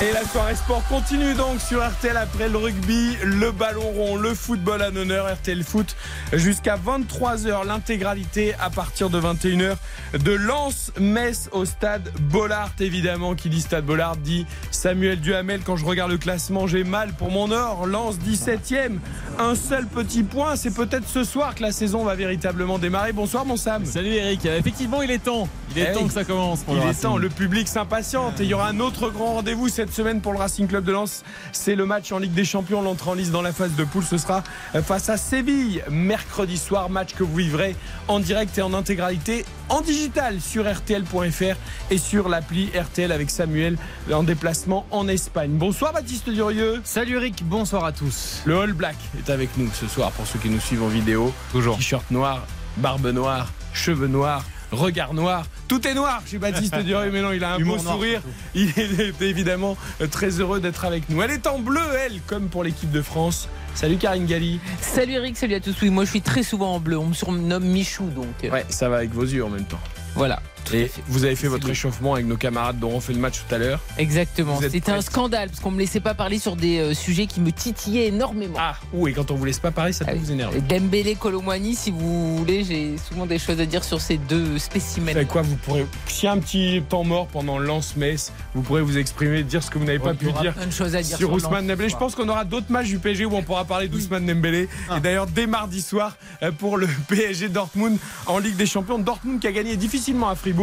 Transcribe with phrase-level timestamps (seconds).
[0.00, 4.32] Et la soirée sport continue donc sur RTL après le rugby, le ballon rond, le
[4.32, 5.96] football à honneur, RTL Foot
[6.32, 7.66] jusqu'à 23h.
[7.66, 9.74] L'intégralité à partir de 21h
[10.22, 12.70] de Lens-Metz au stade Bollard.
[12.78, 15.62] Évidemment, qui dit stade Bollard dit Samuel Duhamel.
[15.64, 17.84] Quand je regarde le classement, j'ai mal pour mon or.
[17.86, 18.98] Lens 17e.
[19.40, 20.54] Un seul petit point.
[20.54, 23.12] C'est peut-être ce soir que la saison va véritablement démarrer.
[23.12, 23.84] Bonsoir, mon Sam.
[23.84, 26.60] Salut Eric, effectivement il est temps, il est Eh temps que ça commence.
[26.60, 29.68] Pour Il est temps, le public s'impatiente et il y aura un autre grand rendez-vous
[29.68, 31.24] cette semaine pour le Racing Club de Lens.
[31.52, 34.04] C'est le match en Ligue des Champions, l'entrée en liste dans la phase de poule.
[34.04, 34.42] Ce sera
[34.82, 37.76] face à Séville mercredi soir, match que vous vivrez
[38.08, 41.56] en direct et en intégralité en digital sur RTL.fr
[41.90, 43.76] et sur l'appli RTL avec Samuel
[44.12, 45.52] en déplacement en Espagne.
[45.52, 46.80] Bonsoir Baptiste Durieux.
[46.84, 48.42] Salut Eric, bonsoir à tous.
[48.44, 51.32] Le All Black est avec nous ce soir pour ceux qui nous suivent en vidéo.
[51.52, 51.76] Toujours.
[51.76, 52.46] T-shirt noir,
[52.78, 55.46] barbe noire, cheveux noirs, regard noir.
[55.68, 58.20] Tout est noir chez Baptiste Durieux, mais non, il a un Humour beau noir, sourire.
[58.54, 59.76] Il est évidemment
[60.10, 61.22] très heureux d'être avec nous.
[61.22, 63.48] Elle est en bleu, elle, comme pour l'équipe de France.
[63.74, 64.58] Salut Karine Galli.
[64.80, 65.76] Salut Eric, salut à tous.
[65.82, 66.98] Oui, moi je suis très souvent en bleu.
[66.98, 69.78] On me surnomme Michou, donc euh, Ouais, ça va avec vos yeux en même temps.
[70.14, 70.40] voilà.
[70.72, 71.72] Et vous avez fait votre bien.
[71.72, 73.80] échauffement avec nos camarades dont on fait le match tout à l'heure.
[73.96, 74.60] Exactement.
[74.60, 77.52] C'était un scandale parce qu'on me laissait pas parler sur des euh, sujets qui me
[77.52, 78.56] titillaient énormément.
[78.58, 80.60] Ah, oui, et quand on vous laisse pas parler, ça peut Ah vous énerver.
[80.60, 85.12] Dembélé, Colomwani, si vous voulez, j'ai souvent des choses à dire sur ces deux spécimens.
[85.12, 88.82] Vous quoi, vous pourrez, s'il y a un petit temps mort pendant lance-messe, vous pourrez
[88.82, 91.16] vous exprimer, dire ce que vous n'avez pas pu dire Plein de choses à dire
[91.16, 91.66] sur sur Ousmane.
[91.66, 91.88] Dembélé.
[91.88, 94.68] Je pense qu'on aura d'autres matchs du PSG où on pourra parler d'Ousmane Dembélé.
[94.88, 94.96] Ah.
[94.98, 98.98] Et d'ailleurs, dès mardi soir, euh, pour le PSG Dortmund en Ligue des Champions.
[98.98, 100.57] Dortmund qui a gagné difficilement à Fribourg,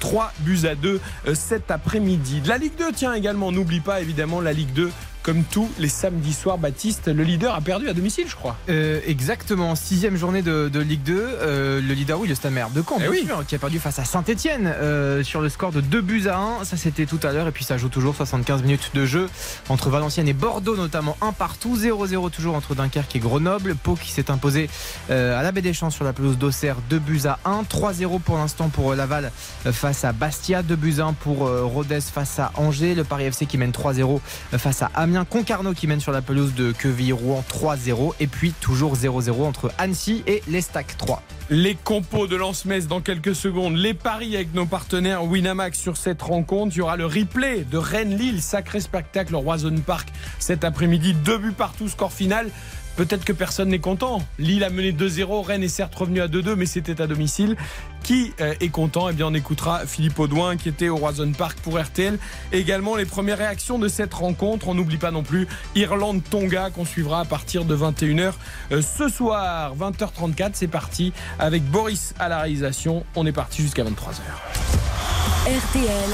[0.00, 2.42] 3 buts à 2 euh, cet après-midi.
[2.46, 4.90] La Ligue 2, tiens également, n'oublie pas évidemment la Ligue 2.
[5.22, 8.56] Comme tous les samedis soirs, Baptiste, le leader a perdu à domicile, je crois.
[8.70, 11.14] Euh, exactement, sixième journée de, de Ligue 2.
[11.18, 13.24] euh, le leader, oui, le Stade de Caen, Eh oui.
[13.26, 14.72] sûr, qui a perdu face à Saint-Etienne
[15.22, 16.64] sur le score de 2 buts à 1.
[16.64, 17.46] Ça, c'était tout à l'heure.
[17.46, 19.28] Et puis, ça joue toujours 75 minutes de jeu
[19.68, 21.76] entre Valenciennes et Bordeaux, notamment un partout.
[21.76, 23.74] 0-0 toujours entre Dunkerque et Grenoble.
[23.74, 24.70] Pau qui s'est imposé
[25.10, 27.62] euh, à la Baie des Champs sur la pelouse d'Auxerre, 2 buts à 1.
[27.64, 29.30] 3-0 pour l'instant pour euh, Laval
[29.66, 30.62] euh, face à Bastia.
[30.62, 32.94] 2 buts à 1 pour euh, Rodez face à Angers.
[32.94, 34.20] Le Paris FC qui mène 3-0
[34.54, 35.09] euh, face à Amiens.
[35.28, 38.14] Concarneau qui mène sur la pelouse de Quevilly-Rouen 3-0.
[38.20, 41.22] Et puis toujours 0-0 entre Annecy et l'Estac 3.
[41.50, 43.76] Les compos de Lance-Metz dans quelques secondes.
[43.76, 46.74] Les paris avec nos partenaires Winamax sur cette rencontre.
[46.76, 48.40] Il y aura le replay de Rennes-Lille.
[48.40, 51.14] Sacré spectacle au Roison Park cet après-midi.
[51.14, 52.48] Deux buts partout, score final.
[52.96, 54.22] Peut-être que personne n'est content.
[54.38, 55.42] Lille a mené 2-0.
[55.42, 57.56] Rennes est certes revenu à 2-2, mais c'était à domicile.
[58.02, 59.08] Qui euh, est content?
[59.08, 62.18] Eh bien, on écoutera Philippe Audouin qui était au Roison Park pour RTL.
[62.52, 64.68] Également, les premières réactions de cette rencontre.
[64.68, 68.32] On n'oublie pas non plus Irlande-Tonga qu'on suivra à partir de 21h
[68.72, 69.74] euh, ce soir.
[69.76, 73.04] 20h34, c'est parti avec Boris à la réalisation.
[73.14, 74.20] On est parti jusqu'à 23h.
[75.46, 76.10] RTL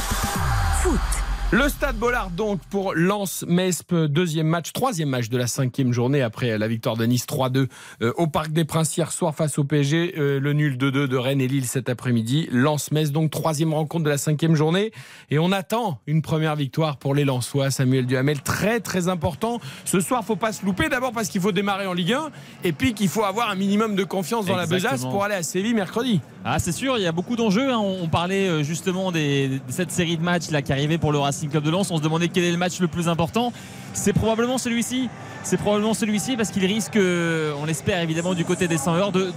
[0.83, 1.36] Foot.
[1.53, 6.59] Le Stade Bollard donc pour Lens-Mesp, deuxième match, troisième match de la cinquième journée après
[6.59, 7.69] la victoire de Nice 3-2
[8.03, 11.17] euh, au Parc des Princes hier soir face au PSG, euh, le nul 2-2 de
[11.17, 12.49] Rennes et Lille cet après-midi.
[12.51, 14.91] Lens-Metz donc troisième rencontre de la cinquième journée
[15.31, 17.71] et on attend une première victoire pour les Lensois.
[17.71, 19.61] Samuel Duhamel très très important.
[19.85, 22.31] Ce soir faut pas se louper d'abord parce qu'il faut démarrer en Ligue 1
[22.65, 25.45] et puis qu'il faut avoir un minimum de confiance dans la besace pour aller à
[25.45, 26.21] Séville mercredi.
[26.49, 27.73] Ah c'est sûr, il y a beaucoup d'enjeux.
[27.73, 27.79] hein.
[27.81, 31.51] On parlait euh, justement de cette série de matchs là qui arrivait pour le Racing
[31.51, 31.91] Club de Lens.
[31.91, 33.53] On se demandait quel est le match le plus important.
[33.95, 35.09] C'est probablement celui-ci.
[35.47, 39.13] C'est probablement celui-ci parce qu'il risque, euh, on l'espère évidemment du côté des 100 heures,
[39.13, 39.33] de,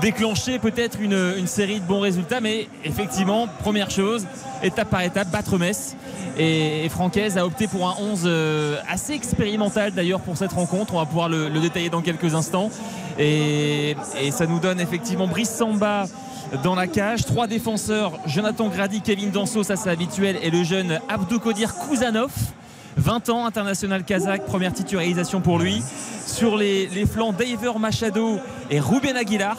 [0.00, 2.40] déclencher peut-être une, série de bons résultats.
[2.40, 4.28] Mais effectivement, première chose,
[4.62, 5.96] étape par étape, battre Metz.
[6.38, 10.94] Et, et Francaise a opté pour un 11 euh, assez expérimental d'ailleurs pour cette rencontre.
[10.94, 12.70] On va pouvoir le, le détailler dans quelques instants.
[13.18, 13.96] Et,
[14.30, 16.04] ça nous donne effectivement Brice Samba
[16.62, 17.24] dans la cage.
[17.24, 22.30] Trois défenseurs, Jonathan Grady, Kevin Danso, ça c'est habituel, et le jeune Abdoukodir Kouzanov.
[22.96, 25.82] 20 ans, international kazakh, première titularisation pour lui.
[26.26, 28.38] Sur les, les flancs, Daver Machado
[28.70, 29.56] et Ruben Aguilar,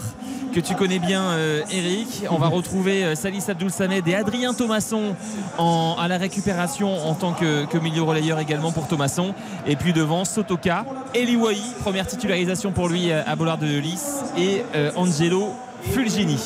[0.53, 2.23] que tu connais bien, euh, Eric.
[2.31, 5.15] On va retrouver euh, Salis Abdoul Samed et Adrien Thomasson
[5.57, 9.33] en- à la récupération en tant que, que milieu relayeur également pour Thomasson.
[9.67, 14.63] Et puis devant, Sotoka, Eliwai, première titularisation pour lui euh, à Bollard de Lys, et
[14.75, 15.53] euh, Angelo
[15.91, 16.39] Fulgini.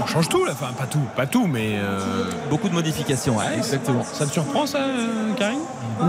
[0.00, 3.36] On change tout là, enfin pas tout, pas tout, mais euh, Beaucoup de modifications.
[3.38, 3.56] ouais.
[3.56, 4.04] exactement.
[4.04, 5.58] Ça te surprend ça, euh, Karine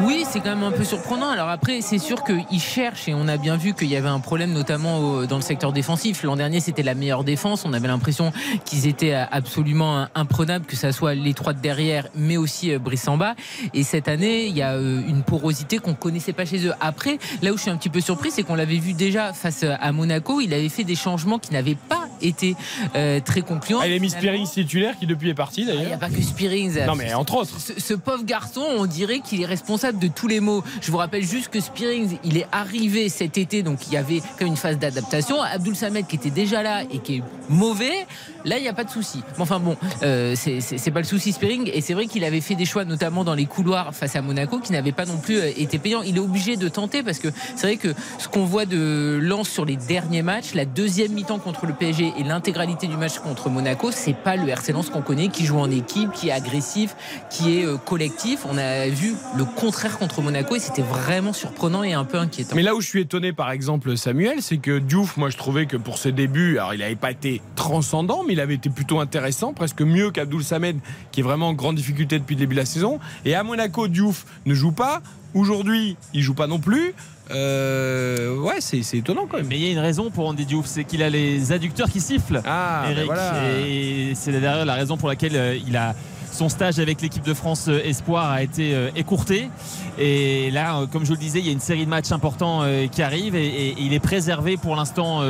[0.05, 1.29] Oui, c'est quand même un peu surprenant.
[1.29, 4.19] Alors après, c'est sûr qu'ils cherchent et on a bien vu qu'il y avait un
[4.19, 6.21] problème notamment au- dans le secteur défensif.
[6.23, 7.65] L'an dernier, c'était la meilleure défense.
[7.65, 8.31] On avait l'impression
[8.65, 13.07] qu'ils étaient absolument imprenables, que ça soit les trois de derrière, mais aussi euh, Brice
[13.07, 13.33] en bas.
[13.73, 16.73] Et cette année, il y a euh, une porosité qu'on connaissait pas chez eux.
[16.81, 19.63] Après, là où je suis un petit peu surpris, c'est qu'on l'avait vu déjà face
[19.63, 20.39] à Monaco.
[20.39, 22.55] Il avait fait des changements qui n'avaient pas été
[22.95, 23.79] euh, très concluants.
[23.81, 25.99] Ah, Il a mis Finalement, Spearing titulaire qui depuis est parti il n'y a d'ailleurs.
[25.99, 26.85] pas que Spearings.
[26.85, 27.59] Non mais entre autres.
[27.59, 30.63] Ce, ce pauvre garçon, on dirait qu'il est responsable de tous les maux.
[30.81, 34.21] Je vous rappelle juste que Spearings, il est arrivé cet été, donc il y avait
[34.39, 35.41] même une phase d'adaptation.
[35.41, 38.05] Abdul Samed qui était déjà là et qui est mauvais,
[38.45, 39.21] là il n'y a pas de souci.
[39.35, 41.69] Mais enfin bon, euh, c'est- pas le souci Spearing.
[41.73, 44.59] Et c'est vrai qu'il avait fait des choix, notamment dans les couloirs face à Monaco,
[44.59, 46.01] qui n'avaient pas non plus euh, été payants.
[46.01, 49.47] Il est obligé de tenter parce que c'est vrai que ce qu'on voit de Lens
[49.49, 53.49] sur les derniers matchs, la deuxième mi-temps contre le PSG et l'intégralité du match contre
[53.49, 56.95] Monaco, c'est pas le RC Lens qu'on connaît, qui joue en équipe, qui est agressif,
[57.29, 58.45] qui est euh, collectif.
[58.51, 62.55] On a vu le contraire contre Monaco et c'était vraiment surprenant et un peu inquiétant.
[62.55, 65.65] Mais là où je suis étonné, par exemple, Samuel, c'est que Diouf, moi je trouvais
[65.67, 68.99] que pour ses débuts, alors il n'avait pas été transcendant, mais il avait été plutôt
[68.99, 70.77] intéressant, presque mieux qu'Abdoul Samed,
[71.11, 72.99] qui est vraiment en grande difficulté depuis le début de la saison.
[73.25, 75.01] Et à Monaco, Diouf ne joue pas.
[75.33, 76.93] Aujourd'hui, il joue pas non plus.
[77.31, 79.47] Euh, ouais, c'est c'est étonnant quand même.
[79.47, 82.01] Mais il y a une raison pour Andy Diouf, c'est qu'il a les adducteurs qui
[82.01, 82.41] sifflent.
[82.45, 83.05] Ah, ben Eric.
[83.07, 83.33] voilà.
[83.59, 85.95] Et c'est derrière la raison pour laquelle euh, il a
[86.39, 89.49] son stage avec l'équipe de France euh, Espoir a été euh, écourté.
[89.97, 92.63] Et là, euh, comme je le disais, il y a une série de matchs importants
[92.91, 95.21] qui arrivent et, il est préservé pour l'instant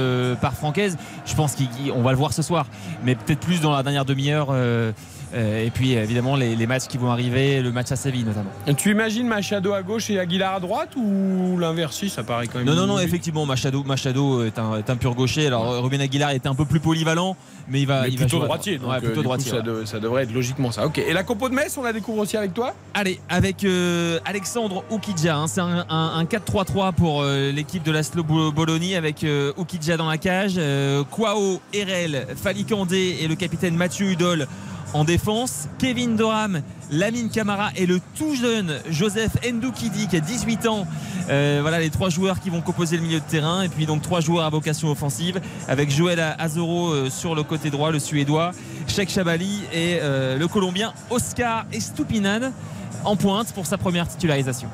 [0.41, 0.97] par Francaise.
[1.25, 2.67] Je pense qu'on va le voir ce soir,
[3.03, 4.53] mais peut-être plus dans la dernière demi-heure.
[5.33, 8.49] Euh, et puis évidemment les, les matchs qui vont arriver, le match à Séville notamment.
[8.77, 12.59] Tu imagines Machado à gauche et Aguilar à droite ou l'inverse Si, Ça paraît quand
[12.59, 12.67] même.
[12.67, 15.47] Non, non, non, effectivement, Machado, Machado est, un, est un pur gaucher.
[15.47, 17.35] Alors Ruben Aguilar était un peu plus polyvalent,
[17.67, 18.77] mais il va, Mais il va plutôt droitier.
[18.77, 19.01] droite.
[19.01, 19.61] Donc, Ouais, plutôt euh, coup, ça, ouais.
[19.63, 20.85] de- ça devrait être logiquement ça.
[20.85, 20.97] Ok.
[20.97, 22.73] Et la compo de Metz, on la découvre aussi avec toi?
[22.93, 27.91] Allez, avec euh, Alexandre Oukidja, hein, c'est un, un- un 4-3-3 pour euh, l'équipe de
[27.91, 30.59] l'Aslo Bo- Bologna avec euh, Oukidja dans la cage,
[31.11, 34.47] Kwao, Erel, Falikandé et le capitaine Mathieu Hudol
[34.93, 40.67] en défense, Kevin Doram, Lamine Camara et le tout jeune Joseph Ndoukidi qui a 18
[40.67, 40.87] ans.
[41.29, 44.01] Euh, voilà les trois joueurs qui vont composer le milieu de terrain et puis donc
[44.01, 48.51] trois joueurs à vocation offensive avec Joël Azoro euh, sur le côté droit, le suédois,
[48.87, 52.51] Sheikh Chabali et euh, le colombien Oscar Estupinan
[53.05, 54.67] en pointe pour sa première titularisation.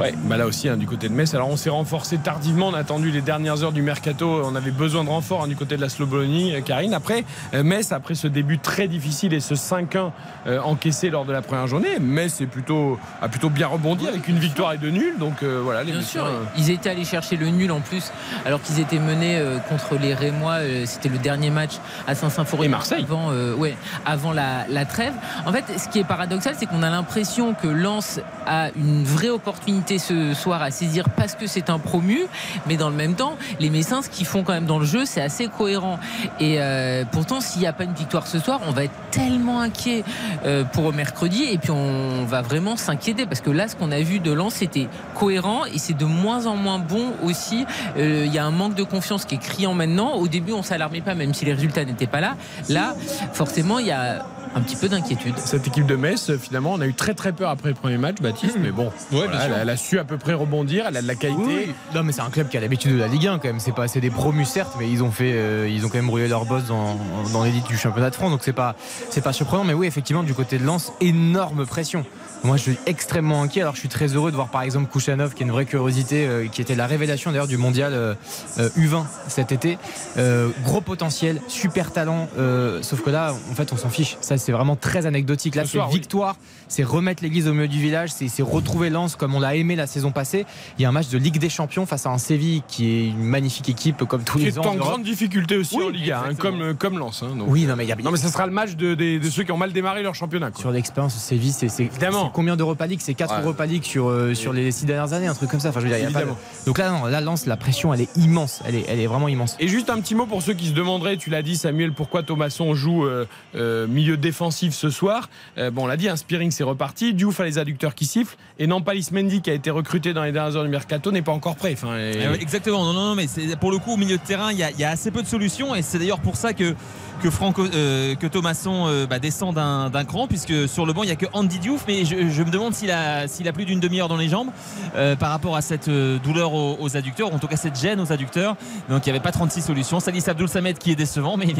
[0.00, 1.34] Ouais, bah là aussi hein, du côté de Metz.
[1.34, 4.70] Alors on s'est renforcé tardivement, on a attendu les dernières heures du mercato, on avait
[4.70, 6.94] besoin de renfort hein, du côté de la Slobolonie, euh, Karine.
[6.94, 7.24] Après,
[7.54, 10.10] euh, Metz, après ce début très difficile et ce 5-1
[10.46, 14.28] euh, encaissé lors de la première journée, Metz est plutôt, a plutôt bien rebondi avec
[14.28, 15.16] une victoire et deux nuls.
[15.18, 18.12] Donc euh, voilà, les Bien sûr, euh, ils étaient allés chercher le nul en plus,
[18.46, 20.58] alors qu'ils étaient menés euh, contre les Rémois.
[20.60, 21.72] euh, C'était le dernier match
[22.06, 22.66] à Saint-Symphorien.
[22.66, 23.04] Et Marseille.
[23.04, 23.76] Avant, euh, ouais,
[24.06, 25.12] avant la, la trêve.
[25.46, 29.30] En fait, ce qui est paradoxal, c'est qu'on a l'impression que Lens a une vraie
[29.30, 32.26] opportunité ce soir à saisir parce que c'est un promu,
[32.66, 35.04] mais dans le même temps, les Messins, ce qu'ils font quand même dans le jeu,
[35.04, 35.98] c'est assez cohérent.
[36.40, 39.60] Et euh, pourtant, s'il n'y a pas une victoire ce soir, on va être tellement
[39.60, 40.04] inquiet
[40.44, 44.00] euh, pour mercredi, et puis on va vraiment s'inquiéter parce que là, ce qu'on a
[44.00, 47.66] vu de Lens, c'était cohérent et c'est de moins en moins bon aussi.
[47.96, 50.12] Euh, Il y a un manque de confiance qui est criant maintenant.
[50.14, 52.36] Au début, on s'alarmait pas, même si les résultats n'étaient pas là.
[52.68, 52.94] Là,
[53.32, 54.24] forcément, il y a
[54.54, 55.34] un petit peu d'inquiétude.
[55.38, 58.16] cette équipe de Metz, finalement, on a eu très très peur après le premier match,
[58.20, 61.02] Baptiste, mais bon, voilà, elle, a- elle a su à peu près rebondir, elle a
[61.02, 61.38] de la qualité.
[61.68, 63.60] Oui, Non mais c'est un club qui a l'habitude de la Ligue 1 quand même.
[63.60, 66.06] C'est pas c'est des promus certes, mais ils ont fait euh, ils ont quand même
[66.06, 66.96] brûlé leur boss dans,
[67.32, 68.30] dans l'élite du championnat de France.
[68.30, 68.74] Donc c'est pas
[69.10, 69.64] c'est pas surprenant.
[69.64, 72.04] Mais oui effectivement du côté de Lens, énorme pression.
[72.44, 73.62] Moi je suis extrêmement inquiet.
[73.62, 76.26] Alors je suis très heureux de voir par exemple Kouchanov qui est une vraie curiosité,
[76.26, 78.14] euh, qui était la révélation d'ailleurs du mondial euh,
[78.58, 79.78] euh, U20 cet été.
[80.16, 82.28] Euh, gros potentiel, super talent.
[82.38, 84.16] euh, sauf que là en fait on s'en fiche.
[84.20, 85.54] Ça c'est vraiment très anecdotique.
[85.56, 85.84] Là Ce c'est oui.
[85.92, 86.36] victoire,
[86.68, 89.86] c'est remettre l'église au milieu du village, c'est retrouver Lens comme on l'a aimé la
[89.86, 90.46] saison passée.
[90.78, 93.08] Il y a un match de Ligue des Champions face à un Séville qui est
[93.08, 94.62] une magnifique équipe comme tous Qui les est ans.
[94.62, 94.88] en en Europe.
[94.88, 96.52] grande difficulté aussi Oui, en Liga, hein, exactement.
[96.58, 97.22] comme, euh, comme Lens.
[97.24, 97.36] hein.
[97.46, 99.30] Oui, non mais il y a Non mais ça sera le match de, de- de
[99.30, 100.50] ceux qui ont mal démarré leur championnat.
[100.50, 100.60] quoi.
[100.60, 102.27] sur l'expérience Séville, c'est- Évidemment.
[102.28, 103.42] C'est combien d'Europa League C'est 4 Ouais.
[103.42, 105.68] Europa League sur, euh, sur les 6 dernières années, un truc comme ça.
[105.70, 106.38] Enfin, je veux dire, il y a pas de- Évidemment.
[106.66, 108.60] Donc là, non, là, Lens, la pression, elle est immense.
[108.66, 109.56] Elle est, elle est vraiment immense.
[109.60, 112.22] Et juste un petit mot pour ceux qui se demanderaient, tu l'as dit Samuel, pourquoi
[112.22, 115.28] Thomasson joue euh, euh, milieu défensive ce soir?
[115.58, 117.14] Euh, bon, on l'a dit, un Spearing c'est reparti.
[117.14, 118.36] Diouf a les adducteurs qui sifflent.
[118.58, 121.32] Et Nampalis Mendy, qui a été recruté dans les dernières heures du mercato, n'est pas
[121.32, 121.72] encore prêt.
[121.74, 123.26] Enfin, et- oui, Exactement, non, non, non, mais
[123.60, 125.74] pour le coup, au milieu de terrain, il y, y a assez peu de solutions
[125.74, 126.74] et c'est d'ailleurs pour ça que,
[127.18, 131.02] que, Franco, euh, que Thomasson euh, bah, descend d'un d'un cran, puisque sur le banc,
[131.02, 133.52] il n'y a que Andy Diouf, mais je, je me demande s'il a, s'il a
[133.52, 134.48] plus d'une demi-heure dans les jambes
[134.96, 138.00] euh, par rapport à cette douleur aux, aux adducteurs, ou en tout cas cette gêne
[138.00, 138.56] aux adducteurs.
[138.88, 140.00] Donc il n'y avait pas 36 solutions.
[140.00, 141.54] Salis Abdul Samed qui est décevant, mais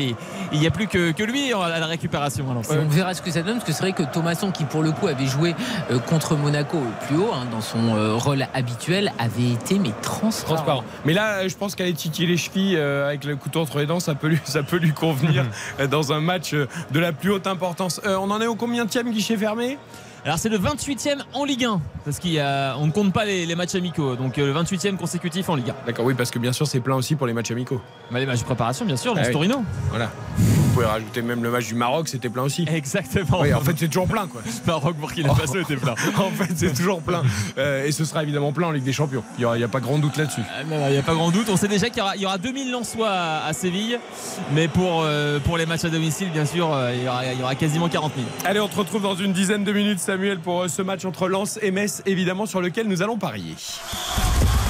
[0.53, 2.51] il n'y a plus que, que lui à la récupération.
[2.51, 4.83] Alors, On verra ce que ça donne, parce que c'est vrai que Thomasson, qui pour
[4.83, 5.55] le coup avait joué
[5.91, 9.93] euh, contre Monaco au plus haut, hein, dans son euh, rôle habituel, avait été mais
[10.03, 10.55] transparent.
[10.55, 10.85] transparent.
[11.05, 14.01] Mais là, je pense qu'aller titiller les chevilles euh, avec le couteau entre les dents,
[14.01, 15.45] ça peut lui, ça peut lui convenir
[15.91, 18.01] dans un match de la plus haute importance.
[18.05, 19.79] Euh, on en est au combien de guichet fermé?
[20.29, 23.77] Alors c'est le 28e en Ligue 1, parce qu'on ne compte pas les, les matchs
[23.77, 25.87] amicaux, donc euh, le 28e consécutif en Ligue 1.
[25.87, 27.81] D'accord, oui, parce que bien sûr, c'est plein aussi pour les matchs amicaux.
[28.11, 29.33] Bah, les matchs de préparation, bien sûr, Ah ce oui.
[29.33, 29.65] Torino.
[29.89, 30.11] Voilà.
[30.37, 32.67] Vous pouvez rajouter même le match du Maroc, c'était plein aussi.
[32.71, 33.41] Exactement.
[33.41, 34.43] Oui, en fait, c'est toujours plein, quoi.
[34.67, 35.93] Maroc Burkina Faso était plein.
[36.19, 37.23] en fait, c'est toujours plein.
[37.57, 39.25] Euh, et ce sera évidemment plein en Ligue des Champions.
[39.39, 40.43] Il n'y a pas grand doute là-dessus.
[40.47, 41.49] Ah, Il n'y a pas grand doute.
[41.51, 43.99] On sait déjà qu'il y aura, il y aura 2000 Lensois à, à Séville.
[44.53, 47.43] Mais pour, euh, pour les matchs à domicile, bien sûr, il y aura, il y
[47.43, 48.27] aura quasiment 40 000.
[48.45, 51.29] Allez, on te retrouve dans une dizaine de minutes, Samuel, pour euh, ce match entre
[51.29, 53.55] Lens et Metz, évidemment, sur lequel nous allons parier.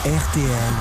[0.05, 0.75] RTL.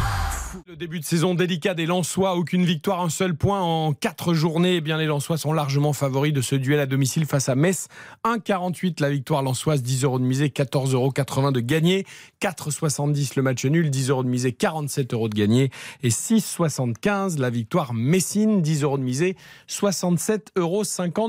[0.67, 4.75] Le début de saison délicat des Lensois, aucune victoire, un seul point en quatre journées.
[4.75, 7.87] Eh bien, les Lensois sont largement favoris de ce duel à domicile face à Metz.
[8.25, 12.05] 1,48 la victoire lensoise, 10 euros de misée, 14,80 euros de gagné.
[12.41, 15.71] 4,70 le match nul, 10 euros de misée, 47 euros de gagné.
[16.03, 19.37] Et 6,75 la victoire Messine, 10 euros de misée,
[19.69, 20.83] 67,50 euros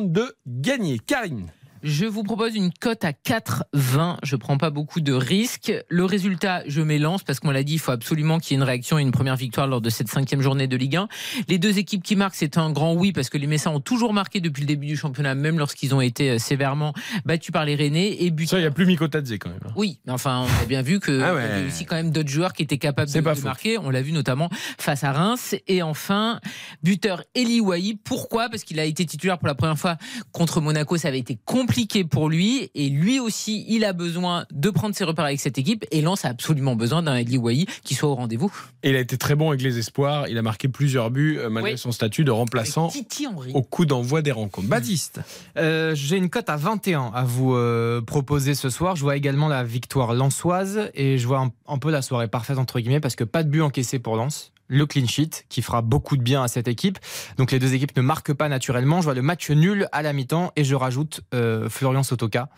[0.09, 0.99] de gagné.
[0.99, 4.17] Karine Je vous propose une cote à 4,20.
[4.23, 5.73] Je prends pas beaucoup de risques.
[5.89, 8.65] Le résultat, je m'élance parce qu'on l'a dit, il faut absolument qu'il y ait une
[8.67, 11.09] réaction et une première victoire lors de cette cinquième journée de Ligue 1.
[11.49, 14.13] Les deux équipes qui marquent, c'est un grand oui parce que les Messins ont toujours
[14.13, 16.95] marqué depuis le début du championnat, même lorsqu'ils ont été euh, sévèrement
[17.25, 18.33] battus par les Rennais et.
[18.47, 19.61] Ça, il n'y a plus Mikotadze quand même.
[19.65, 19.73] hein.
[19.77, 21.43] Oui, mais enfin, on a bien vu que Ah ouais.
[21.43, 23.79] y avait aussi quand même d'autres joueurs qui étaient capables de, marquer.
[23.79, 25.55] On l'a vu notamment face à Reims.
[25.69, 26.41] Et enfin,
[26.83, 27.95] buteur Eli Wahi.
[28.03, 28.49] Pourquoi?
[28.49, 29.97] Parce qu'il a été titulaire pour la première fois
[30.33, 30.97] contre Monaco.
[30.97, 31.68] Ça avait été compliqué
[32.11, 32.71] pour lui.
[32.75, 35.85] Et lui aussi, il a besoin de prendre ses repères avec cette équipe.
[35.91, 38.53] Et Lens a absolument besoin d'un Eli Wahi qui soit au rendez-vous.
[38.83, 40.29] Et il a été très bon avec les espoirs.
[40.29, 41.79] Il a marqué plusieurs buts euh, malgré Oui.
[41.79, 43.53] son statut de remplaçant Avec Titi Henry.
[43.55, 44.69] au coup d'envoi des rencontres.
[44.69, 45.21] Baptiste
[45.57, 48.97] Euh, J'ai une cote à 21 à vous euh, proposer ce soir.
[48.97, 52.59] Je vois également la victoire lensoise et je vois un, un peu la soirée parfaite
[52.59, 54.53] entre guillemets parce que pas de but encaissé pour Lens.
[54.69, 56.99] Le clean sheet qui fera beaucoup de bien à cette équipe.
[57.37, 59.01] Donc les deux équipes ne marquent pas naturellement.
[59.01, 62.49] Je vois le match nul à la mi-temps et je rajoute euh, Florian Sotoka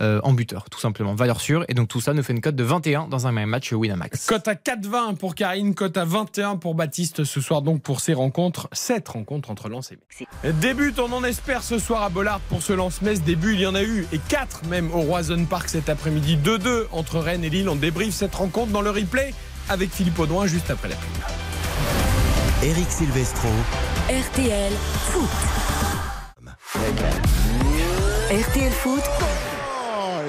[0.00, 1.14] euh, en buteur, tout simplement.
[1.14, 1.64] Valeur sûre.
[1.68, 4.26] Et donc tout ça nous fait une cote de 21 dans un même match Winamax.
[4.26, 8.14] Cote à 4,20 pour Karine, cote à 21 pour Baptiste ce soir donc pour ces
[8.14, 9.98] rencontres, cette rencontre entre Lens et.
[10.60, 13.22] Début, on en espère ce soir à Bollard pour ce Lens-Metz.
[13.22, 16.38] Début, il y en a eu et 4 même au Roison Park cet après-midi.
[16.42, 17.68] 2-2 entre Rennes et Lille.
[17.68, 19.34] On débriefe cette rencontre dans le replay
[19.68, 21.08] avec Philippe Audouin juste après la pub.
[22.62, 23.48] Eric Silvestro.
[24.08, 24.72] RTL
[25.10, 25.30] Foot.
[28.30, 29.02] RTL Foot,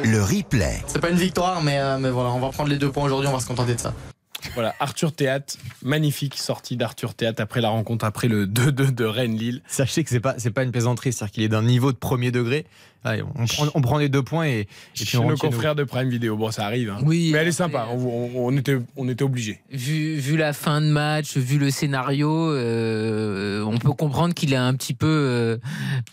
[0.03, 0.81] Le replay.
[0.87, 3.27] C'est pas une victoire, mais, euh, mais voilà, on va prendre les deux points aujourd'hui,
[3.29, 3.93] on va se contenter de ça.
[4.53, 9.61] Voilà, Arthur Théâtre, magnifique sortie d'Arthur Théâtre après la rencontre, après le 2-2 de Rennes-Lille.
[9.67, 12.31] Sachez que c'est pas c'est pas une plaisanterie, c'est-à-dire qu'il est d'un niveau de premier
[12.31, 12.65] degré.
[13.05, 14.67] Allez, on, prend, on prend les deux points et, et
[15.05, 16.35] puis on nos confrères de Prime Video.
[16.35, 16.89] Bon, ça arrive.
[16.89, 16.99] hein.
[17.05, 17.87] Oui, Mais elle est sympa.
[17.91, 19.61] On, on- on était, on était obligés.
[19.71, 24.65] Vu, vu la fin de match, vu le scénario, euh, on peut comprendre qu'il a
[24.65, 25.57] un petit peu euh,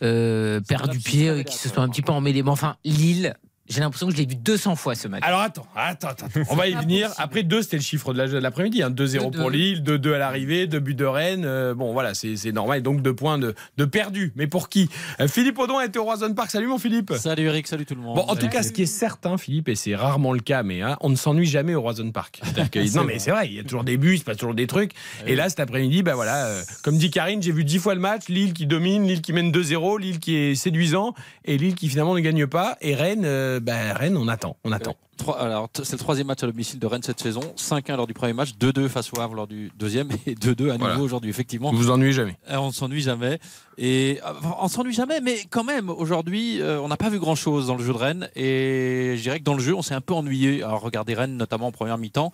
[0.03, 2.45] euh, perdu pied, euh, qu'il se soit un petit peu emmêlé.
[2.45, 3.35] Mais enfin, Lille,
[3.69, 5.23] j'ai l'impression que je l'ai vu 200 fois ce match.
[5.25, 6.27] Alors attends, attends, attends.
[6.51, 7.09] On va y venir.
[7.09, 7.23] possible.
[7.25, 8.83] Après 2, c'était le chiffre de la- de l'après-midi.
[8.83, 8.91] hein.
[8.91, 9.51] 2-0 pour 2-2.
[9.51, 11.45] Lille, 2-2 à l'arrivée, 2 buts de Rennes.
[11.45, 12.83] Euh, bon, voilà, c'est normal.
[12.83, 14.33] Donc 2 points de, de perdu.
[14.37, 14.89] Mais pour qui?
[15.21, 16.51] Euh, Philippe Audon était au Roison Park.
[16.51, 17.13] Salut mon Philippe.
[17.19, 18.17] Salut Eric, salut tout le monde.
[18.17, 20.83] Bon, en tout cas, ce qui est certain, Philippe, et c'est rarement le cas, mais
[20.83, 22.41] hein, on ne s'ennuie jamais au Roison Park.
[22.71, 24.55] Que- non, mais c'est vrai, il y a toujours des buts, il se passe toujours
[24.55, 24.93] des trucs.
[25.27, 28.01] Et là, cet après-midi, bah voilà, euh, comme dit Karine, j'ai vu 10 fois le
[28.01, 28.29] match.
[28.29, 32.15] Lille qui domine, Lille qui mène 2-0, Lille qui est séduisant, et Lille qui finalement
[32.15, 32.77] ne gagne pas.
[32.81, 33.25] Et Rennes,
[33.57, 34.95] euh, bah, Rennes, on attend, on attend.
[35.17, 37.41] Trois- alors, c'est le troisième match à domicile de Rennes cette saison.
[37.57, 40.77] 5-1 lors du premier match, 2-2 face au Havre lors du deuxième et 2-2 à
[40.79, 41.31] nouveau aujourd'hui.
[41.31, 42.37] Effectivement, Vous vous ennuyez jamais.
[42.51, 43.39] Euh, on ne s'ennuie jamais.
[43.79, 47.67] Et euh, on s'ennuie jamais, mais quand même, aujourd'hui, euh, on n'a pas vu grand-chose
[47.67, 48.29] dans le jeu de Rennes.
[48.37, 50.63] Et je dirais que dans le jeu, on s'est un peu ennuyé.
[50.63, 52.31] Alors, regardez Rennes, notamment en première mi-temps,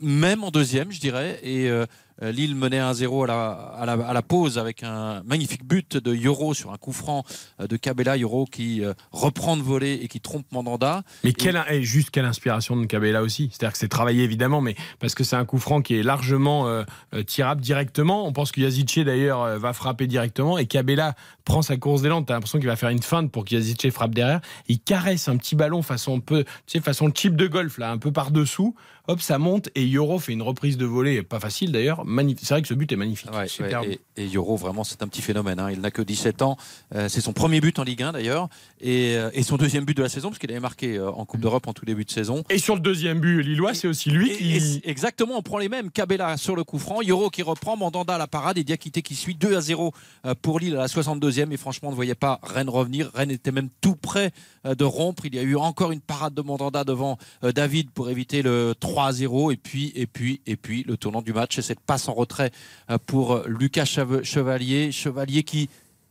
[0.00, 1.38] même en deuxième, je dirais.
[1.42, 1.86] Et euh, Euh,
[2.30, 6.72] Lille menait 1-0 à la, à, la, pause avec un magnifique but de Yoro sur
[6.72, 7.24] un coup franc
[7.60, 8.16] euh, de Cabella.
[8.16, 11.02] Yoro qui euh, reprend de voler et qui trompe Mandanda.
[11.24, 13.48] Mais quelle, et juste quelle inspiration de Cabella aussi.
[13.50, 16.66] C'est-à-dire que c'est travaillé évidemment, mais parce que c'est un coup franc qui est largement
[16.66, 18.26] euh, euh, tirable directement.
[18.26, 21.14] On pense que Yazice d'ailleurs euh, va frapper directement et Cabella
[21.44, 22.22] prend sa course d'élan.
[22.22, 24.40] T'as l'impression qu'il va faire une feinte pour que Yazice frappe derrière.
[24.68, 27.98] Il caresse un petit ballon façon peu, tu sais, façon chip de golf là, un
[27.98, 28.74] peu par dessous.
[29.08, 32.04] Hop, ça monte et Yoro fait une reprise de volée, pas facile d'ailleurs.
[32.12, 32.46] Magnifique.
[32.46, 33.30] C'est vrai que ce but est magnifique.
[33.32, 33.86] Ouais, Superbe.
[33.86, 35.58] ouais, et, et Yoro, vraiment, c'est un petit phénomène.
[35.58, 35.70] hein.
[35.70, 36.56] Il n'a que 17 ans.
[36.94, 38.48] Euh, c'est son premier but en Ligue 1 d'ailleurs.
[38.80, 41.24] Et, euh, et son deuxième but de la saison, parce qu'il avait marqué euh, en
[41.24, 42.44] Coupe d'Europe en tout début de saison.
[42.50, 44.80] Et sur le deuxième but lillois, c'est aussi lui qui.
[44.84, 45.90] exactement, on prend les mêmes.
[45.90, 49.14] Cabella sur le coup franc, Yoro qui reprend, Mandanda à la parade et Diakité qui
[49.14, 49.92] suit 2 à 0
[50.26, 51.50] euh, pour Lille à la 62e.
[51.52, 53.10] Et franchement, on ne voyait pas Rennes revenir.
[53.14, 54.30] Rennes était même tout près
[54.64, 55.26] de rompre.
[55.26, 59.06] Il y a eu encore une parade de Mandanda devant David pour éviter le 3
[59.06, 59.50] à 0.
[59.52, 62.50] Et puis, et puis, et puis, le tournant du match, c'est cette passe en retrait
[62.90, 64.92] euh, pour euh, Lucas Chevalier.
[64.92, 65.68] Chevalier qui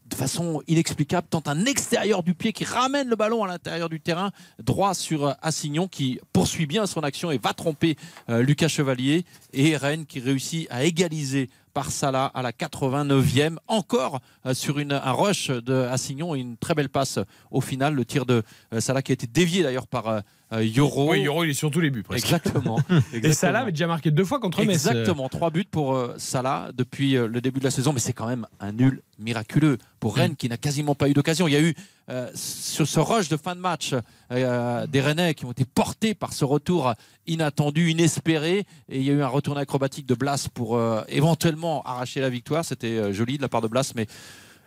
[0.07, 4.01] de façon inexplicable, tente un extérieur du pied qui ramène le ballon à l'intérieur du
[4.01, 4.31] terrain,
[4.61, 7.95] droit sur euh, Assignon qui poursuit bien son action et va tromper
[8.27, 9.23] Lucas Chevalier.
[9.53, 14.93] Et Rennes qui réussit à égaliser par Salah à la 89e, encore euh, sur une,
[14.93, 17.93] un rush de Assignon et une très belle passe au final.
[17.93, 21.11] Le tir de euh, Salah qui a été dévié d'ailleurs par euh, Yoro.
[21.11, 22.25] Oui, Yoro, il est sur tous les buts presque.
[22.25, 22.79] Exactement.
[22.89, 23.33] Et Exactement.
[23.33, 24.85] Salah avait déjà marqué deux fois contre Metz.
[24.87, 28.45] Exactement, trois buts pour Salah depuis le début de la saison, mais c'est quand même
[28.59, 31.47] un nul miraculeux pour Rennes qui n'a quasiment pas eu d'occasion.
[31.47, 31.73] Il y a eu
[32.11, 33.95] euh, sur ce rush de fin de match
[34.31, 36.93] euh, des Rennais qui ont été portés par ce retour
[37.25, 41.81] inattendu, inespéré, et il y a eu un retour acrobatique de Blas pour euh, éventuellement
[41.83, 42.65] arracher la victoire.
[42.65, 44.07] C'était joli de la part de Blas, mais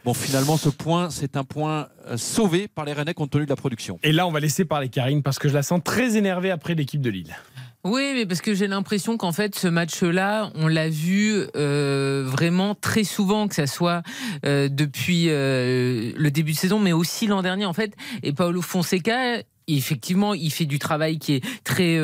[0.07, 3.57] bon, finalement, ce point, c'est un point sauvé par les Rennais compte tenu de la
[3.57, 3.99] production.
[4.03, 6.75] Et là, on va laisser parler Karine parce que je la sens très énervée après
[6.75, 7.37] l'équipe de Lille.
[7.85, 12.75] Oui, mais parce que j'ai l'impression qu'en fait, ce match-là, on l'a vu euh, vraiment
[12.75, 14.03] très souvent, que ça soit
[14.47, 17.93] euh, depuis euh, le début de saison, mais aussi l'an dernier, en fait.
[18.23, 21.99] Et Paolo Fonseca, effectivement, il fait du travail qui est très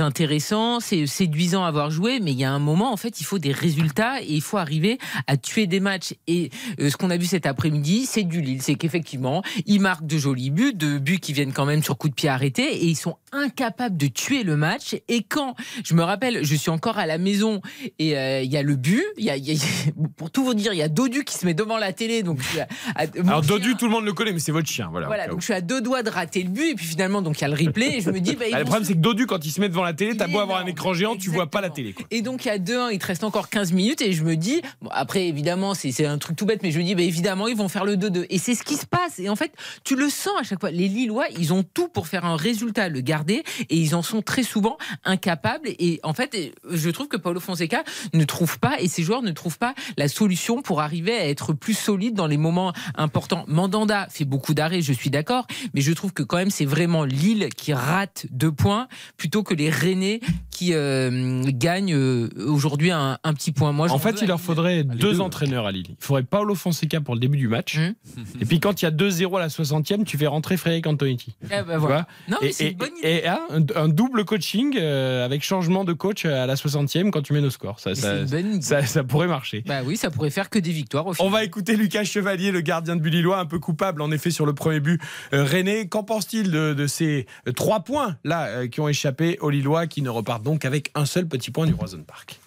[0.00, 3.24] intéressant, c'est séduisant à voir jouer, mais il y a un moment, en fait, il
[3.24, 6.14] faut des résultats et il faut arriver à tuer des matchs.
[6.28, 10.18] Et ce qu'on a vu cet après-midi, c'est du Lille, c'est qu'effectivement, ils marquent de
[10.18, 12.96] jolis buts, de buts qui viennent quand même sur coup de pied arrêté, et ils
[12.96, 14.96] sont incapables de tuer le match.
[15.08, 17.60] Et quand, je me rappelle, je suis encore à la maison
[17.98, 20.72] et euh, il y a le but, y a, y a- pour tout vous dire,
[20.72, 23.48] il y a Dodu qui se met devant la télé, donc à- à- Alors, chien-
[23.54, 24.88] Dodu, tout le monde le connaît, mais c'est votre chien.
[24.90, 25.26] Voilà.
[25.28, 27.42] donc je suis à deux doigts de rater le but et puis finalement donc il
[27.42, 28.98] y a le replay et je me dis bah, Ah, le problème, se- c'est que
[29.00, 31.30] Dodu, quand il se met devant la télé, t'as beau avoir un écran géant, tu
[31.30, 31.74] vois pas la Exactement.
[31.74, 31.92] télé.
[31.94, 32.06] Quoi.
[32.10, 34.36] Et donc il y a 2-1, il te reste encore 15 minutes et je me
[34.36, 37.48] dis, bon, après évidemment c'est un truc tout bête, mais je me dis bah, évidemment
[37.48, 38.26] ils vont faire le 2-2.
[38.30, 39.18] Et c'est ce qui se passe.
[39.18, 39.52] Et en fait
[39.84, 40.70] tu le sens à chaque fois.
[40.70, 44.42] Les Lillois ils ont tout pour faire un résultat, le et ils en sont très
[44.42, 45.68] souvent incapables.
[45.78, 49.32] Et en fait je trouve que Paulo Fonseca ne trouve pas et ses joueurs ne
[49.32, 53.44] trouvent pas la solution pour arriver à être plus solide dans les moments importants.
[53.48, 57.04] Mandanda fait beaucoup d'arrêts, je suis d'accord, mais je trouve que quand même c'est vraiment
[57.04, 60.20] Lille qui rate deux points plutôt que les Rennais
[60.54, 63.72] qui euh, gagnent euh, aujourd'hui un, un petit point.
[63.72, 64.46] Moi, En fait, il leur Lille.
[64.46, 65.20] faudrait deux, deux.
[65.20, 65.88] entraîneurs à Lille.
[65.90, 67.76] Il faudrait Paolo Fonseca pour le début du match.
[67.76, 67.94] Hum.
[68.40, 71.34] Et puis, quand il y a 2-0 à la 60e, tu fais rentrer Frédéric Antonetti.
[71.50, 71.78] Ah, Tu voilà.
[71.78, 73.08] vois Non, mais et, c'est et- une bonne idée.
[73.08, 77.20] et, hein, un, un double coaching euh, avec changement de coach à la 60e quand
[77.22, 77.80] tu mets nos scores.
[77.80, 79.62] Ça, pourrait marcher.
[79.66, 82.60] Bah oui, ça pourrait faire que des victoires au On va écouter Lucas Chevalier, le
[82.60, 85.00] gardien de but lillois, un peu coupable en effet sur le premier but.
[85.32, 89.50] Euh, René, qu'en pense-t-il de, de ces trois points là euh, qui ont échappé aux
[89.50, 92.38] Lillois, qui ne repartent donc avec un seul petit point du Roison Park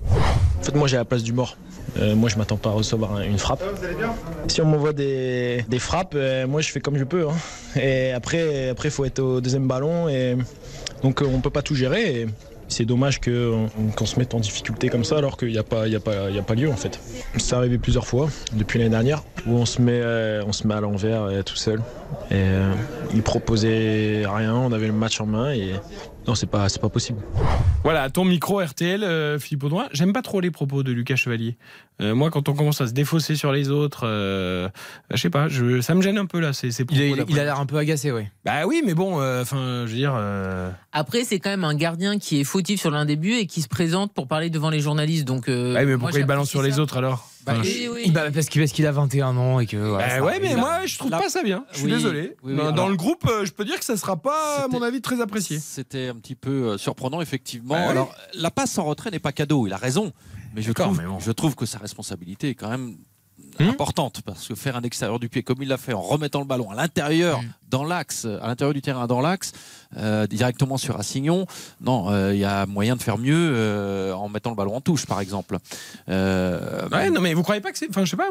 [0.60, 1.57] En fait, moi j'ai la place du mort.
[1.99, 3.63] Euh, moi je m'attends pas à recevoir un- une frappe.
[4.47, 7.27] Si on m'envoie des, des frappes, euh, moi je fais comme je peux.
[7.27, 7.33] hein.
[7.81, 10.07] Et après, après faut être au deuxième ballon.
[10.07, 10.38] Et
[11.03, 12.21] donc euh, on peut pas tout gérer.
[12.21, 12.27] Et
[12.69, 15.93] c'est dommage qu'on se mette en difficulté comme ça alors qu'il n'y a, pas- il
[15.93, 16.99] y a, pas- il y a pas lieu en fait.
[17.38, 20.01] C'est arrivé plusieurs fois depuis l'année dernière où on se met,
[20.45, 21.79] on se met à l'envers tout seul.
[22.29, 22.73] Et euh,
[23.13, 25.73] ils proposaient rien, on avait le match en main et
[26.27, 27.19] non c'est pas, c'est pas possible.
[27.83, 29.87] Voilà, ton micro RTL, euh, Philippe Audouin.
[29.93, 31.55] J'aime pas trop les propos de Lucas Chevalier.
[32.01, 34.67] Euh, moi, quand on commence à se défausser sur les autres, euh,
[35.11, 36.51] je sais pas, je, ça me gêne un peu là.
[36.51, 37.33] Ces, ces Il, propos a- il a- d'après.
[37.33, 38.29] il a l'air un peu agacé, ouais.
[38.43, 40.13] Bah oui, mais bon, euh, enfin, je veux dire.
[40.17, 43.45] euh, Après, c'est quand même un gardien qui est fautif sur l'un des buts et
[43.47, 45.25] qui se présente pour parler devant les journalistes.
[45.25, 46.79] Donc, euh, ouais, mais moi, pourquoi il balance sur les ça.
[46.81, 47.29] autres alors?
[47.47, 48.01] Bah, Enfin, oui, oui.
[48.05, 49.77] Il- bah, parce qu'il a 21 ans et que.
[49.77, 50.41] Bah ouais, arrive.
[50.43, 51.65] mais moi, je trouve pas ça bien.
[51.71, 52.36] Je suis Oui, désolé.
[52.43, 54.67] oui, oui, dans, alors- le groupe, euh, je peux dire que ça sera pas, à
[54.67, 55.57] mon avis, très apprécié.
[55.60, 57.73] C'était un petit peu euh, surprenant, effectivement.
[57.75, 57.89] Bah oui.
[57.91, 60.12] Alors, la passe en retrait n'est pas cadeau, il a raison.
[60.53, 61.19] Mais je D'accord, trouve, mais bon.
[61.19, 62.97] je trouve que sa responsabilité est quand même
[63.60, 64.21] Hmm importante.
[64.23, 66.69] Parce que faire un extérieur du pied comme il l'a fait en remettant le ballon
[66.69, 67.45] à l'intérieur Hmm.
[67.69, 69.51] Dans l'axe, à l'intérieur du terrain, dans l'axe,
[69.97, 71.45] euh, directement sur Assignon.
[71.82, 74.82] Non, euh, il y a moyen de faire mieux euh, en mettant le ballon en
[74.82, 75.58] touche, par exemple.
[76.10, 77.89] Euh, Ouais, non, mais vous croyez pas que c'est.
[77.89, 78.30] Enfin, je sais pas,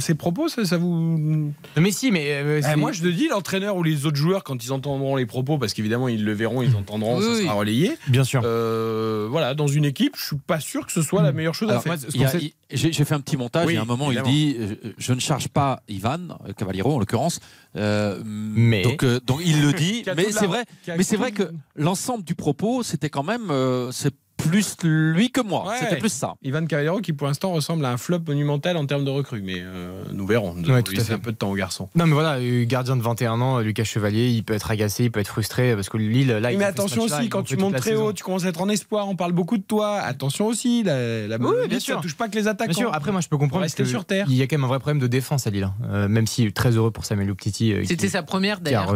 [0.00, 1.52] ces propos, ça, ça vous.
[1.76, 2.24] Mais si, mais.
[2.30, 5.26] euh, Eh, moi, je te dis, l'entraîneur ou les autres joueurs, quand ils entendront les
[5.26, 7.42] propos, parce qu'évidemment, ils le verront, ils entendront, Oui, ça oui.
[7.44, 7.96] sera relayé.
[8.08, 8.42] Bien sûr.
[8.44, 11.68] Euh, voilà, dans une équipe, je suis pas sûr que ce soit la meilleure chose
[11.70, 12.40] Alors, à faire.
[12.70, 13.66] J'ai j'ai fait un petit montage.
[13.70, 14.28] Il y a un moment, évidemment.
[14.28, 16.18] il dit Je ne charge pas Ivan
[16.56, 17.40] Cavaliero, en l'occurrence.
[17.76, 18.20] Euh,
[18.78, 20.04] Mais- donc, euh, donc, il le dit.
[20.16, 20.64] Mais c'est vrai,
[20.96, 23.50] mais c'est que l'ensemble du propos, c'était quand même.
[23.50, 25.66] euh, c'est plus lui que moi.
[25.68, 25.74] Ouais.
[25.80, 26.34] C'était plus ça.
[26.42, 29.56] Ivan Cavallero qui pour l'instant ressemble à un flop monumental en termes de recrues, mais
[29.58, 30.54] euh, nous verrons.
[30.54, 31.12] Nous Ouais, tout à fait.
[31.14, 31.88] un peu de temps au garçon.
[31.94, 35.10] Non mais voilà, euh, gardien de 21 ans, Lucas Chevalier, il peut être agacé, il
[35.10, 36.40] peut être frustré parce que Lille là.
[36.40, 38.68] mais fait ce attention aussi, quand tu montes très haut, tu commences à être en
[38.68, 39.96] espoir, on parle beaucoup de toi.
[39.98, 42.00] Attention aussi, la, la Oui, bien ça sûr.
[42.00, 42.70] touche pas que les attaquants.
[42.72, 44.26] Bien sûr, après moi je peux comprendre Rester que sur terre.
[44.28, 45.74] Il y a quand même un vrai problème de défense à Lille, hein.
[45.90, 47.72] Euh, même si très heureux pour Samuel Louptiti.
[47.72, 48.94] euh, C'était sa première qui a d'ailleurs.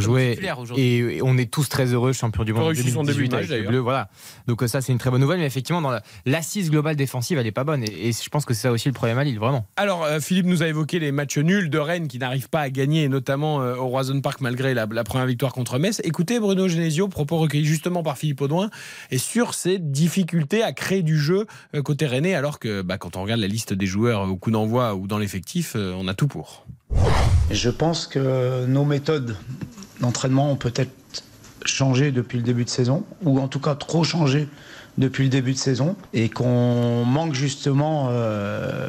[0.78, 3.12] et, et on est tous très heureux champion du Il monde en réussi son 2018
[3.14, 3.70] début de match, avec les d'ailleurs.
[3.72, 4.09] Bleus, voilà
[4.46, 7.46] donc ça c'est une très bonne nouvelle mais effectivement dans la- l'assise globale défensive elle
[7.46, 9.38] est pas bonne et, et je pense que c'est ça aussi le problème à Lille
[9.38, 12.60] vraiment Alors, euh, Philippe nous a évoqué les matchs nuls de Rennes qui n'arrivent pas
[12.60, 16.00] à gagner, notamment euh, au Roison Park malgré la, la première victoire contre Metz.
[16.04, 18.70] Écoutez Bruno Genesio, propos recueillis justement par Philippe Audouin,
[19.10, 23.16] et sur ses difficultés à créer du jeu euh, côté rennais, alors que bah, quand
[23.16, 26.14] on regarde la liste des joueurs au coup d'envoi ou dans l'effectif, euh, on a
[26.14, 26.66] tout pour.
[27.50, 29.36] Je pense que nos méthodes
[30.00, 30.92] d'entraînement ont peut-être
[31.64, 34.48] changé depuis le début de saison, ou en tout cas trop changé
[34.98, 38.88] depuis le début de saison, et qu'on manque justement euh,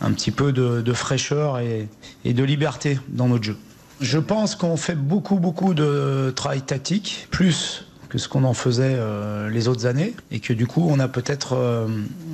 [0.00, 1.88] un petit peu de, fraîcheur et,
[2.24, 3.56] de liberté dans notre jeu.
[4.00, 8.94] Je pense qu'on fait beaucoup, beaucoup de travail tactique, plus que ce qu'on en faisait
[8.96, 11.88] euh, les autres années, et que du coup, on a peut-être, euh,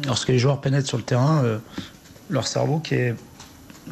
[0.06, 1.42] lorsque les joueurs pénètrent sur le terrain,
[2.28, 3.14] leur cerveau qui est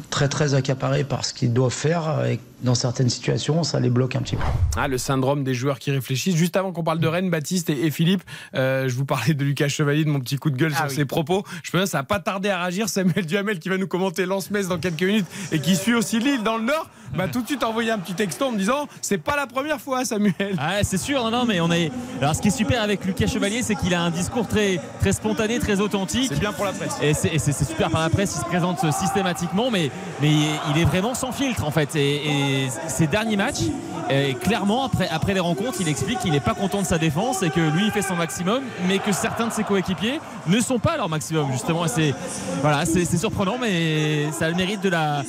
[0.09, 2.23] très très accaparé par ce qu'ils doivent faire
[2.61, 4.43] dans certaines situations ça les bloque un petit peu.
[4.77, 6.35] Ah, le syndrome des joueurs qui réfléchissent.
[6.35, 8.23] Juste avant qu'on parle de Rennes, Baptiste et, et Philippe,
[8.55, 10.89] euh, je vous parlais de Lucas Chevalier, de mon petit coup de gueule Ah sur
[10.89, 10.95] oui.
[10.95, 11.43] ses propos.
[11.63, 12.89] Je pense que ça n'a pas tardé à réagir.
[12.89, 16.43] Samuel Duhamel qui va nous commenter Lens-Metz dans quelques minutes et qui suit aussi Lille
[16.43, 19.17] dans le Nord, m'a tout de suite envoyé un petit texto en me disant c'est
[19.17, 20.55] pas la première fois, Samuel.
[20.57, 21.91] Ah, c'est sûr, non, non, mais on est.
[22.21, 25.13] Alors, ce qui est super avec Lucas Chevalier, c'est qu'il a un discours très, très
[25.13, 26.27] spontané, très authentique.
[26.29, 26.95] C'est bien pour la presse.
[27.01, 30.31] Et c'est super par la presse, il se présente systématiquement, mais, mais
[30.73, 31.95] il est vraiment sans filtre en fait.
[31.95, 32.50] Et, et
[32.87, 33.61] ces derniers matchs,
[34.09, 37.43] euh, clairement, après, après les rencontres, il explique qu'il n'est pas content de sa défense
[37.43, 40.79] et que lui, il fait son maximum, mais que certains de ses coéquipiers ne sont
[40.79, 41.85] pas à leur maximum, justement.
[41.85, 42.13] Et c'est
[42.61, 45.23] voilà, c'est c'est surprenant, mais ça a le mérite de la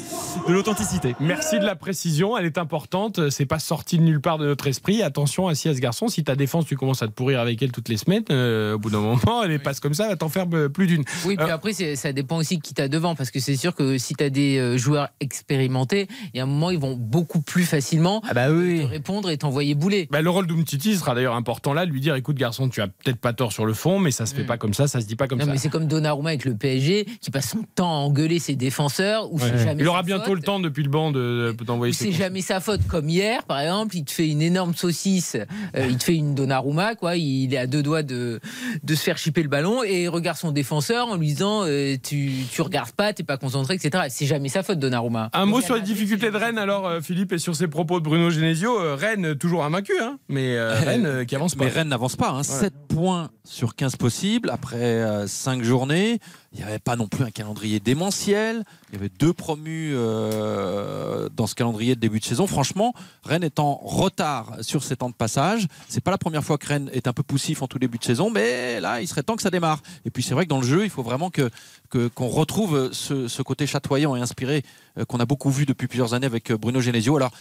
[0.48, 1.14] de l'authenticité.
[1.20, 3.28] Merci de la précision, elle est importante.
[3.30, 5.02] C'est pas sorti de nulle part de notre esprit.
[5.02, 6.08] Attention assis à ce garçon.
[6.08, 8.78] Si ta défense, tu commences à te pourrir avec elle toutes les semaines, euh, au
[8.78, 11.04] bout d'un moment, elle passe comme ça, elle t'en faire euh, plus d'une.
[11.26, 13.74] Oui, puis Euh, après, c'est- ça dépend aussi qui t'as devant, parce que c'est sûr
[13.74, 17.64] que si t'as des joueurs expérimentés, il y a un moment, ils vont beaucoup plus
[17.64, 20.08] facilement ah bah oui te répondre et t'envoyer bouler.
[20.10, 23.18] Bah, le rôle d'Umtiti sera d'ailleurs important là, lui dire écoute garçon, tu as peut-être
[23.18, 24.46] pas tort sur le fond, mais ça se fait Mm.
[24.46, 25.50] pas comme ça, ça se dit pas comme Non, ça.
[25.52, 29.30] mais c'est comme Donnarumma avec le PSG, qui passe son temps à engueuler ses défenseurs,
[29.32, 29.44] ou Ouais.
[29.54, 30.36] c'est jamais Il aura bientôt faute.
[30.36, 31.54] le temps depuis le banc de,
[31.92, 35.36] ses c'est jamais sa faute, comme hier, par exemple, il te fait une énorme saucisse,
[35.76, 38.40] euh, il te fait une Donnarumma, quoi, il est à deux doigts de,
[38.82, 41.96] de se faire chipper le ballon, et il regarde son défenseur en lui disant euh,
[42.02, 44.04] tu, tu regardes pas, t'es pas concentré, etc.
[44.08, 45.28] C'est jamais sa faute, Donnarumma.
[45.34, 48.04] Un mot sur les difficultés de Rennes alors euh, Philippe et sur ses propos de
[48.04, 48.80] Bruno Genesio.
[48.80, 51.64] Euh, Rennes toujours invaincu, hein, mais euh, Rennes euh, qui avance pas.
[51.64, 52.30] Mais Rennes n'avance pas.
[52.30, 52.42] Hein.
[52.42, 56.18] 7 points sur 15 possibles après 5 journées.
[56.52, 58.64] Il n'y avait pas non plus un calendrier démentiel.
[58.90, 62.46] Il y avait deux promus euh, dans ce calendrier de début de saison.
[62.46, 62.92] Franchement,
[63.24, 65.66] Rennes est en retard sur ses temps de passage.
[65.88, 68.04] C'est pas la première fois que Rennes est un peu poussif en tout début de
[68.04, 69.80] saison, mais là, il serait temps que ça démarre.
[70.04, 73.66] Et puis c'est vrai que dans le jeu, il faut vraiment qu'on retrouve ce, côté
[73.66, 74.62] chatoyant et inspiré
[74.98, 77.16] euh, qu'on a beaucoup vu depuis plusieurs années avec euh, Bruno Genesio.
[77.16, 77.32] Alors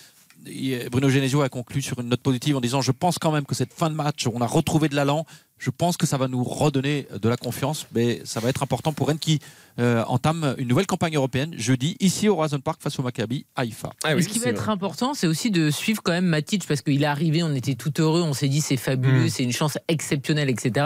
[0.89, 3.53] Bruno Genesio a conclu sur une note positive en disant je pense quand même que
[3.53, 5.25] cette fin de match on a retrouvé de l'allant
[5.61, 8.91] je pense que ça va nous redonner de la confiance mais ça va être important
[8.91, 9.39] pour Rennes qui
[9.79, 13.91] euh, entame une nouvelle campagne européenne jeudi ici au Horizon Park face au Maccabi Haïfa
[14.03, 16.81] Ah oui, ce qui va être important, c'est aussi de suivre quand même Matic parce
[16.81, 19.29] qu'il est arrivé, on était tout heureux, on s'est dit c'est fabuleux, Mm.
[19.29, 20.85] c'est une chance exceptionnelle, etc.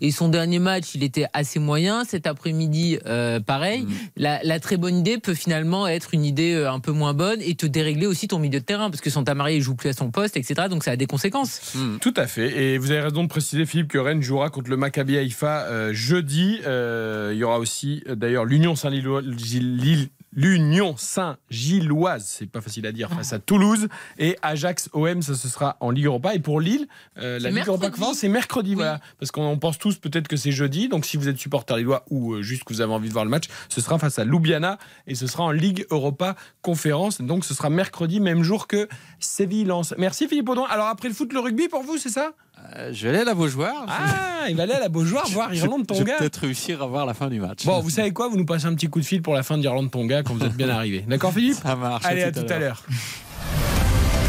[0.00, 2.04] Et son dernier match, il était assez moyen.
[2.04, 3.82] Cet après-midi, euh, pareil.
[3.82, 3.90] Mm.
[4.16, 7.40] La, la très bonne idée peut finalement être une idée euh, un peu moins bonne
[7.42, 9.92] et te dérégler aussi ton milieu de terrain parce que Santa-Maria il joue plus à
[9.92, 10.68] son poste, etc.
[10.68, 11.72] Donc ça a des conséquences.
[11.74, 11.98] Hmm.
[11.98, 12.60] Tout à fait.
[12.60, 15.92] Et vous avez raison de préciser, Philippe, que Rennes jouera contre le Maccabi Haïfa euh,
[15.94, 16.58] jeudi.
[16.66, 19.22] Euh, il y aura aussi, euh, d'ailleurs, l'Union Saint-Lillois.
[19.22, 23.88] Lille- l'Union Saint-Gilloise, c'est pas facile à dire, face à Toulouse.
[24.18, 26.34] Et Ajax OM, ça ce sera en Ligue Europa.
[26.34, 26.86] Et pour Lille,
[27.18, 29.00] euh, la Ligue Europa c'est mercredi, voilà.
[29.20, 30.88] Parce qu'on pense tous peut-être que c'est jeudi.
[30.88, 33.26] Donc si vous êtes supporter lillois ou euh, juste que vous avez envie de voir
[33.26, 37.20] le match, ce sera face à Ljubljana et ce sera en Ligue Europa Conférence.
[37.20, 38.88] Donc ce sera mercredi, même jour que
[39.20, 39.94] Séville-Lens.
[39.98, 40.64] Merci Philippe Audon.
[40.64, 42.32] Alors après le foot, le rugby pour vous, c'est ça?
[42.76, 43.84] Euh, je vais aller à la Beaujoire.
[43.88, 46.14] Ah, il va aller à la Beaujoire voir Je- Irlande je vais Tonga.
[46.18, 47.64] peut-être réussir à voir la fin du match.
[47.66, 49.58] Bon, vous savez quoi Vous nous passez un petit coup de fil pour la fin
[49.58, 51.04] d'Irlande Tonga quand vous êtes bien arrivé.
[51.06, 52.04] D'accord Philippe Ça marche.
[52.06, 52.82] Allez, à tout à l'heure.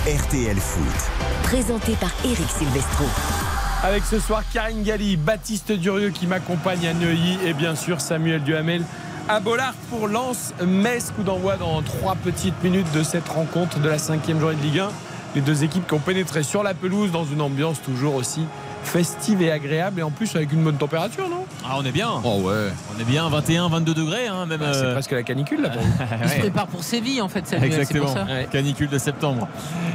[0.06, 1.12] RTL Foot.
[1.44, 3.06] Présenté par Eric Silvestro.
[3.84, 8.44] Avec ce soir Karine Galli, Baptiste Durieux qui m'accompagne à Neuilly et bien sûr Samuel
[8.44, 8.84] Duhamel
[9.30, 11.12] à Bollard pour Lens Metz.
[11.16, 14.80] Coup d'envoi dans trois petites minutes de cette rencontre de la cinquième journée de Ligue
[14.80, 14.90] 1.
[15.36, 18.46] Les deux équipes qui ont pénétré sur la pelouse dans une ambiance toujours aussi
[18.84, 21.46] festive et agréable et en plus avec une bonne température, non?
[21.66, 22.10] Ah, on est bien.
[22.26, 22.68] Oh ouais.
[22.96, 24.60] On est bien, 21, 22 degrés, hein, même.
[24.60, 25.90] Bah, c'est euh, presque la canicule là pour vous.
[26.24, 28.26] Il se prépare pour Séville en fait, Samuel, Exactement, pour ça.
[28.26, 28.48] Ouais.
[28.52, 29.48] canicule de septembre.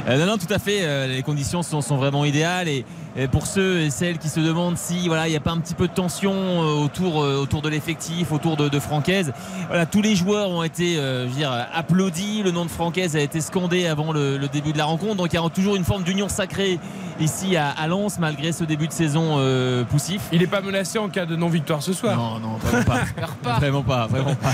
[0.07, 0.79] Euh, non, non, tout à fait.
[0.81, 2.83] euh, les conditions sont, sont vraiment idéales et
[3.27, 5.73] pour ceux et celles qui se demandent si voilà, il n'y a pas un petit
[5.73, 9.33] peu de tension euh, autour, euh, autour de l'effectif, autour de, de Francaise.
[9.67, 12.43] Voilà, tous les joueurs ont été, euh, je veux dire, applaudis.
[12.43, 15.15] Le nom de Francaise a été scandé avant le, le début de la rencontre.
[15.15, 16.79] Donc il y a toujours une forme d'union sacrée
[17.19, 20.21] ici à, à Lens malgré ce début de saison euh, poussif.
[20.31, 22.15] Il n'est pas menacé en cas de non-victoire ce soir.
[22.17, 22.83] Non, non, vraiment
[23.43, 23.59] pas.
[23.59, 24.51] Vraiment pas, vraiment pas.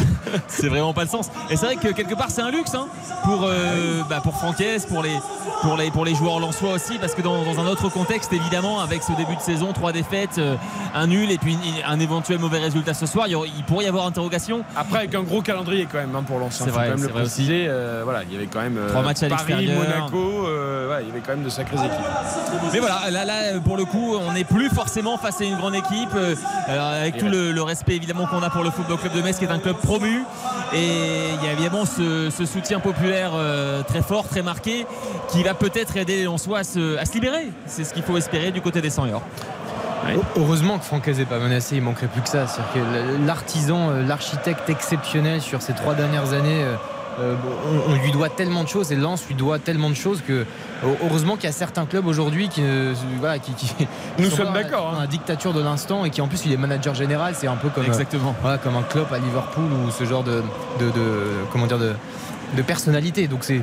[0.47, 1.30] C'est vraiment pas le sens.
[1.49, 2.88] Et c'est vrai que quelque part c'est un luxe hein,
[3.23, 5.15] pour euh, bah, pour Francaise, pour les
[5.62, 8.54] pour les pour les joueurs lensois aussi, parce que dans, dans un autre contexte évidemment,
[8.55, 10.55] avec ce début de saison, trois défaites, euh,
[10.93, 13.83] un nul et puis un éventuel mauvais résultat ce soir, il, y aurait- il pourrait
[13.85, 14.63] y avoir interrogation.
[14.77, 16.61] Après, avec un gros calendrier quand même hein, pour Lens.
[16.61, 17.65] hein, C'est vrai, quand même le préciser.
[17.67, 20.03] Euh, voilà, il y avait quand même euh, Trois matchs à Paris, l'extérieur.
[20.03, 20.47] Monaco.
[20.47, 22.71] euh, il y avait quand même de sacrées équipes.
[22.71, 25.75] Mais voilà, là, là pour le coup, on n'est plus forcément face à une grande
[25.75, 26.35] équipe, euh,
[27.01, 29.37] avec Et tout le, le respect évidemment qu'on a pour le Football Club de Metz,
[29.37, 30.23] qui est un club promu.
[30.73, 33.31] Et il y a évidemment ce, ce soutien populaire
[33.87, 34.85] très fort, très marqué,
[35.29, 37.47] qui va peut-être aider à se, à se libérer.
[37.65, 39.08] C'est ce qu'il faut espérer du côté des 100
[40.38, 42.45] Heureusement que Francaise n'est pas menacé, il manquerait plus que ça.
[42.45, 46.76] C'est-à-dire que l'artisan, euh, l'architecte exceptionnel sur ces trois dernières années, euh,
[47.19, 47.36] euh,
[47.88, 50.45] on, lui doit tellement de choses et Lens lui doit tellement de choses que
[51.02, 52.62] heureusement qu'il y a certains clubs aujourd'hui qui,
[53.19, 53.52] voilà, qui,
[54.19, 55.02] Nous sont sommes d'accord, Dans hein.
[55.02, 57.69] la dictature de l'instant et qui en plus il est manager général, c'est un peu
[57.69, 58.36] comme, euh, Exactement.
[58.41, 60.43] voilà, comme un club à Liverpool ou ce genre de,
[60.80, 61.93] de, de- comment dire de,
[62.58, 63.28] de personnalité.
[63.28, 63.62] Donc c'est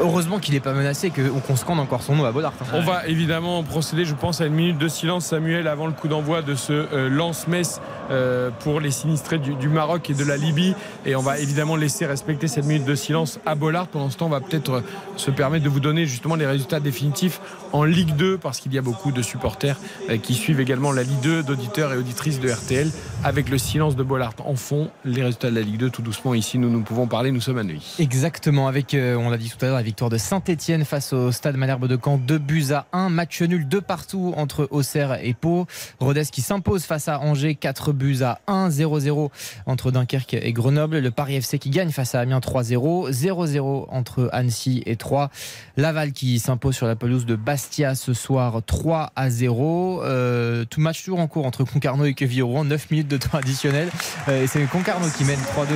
[0.00, 2.52] heureusement qu'il n'est pas menacé et qu'on scande encore son nom à Bollard.
[2.60, 2.66] hein.
[2.74, 6.08] On va évidemment procéder, je pense, à une minute de silence, Samuel, avant le coup
[6.08, 10.36] d'envoi de ce euh, lance-messe euh, pour les sinistrés du, du Maroc et de la
[10.36, 10.74] Libye.
[11.06, 13.88] Et on va évidemment laisser respecter cette minute de silence à Bollard.
[13.88, 14.80] Pendant ce temps, on va peut-être euh,
[15.16, 17.40] se permettre de vous donner justement les résultats définitifs
[17.72, 19.76] en Ligue 2, parce qu'il y a beaucoup de supporters
[20.22, 22.90] qui suivent également la Ligue 2, d'auditeurs et auditrices de RTL,
[23.24, 24.90] avec le silence de Bollard en fond.
[25.04, 27.58] Les résultats de la Ligue 2, tout doucement, ici, nous, nous pouvons parler, nous sommes
[27.58, 27.94] à Neuilly.
[27.98, 31.30] Exactement, avec, euh, on l'a dit tout à l'heure, la victoire de Saint-Etienne face au
[31.30, 35.34] Stade Malherbe de Caen, 2 buts à 1, match nul de partout entre Auxerre et
[35.34, 35.66] Pau.
[36.00, 39.30] Rodez qui s'impose face à Angers, 4 buts à 1, 0-0
[39.66, 40.98] entre Dunkerque et Grenoble.
[40.98, 45.30] Le Paris FC qui gagne face à Amiens 3-0, 0-0 entre Annecy et 3.
[45.76, 50.02] Laval qui s'impose sur la pelouse de Bastia ce soir 3 à 0.
[50.02, 53.90] Euh, tout match toujours en cours entre Concarneau et Queville-Rouen, 9 minutes de temps additionnel.
[54.28, 55.66] Euh, et c'est Concarneau qui mène 3-2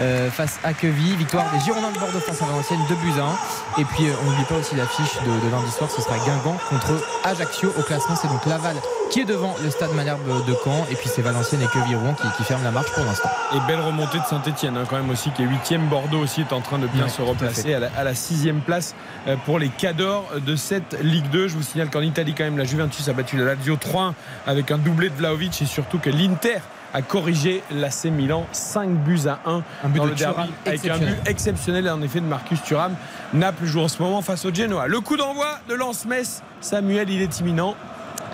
[0.00, 1.16] euh, face à Queville.
[1.16, 3.38] Victoire des Girondins de Bordeaux face à Valenciennes, 2 buts à 1.
[3.78, 6.58] Et puis euh, on n'oublie pas aussi l'affiche de, de lundi soir, ce sera Guingamp
[6.68, 6.92] contre
[7.24, 8.16] Ajaccio au classement.
[8.16, 8.76] C'est donc Laval
[9.10, 10.86] qui est devant le stade Malherbe de Caen.
[10.90, 13.28] Et puis c'est Valenciennes et Queville-Rouen qui, qui ferment la marche pour l'instant.
[13.54, 16.60] Et belle remontée de Saint-Etienne, quand même aussi, qui est 8 Bordeaux aussi est en
[16.60, 18.94] train de bien Ouais, se replacer à la, à la sixième place
[19.26, 21.48] euh, pour les cadors de cette Ligue 2.
[21.48, 24.14] Je vous signale qu'en Italie, quand même, la Juventus a battu la Lazio 3
[24.46, 26.60] avec un doublé de Vlaovic et surtout que l'Inter
[26.94, 30.48] a corrigé l'AC Milan 5 buts à 1 Un but dans de le derby Thuram
[30.66, 31.14] avec un exceptionnel.
[31.22, 32.94] but exceptionnel en effet de Marcus Thuram.
[33.34, 34.86] Naples joue en ce moment face au Genoa.
[34.88, 37.74] Le coup d'envoi de Lens-Metz, Samuel, il est imminent.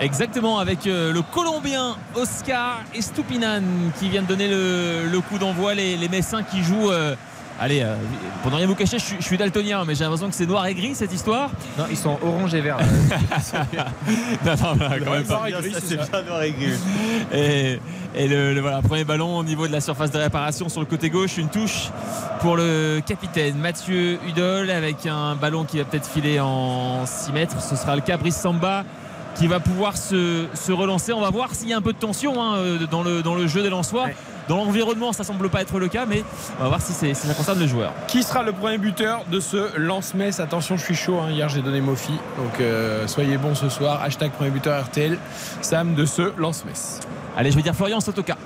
[0.01, 3.63] Exactement, avec euh, le Colombien Oscar Estupinan
[3.99, 6.91] qui vient de donner le, le coup d'envoi, les, les Messins qui jouent.
[7.61, 7.95] Allez, euh,
[8.43, 10.47] pour ne rien vous cacher, je, suis- je suis daltonien, mais j'ai l'impression que c'est
[10.47, 11.51] noir et gris cette histoire.
[11.79, 12.79] Non, ils sont orange et vert.
[14.45, 15.35] Non, non, non, quand même pas.
[15.35, 15.97] Noir et gris, c'est.
[17.33, 17.81] Et,
[18.15, 20.87] et le, le- voilà, premier ballon au niveau de la surface de réparation sur le
[20.87, 21.89] côté gauche, une touche
[22.41, 27.61] pour le capitaine Mathieu Hudol avec un ballon qui va peut-être filer en 6 mètres.
[27.61, 28.85] Ce sera le cas Brice Samba
[29.35, 31.13] qui va pouvoir se, se relancer.
[31.13, 33.35] On va voir s'il y a un peu de tension hein, euh, dans, le, dans
[33.35, 34.05] le jeu des Lensois.
[34.07, 34.17] Ouais.
[34.49, 36.25] Dans l'environnement, ça semble pas être le cas, mais
[36.59, 37.93] on va voir si, c'est- si ça concerne le joueur.
[38.07, 41.19] Qui sera le premier buteur de ce lance-mess Attention, je suis chaud.
[41.21, 41.31] hein.
[41.31, 42.13] Hier, j'ai donné Mofi.
[42.39, 44.03] Donc, euh, soyez bons ce soir.
[44.03, 45.19] Hashtag premier buteur RTL.
[45.61, 47.01] Sam de ce lance-mess.
[47.37, 48.37] Allez, je vais dire Florian Sotoka.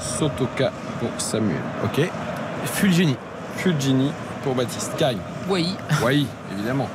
[0.00, 1.60] Sotoka pour Samuel.
[1.84, 2.00] Ok.
[2.64, 3.16] Fulgini.
[3.56, 4.10] Fulgini
[4.42, 4.92] pour Baptiste.
[4.98, 5.16] Kai.
[5.48, 5.74] Oui.
[6.04, 6.88] Oui, évidemment.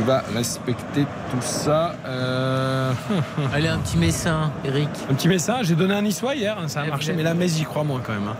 [0.00, 1.94] Tu vas respecter tout ça.
[2.06, 2.90] Euh,
[3.54, 4.88] Allez, un petit messin, Eric.
[5.10, 5.66] Un petit message.
[5.66, 7.64] J'ai donné un niçois hier, hein, ça a Eh, marché, vous mais la Metz, j'y
[7.64, 8.26] crois moins quand même.
[8.28, 8.36] hein.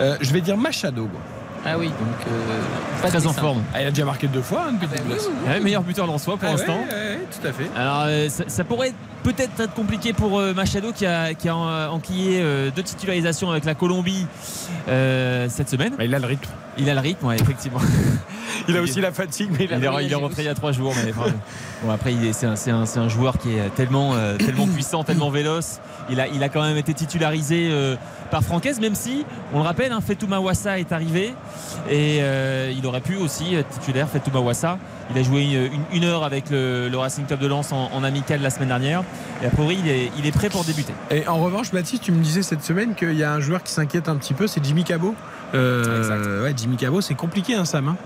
[0.00, 1.02] Euh, je vais dire Machado.
[1.10, 1.20] moi.
[1.66, 1.96] Ah oui, donc.
[3.02, 3.62] euh, Très en forme.
[3.74, 5.24] Ah, il a déjà marqué deux fois hein, depuis Ah bah Douglas.
[5.28, 5.48] oui, oui.
[5.52, 6.78] Ouais, meilleur buteur lensois pour Ah, l'instant.
[6.78, 7.70] ouais, ouais, tout à fait.
[7.76, 8.92] Alors euh, ça, ça pourrait
[9.24, 13.50] peut-être être compliqué pour euh, Machado qui a, qui a en- enquillé euh, deux titularisations
[13.50, 14.26] avec la Colombie
[14.88, 15.94] euh, cette semaine.
[15.98, 16.48] Bah, il a le rythme.
[16.78, 17.80] Il a le rythme, ouais, effectivement.
[18.68, 20.02] Il a aussi la fatigue, mais il a Il est, rythme.
[20.06, 20.92] il est rentré il y a trois jours.
[21.04, 21.32] Mais enfin,
[21.84, 25.80] bon, après, c'est un, joueur qui est tellement, euh, tellement puissant, tellement véloce.
[26.10, 27.96] Il a, il a quand même été titularisé euh,
[28.30, 31.34] par Francaise, même si, on le rappelle, hein, Fetouma Wassa est arrivé.
[31.88, 34.78] Et euh, il aurait pu aussi être titulaire, Fetouma Wassa.
[35.12, 37.90] Il a joué une, une- une heure avec le, le Racing Club de Lens en,
[37.92, 39.02] en amical la semaine dernière.
[39.42, 40.92] Et a priori, il est, il est prêt pour débuter.
[41.10, 43.72] Et en revanche, Baptiste, tu me disais cette semaine qu'il y a un joueur qui
[43.72, 45.14] s'inquiète un petit peu, c'est Jimmy Cabot.
[45.54, 47.88] Euh, ouais, Jimmy Cabot, c'est compliqué, hein, Sam.
[47.88, 47.96] hein.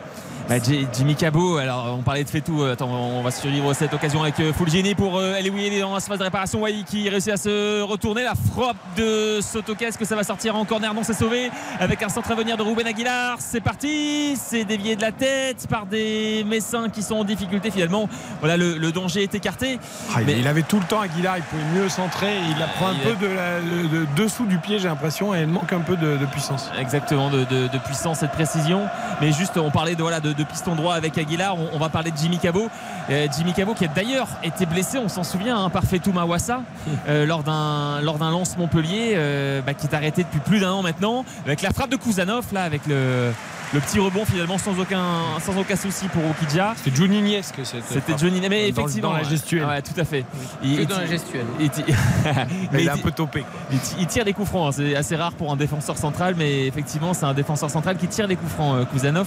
[0.46, 0.56] Bah,
[0.92, 4.38] Jimmy Cabot, alors on parlait de Fetou, euh, attends, on va survivre cette occasion avec
[4.40, 6.60] euh, Fulgini pour euh, aller oui, dans la phase de réparation.
[6.60, 8.24] Wai qui réussit à se retourner.
[8.24, 12.02] La frappe de Sotoka, est-ce que ça va sortir en corner Non, c'est sauvé avec
[12.02, 13.36] un centre à venir de Ruben Aguilar.
[13.38, 18.06] C'est parti, c'est dévié de la tête par des Messins qui sont en difficulté finalement.
[18.40, 19.78] Voilà, le, le danger est écarté.
[20.14, 22.36] Ah, il- Mais- Il avait tout le temps Aguilar, il pouvait mieux centrer.
[22.50, 25.34] Il la prend un Il peu de, la- de- de dessous du pied, j'ai l'impression,
[25.34, 26.70] et elle manque un peu de, de puissance.
[26.78, 28.82] Exactement, de puissance et de précision.
[29.22, 31.56] Mais juste, on parlait de, voilà, de, de piston droit avec Aguilar.
[31.58, 32.68] On, on va parler de Jimmy Cabot.
[33.10, 36.62] Euh, Jimmy Cabot qui a d'ailleurs été blessé, on s'en souvient, hein, par Fetou Mawassa
[37.08, 40.72] euh, lors d'un lors d'un lance Montpellier euh, bah, qui est arrêté depuis plus d'un
[40.72, 41.24] an maintenant.
[41.44, 43.32] Avec la frappe de Kouzanov, là, avec le,
[43.74, 45.02] le petit rebond finalement sans aucun,
[45.44, 46.74] sans aucun souci pour Okidja.
[46.76, 48.16] C'était Johnny Niesque, cette C'était.
[48.16, 49.10] Johnny, mais effectivement.
[49.10, 49.64] dans la gestuelle.
[49.66, 50.22] Ouais, tout à fait.
[50.22, 51.46] Que Il- dans la gestuelle.
[51.58, 51.94] il- il-
[52.72, 53.40] Mais il est un peu topé.
[53.40, 53.50] quoi.
[53.72, 54.72] il, ti- il tire des coups francs, hein.
[54.76, 58.28] c'est assez rare pour un défenseur central, mais effectivement c'est un défenseur central qui tire
[58.28, 59.26] des coups francs, euh, Kouzanov.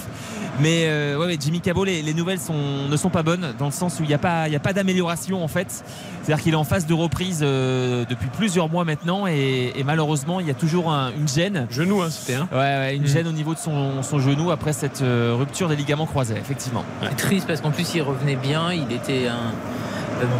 [0.60, 3.72] Mais euh, ouais, Jimmy Cabot, les, les nouvelles sont, ne sont pas bonnes dans le
[3.72, 5.84] sens où il n'y a pas, il y a pas d'amélioration en fait.
[6.28, 10.40] C'est-à-dire qu'il est en phase de reprise euh, depuis plusieurs mois maintenant et, et malheureusement
[10.40, 11.66] il y a toujours un- une gêne.
[11.70, 12.46] Genou, hein, c'était un.
[12.52, 13.06] Ouais, ouais, une Mm.
[13.06, 16.84] gêne au niveau de son, son genou après cette euh, rupture des ligaments croisés, effectivement.
[17.16, 19.54] Triste parce qu'en plus il revenait bien, il était un-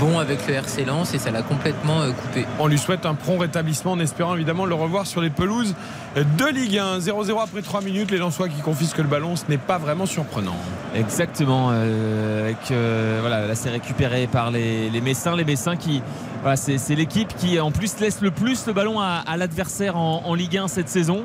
[0.00, 2.46] bon avec le RC Lens et ça l'a complètement euh, coupé.
[2.58, 5.74] On lui souhaite un prompt rétablissement en espérant évidemment le revoir sur les pelouses
[6.16, 6.98] de Ligue 1.
[6.98, 8.10] 0-0 après 3 minutes.
[8.10, 10.56] Les Lensois qui confisquent le ballon, ce n'est pas vraiment surprenant.
[10.94, 11.70] Exactement.
[11.72, 15.36] euh, avec, euh, voilà, là c'est récupéré par les, les Messins.
[15.36, 16.02] Les Messins qui,
[16.42, 20.22] voilà, c'est, l'équipe qui en plus laisse le plus le ballon à, à l'adversaire en,
[20.24, 21.24] en Ligue 1 cette saison.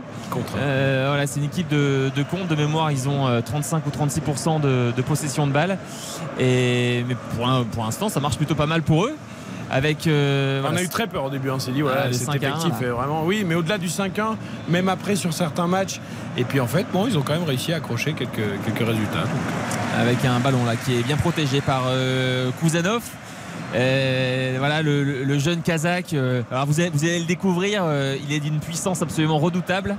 [0.58, 2.48] Euh, voilà, c'est une équipe de, de compte.
[2.48, 5.78] De mémoire, ils ont euh, 35 ou 36% de, de possession de balle.
[6.40, 9.16] Et mais pour, l'instant, ça marche plutôt pas mal pour eux.
[9.72, 12.08] Avec, euh, On voilà, a eu très peur au début, on s'est dit voilà, Ah,
[12.08, 14.36] le cet 5 à 1, effectif est vraiment oui, mais au-delà du 5-1,
[14.70, 16.00] même après sur certains matchs,
[16.38, 18.34] et puis en fait, bon, ils ont quand même réussi à accrocher quelques,
[18.66, 19.22] quelques résultats.
[19.22, 19.42] Donc,
[19.98, 23.02] avec un ballon là qui est bien protégé par euh, Kouzanov.
[23.76, 26.14] Euh, voilà le, le- le jeune Kazakh.
[26.14, 27.84] euh, alors vous allez, vous allez le découvrir.
[27.86, 29.96] euh, il est d'une puissance absolument redoutable.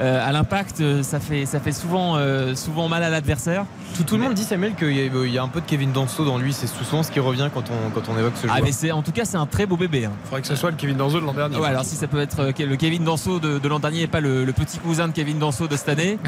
[0.00, 3.64] Euh, à l'impact, ça fait, ça fait souvent, euh, souvent mal à l'adversaire.
[3.96, 5.66] Tout, tout le monde dit Samuel qu'il y, a- il y a un peu de
[5.66, 8.46] Kevin Danso dans lui, c'est souvent ce qui revient quand on, quand on évoque ce
[8.48, 8.64] Ah joueur.
[8.64, 10.06] mais c'est, en tout cas, c'est un très beau bébé.
[10.06, 10.10] hein.
[10.24, 11.56] il faudrait que ce soit le Kevin Danzo de l'an dernier.
[11.58, 14.20] Ouais, alors si ça peut être le Kevin Danso de, de l'an dernier et pas
[14.20, 16.18] le, le petit cousin de Kevin Danso de cette année,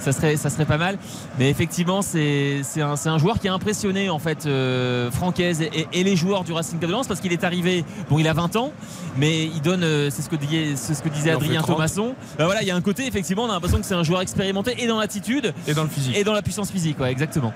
[0.00, 0.98] ça serait, ça serait pas mal.
[1.38, 5.62] Mais effectivement, c'est, c'est, un, c'est un joueur qui a impressionné en fait euh, Francaise
[5.62, 8.28] et, et les joueurs du Racing Club de Lens parce qu'il est arrivé, bon, il
[8.28, 8.72] a 20 ans,
[9.16, 11.76] mais il donne, euh, c'est ce que disait, c'est ce que disait Adrien 30.
[11.76, 12.14] Thomasson.
[12.38, 14.20] Bah voilà, il y a un côté effectivement, on a l'impression que c'est un joueur
[14.20, 16.16] expérimenté et dans l'attitude Et dans le physique.
[16.16, 17.52] et dans la puissance physique, ouais, exactement.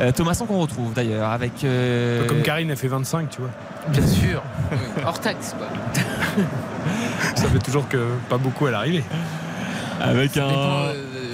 [0.00, 1.52] Euh, Thomasson qu'on retrouve d'ailleurs avec.
[1.64, 3.50] Euh, peu Comme Karine a fait 25, tu vois.
[3.88, 4.42] Bien sûr.
[4.72, 5.68] Oui, Hors taxe quoi.
[7.36, 9.04] Ça fait toujours que pas beaucoup à l'arrivée.
[10.00, 10.48] avec un.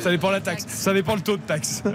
[0.02, 1.82] Ça dépend la taxe, ça dépend le taux de taxe.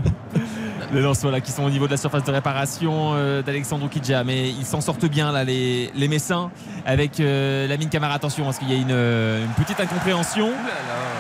[0.94, 4.24] Les Lensois là qui sont au niveau de la surface de réparation euh, d'Alexandre Kidja
[4.24, 6.52] mais ils s'en sortent bien là les, les Messins
[6.86, 8.14] avec euh, la mine Camara.
[8.14, 10.50] Attention parce qu'il y a une, euh, une petite incompréhension.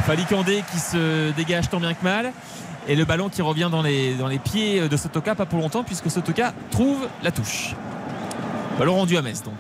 [0.05, 2.31] Falikandé qui se dégage tant bien que mal.
[2.87, 5.83] Et le ballon qui revient dans les, dans les pieds de Sotoka pas pour longtemps
[5.83, 7.73] puisque Sotoka trouve la touche.
[8.77, 9.55] Ballon rendu à Metz donc.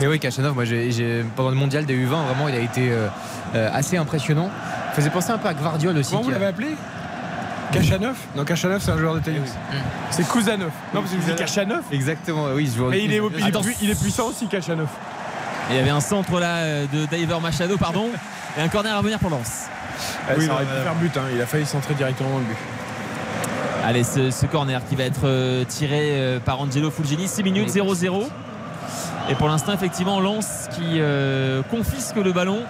[0.00, 2.90] Et oui, Kachanov, moi j'ai, j'ai- pendant le mondial des U20, vraiment il a été
[2.92, 3.08] euh,
[3.74, 4.50] assez impressionnant.
[5.00, 6.10] Faisait penser un peu à Gvardiol aussi.
[6.10, 6.76] Comment vous l'avez appelé
[7.72, 9.54] Kachanov Non, Kachanov, c'est un joueur de tennis.
[10.10, 10.70] C'est Kouzanov.
[10.92, 11.92] Non, parce que vous.
[11.92, 12.94] Exactement, oui, je vois.
[12.94, 13.20] Et il est,
[13.80, 14.88] il, est, puissant aussi, Kachanov.
[15.70, 18.08] Et il y avait un centre là euh, de Diver Machado pardon
[18.58, 19.68] et un corner à venir pour Lens
[20.28, 20.82] Oui, Oui, ça aurait pu voilà.
[20.82, 21.16] faire but.
[21.16, 21.22] hein.
[21.32, 22.56] Il a failli centrer directement dans le but.
[23.84, 27.70] Allez, ce, ce corner qui va être euh, tiré euh, par Angelo Fulgini, 6 minutes
[27.70, 28.24] 0-0.
[29.30, 32.64] Et pour l'instant, effectivement, Lens qui euh, confisque le ballon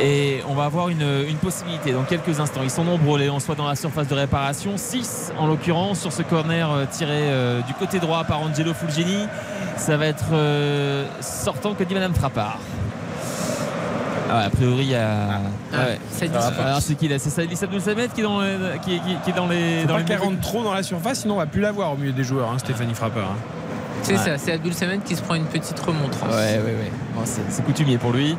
[0.00, 2.60] Et on va avoir une, une possibilité dans quelques instants.
[2.62, 4.72] Ils sont nombreux, les soit dans la surface de réparation.
[4.76, 9.26] 6 en l'occurrence sur ce corner euh, tiré euh, du côté droit par Angelo Fulgini.
[9.76, 12.58] Ça va être euh, sortant que dit Madame Frappard.
[14.30, 15.40] Ah, a priori, il y a.
[15.72, 15.98] Ah, ouais.
[16.66, 17.18] Alors, c'est qui là?
[17.18, 19.80] C'est Saïd Abdul Samed qui est dans, le- qui, qui- qui est dans les.
[19.80, 21.72] Faut Dans pas les qu'elle rentre trop dans la surface, sinon on va plus la
[21.72, 23.24] voir au milieu des joueurs, hein, Stéphanie Frappeur.
[23.24, 23.36] hein.
[24.02, 24.18] C'est Ouais.
[24.18, 26.30] ça, c'est Abdul Samed qui se prend une petite remontrance.
[26.34, 26.92] Ouais, ouais, ouais.
[27.14, 28.36] Bon, c'est coutumier pour lui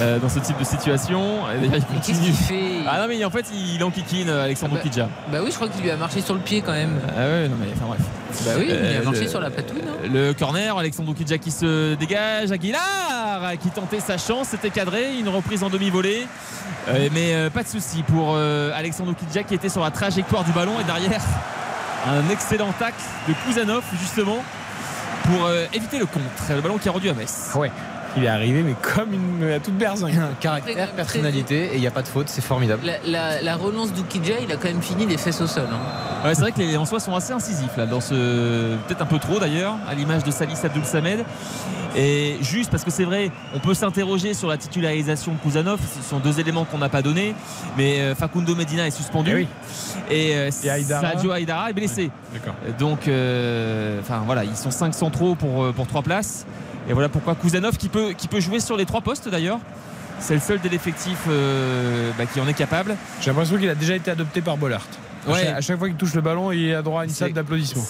[0.00, 1.22] euh, dans ce type de situation.
[1.60, 1.68] Mais
[2.04, 2.80] qu'est-ce qu'il fait?
[2.88, 5.08] Ah non, mais en fait, il enquiquine euh, Alexandre Ah bah- Kidja.
[5.30, 6.98] Bah oui, je crois qu'il lui a marché sur le pied quand même.
[7.16, 8.00] Ah ouais, non, mais enfin bref.
[8.44, 10.12] Bah oui, il Euh, a marché le- sur la patouille, non?
[10.12, 12.50] Le corner, Alexandre Kidja qui se dégage.
[12.50, 15.16] Aguilar qui tentait sa chance, c'était cadré.
[15.20, 16.26] Une reprise en demi-volée.
[16.88, 20.42] Euh, mais euh, pas de souci pour euh, Alexandre Kidja qui était sur la trajectoire
[20.44, 20.72] du ballon.
[20.80, 21.20] Et derrière,
[22.06, 24.42] un excellent tacle de Kouzanov, justement,
[25.26, 26.24] pour euh, éviter le contre.
[26.50, 27.52] Le ballon qui est rendu à Metz.
[27.54, 27.70] Ouais.
[28.16, 30.14] Il est arrivé, mais comme une, à toute berzingue.
[30.40, 32.82] Caractère, Très- très- personnalité, et il n'y a pas de faute, c'est formidable.
[32.84, 35.66] la, la- la relance d'Oukidja, il a quand même fini les fesses au sol.
[35.70, 36.26] hein.
[36.26, 39.18] Ouais, c'est vrai que les Lensois sont assez incisifs là, dans ce peut-être un peu
[39.18, 41.24] trop d'ailleurs, à l'image de Salis Abdul Samed.
[41.98, 45.78] Et juste parce que c'est vrai, on peut s'interroger sur la titularisation de Kouzanov.
[46.02, 47.34] Ce sont deux éléments qu'on n'a pas donnés.
[47.78, 49.30] Mais euh, Facundo Medina est suspendu.
[49.30, 49.48] Eh oui.
[50.10, 52.10] Et, euh, Et Haïdara Sadio Haïdara est blessé.
[52.34, 52.54] D'accord.
[52.78, 56.44] Donc, euh, enfin voilà, ils sont 5 centraux pour, euh, pour 3 places.
[56.88, 59.58] Et voilà pourquoi Kouzanov qui peut, qui peut jouer sur les trois postes d'ailleurs.
[60.18, 62.96] C'est le seul de l'effectif euh, bah, qui en est capable.
[63.20, 64.86] J'ai l'impression qu'il a déjà été adopté par Bollard.
[65.28, 65.44] Ouais.
[65.44, 67.82] chaque- À chaque fois qu'il touche le ballon, il a droit à une salle d'applaudissements.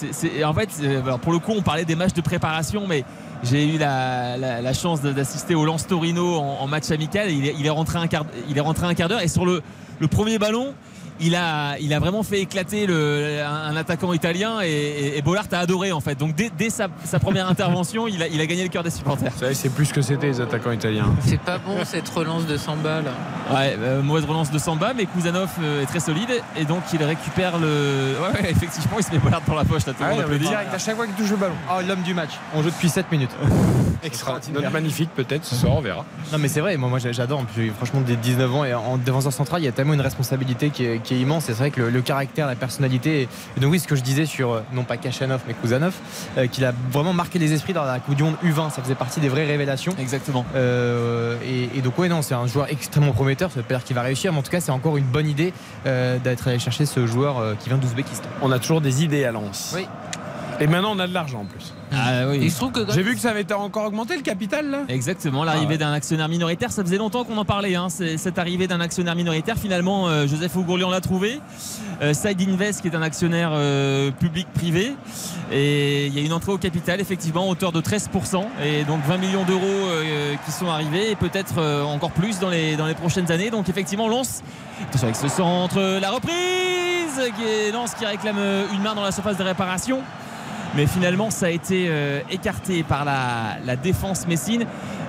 [0.43, 3.05] En fait, euh, alors pour le coup, on parlait des matchs de préparation, mais
[3.43, 7.29] j'ai eu la, la- la chance d'assister au Lance Torino en, en match amical.
[7.31, 9.45] Il, est, il est rentré un quart, il est rentré un quart d'heure et sur
[9.45, 9.61] le,
[9.99, 10.73] le premier ballon.
[11.19, 15.21] Il a, il a vraiment fait éclater le, un, un attaquant italien et, et, et
[15.21, 16.15] Bollard a adoré en fait.
[16.15, 18.89] Donc dès, dès sa, sa première intervention, il a, il a gagné le cœur des
[18.91, 19.31] supporters.
[19.31, 21.13] Vous savez, c'est plus ce que c'était les attaquants italiens.
[21.21, 23.11] C'est pas bon cette relance de Samba là.
[23.53, 27.01] Ouais, euh, mauvaise relance de Samba, mais Kouzanov euh, est très solide et donc il
[27.03, 28.15] récupère le.
[28.21, 30.25] Ouais, ouais, effectivement, il se met Bollard dans la poche là, tout le monde ouais,
[30.27, 30.49] mais applaudit.
[30.49, 31.55] direct, à chaque fois qu'il touche le ballon.
[31.71, 32.31] Oh, l'homme du match.
[32.53, 33.31] On joue depuis 7 minutes.
[34.53, 36.05] Notre magnifique, peut-être, ce soir, on verra.
[36.31, 37.43] Non mais c'est vrai, moi, moi j'adore.
[37.77, 40.85] Franchement, dès 19 ans et en défenseur central, il y a tellement une responsabilité qui
[40.85, 41.45] est, qui est immense.
[41.45, 43.27] Et c'est vrai que le, le caractère, la personnalité.
[43.55, 45.95] Et, donc oui, ce que je disais sur euh, non pas Kachanov mais Kouzanov,
[46.37, 48.71] euh, qu'il a vraiment marqué les esprits dans la Coupe du Monde U20.
[48.71, 49.95] Ça faisait partie des vraies révélations.
[49.97, 50.45] Exactement.
[50.55, 53.49] Euh, et, et donc ouais non, c'est un joueur extrêmement prometteur.
[53.51, 55.27] Ça veut pas dire qu'il va réussir, mais en tout cas, c'est encore une bonne
[55.27, 55.53] idée
[55.85, 58.27] euh, d'être allé chercher ce joueur qui vient d'Ouzbékistan.
[58.41, 59.73] On a toujours des idées à Lens.
[59.75, 59.87] Oui.
[60.59, 61.73] Et maintenant, on a de l'argent en plus.
[61.91, 62.37] Ah oui.
[62.37, 64.69] Et il se trouve que J'ai vu que ça avait été encore augmenté le capital
[64.69, 64.79] là.
[64.89, 65.77] Exactement, l'arrivée Ah ouais.
[65.77, 69.57] d'un actionnaire minoritaire, ça faisait longtemps qu'on en parlait, hein, cette arrivée d'un actionnaire minoritaire.
[69.57, 71.39] Finalement, euh, Joseph Ougourlian l'a trouvé.
[72.01, 74.95] Euh, Side Invest, qui est un actionnaire euh, public-privé.
[75.51, 78.43] Et il y a une entrée au capital, effectivement, à hauteur de 13%.
[78.63, 82.49] Et donc 20 millions d'euros euh, qui sont arrivés, et peut-être euh, encore plus dans
[82.49, 83.49] les, dans les prochaines années.
[83.49, 84.43] Donc effectivement, Lens,
[84.89, 86.33] attention avec ce centre, la reprise,
[87.37, 88.37] qui est Lens qui réclame
[88.73, 90.01] une main dans la surface de réparation.
[90.77, 94.65] Mais finalement, ça a été euh, écarté par la, défense messine.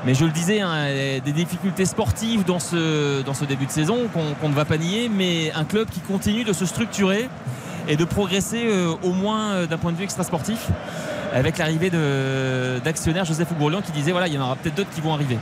[0.06, 0.86] Mais je le disais, hein,
[1.22, 4.08] des difficultés sportives dans ce, début de saison
[4.40, 7.28] qu'on ne va pas nier, mais un club qui continue de se structurer
[7.86, 10.68] et de progresser euh, au moins euh, d'un point de vue extrasportif
[11.34, 11.90] avec l'arrivée
[12.82, 15.36] d'actionnaire Joseph Ougourlian qui disait voilà il y en aura peut-être d'autres qui vont arriver.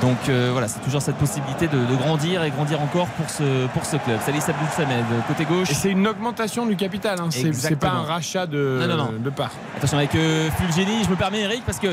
[0.00, 3.66] Donc euh, voilà, c'est toujours cette possibilité de, de grandir et grandir encore pour ce,
[3.68, 4.18] pour ce club.
[4.24, 5.70] Salis Abdul Samed, côté gauche.
[5.70, 7.20] Et c'est une augmentation du capital.
[7.20, 7.28] Hein.
[7.30, 9.12] C'est- pas un rachat de, Non, non, non.
[9.22, 9.50] de part.
[9.76, 11.88] Attention avec euh, Fulgeni, je me permets Eric parce que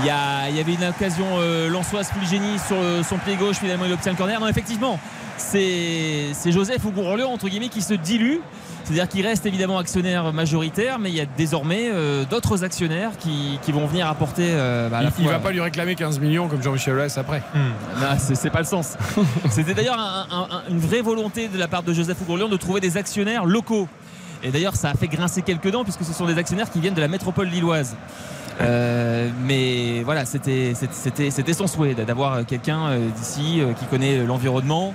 [0.00, 3.56] il y, a- y avait une occasion euh, Lançoise Fulgeni sur euh, son pied gauche,
[3.56, 4.40] finalement il obtient le corner.
[4.40, 4.98] Non effectivement,
[5.36, 8.38] c'est c'est Joseph Ougourlian entre guillemets qui se dilue.
[8.88, 13.58] C'est-à-dire qu'il reste évidemment actionnaire majoritaire, mais il y a désormais euh, d'autres actionnaires qui,
[13.60, 14.46] qui vont venir apporter.
[14.48, 17.14] euh, bah, à la Il, fois- va pas lui réclamer 15 millions comme Jean-Michel Aulas
[17.18, 17.42] après.
[17.54, 18.96] non, c'est pas le sens.
[19.50, 22.56] C'était d'ailleurs un- un- un- une vraie volonté de la part de Joseph Ougourlian de
[22.56, 23.88] trouver des actionnaires locaux.
[24.42, 26.94] Et d'ailleurs, ça a fait grincer quelques dents puisque ce sont des actionnaires qui viennent
[26.94, 27.94] de la métropole lilloise.
[28.60, 34.24] Euh, mais voilà, c'était c'était- c'était son souhait d'avoir quelqu'un euh, d'ici euh, qui connaît
[34.24, 34.94] l'environnement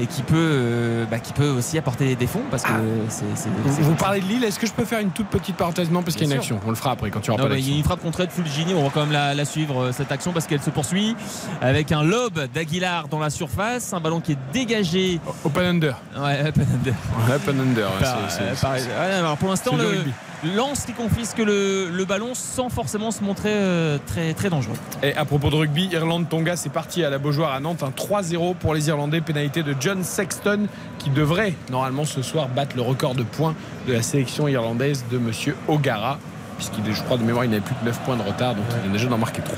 [0.00, 2.68] et qui peut, euh, bah, qui peut aussi apporter des fonds parce que
[3.08, 5.56] c'est- c'est- Vous, c'est parlez de Lille, est-ce que je peux faire une toute petite
[5.56, 6.56] parenthèse Non, parce qu'il y a une sûr.
[6.56, 6.60] action.
[6.66, 8.74] On le fera après quand tu auras il y a une frappe contre Ed Fulgini,
[8.74, 11.16] on va quand même la, la suivre euh, cette action parce qu'elle se poursuit
[11.60, 15.20] avec un lob d'Aguilar dans la surface, un ballon qui est dégagé.
[15.44, 15.96] Open under.
[16.16, 16.94] Ouais, open under.
[17.34, 17.88] Open under.
[17.90, 20.04] Par- c'est- euh, c'est- par- ouais, alors pour l'instant, le.
[20.44, 24.76] Lance qui confisque le, ballon sans forcément se montrer euh, très, dangereux.
[25.02, 27.82] Et à propos de rugby, Irlande-Tonga, c'est parti à la Beaujoire à Nantes.
[27.82, 29.20] Un 3-0 pour les Irlandais.
[29.20, 30.68] Pénalité de John Sexton
[30.98, 33.56] qui devrait normalement ce soir battre le record de points
[33.88, 36.18] de la sélection irlandaise de Monsieur O'Gara.
[36.56, 38.54] Puisqu'il je crois, de mémoire, il n'avait plus que 9 points de retard.
[38.54, 39.56] Donc il a déjà d'en marquer 3.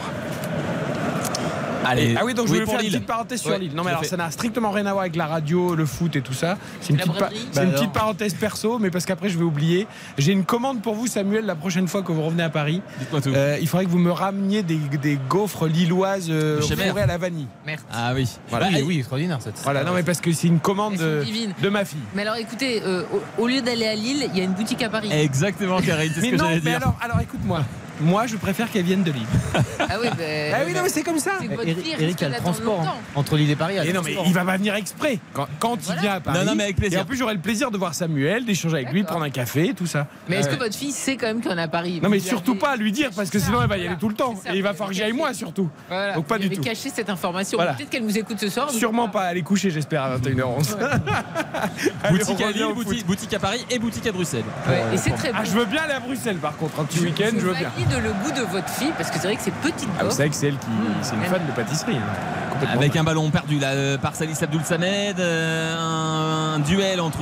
[1.90, 3.72] Allez, ah oui, donc je oui, voulais faire une petite parenthèse sur Ouais, Lille.
[3.74, 4.08] Non, mais alors fait.
[4.08, 6.56] ça n'a strictement rien à voir avec la radio, le foot et tout ça.
[6.80, 9.86] C'est une, petite, pa- une Bah petite parenthèse perso, mais parce qu'après je vais oublier.
[10.18, 12.82] J'ai une commande pour vous, Samuel, la prochaine fois que vous revenez à Paris.
[12.98, 13.30] Dites-moi tout.
[13.34, 17.18] Euh, il faudrait que vous me rameniez des, des gaufres lilloises euh, fourrées à la
[17.18, 17.46] vanille.
[17.66, 17.80] Merde.
[17.92, 18.28] Ah oui.
[18.48, 18.68] Voilà.
[18.68, 19.38] oui, oui, extraordinaire.
[19.40, 21.24] cette- Voilà, non, mais parce que c'est une commande sont de,
[21.62, 21.98] de ma fille.
[22.14, 23.02] Mais alors écoutez, euh,
[23.38, 25.08] au, au lieu d'aller à Lille, il y a une boutique à Paris.
[25.12, 26.76] Exactement, Karine, c'est ce Mais que non, j'allais mais dire.
[26.82, 27.62] alors, alors écoute-moi.
[28.00, 29.26] Moi, je préfère qu'elle vienne de Lille.
[29.92, 31.32] Ah oui, ben, Ah oui, non, mais c'est comme ça.
[31.40, 32.84] c'est que votre Eric, a le transport hein.
[32.84, 33.00] longtemps.
[33.16, 33.76] entre Lille et Paris.
[33.76, 35.98] a Et le non, mais il va pas venir exprès quand, quand Voilà.
[36.00, 36.38] il vient à Paris.
[36.38, 37.00] Non, non, mais avec plaisir.
[37.00, 39.30] Et en plus, j'aurai le plaisir de voir Samuel, d'échanger avec lui, de prendre un
[39.30, 40.06] café, tout ça.
[40.28, 41.98] Mais est-ce que votre fille sait quand même qu'on est à Paris?
[42.02, 43.88] Non, mais surtout avez- pas à lui dire, parce que sinon elle va y aller
[43.88, 43.98] voilà.
[44.00, 44.34] tout le temps.
[44.52, 45.68] Et il va falloir que j'y aille moi, surtout.
[45.88, 46.14] Voilà.
[46.14, 46.62] Donc pas Vous du tout.
[46.62, 47.58] caché cette information.
[47.58, 47.72] Voilà.
[47.74, 48.70] Peut-être qu'elle nous écoute ce soir.
[48.70, 50.76] Sûrement pas aller coucher, j'espère, à 21h11.
[52.04, 52.64] Allez, Boutique à Lille,
[53.06, 54.44] boutique, à Paris et boutique à Bruxelles.
[54.92, 55.44] Et c'est très Ah, bon.
[55.44, 57.70] je veux bien aller à Bruxelles, par contre, un petit week-end, je veux bien.
[57.90, 60.10] Valide le goût de votre fille parce que c'est vrai que c'est petite Ah, vous
[60.10, 60.66] savez que c'est elle qui.
[61.02, 61.96] C'est une fan de pâtisserie.
[61.96, 62.66] hein.
[62.74, 67.20] Avec un ballon perdu là euh, par Salis Abdoul Samed, euh, un, un duel entre.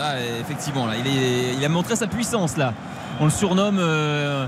[0.00, 2.72] ah, effectivement, là, il, est, il a montré sa puissance là.
[3.20, 4.46] On le surnomme euh,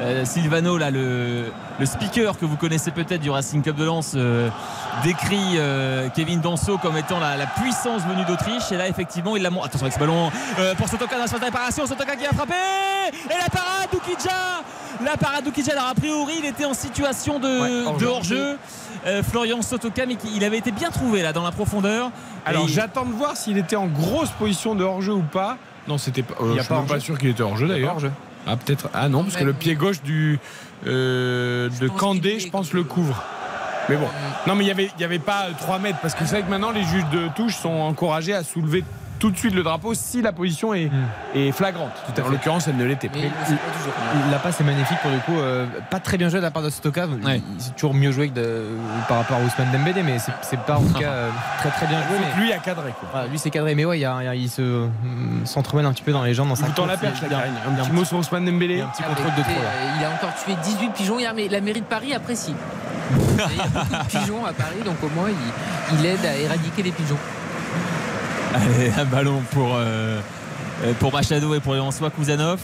[0.00, 1.44] euh, Silvano, là, le,
[1.78, 4.48] le speaker que vous connaissez peut-être du Racing Club de Lens, euh,
[5.04, 8.72] décrit euh, Kevin Danso comme étant la, la puissance venue d'Autriche.
[8.72, 9.66] Et là, effectivement, il l'a montré.
[9.68, 11.86] Attention avec ce ballon euh, pour Sotoka dans la phase de réparation.
[11.86, 12.54] Sotoka qui a frappé
[13.26, 14.62] Et la parade d'Oukidja
[15.04, 15.72] La parade d'Oukidja.
[15.72, 18.06] Alors, a priori, il était en situation de Ouais, hors-jeu.
[18.06, 18.58] de hors-jeu.
[19.06, 22.10] Euh, Florian Sotoka, mais qui- il avait été bien trouvé là dans la profondeur.
[22.46, 25.56] Alors j'attends de voir s'il était en grosse position de hors-jeu ou pas.
[25.86, 26.34] Non, c'était pas.
[26.40, 27.00] euh, Il y a je pas suis pas hors-jeu.
[27.04, 27.96] sûr qu'il était hors-jeu d'ailleurs.
[28.46, 28.88] Ah, peut-être.
[28.92, 30.38] Ah non, parce que le pied gauche du,
[30.86, 33.22] euh, de Candé, je pense, le couvre.
[33.88, 34.08] Mais bon.
[34.46, 35.98] Non, mais il y avait, il y avait pas 3 mètres.
[36.00, 38.84] Parce que c'est vrai que maintenant, les juges de touche sont encouragés à soulever
[39.18, 40.90] tout de suite le drapeau si la position est,
[41.34, 41.90] est flagrante.
[42.14, 43.18] Tout à en l'occurrence, elle ne l'était pas.
[44.30, 45.38] La passe est magnifique pour le coup.
[45.38, 47.06] euh, pas très bien joué de la part de Stoka.
[47.06, 47.40] Ouais.
[47.58, 48.64] C'est toujours mieux joué que de-
[49.08, 50.32] par rapport à Ousmane Dembélé, mais c'est-
[50.66, 52.16] pas en tout cas euh, très très bien joué.
[52.36, 52.92] mais- Lui a cadré.
[52.98, 53.08] Quoi.
[53.12, 55.42] Voilà, lui c'est cadré, mais ouais, il, y a- il y a- il se hum,
[55.44, 56.48] s'entremêle un petit peu dans les jambes.
[56.48, 58.80] Dans sa la perche, la Un a petit mot sur Ousmane Dembélé.
[58.80, 59.50] un petit Ah, contrôle de trop.
[59.50, 62.54] euh, Il a encore tué 18 pigeons hier, mais la mairie de Paris apprécie.
[63.50, 66.36] Il y a beaucoup de pigeons à Paris, donc au moins il, il aide à
[66.36, 67.18] éradiquer les pigeons.
[68.54, 70.20] Allez, un ballon pour, euh,
[71.00, 72.60] pour Machado et pour François Kouzanov.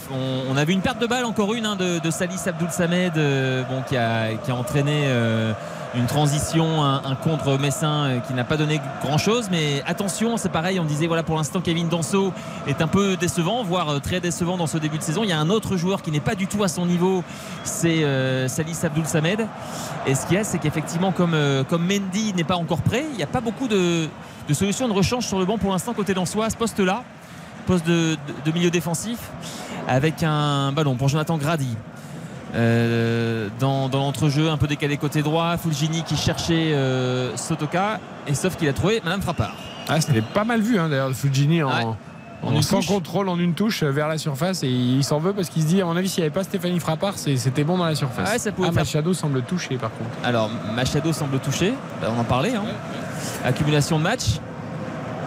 [0.49, 3.63] On, a vu une perte de balle, encore une, hein, de, Salis Abdoul Samed, euh,
[3.89, 5.51] qui, a, entraîné euh,
[5.93, 9.49] une transition, un, contre Messin qui n'a pas donné grand chose.
[9.51, 12.31] Mais attention, c'est pareil, on disait voilà pour l'instant Kevin Danso
[12.67, 15.25] est un peu décevant, voire très décevant dans ce début de saison.
[15.25, 17.21] Il y a un autre joueur qui n'est pas du tout à son niveau,
[17.65, 18.05] c'est
[18.47, 19.45] Salis Abdoul Samed.
[20.07, 21.35] Et ce qu'il y a, c'est qu'effectivement, comme,
[21.67, 24.07] comme Mendy n'est pas encore prêt, il n'y a pas beaucoup de,
[24.47, 27.03] de solutions de rechange sur le banc pour l'instant côté d'Ansois à ce poste-là,
[27.67, 29.17] poste de, de- de milieu défensif,
[29.87, 31.75] avec un ballon pour Jonathan Grady.
[32.53, 38.33] Euh, dans, dans l'entrejeu un peu décalé côté droit Fulgini qui cherchait euh, Sotoka et
[38.33, 39.55] sauf qu'il a trouvé Madame Frappard
[39.87, 41.95] Ah, c'était pas mal vu, hein, d'ailleurs, Fujini en, Ouais.
[42.43, 42.87] En une sans touche.
[42.87, 44.63] contrôle, en une touche euh, vers la surface.
[44.63, 46.43] Et il s'en veut parce qu'il se dit, à mon avis, s'il n'y avait pas
[46.43, 48.27] Stéphanie Frappard, c'était bon dans la surface.
[48.29, 50.09] Ah ouais, ça pouvait ah, faire- Machado semble toucher, par contre.
[50.23, 52.63] alors Machado semble toucher Bah, on en parlait hein.
[53.45, 54.39] accumulation de matchs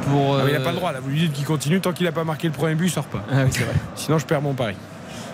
[0.09, 1.01] pour Ah, il euh, n'a pas le droit, là.
[1.01, 1.81] Vous lui dites qu'il continue.
[1.81, 3.23] Tant qu'il n'a pas marqué le premier but, il sort pas.
[3.31, 3.75] ah oui, c'est vrai.
[3.95, 4.75] Sinon, je perds mon pari.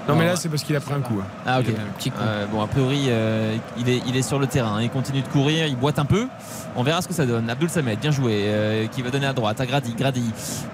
[0.08, 0.36] Non, Non, mais là, ouais.
[0.38, 1.18] c'est parce qu'il a pris un coup.
[1.20, 1.26] hein.
[1.46, 1.66] Ah ok.
[1.68, 2.18] Il a un petit coup.
[2.20, 4.82] Euh, bon a priori euh, il, est, il est sur le terrain, hein.
[4.82, 6.26] il continue de courir, il boite un peu.
[6.74, 7.50] On verra ce que ça donne.
[7.50, 10.24] Abdul Samed, bien joué, euh, qui va donner à droite à Grady, Grady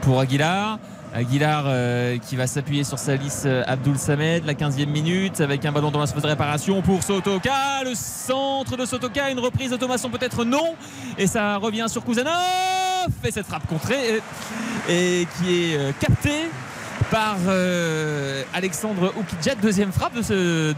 [0.03, 0.79] pour Aguilar.
[1.17, 5.73] Aguilar euh, qui va s'appuyer sur sa liste Abdul Samed, la 15e minute, avec un
[5.73, 7.83] ballon dans la surface de réparation pour Sotoka.
[7.85, 10.75] Le centre de Sotoka, une reprise de peut-être non.
[11.17, 12.35] Et ça revient sur Kouzanov.
[13.25, 14.21] Et cette frappe contrée euh,
[14.89, 16.51] et qui est euh, captée
[17.11, 20.75] par euh, Alexandre Oukidjat, deuxième frappe de, ce.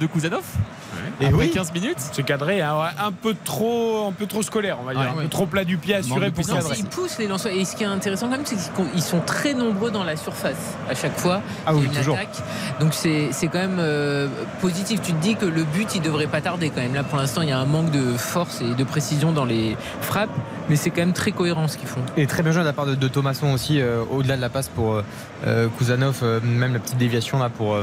[1.21, 1.51] Et Après oui.
[1.51, 1.99] 15 minutes.
[2.13, 5.03] C'est cadré, hein, ouais, un peu trop, un peu trop scolaire, on va dire.
[5.03, 5.21] Ouais.
[5.21, 6.77] un peu trop plat du pied assuré pour cadrer.
[6.79, 7.53] Ils poussent les lanceurs.
[7.53, 10.77] Et ce qui est intéressant quand même, c'est qu'ils sont très nombreux dans la surface
[10.89, 11.41] à chaque fois.
[11.67, 12.17] Ah oui, toujours.
[12.17, 12.37] attaque.
[12.81, 14.29] Donc c'est c'est quand même euh,
[14.61, 15.01] positif.
[15.03, 16.95] Tu te dis que le but, il devrait pas tarder quand même.
[16.95, 19.77] Là, pour l'instant, il y a un manque de force et de précision dans les
[20.01, 20.31] frappes,
[20.69, 22.01] mais c'est quand même très cohérent ce qu'ils font.
[22.17, 24.49] Et très bien joué de la part de, de Thomasson aussi, euh, au-delà de la
[24.49, 25.03] passe pour euh,
[25.47, 27.77] euh, Kouzanov, euh, même la petite déviation là pour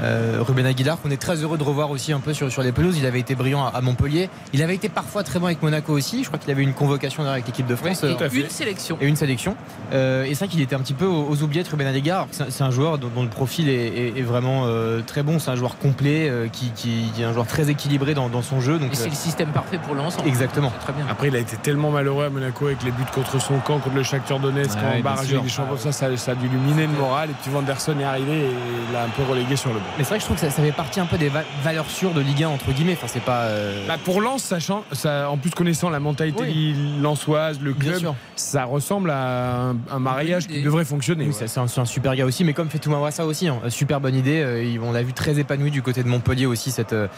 [0.00, 2.72] euh, Ruben Aguilar, qu'on est très heureux de revoir aussi un peu sur, sur les
[2.72, 2.98] pelouses.
[2.98, 4.30] Il avait été brillant à, à Montpellier.
[4.52, 6.22] Il avait été parfois très bon avec Monaco aussi.
[6.22, 8.02] Je crois qu'il avait une convocation d'ailleurs avec l'équipe de France.
[8.02, 8.40] Et euh, tout à fait.
[8.40, 8.98] une sélection.
[9.00, 9.56] et une sélection.
[9.92, 12.26] Euh, et c'est vrai qu'il était un petit peu aux, aux oubliettes, Ruben Aguilar.
[12.30, 15.38] C'est c'est un joueur dont, dont le profil est, est- est vraiment euh, très bon.
[15.38, 18.42] C'est un joueur complet, euh, qui, qui- qui est un joueur très équilibré dans, dans
[18.42, 18.78] son jeu.
[18.78, 20.28] Donc, Et c'est euh, le système parfait pour l'ensemble.
[20.28, 20.72] exactement.
[20.80, 21.04] Très bien.
[21.10, 23.96] Après, il a été tellement malheureux à Monaco avec les buts contre son camp, contre
[23.96, 25.76] le Shakhtar Donetsk, Ouais, en barrage des champions.
[25.76, 27.30] Ça, ça, ça a dû lui miner le moral.
[27.30, 28.50] Et puis Vanderson est arrivé et
[28.88, 29.84] il l'a un peu relégué sur le banc.
[29.96, 31.42] Mais c'est vrai que je trouve que ça, ça fait partie un peu des va-
[31.64, 32.92] valeurs sûres de Ligue 1 entre guillemets.
[32.92, 33.42] Enfin, c'est pas.
[33.46, 36.76] euh, Bah, pour Lens, sachant, ça, en plus connaissant la mentalité Oui.
[37.02, 41.24] lensoise, le club, ça ressemble à un, un mariage qui Et- devrait fonctionner.
[41.26, 41.46] Oui, ouais.
[41.48, 44.40] c'est un, super gars aussi, mais comme fait Mawassa aussi, hein, super bonne idée.
[44.44, 47.08] euh, on l'a vu très épanoui du côté de Montpellier aussi cette euh,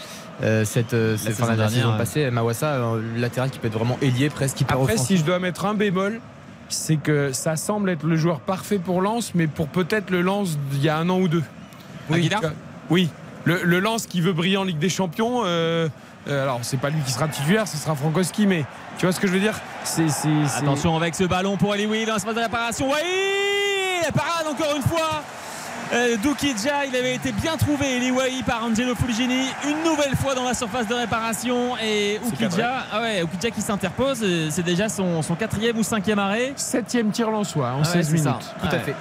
[0.43, 1.99] euh, cette cette- saison enfin, la, dernière, saison ouais.
[1.99, 2.31] passée.
[2.31, 2.79] Mawassa,
[3.17, 5.07] latéral qui peut être vraiment ailier, presque hyper Après, offensif.
[5.07, 6.21] si je dois mettre un bémol,
[6.71, 10.57] c'est que ça semble être le joueur parfait pour Lens, mais pour peut-être le Lens
[10.73, 11.43] d'il y a un an ou deux.
[12.17, 12.41] Aguilar.
[12.91, 13.09] Oui.
[13.45, 15.43] Le, le Lens qui veut briller en Ligue des Champions.
[15.45, 15.89] euh,
[16.29, 18.65] euh, alors, c'est pas lui qui sera titulaire, ce sera Frankowski, mais
[18.99, 19.59] tu vois ce que je veux dire?
[19.85, 22.89] C'est c'est- c'est- Attention avec ce ballon pour Ali Oui dans l'espace de réparation.
[22.91, 25.23] Oui La parade encore une fois
[25.93, 30.37] euh, Doukidja, il avait été bien trouvé, Eli Wahi par Angelo Fulgini, une nouvelle fois
[30.37, 31.77] dans la surface de réparation.
[31.83, 32.21] Et.
[32.25, 36.53] Oukidja, ah ouais, qui s'interpose, euh, c'est déjà son, son quatrième ou cinquième arrêt.
[36.55, 38.25] Septième tir lensois en Ah ouais, 16 c'est minutes.
[38.29, 38.39] ça.
[38.61, 38.85] Tout à Ouais.
[38.85, 38.95] fait.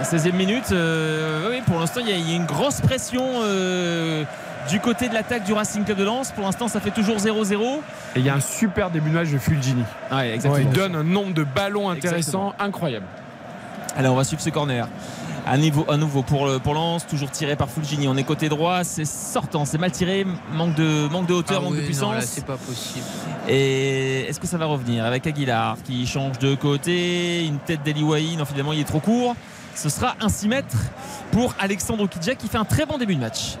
[0.00, 3.22] 16e minute, euh, oui, pour l'instant il y, a- il y a une grosse pression
[3.42, 4.24] euh,
[4.70, 6.32] du côté de l'attaque du Racing Club de Lens.
[6.32, 7.80] Pour l'instant ça fait toujours 0-0.
[8.16, 9.84] Et il y a un super début de match de Fulgini.
[10.10, 13.06] Ouais, il donne un nombre de ballons intéressants incroyable.
[13.96, 14.88] Allez, on va suivre ce corner.
[15.44, 18.06] À, niveau, à nouveau pour, le- pour Lens, toujours tiré par Fulgini.
[18.08, 20.24] On est côté droit, c'est sortant, c'est mal tiré,
[20.54, 22.14] manque de, manque de hauteur, Ah manque oui, de puissance.
[22.24, 23.04] c'est pas possible.
[23.48, 28.36] Et est-ce que ça va revenir avec Aguilar qui change de côté Une tête d'Eliwaï,
[28.36, 29.34] non finalement il est trop court.
[29.74, 30.76] Ce sera un 6 mètres
[31.30, 33.56] pour Alexandre Okidja qui fait un très bon début de match.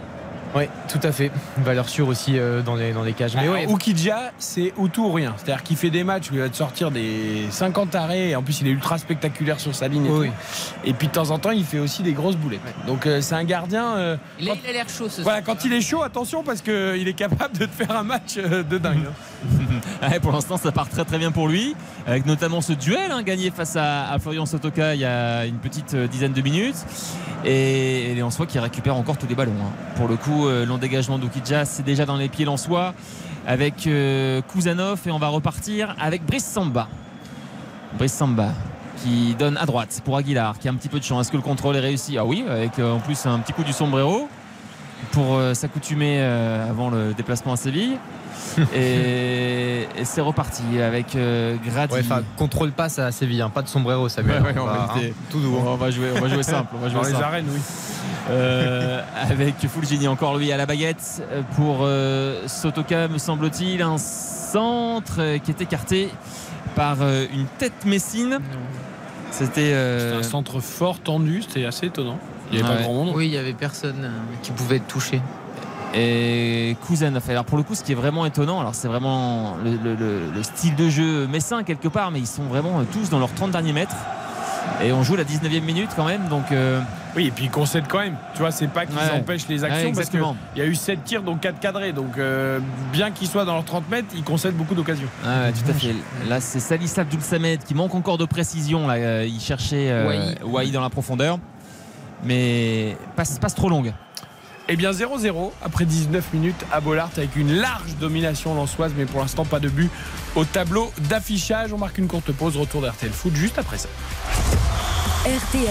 [0.54, 1.30] Oui, tout à fait.
[1.58, 3.34] Valeur sûre aussi euh, dans, les, dans les cages.
[3.36, 5.32] Mais Mais ouais, Oukidja, c'est ou tout ou rien.
[5.38, 8.28] C'est-à-dire qu'il fait des matchs où il va te sortir des 50 arrêts.
[8.30, 10.06] Et en plus, il est ultra spectaculaire sur sa ligne.
[10.06, 10.28] Et, Oui.
[10.28, 10.32] tout.
[10.84, 12.60] et puis de temps en temps, il fait aussi des grosses boulettes.
[12.86, 13.96] Donc euh, c'est un gardien.
[13.96, 15.56] euh, Il a quand- il a l'air chaud ce voilà, soir.
[15.56, 18.62] quand il est chaud, attention parce qu'il est capable de te faire un match euh,
[18.62, 18.98] de dingue.
[19.08, 19.48] hein.
[20.10, 21.74] Ouais, pour l'instant, ça part très très bien pour lui,
[22.06, 25.56] avec notamment ce duel hein, gagné face à, à Florian Sotoka il y a une
[25.58, 26.74] petite dizaine de minutes.
[27.44, 29.52] Et, et les Lensois qui récupèrent encore tous les ballons.
[29.60, 29.70] hein.
[29.96, 32.94] Pour le coup, euh, long dégagement d'Oukidja, c'est déjà dans les pieds Lensois
[33.46, 36.88] avec euh, Kouzanov et on va repartir avec Brice Samba.
[37.98, 38.50] Brice Samba
[39.02, 41.22] qui donne à droite pour Aguilar qui a un petit peu de chance.
[41.26, 42.18] Est-ce que le contrôle est réussi?
[42.18, 44.28] Ah oui, avec euh, en plus un petit coup du sombrero
[45.10, 47.98] pour euh, s'accoutumer avant le déplacement à Séville.
[48.74, 51.94] et, et c'est reparti avec euh, Grady.
[51.94, 54.42] Ouais, enfin, contrôle passe à Séville, hein, pas de sombrero, Samuel.
[54.42, 55.56] Ouais, ouais, on va hein, tout doux.
[55.58, 55.64] hein.
[55.66, 56.74] on va jouer, on va jouer simple.
[56.74, 57.60] On va jouer Dans les arènes, oui.
[58.30, 61.22] Euh, avec Fulgini encore lui à la baguette
[61.56, 66.08] pour euh, Sotoka me semble-t-il un centre qui est écarté
[66.76, 68.38] par euh, une tête messine
[69.32, 72.18] c'était euh, un centre fort, tendu, c'était assez étonnant.
[72.52, 72.76] Il n'y avait Ouais.
[72.76, 73.12] pas grand monde.
[73.16, 74.10] Oui, il y avait personne euh,
[74.42, 75.20] qui pouvait être touché.
[75.94, 79.70] et Kouzanov alors pour le coup ce qui est vraiment étonnant alors c'est vraiment le,
[79.82, 83.18] le- le- le style de jeu messin quelque part mais ils sont vraiment tous dans
[83.18, 83.94] leurs 30 derniers mètres
[84.82, 86.80] et on joue la 19e minute quand même donc euh,
[87.16, 88.16] Oui, et puis ils concèdent quand même.
[88.34, 89.10] Tu vois, c'est pas qu'ils Ouais.
[89.14, 90.20] empêchent les Ouais, actions parce qu'il
[90.56, 91.92] y a eu 7 tirs, donc 4 cadrés.
[91.92, 92.58] Donc euh,
[92.92, 95.08] bien qu'ils soient dans leurs 30 mètres, ils concèdent beaucoup d'occasions.
[95.24, 95.94] Ah ouais, tout à fait.
[96.28, 98.86] Là, c'est Salissa Abdul Samed qui manque encore de précision.
[98.86, 100.34] Là, Euh, il cherchait euh.
[100.44, 101.38] Wai dans la profondeur,
[102.24, 103.92] mais passe, passe trop longue.
[104.68, 109.20] Eh bien 0-0 après 19 minutes à Bollard avec une large domination lançoise, mais pour
[109.20, 109.90] l'instant pas de but
[110.36, 111.72] au tableau d'affichage.
[111.72, 113.88] On marque une courte pause, retour d'RTL Foot juste après ça.
[115.24, 115.68] RTL.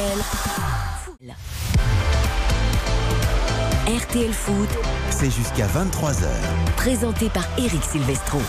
[3.85, 4.69] RTL Foot,
[5.09, 6.25] C'est jusqu'à 23h.
[6.77, 8.39] présenté par Eric Silvestro.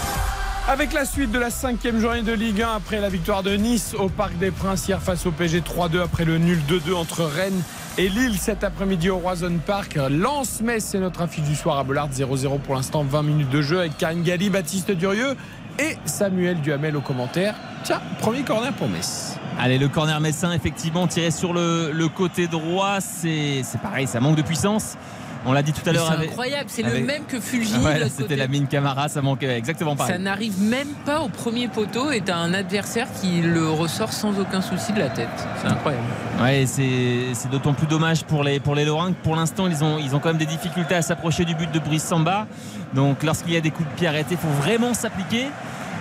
[0.68, 3.94] Avec la suite de la cinquième journée de Ligue 1 après la victoire de Nice
[3.98, 7.62] au Parc des Princes hier face au PSG 3-2 après le nul 2-2 entre Rennes
[7.98, 9.98] et Lille cet après-midi au Roison Park.
[10.08, 13.80] Lance-Metz, c'est notre affiche du soir à Bollard 0-0 pour l'instant, 20 minutes de jeu
[13.80, 15.36] avec Karine Galli, Baptiste Durieux
[15.80, 17.56] et Samuel Duhamel au commentaire.
[17.82, 19.36] Tiens, premier corner pour Metz.
[19.60, 23.00] Allez, le corner messin, effectivement, tiré sur le, le côté droit.
[23.00, 24.96] C'est pareil, ça manque de puissance.
[25.44, 26.14] On l'a dit tout à l'heure.
[26.16, 27.84] C'est incroyable, c'est le même que Fulgini.
[27.84, 30.20] ouais, C'était la mine Camara, ça manquait exactement Ça pareil.
[30.20, 34.60] n'arrive même pas au premier poteau et t'as un adversaire qui le ressort sans aucun
[34.60, 35.26] souci de la tête.
[35.60, 36.04] C'est incroyable.
[36.40, 39.82] Ouais, c'est c'est d'autant plus dommage pour les, pour les Lorrains que pour l'instant, ils
[39.82, 42.46] ont, ils ont quand même des difficultés à s'approcher du but de Brice Samba.
[42.94, 45.46] Donc, lorsqu'il y a des coups de pied arrêtés, il faut vraiment s'appliquer.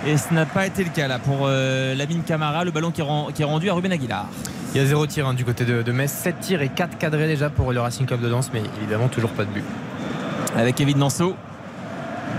[0.06, 3.00] Et ce n'a pas été le cas là pour euh, Lamine Camara, le ballon qui
[3.00, 4.26] est, ren- qui est rendu à Ruben Aguilar.
[4.74, 6.98] Il y a zéro tir hein, du côté de, de Metz, 7 tirs et 4
[6.98, 9.64] cadrés déjà pour le Racing Club de Lens, mais évidemment toujours pas de but.
[10.56, 11.36] Avec Kevin Danso.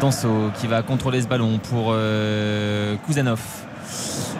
[0.01, 3.39] Danso qui va contrôler ce ballon pour euh, Kouzanov.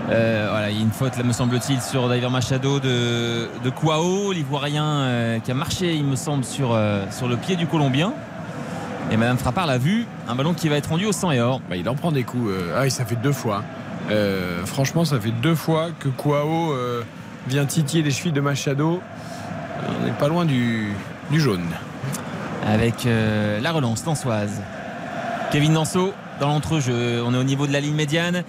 [0.10, 3.70] Euh, voilà, il y a une faute, là, me semble-t-il, sur Diver Machado de, de
[3.70, 7.68] Kouao, l'Ivoirien euh, qui a marché, il me semble, sur, euh, sur le pied du
[7.68, 8.12] Colombien.
[9.12, 11.62] Et Madame Frappard l'a vu, un ballon qui va être rendu au sang et or.
[11.70, 12.49] Bah, il en prend des coups.
[12.49, 13.64] euh, ah, et ça fait deux fois.
[14.10, 17.04] Euh, franchement, ça fait deux fois que Kwao euh,
[17.47, 19.01] vient titiller les chevilles de Machado.
[20.01, 20.91] On n'est pas loin du,
[21.32, 21.66] du jaune.
[22.66, 24.62] avec euh, la relance dansoise.
[25.51, 27.22] Kevin Danso dans l'entrejeu.
[27.26, 28.43] On est au niveau de la ligne médiane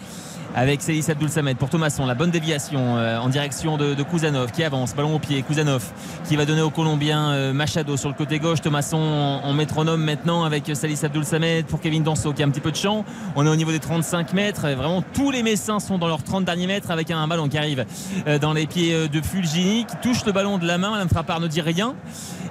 [0.55, 2.07] avec Célis Abdul Samed pour Thomasson.
[2.07, 5.43] La bonne déviation euh, en direction de, de Kouzanov qui avance, ballon au pied.
[5.43, 5.85] Kouzanov
[6.29, 8.61] qui va donner au Colombien euh, Machado sur le côté gauche.
[8.61, 12.61] Thomasson en, métronome maintenant avec Salis Abdul Samed pour Kevin Danso qui a un petit
[12.61, 13.05] peu de champ.
[13.35, 14.69] On est au niveau des 35 mètres.
[14.69, 17.85] Vraiment tous les Messins sont dans leurs 30 derniers mètres avec un ballon qui arrive
[18.29, 20.91] euh, dans les pieds de Fulgini qui touche le ballon de la main.
[20.93, 21.95] Madame Frappard ne dit rien.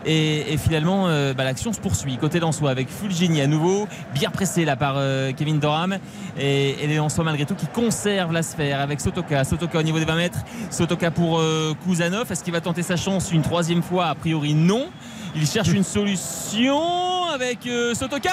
[0.06, 2.18] Et, finalement, bah, l'action se poursuit.
[2.18, 4.98] Côté Lensois avec Fulgini à nouveau, bien pressé là par
[5.38, 5.98] Kevin Doram.
[6.38, 9.44] Et, et les malgré tout qui conservent la sphère avec Sotoka.
[9.44, 10.40] Sotoka au niveau des 20 mètres.
[10.72, 12.32] Sotoka pour euh, Kouzanov.
[12.32, 14.08] Est-ce qu'il va tenter sa chance une troisième fois?
[14.08, 14.88] A priori, non.
[15.36, 18.32] Il cherche une solution avec euh, Sotoka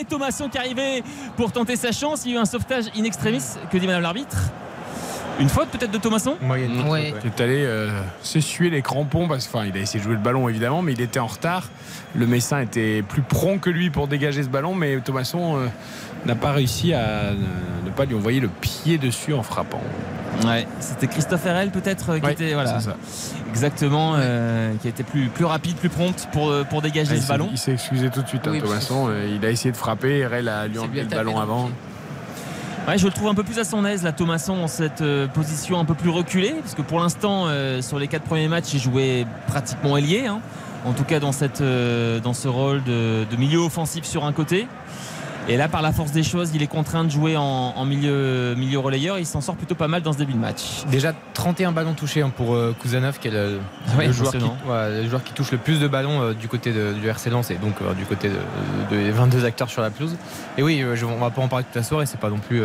[0.00, 1.02] et Thomasson qui arrivait
[1.36, 2.22] pour tenter sa chance.
[2.24, 3.42] Il y a eu un sauvetage in extremis.
[3.70, 4.38] Que dit Madame l'arbitre?
[5.40, 6.88] Une faute peut-être de Thomasson Moyenne.
[6.88, 7.12] Ouais.
[7.22, 7.90] Il est allé euh,
[8.22, 11.00] s'essuyer les crampons parce qu'il il a essayé de jouer le ballon évidemment, mais il
[11.00, 11.68] était en retard.
[12.14, 15.66] Le Messin était plus prompt que lui pour dégager ce ballon, mais Thomasson euh,
[16.26, 17.34] n'a pas réussi à euh,
[17.84, 19.82] ne pas lui envoyer le pied dessus en frappant.
[20.44, 22.96] Ouais, c'était Christophe Herrel peut-être euh, qui Ouais, était voilà, c'est ça.
[23.50, 27.26] exactement, euh, qui a été plus, plus rapide, plus prompte pour, pour dégager Ah, ce
[27.28, 27.48] ballon.
[27.50, 29.10] Il s'est excusé tout de suite, hein, Oui, parce Thomasson.
[29.36, 31.64] Il a essayé de frapper, Rel a lui enlevé le ballon avant.
[31.66, 31.74] pied.
[32.86, 35.26] Ouais, je le trouve un peu plus à son aise, là, Thomasson, dans cette euh,
[35.26, 38.74] position un peu plus reculée, parce que pour l'instant, euh, sur les quatre premiers matchs,
[38.74, 40.40] il jouait pratiquement ailier, hein.
[40.84, 44.68] en tout cas dans, cette, euh, dans ce rôle de milieu offensif sur un côté.
[45.46, 48.54] Et là, par la force des choses, il est contraint de jouer en, en milieu,
[48.56, 49.18] milieu relayeur.
[49.18, 50.84] Il s'en sort plutôt pas mal dans ce début de match.
[50.90, 53.58] Déjà 31 ballons touchés hein, pour euh, Kouzanov, qui est le,
[53.92, 54.56] Ah ouais, le joueur qui, impressionnant.
[54.72, 57.28] ouais, le joueur qui touche le plus de ballons euh, du côté de- du RC
[57.28, 58.36] Lens et donc euh, du côté de,
[58.96, 60.16] de- des 22 acteurs sur la pelouse.
[60.56, 62.38] Et oui, euh, je- on va pas en parler toute la soirée, c'est pas non
[62.38, 62.62] plus.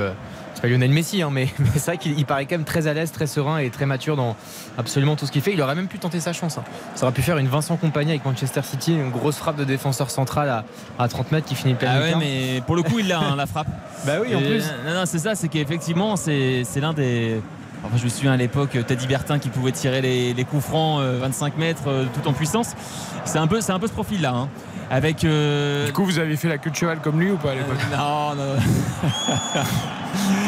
[0.60, 2.66] Euh, c'est pas Lionel Messi, hein, mais, mais c'est vrai qu'il il paraît quand même
[2.66, 4.36] très à l'aise, très serein et très mature dans
[4.78, 5.54] absolument tout ce qu'il fait.
[5.54, 6.58] Il aurait même pu tenter sa chance.
[6.58, 6.64] hein.
[6.96, 10.10] Ça aurait pu faire une Vincent Compagnie avec Manchester City, une grosse frappe de défenseur
[10.12, 10.66] central à,
[10.98, 13.36] à 30 mètres qui finit plein Ah ouais, mais pour le coup, il l'a, hein,
[13.36, 13.68] la frappe.
[14.06, 14.64] Bah oui, en Et, plus.
[14.86, 17.42] Non, non, c'est ça, c'est qu'effectivement, c'est, c'est l'un des.
[17.84, 21.02] Enfin, je me souviens à l'époque, Teddy Bertin qui pouvait tirer les, les coups francs
[21.02, 22.72] euh, 25 mètres euh, tout en puissance.
[23.26, 24.34] C'est un peu, c'est un peu ce profil-là.
[24.34, 24.50] hein.
[24.90, 25.24] Avec.
[25.24, 27.56] euh, Du coup, vous avez fait la queue de cheval comme lui ou pas à
[27.56, 28.56] l'époque euh, non, non.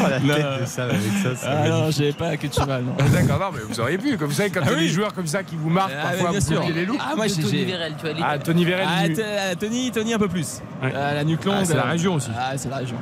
[0.03, 0.33] Oh, la Non.
[0.33, 1.29] tête de ça avec ça.
[1.35, 2.83] c'est Ah non, j'avais pas la queue de cheval.
[2.83, 2.93] Non.
[2.99, 4.17] Ah, D'accord, non, mais vous auriez pu.
[4.17, 5.91] Comme vous savez, quand Ah il y a des joueurs comme ça qui vous marquent,
[5.97, 6.97] Ah, parfois vous les loups.
[6.99, 7.41] Ah, moi, j'ai.
[7.43, 8.87] Tony Vérel, tu vois, les- Ah, Tony Vérel.
[8.89, 10.61] Ah, du- euh, Tony, Tony un peu plus.
[10.81, 10.91] Ouais.
[10.93, 11.55] Euh, la nuque longue.
[11.59, 12.31] Ah, c'est la région aussi.
[12.37, 12.95] Ah, c'est la région.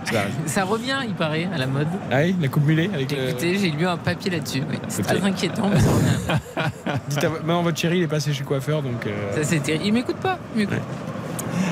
[0.45, 1.87] Ça revient, il paraît, à la mode.
[2.11, 3.11] Ah oui, la coupe mulet avec.
[3.13, 4.63] Écoutez, j'ai lu un papier là-dessus.
[4.69, 4.77] oui.
[4.89, 5.69] C'est très inquiétant.
[5.73, 6.99] mais ça revient.
[7.09, 7.29] Dites à...
[7.29, 9.07] Maintenant, votre chéri, il est passé chez le coiffeur, donc...
[9.07, 9.85] euh, Ça, c'est terrible.
[9.85, 10.37] Il m'écoute pas.
[10.55, 10.77] Il m'écoute.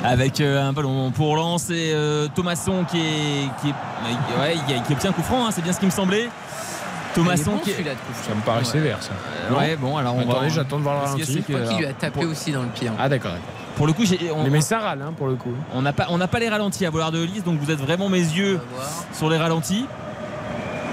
[0.03, 4.81] Avec euh, un ballon pour Lens et euh, Thomasson qui est qui, est, ouais, qui,
[4.83, 6.29] qui obtient un coup franc, hein, c'est bien ce qui me semblait.
[7.15, 7.71] Thomasson bon, qui.
[7.71, 8.63] Ça me paraît Ouais.
[8.65, 9.11] sévère, ça.
[9.51, 11.41] Euh, ouais bon alors on Attendez, va j'attends de voir le ralenti.
[11.43, 12.87] qu'il lui a tapé pour- aussi dans le pied.
[12.89, 12.93] hein.
[12.99, 13.45] Ah d'accord, d'accord.
[13.75, 14.03] pour le coup
[14.35, 15.53] on Les Messins râlent, hein, pour le coup.
[15.73, 17.79] on n'a pas on n'a pas les ralentis à vouloir de Lys donc vous êtes
[17.79, 18.59] vraiment mes yeux
[19.13, 19.85] sur les ralentis.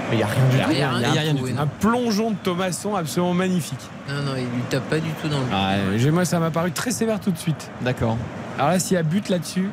[0.09, 0.71] Mais il n'y a rien du tout.
[0.71, 3.79] Il y a il y a rien du tout, Un plongeon de Thomasson absolument magnifique.
[4.07, 5.77] Non, non, il lui tape pas du tout dans le Ah,
[6.11, 7.71] moi, ça m'a paru très sévère tout de suite.
[7.81, 8.15] D'accord.
[8.57, 9.69] Alors là, s'il y a but là-dessus...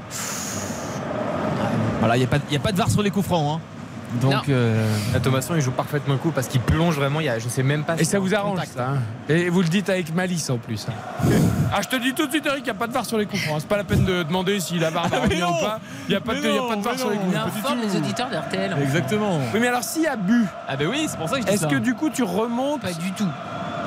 [2.00, 3.60] Voilà il y a pas il y a pas de var sur les coups francs.
[3.60, 3.60] hein.
[4.20, 7.20] Donc euh, Là, Thomasson, il joue parfaitement le coup parce qu'il plonge vraiment.
[7.20, 7.94] Il y a, je sais même pas.
[7.94, 8.72] Et si ça vous arrange, contact.
[8.76, 8.88] ça.
[8.88, 8.98] hein.
[9.28, 10.86] Et vous le dites avec malice, en plus.
[10.90, 10.92] hein.
[11.72, 13.16] ah, je te dis tout de suite, Eric, il n'y a pas de VAR sur
[13.18, 13.58] les coups francs.
[13.60, 15.60] C'est pas la peine de demander si la VAR va Ah, revenir ou non.
[15.60, 15.80] pas.
[16.08, 17.78] Il n'y a pas de, y a pas de VAR sur les coups du informe
[17.80, 18.76] les auditeurs d'RTL.
[18.82, 19.38] exactement.
[19.54, 21.46] Oui, mais alors s'il y a but, Ah ben oui c'est pour ça que je
[21.46, 21.68] dis est-ce ça.
[21.68, 23.28] que du coup tu remontes Pas du tout.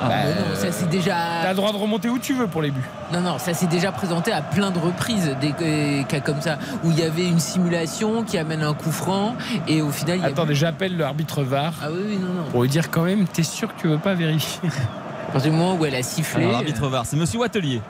[0.00, 1.48] Ah, Mais non, ça c'est T'as déjà.
[1.50, 2.84] le droit de remonter où tu veux pour les buts.
[3.12, 6.58] Non, non, ça s'est déjà présenté à plein de reprises, des euh, cas comme ça,
[6.84, 9.34] où il y avait une simulation qui amène un coup franc,
[9.66, 10.28] et au final, il y a.
[10.28, 12.50] Attendez, j'appelle l'arbitre VAR Ah oui, oui, non, non.
[12.50, 14.68] pour lui dire quand même, t'es sûr que tu veux pas vérifier
[15.28, 16.44] À partir du moment où elle a sifflé.
[16.44, 17.80] Alors, arbitre var c'est Monsieur Wattelier.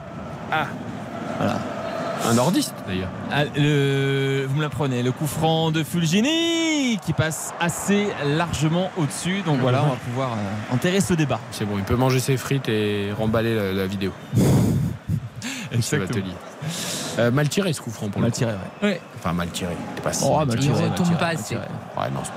[2.25, 3.09] Un nordiste d'ailleurs.
[3.31, 9.41] Ah, le- vous me l'apprenez, le coup franc de Fulgini qui passe assez largement au-dessus.
[9.45, 11.39] Donc voilà, on va pouvoir euh, enterrer ce débat.
[11.51, 14.11] C'est bon, il peut manger ses frites et remballer la, la vidéo.
[15.81, 16.31] C'est l'atelier.
[17.19, 18.37] Euh, mal tiré ce coup franc pour Mal le coup.
[18.39, 18.51] tiré,
[18.83, 19.01] ouais.
[19.17, 19.75] Enfin mal tiré.
[19.95, 20.73] T'es pas si Oh, mal tiré.
[20.75, 21.43] tiré, retombe tiré, pas assez.
[21.43, 21.61] tiré.
[21.97, 22.31] Ouais, non, c'est-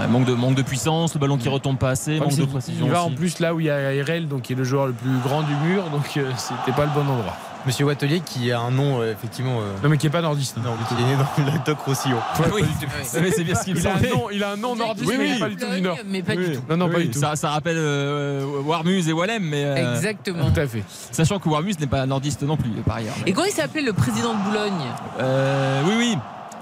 [0.00, 2.84] Ouais, manque, de, manque de puissance, le ballon qui retombe pas assez, manque de précision.
[2.86, 3.12] Il va aussi.
[3.12, 5.16] en plus là où il y a RL, donc qui est le joueur le plus
[5.24, 7.34] grand du mur, donc euh, c'était pas le bon endroit.
[7.66, 9.58] Monsieur Wattelier qui a un nom euh, effectivement.
[9.60, 10.56] euh, Non mais qui est pas nordiste.
[10.58, 12.18] non, qui est né dans le Doc Rossillon.
[12.38, 14.56] Ah oui, Ouais, c'est bien ce qu'il me Il a, un nom, il a un
[14.56, 15.36] nom nordiste, Oui, mais il oui.
[15.36, 15.98] est pas du tout du nord.
[16.06, 16.48] Mais pas Oui.
[16.50, 16.62] du tout.
[16.70, 17.18] Non, non, pas Oui, du tout.
[17.18, 20.50] Ça, ça rappelle euh, Warmuz et Wallem, mais euh, Exactement.
[20.50, 20.84] Tout à fait.
[21.10, 23.14] sachant que Warmuz n'est pas nordiste non plus, par ailleurs.
[23.26, 24.72] Et comment il s'appelait le président de Boulogne
[25.20, 26.18] Euh, oui, oui.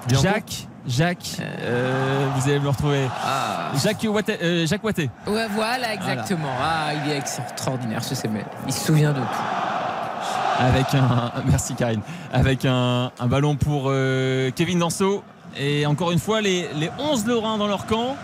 [0.08, 0.24] Bientôt.
[0.24, 3.06] Jacques, Jacques, euh, vous allez me le retrouver.
[3.24, 3.72] Ah.
[3.82, 4.36] Jacques Watté.
[4.42, 5.10] euh, Jacques Watté.
[5.26, 6.48] Ouais, voilà, exactement.
[6.62, 8.44] Ah, il est extraordinaire ce CML.
[8.66, 9.24] Il se souvient de tout.
[10.58, 11.32] Avec un.
[11.46, 12.00] Merci Karine.
[12.32, 15.22] Avec un, un ballon pour euh, Kevin Danso.
[15.56, 18.16] Et encore une fois, les, les 11 Lorrains dans leur camp.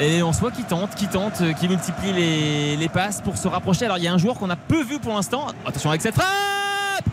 [0.00, 3.36] Et on se voit qui tente, qui tente, euh, qui multiplie les, les passes pour
[3.36, 3.84] se rapprocher.
[3.84, 5.48] Alors il y a un joueur qu'on a peu vu pour l'instant.
[5.66, 7.04] Attention avec cette frappe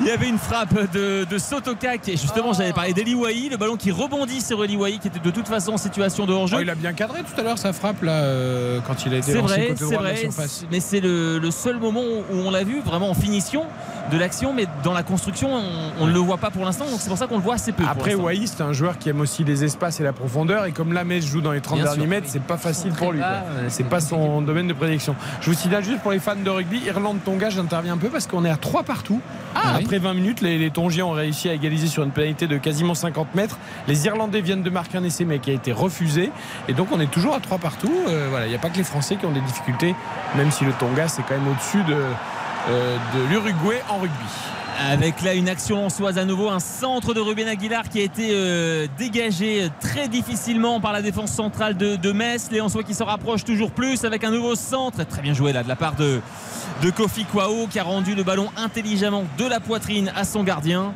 [0.00, 3.56] il y avait une frappe de, de Sotoka qui justement j'avais parlé d'Eli Wahi, le
[3.56, 6.56] ballon qui rebondit sur Eli Wahi qui était de toute façon en situation de hors-jeu.
[6.58, 9.18] Oh, il a bien cadré tout à l'heure sa frappe là euh, quand il a
[9.18, 10.64] été C'est lancé vrai, côté c'est droit de la vrai, surface.
[10.70, 13.64] mais c'est le, le seul moment où on l'a vu vraiment en finition
[14.12, 15.50] de l'action, mais dans la construction,
[16.00, 17.72] on ne le voit pas pour l'instant, donc c'est pour ça qu'on le voit assez
[17.72, 17.84] peu.
[17.86, 18.14] Après.
[18.14, 20.64] Wai, c'est un joueur qui aime aussi les espaces et la profondeur.
[20.64, 22.92] Et comme la Metz joue dans les 30 Bien derniers sûr, mètres, c'est pas facile
[22.92, 23.20] pour lui.
[23.22, 25.14] euh, C'est pas son domaine de prédilection.
[25.42, 28.46] Je vous signale juste pour les fans de rugby, Irlande-Tonga, j'interviens un peu parce qu'on
[28.46, 29.20] est à 3 partout.
[29.54, 29.84] Ah, oui.
[29.88, 33.34] Après 20 minutes, les, Tongiens ont réussi à égaliser sur une pénalité de quasiment 50
[33.34, 33.56] mètres.
[33.86, 36.30] Les Irlandais viennent de marquer un essai, mais qui a été refusé.
[36.68, 37.90] Et donc, on est toujours à 3 partout.
[38.06, 39.94] Euh, il n'y a pas que les Français qui ont des difficultés,
[40.36, 41.96] même si le Tonga, c'est quand même au-dessus de,
[42.68, 44.57] euh, de l'Uruguay en rugby.
[44.80, 48.28] Avec là une action lançoise à nouveau, un centre de Ruben Aguilar qui a été
[48.30, 52.48] euh, dégagé très difficilement par la défense centrale de, de Metz.
[52.52, 55.04] Les Ansois qui se rapprochent toujours plus avec un nouveau centre.
[55.04, 56.20] Très bien joué là de la part de,
[56.96, 60.92] Kofi Kwao qui a rendu le ballon intelligemment de la poitrine à son gardien.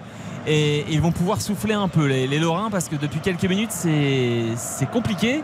[0.47, 4.91] Et ils vont pouvoir souffler un peu les, Lorrains parce que depuis quelques minutes c'est
[4.93, 5.43] compliqué.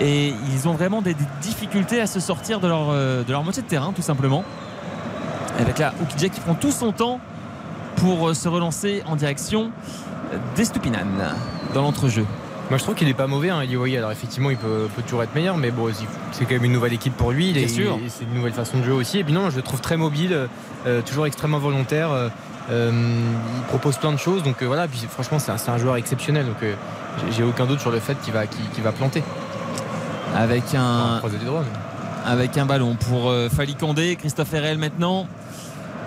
[0.00, 3.44] Et ils ont vraiment des, des difficultés à se sortir de leur, euh, de leur
[3.44, 4.44] moitié de terrain tout simplement.
[5.58, 7.20] Avec là Oukidja qui prend tout son temps
[8.00, 9.70] pour euh, se relancer en direction
[10.56, 10.98] d'Estupinan
[11.74, 12.24] dans l'entrejeu.
[12.70, 13.96] Moi je trouve qu'il est pas mauvais, hein, Eliwahi.
[13.96, 15.88] Alors effectivement, il peut, peut toujours être meilleur, mais bon,
[16.32, 17.48] c'est quand même une nouvelle équipe pour lui.
[17.48, 17.98] Il Bien est- sûr.
[18.02, 19.18] il- C'est une nouvelle façon de jouer aussi.
[19.18, 20.48] Et puis non, je le trouve très mobile,
[20.86, 22.10] euh, toujours extrêmement volontaire.
[22.12, 22.28] euh,
[22.70, 22.92] euh,
[23.56, 24.44] il propose plein de choses.
[24.44, 26.46] Donc euh, voilà, puis franchement, c'est un, c'est un joueur exceptionnel.
[26.46, 26.74] Donc euh,
[27.32, 29.24] j'ai- aucun doute sur le fait qu'il va, qu'il qu'il va planter.
[30.36, 35.26] Avec un, mais- avec un ballon pour euh, Fali Condé, Christophe Herrel maintenant.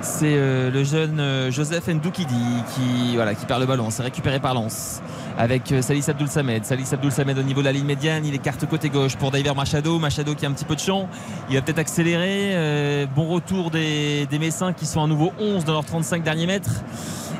[0.03, 2.35] C'est euh, le jeune euh, Joseph Ndoukidi
[2.75, 3.89] qui, voilà, qui perd le ballon.
[3.89, 5.01] C'est récupéré par Lens.
[5.37, 6.65] Avec euh, Salis Abdoul Samed.
[6.65, 8.25] Salis Abdoul Samed au niveau de la ligne médiane.
[8.25, 9.99] Il écarte côté gauche pour Diver Machado.
[9.99, 11.07] Machado qui a un petit peu de champ.
[11.49, 13.07] Il va peut-être accélérer.
[13.15, 16.83] Bon retour des, Messins qui sont à nouveau 11 dans leurs 35 derniers mètres.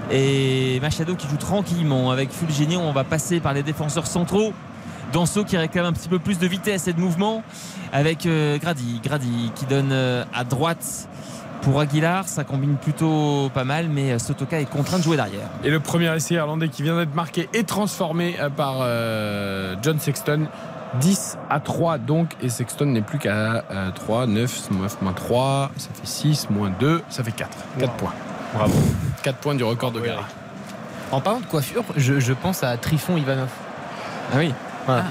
[0.09, 2.79] Et Machado qui joue tranquillement avec Fulgenio.
[2.79, 4.53] On va passer par les défenseurs centraux.
[5.11, 7.43] Danso qui réclame un petit peu plus de vitesse et de mouvement
[7.91, 9.01] avec Grady.
[9.03, 11.09] Grady qui donne à droite
[11.63, 12.27] pour Aguilar.
[12.27, 15.47] Ça combine plutôt pas mal, mais euh, Sotoka est contraint de jouer derrière.
[15.63, 19.99] Et le premier essai irlandais qui vient d'être marqué et transformé euh, par euh, John
[19.99, 20.47] Sexton.
[20.99, 25.71] 10 à 3 donc, et Sexton n'est plus qu'à euh, 3, 9, 9 moins 3,
[25.75, 27.49] ça fait 6, moins 2, ça fait 4.
[27.79, 28.13] 4 points.
[28.53, 28.75] Bravo.
[29.23, 29.99] 4 points du record de.
[30.01, 30.21] Gary.
[31.11, 33.49] En parlant de coiffure, je, je pense à Trifon Ivanov.
[34.31, 34.53] Ah oui,
[34.85, 35.05] Voilà.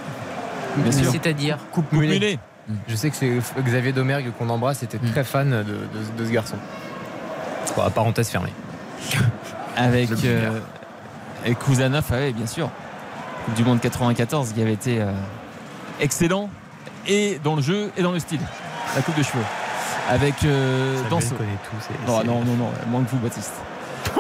[0.91, 1.11] Sûr.
[1.11, 2.39] C'est-à-dire Coupe Coupe mulet.
[2.69, 2.81] Mulet.
[2.89, 3.33] Je sais que c'est
[3.63, 6.57] Xavier Domergue qu'on embrasse, était très fan de, de- de ce garçon.
[7.77, 8.53] Bon, parenthèse fermée.
[9.77, 10.59] Avec euh,
[11.47, 12.71] et Kouzanov, ah oui, bien sûr.
[13.45, 15.11] Coupe du Monde 94 qui avait été euh,
[16.01, 16.49] excellent
[17.09, 18.41] et dans le jeu et dans le style.
[18.95, 19.43] La coupe de cheveux.
[20.11, 21.01] Avec euh,
[21.37, 21.77] connaît tout.
[21.81, 23.55] c'est- Non, non, non, non, moins que vous, Baptiste.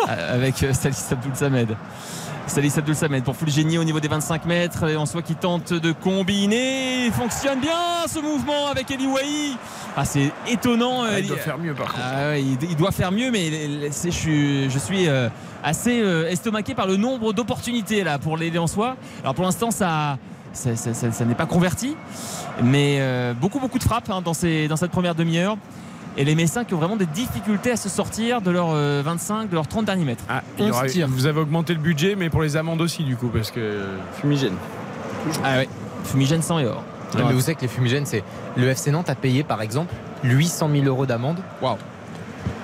[0.08, 1.76] Euh, Avec euh, Salis Abdoul Samed.
[2.52, 4.86] Salis Abdoul Samed pour Fulgeni au niveau des 25 mètres.
[4.88, 7.06] Et en soi qui tente de combiner.
[7.06, 7.72] Il fonctionne bien
[8.06, 9.56] ce mouvement avec Eli Wahi.
[9.96, 11.02] Ah, c'est étonnant.
[11.04, 11.98] Ah, il doit faire mieux par contre.
[12.04, 13.50] Ah il, il doit faire mieux, mais
[13.90, 15.28] je suis, je suis euh,
[15.64, 18.96] assez euh, estomaqué par le nombre d'opportunités là pour l'aider en soi.
[19.22, 20.18] Alors pour l'instant, ça,
[20.52, 21.96] ça, ça- ça- ça n'est pas converti,
[22.62, 25.56] mais euh, beaucoup, beaucoup de frappes hein, dans, ces- dans cette première demi-heure.
[26.16, 29.48] Et les Messins qui ont vraiment des difficultés à se sortir de leurs euh, 25,
[29.48, 30.24] de leurs 30 derniers mètres.
[30.28, 33.16] Ah, il y aura- vous avez augmenté le budget, mais pour les amendes aussi, du
[33.16, 34.54] coup, parce que euh, fumigène.
[35.44, 35.68] Ah ouais,
[36.04, 36.82] fumigène sang et or.
[37.14, 38.22] Ouais, mais vous savez que les fumigènes, c'est.
[38.56, 39.92] Le FC Nantes a payé par exemple
[40.24, 41.76] 800 000 euros d'amende Waouh.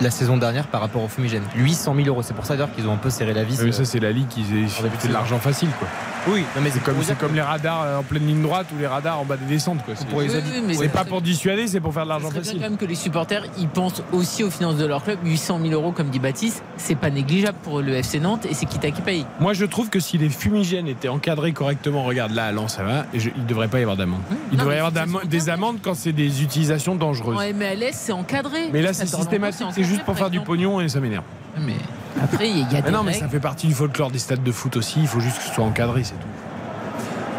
[0.00, 1.42] la saison dernière par rapport aux fumigènes.
[1.56, 2.22] 800 000 euros.
[2.22, 3.56] C'est pour ça d'ailleurs qu'ils ont un peu serré la vis.
[3.58, 5.88] Ah, mais euh, ça, c'est la Ligue qui de fait de l'argent facile, quoi.
[6.28, 8.86] Oui, non, mais C'est comme, c'est les radars euh, en pleine ligne droite ou les
[8.86, 9.94] radars en bas des descentes, quoi.
[9.96, 10.52] C'est- Pour les Oui, auditeurs.
[10.60, 12.54] oui, mais C'est ça pas pour dissuader, c'est pour faire de l'argent facile.
[12.54, 15.72] quand même que les supporters ils pensent aussi aux finances de leur club 800 000
[15.74, 19.00] euros comme dit Baptiste c'est pas négligeable pour le FC Nantes et c'est Kita qui
[19.02, 22.74] paye Moi, je trouve que si les fumigènes étaient encadrés correctement, regarde là, à Lens,
[22.74, 24.20] ça va, et je- il ne devrait pas y avoir d'amende.
[24.52, 24.92] Il Non, devrait y avoir
[25.26, 27.36] des amendes quand c'est des utilisations dangereuses.
[27.36, 30.88] en MLS c'est encadré Mais là, c'est systématique, c'est juste pour faire du pognon et
[30.88, 31.24] ça m'énerve.
[31.60, 31.74] mais
[32.22, 33.24] après il y a, Mais des non, mais règles.
[33.24, 35.52] ça fait partie du folklore des stades de foot aussi, il faut juste que ce
[35.54, 36.26] soit encadré, c'est tout.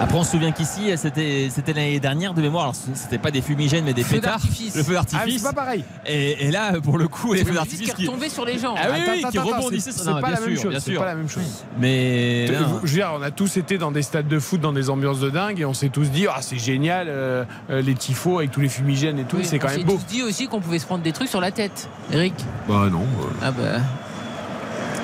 [0.01, 2.63] Après, on se souvient qu'ici, c'était, c'était l'année dernière de mémoire.
[2.63, 4.39] Alors, c'était pas des fumigènes, mais des Feu pétards.
[4.39, 4.73] d'artifice.
[4.77, 5.41] Le feu Ah, d'artifice.
[5.41, 5.83] c'est pas pareil.
[6.05, 8.57] et, et là, pour le coup, les C'est feux le d'artifice qui retombé sur les
[8.57, 8.75] gens.
[8.77, 9.91] Ah oui, Attends, oui, attends, qui rebondissaient.
[9.91, 10.71] c'est- Non, pas la même sûr, chose.
[10.71, 11.01] bien C'est sûr.
[11.01, 11.65] pas la même chose.
[11.81, 12.47] Mais.
[12.49, 12.79] Non.
[12.81, 15.19] Je veux dire, on a tous été dans des stades de foot, dans des ambiances
[15.19, 18.51] de dingue, et on s'est tous dit, ah, c'est génial, euh, euh, les tifos avec
[18.51, 19.95] tous les fumigènes et tout, Oui, c'est quand on même s'est beau.
[19.97, 21.89] tous dit aussi qu'on pouvait se prendre des trucs sur la tête.
[22.13, 22.35] Eric
[22.69, 23.03] Bah non.
[23.43, 23.79] Ah bah.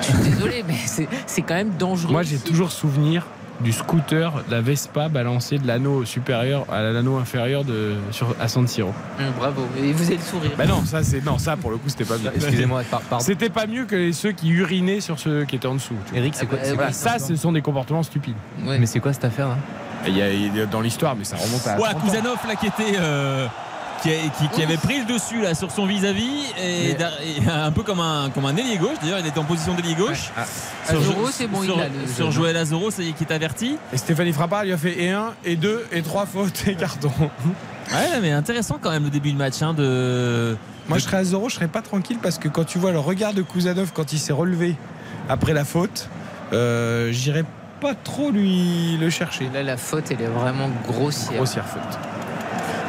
[0.00, 2.12] Je suis désolé, mais c'est c'est quand même dangereux.
[2.12, 3.26] Moi, j'ai toujours souvenir
[3.60, 8.48] du scooter, de la Vespa balancée de l'anneau supérieur à l'anneau inférieur de, sur, à
[8.48, 8.92] San Siro.
[9.18, 9.62] Hum, Bravo.
[9.82, 10.50] Et vous avez le sourire.
[10.58, 12.32] Bah non, ça, c'est, non, ça, pour le coup, c'était pas bien.
[12.34, 13.24] Excusez-moi, par- pardon.
[13.24, 15.94] C'était pas mieux que ceux qui urinaient sur ceux qui étaient en dessous.
[16.14, 18.36] Eric, c'est quoi, Ah bah, oui, ça, ce sont des comportements stupides.
[18.62, 18.78] Ouais.
[18.78, 19.56] Mais c'est quoi cette affaire là?
[20.06, 20.20] Il y
[20.60, 21.76] a, dans l'histoire, mais ça remonte à.
[21.76, 22.08] Voilà, 30 ans.
[22.10, 22.98] Kuzanov là qui était.
[23.00, 23.46] euh,
[24.02, 27.12] qui, a- qui- qui avait pris le dessus là sur son vis-à-vis et, Mais- dar-
[27.22, 29.94] et un peu comme un comme un ailier gauche d'ailleurs il était en position d'ailier
[29.94, 30.44] gauche Ah.
[30.88, 33.76] sur, Azoro, c'est bon, il sur, a le- sur Joël Azoro c'est qui est averti
[33.92, 37.10] Et Stéphanie Frappard lui a fait et un, et deux, et trois fautes et carton.
[37.92, 40.56] ouais mais intéressant quand même le début de match hein, de
[40.88, 42.98] Moi, je serais à Zoro, je serais pas tranquille parce que quand tu vois le
[43.00, 44.76] regard de Kuzanov quand il s'est relevé
[45.28, 46.08] après la faute,
[46.52, 47.44] euh, j'irais
[47.80, 49.50] pas trop lui le chercher.
[49.52, 51.34] Là, la faute, elle est vraiment grossière.
[51.36, 51.82] Grossière faute.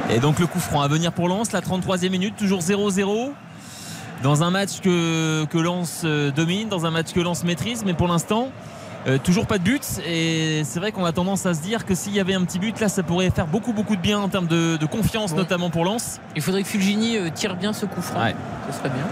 [0.09, 3.31] Et donc le coup franc à venir pour Lens, la 33e minute, toujours 0-0.
[4.23, 7.93] Dans un match que, que Lens euh, domine, dans un match que Lens maîtrise, mais
[7.93, 8.49] pour l'instant,
[9.07, 9.83] euh, toujours pas de but.
[10.07, 12.57] Et c'est vrai qu'on a tendance à se dire que s'il y avait un petit
[12.57, 15.37] but, là, ça pourrait faire beaucoup, beaucoup de bien en termes de, de confiance, Ouais.
[15.37, 16.19] notamment pour Lens.
[16.35, 18.23] Il faudrait que Fulgini euh, tire bien ce coup franc.
[18.23, 18.35] Ouais.
[18.71, 19.05] Ce serait bien.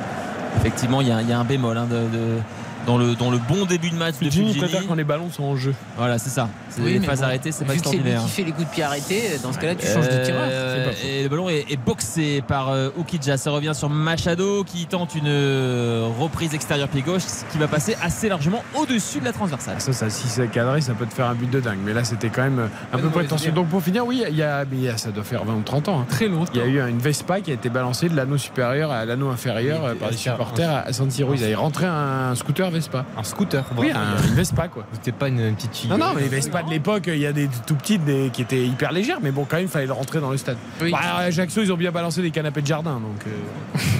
[0.57, 2.39] Effectivement, il y, a- il y a un bémol hein, de- de-
[2.85, 4.53] dans, le, dans le bon début de match de Fulgini.
[4.55, 5.73] préfère quand les ballons sont en jeu.
[5.97, 6.49] Voilà, c'est ça.
[6.69, 8.21] C'est Oui, les phases bon, arrêtées, c'est pas que c'est lui extraordinaire.
[8.23, 10.41] qui fait les coups de pied arrêtés, dans ce cas-là, tu changes de tireur.
[10.43, 10.97] Euh, faux.
[11.07, 13.37] et le ballon est, est boxé par euh, Ukidja.
[13.37, 17.95] Ça revient sur Machado qui tente une euh, reprise extérieure pied gauche qui va passer
[18.01, 19.75] assez largement au-dessus de la transversale.
[19.79, 21.79] Ça, ça, si c'est cadré, ça peut te faire un but de dingue.
[21.85, 23.51] Mais là, c'était quand même un Ouais, peu prétentieux.
[23.51, 24.65] Donc pour finir, oui, il y a,
[24.97, 25.99] ça doit faire 20 ou 30 ans.
[26.01, 26.05] hein.
[26.09, 26.45] Très long.
[26.53, 29.29] Il y a eu une Vespa qui a été balancée de l'anneau supérieur à l'anneau
[29.29, 31.33] inférieur Oui, euh, par les un- supporters à San Siro.
[31.33, 33.05] Ils avaient rentré un scooter Vespa.
[33.17, 33.63] Un scooter.
[33.77, 34.83] Oui, un- une Vespa quoi.
[34.93, 35.89] C'était pas une, une petite fille.
[35.89, 38.41] Non, non, mais les Vespa de l'époque, il y a des tout petites des- qui
[38.41, 40.57] étaient hyper légères, mais bon, quand même, il fallait le rentrer dans le stade.
[40.81, 40.91] Oui.
[40.91, 42.93] Bah, à Ajaccio, ils ont bien balancé des canapés de jardin.
[42.95, 43.29] Donc, euh,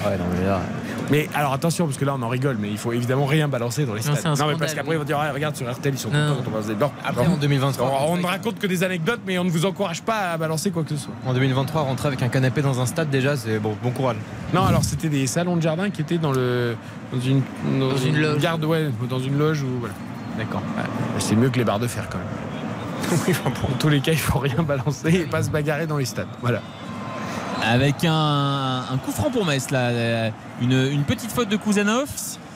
[0.08, 0.60] Ouais, non, mais là.
[1.10, 3.84] Mais alors attention, parce que là, on en rigole, mais il faut évidemment rien balancer
[3.86, 4.16] dans les Non, stades.
[4.18, 4.96] c'est un mais scandale, parce qu'après, oui.
[4.96, 6.28] ils vont dire, Ah, regarde sur RTL, ils sont Non.
[6.28, 8.06] contents quand on balance des Non, Après, en 2023.
[8.08, 10.70] on, on ne raconte que des anecdotes, mais on ne vous encourage pas à balancer
[10.70, 11.14] quoi que ce soit.
[11.24, 14.16] En 2023, rentrer avec un canapé dans un stade, déjà, c'est bon, bon courage.
[14.52, 16.76] Non, alors c'était des salons de jardin qui étaient dans le
[17.12, 17.42] dans une
[17.78, 18.40] Dans une loge.
[18.40, 19.94] garde, ouais, dans une loge ou voilà.
[20.38, 20.62] D'accord.
[21.18, 23.18] C'est mieux que les barres de fer quand même.
[23.26, 25.96] Oui, enfin, pour tous les cas, il faut rien balancer et pas se bagarrer dans
[25.98, 26.26] les stades.
[26.42, 26.60] Voilà.
[27.64, 30.30] Avec un, un coup franc pour Metz, là, euh,
[30.60, 32.08] une, une petite faute de Kuzanov.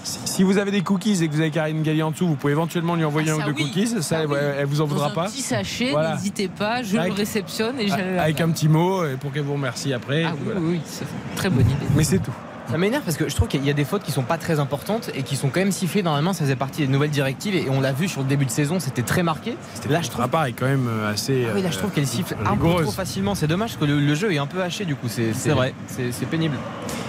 [0.03, 2.53] Si, vous avez des cookies et que vous avez Karine Galli en dessous, vous pouvez
[2.55, 3.65] éventuellement lui envoyer Ah, un ou deux oui.
[3.67, 3.87] cookies.
[3.87, 4.35] Ça, Ça oui.
[4.59, 5.27] elle vous en Dans voudra un pas.
[5.27, 6.15] petit sachet, Voilà.
[6.15, 9.31] n'hésitez pas, je Avec- le réceptionne et j'allais la Avec un petit mot euh, pour
[9.33, 10.25] qu'elle vous remercie après.
[10.25, 10.61] Ah oui, Voilà.
[10.61, 11.87] oui, oui, c'est une très bonne idée.
[11.95, 12.33] Mais c'est tout.
[12.71, 14.61] Ça m'énerve parce que je trouve qu'il y a des fautes qui sont pas très
[14.61, 16.03] importantes et qui sont quand même sifflées.
[16.03, 18.51] Normalement, ça faisait partie des nouvelles directives et on l'a vu sur le début de
[18.51, 19.57] saison, c'était très marqué.
[19.89, 20.25] Là, je trouve.
[20.25, 21.47] Est quand même euh, assez.
[21.49, 23.35] Ah oui, là, je trouve qu'elle euh, siffle un peu trop facilement.
[23.35, 25.09] C'est dommage parce que le, le jeu est un peu haché du coup.
[25.09, 25.75] C'est C'est vrai.
[25.89, 26.57] C'est pénible.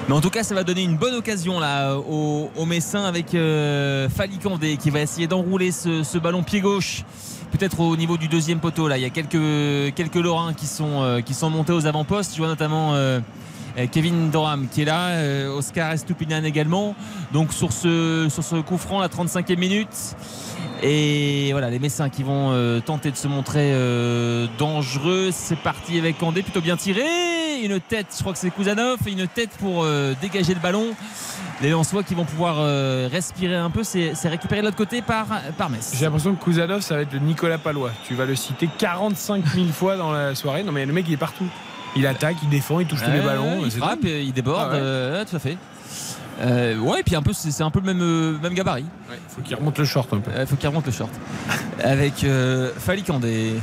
[0.10, 3.36] Mais en tout cas, ça va donner une bonne occasion là au, au Messin avec
[3.36, 7.04] euh, Falicandé qui va essayer d'enrouler ce, ce ballon pied gauche.
[7.52, 11.02] Peut-être au niveau du deuxième poteau là, il y a quelques quelques Lorrains qui sont
[11.02, 12.34] euh, qui sont montés aux avant-postes.
[12.34, 13.20] Tu vois notamment euh,
[13.92, 16.96] Kevin Doram qui est là, euh, Oscar Estupinan également.
[17.32, 20.16] Donc sur ce coup franc, la 35e minute.
[20.84, 25.30] Et voilà, les Messins qui vont euh, tenter de se montrer euh, dangereux.
[25.32, 27.04] C'est parti avec Candé, plutôt bien tiré.
[27.64, 30.96] Une tête, je crois que c'est Kuzanov, et une tête pour euh, dégager le ballon.
[31.62, 35.28] Les Lensois qui vont pouvoir euh, respirer un peu, c'est récupéré de l'autre côté par,
[35.60, 35.94] par Metz.
[35.96, 37.92] J'ai l'impression que Kuzanov, ça va être le Nicolas Palois.
[38.08, 40.64] Tu vas le citer 45 000 fois dans la soirée.
[40.64, 41.46] Non, mais le mec, il est partout.
[41.96, 43.62] Il attaque, il défend, il touche tous les ballons.
[43.66, 45.58] Il c'est frappe, euh, il déborde, Ah euh, tout à fait.
[46.42, 48.86] Euh, ouais, et puis un peu, c'est c'est un peu le même, euh, même gabarit.
[49.10, 50.32] Ouais, faut qu'il remonte le short un peu.
[50.40, 51.12] Il faut qu'il remonte le short.
[51.84, 53.54] Avec euh, Falikandé.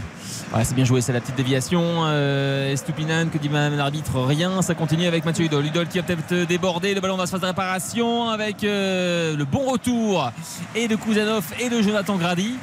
[0.54, 1.82] Ouais, c'est bien joué, c'est la petite déviation.
[2.04, 5.66] Euh, Estupinan, que dit madame l'arbitre Rien, ça continue avec Mathieu Hudol.
[5.66, 9.44] Hudol qui a peut-être débordé le ballon dans la phase de réparation avec euh, le
[9.44, 10.30] bon retour
[10.74, 12.54] et de Kuzanov et de Jonathan Grady.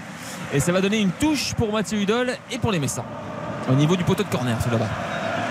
[0.53, 3.05] Et ça va donner une touche pour Mathieu Hudol et pour les Messins.
[3.69, 4.89] Au niveau du poteau de corner, tout là-bas.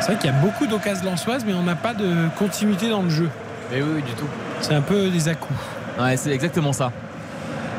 [0.00, 3.02] C'est vrai qu'il y a beaucoup d'occasions lançoises, mais on n'a pas de continuité dans
[3.02, 3.30] le jeu.
[3.70, 4.26] Mais oui, oui, du tout.
[4.60, 5.58] C'est un peu des à-coups.
[6.00, 6.92] Ouais, c'est exactement ça.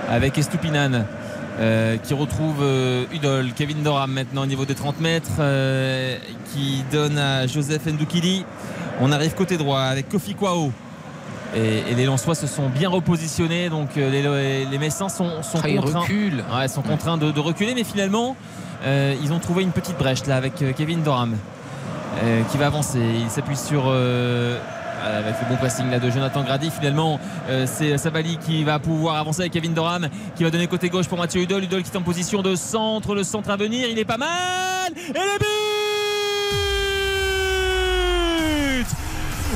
[0.09, 1.05] Avec Estupinan
[1.59, 6.17] euh, qui retrouve euh, Udol, Kevin Doram maintenant au niveau des 30 mètres, euh,
[6.53, 8.45] qui donne à Joseph Ndoukili.
[9.01, 10.71] On arrive côté droit avec Kofi Kwao.
[11.55, 15.69] Et, et les Lensois se sont bien repositionnés, donc les, les Messins sont, sont Ah,
[15.69, 16.03] ils contraints.
[16.57, 18.35] Ouais, sont contraints de, de reculer, mais finalement,
[18.83, 21.35] euh, ils ont trouvé une petite brèche là avec Kevin Doram
[22.23, 22.99] euh, qui va avancer.
[22.99, 23.83] Il s'appuie sur.
[23.87, 24.57] euh,
[25.03, 29.17] avec le bon pressing là de Jonathan Grady finalement euh, c'est Sabali qui va pouvoir
[29.17, 31.97] avancer avec Kevin Doram qui va donner côté gauche pour Mathieu Hudol Hudol qui est
[31.97, 35.45] en position de centre le centre à venir il est pas mal et le but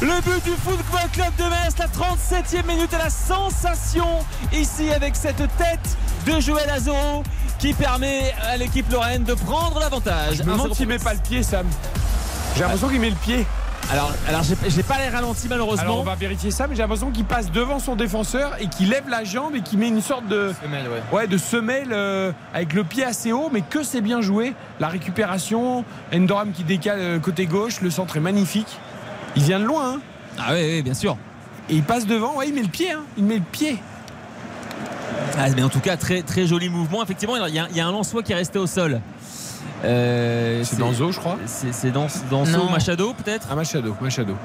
[0.01, 4.07] le but du Football Club de Metz, la 37e minute et la sensation
[4.53, 5.97] ici avec cette tête
[6.27, 7.23] de Joël Azoro
[7.57, 10.35] qui permet à l'équipe Lorraine de prendre l'avantage.
[10.35, 11.65] Je me demande 1-0 s'il met pas le pied, Sam.
[12.55, 13.45] J'ai l'impression qu'il met le pied.
[13.91, 15.83] Alors, alors j'ai pas les ralentis malheureusement.
[15.83, 18.89] Alors on va vérifier ça, mais j'ai l'impression qu'il passe devant son défenseur et qu'il
[18.89, 21.17] lève la jambe et qu'il met une sorte de Semelle, ouais.
[21.17, 24.53] ouais de semelle euh, avec le pied assez haut, mais que c'est bien joué.
[24.79, 28.77] La récupération, Endoram qui décale euh, côté gauche, le centre est magnifique.
[29.35, 29.99] Il vient de loin, hein.
[30.37, 31.17] Ah oui, oui, bien sûr.
[31.69, 32.35] et il passe devant.
[32.35, 33.01] Ouais, il met le pied, hein.
[33.17, 33.79] il met le pied.
[35.37, 37.01] Ah, mais en tout cas, très, très joli mouvement.
[37.01, 39.01] Effectivement, il y a, il y a un Lançois qui est resté au sol.
[39.85, 41.37] Euh, C'est Danzo, je crois.
[41.45, 42.69] C'est dans, Danzo.
[42.69, 43.47] Machado peut-être?
[43.51, 44.35] Ah, Machado, Machado.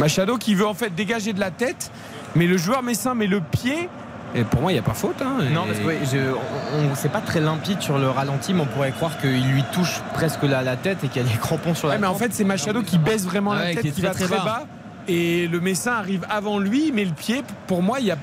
[0.00, 1.90] Machado qui veut en fait dégager de la tête,
[2.34, 3.88] mais le joueur messin met le pied.
[4.36, 5.22] Et pour moi, il n'y a pas faute.
[5.22, 5.36] hein.
[5.52, 8.52] Non, Et- parce que ouais, je- on, on- c'est pas très limpide sur le ralenti,
[8.52, 11.28] mais on pourrait croire qu'il lui touche presque la, la tête et qu'il y a
[11.28, 13.74] des crampons sur la Ouais, mais en fait, c'est Machado qui baisse vraiment Ah la
[13.76, 14.44] tête, qui va très très, bas.
[14.44, 14.62] bas.
[15.06, 18.16] Et le Messin arrive avant lui, mais le pied, pour moi, il y a,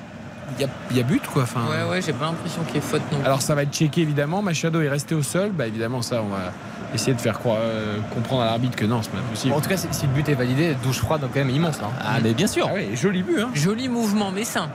[0.58, 1.42] il y, a, il y a but, quoi.
[1.42, 3.26] Enfin, Ouais, ouais, j'ai pas l'impression qu'il y ait faute non plus.
[3.26, 4.42] Alors, ça va être checké, évidemment.
[4.42, 5.50] Machado est resté au sol.
[5.52, 6.52] Bah, évidemment, ça, on va
[6.94, 9.54] essayer de faire croire, euh, comprendre à l'arbitre que non, c'est pas possible.
[9.54, 11.80] En tout cas, si si le but est validé, douche froide, donc quand même immense
[11.80, 11.88] là.
[12.04, 12.66] Ah, mais bien sûr.
[12.70, 13.48] Ah ouais, joli but, hein.
[13.54, 14.68] Joli mouvement, mais sain.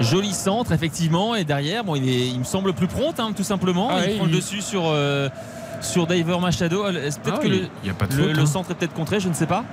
[0.00, 1.34] Joli centre, effectivement.
[1.34, 3.88] Et derrière, bon, il, est, il me semble plus prompt, hein, tout simplement.
[3.90, 5.28] Ah il ouais, prend il- le dessus sur, euh,
[5.80, 6.84] sur Diver Machado.
[6.84, 8.36] Euh, Peut-être Ah que le, il y a pas de le- faute.
[8.36, 8.46] le hein.
[8.46, 9.64] centre est peut-être contré, je ne sais pas.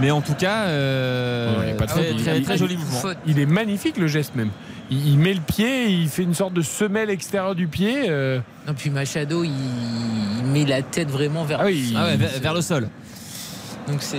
[0.00, 1.74] Mais en tout cas, euh,
[2.44, 3.12] très, joli mouvement.
[3.26, 4.50] Il est magnifique, le geste même.
[4.90, 8.06] Il, il met le pied, il fait une sorte de semelle extérieure du pied.
[8.08, 9.50] euh, Non, puis Machado, il,
[10.38, 12.88] il met la tête vraiment vers Ah oui, Ah ouais, vers, vers le sol.
[13.88, 14.18] Donc c'est.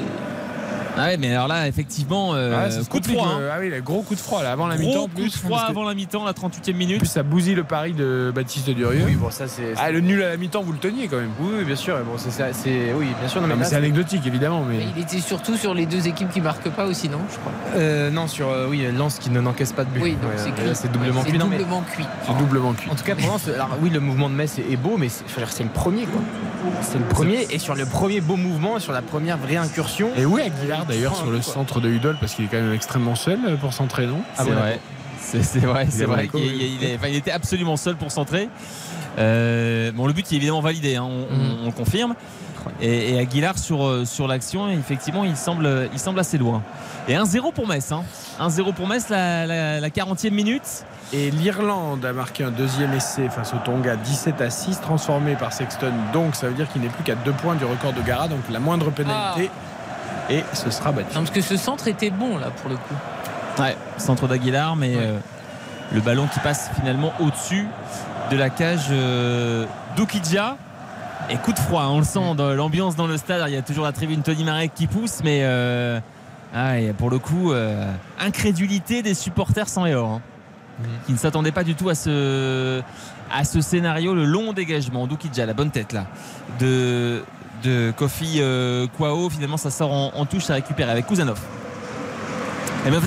[0.97, 3.27] Ah ouais, mais alors là, effectivement, euh, Ah, coup de froid.
[3.35, 3.39] hein.
[3.39, 4.91] le- Ah oui, le gros coup de froid là, avant la mi-temps.
[4.91, 6.99] Gros coup de froid avant la mi-temps, la 38e En minute.
[6.99, 9.03] plus, ça bousille le pari de Baptiste Durieux.
[9.05, 9.73] Oui, bon, ça c'est.
[9.77, 11.31] Ah, le nul à la mi-temps, vous le teniez quand même.
[11.39, 11.97] Oui, oui, bien sûr.
[12.05, 13.41] Bon, c'est ça, c'est oui, bien sûr.
[13.41, 14.63] Non, Non, mais c'est anecdotique, évidemment.
[14.67, 14.79] Mais...
[14.95, 17.51] Il était surtout sur les deux équipes qui marquent pas aussi, non Je crois.
[17.75, 20.01] Euh, non, sur euh, oui, Lance qui ne n'encaisse pas de but.
[20.03, 22.05] Oui, donc Ouais, c'est c'est doublement mais- doublement cuit.
[22.27, 22.89] C'est doublement cuit.
[22.91, 25.27] En tout cas, pour Lens, alors oui, le mouvement de Metz est, beau, mais c'est,
[25.27, 26.21] faut dire, c'est le premier, quoi.
[26.81, 30.09] C'est le premier, et sur le premier beau mouvement, sur la première vraie incursion.
[30.17, 30.37] Et où
[30.85, 33.73] d'ailleurs sur le centre de Hudol Parce qu'il est quand même extrêmement seul euh, pour
[33.73, 34.21] centrer, non?
[34.37, 34.79] Ah c'est vrai.
[35.19, 36.29] C'est vrai, Il c'est est vrai.
[36.33, 38.49] Il, est- enfin, il était absolument seul pour centrer.
[39.19, 42.15] Euh, bon, le but est évidemment validé, hein, on, on- on le confirme.
[42.79, 46.61] Et, et Aguilar sur, euh, sur l'action, effectivement, il semble, il semble assez loin.
[47.07, 47.91] Et 1-0 pour Metz.
[47.91, 48.03] Hein.
[48.39, 50.85] 1-0 pour Metz, la, la- la 40e minute.
[51.13, 55.51] Et l'Irlande a marqué un deuxième essai face au Tonga, 17 à 6, transformé par
[55.53, 55.91] Sexton.
[56.13, 58.39] Donc ça veut dire qu'il n'est plus qu'à deux points du record de Gara, donc
[58.49, 59.49] la moindre pénalité.
[60.31, 61.09] Et ce sera battu.
[61.15, 62.95] Non, parce que ce centre était bon là pour le coup.
[63.61, 65.01] Ouais, centre d'Aguilar, mais Ouais.
[65.03, 65.17] euh,
[65.93, 67.67] le ballon qui passe finalement au-dessus
[68.31, 69.65] de la cage euh,
[69.97, 70.55] d'Okidja.
[71.29, 73.43] Et coup de froid, on le sent dans l'ambiance dans le stade.
[73.47, 75.99] Il y a toujours la tribune Tony Marek qui pousse, mais euh,
[76.53, 77.85] ah, et pour le coup, euh,
[78.19, 80.21] incrédulité des supporters sans et or, hein,
[81.05, 82.81] qui ne s'attendaient pas du tout à ce,
[83.33, 86.05] à ce scénario, le long dégagement d'Okidja, la bonne tête là,
[86.59, 87.23] de,
[87.63, 89.29] de Kofi euh, Kwao.
[89.29, 91.39] Finalement, ça sort en, en touche, ça récupère avec Kuzanov.
[92.85, 92.99] Et ben,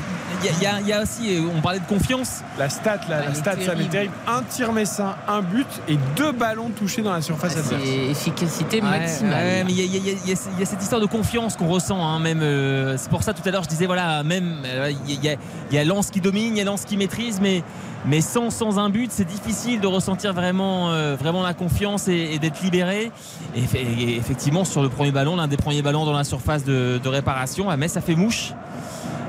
[0.42, 2.42] il y a- y, y aussi, euh, on parlait de confiance.
[2.58, 4.12] La stat, la, Ah, la stat, ça m'est terrible.
[4.28, 7.82] Un tir messin, un but et deux ballons touchés dans la surface adverse.
[7.82, 9.32] C'est efficacité maximale.
[9.32, 10.32] ouais, mais il y, a-
[10.62, 12.04] y cette histoire de confiance qu'on ressent.
[12.06, 15.24] hein, même, euh, c'est pour ça tout à l'heure je disais voilà, même euh, il
[15.24, 15.36] y, a-
[15.70, 17.62] il y a Lens qui domine, il y a Lens qui maîtrise, mais
[18.06, 23.10] mais sans, un but, c'est difficile de ressentir vraiment, euh, la confiance et, d'être libéré.
[23.56, 26.64] Et, eff- et effectivement, sur le premier ballon, l'un des premiers ballons dans la surface
[26.64, 28.52] de, réparation, à Metz, ça fait mouche.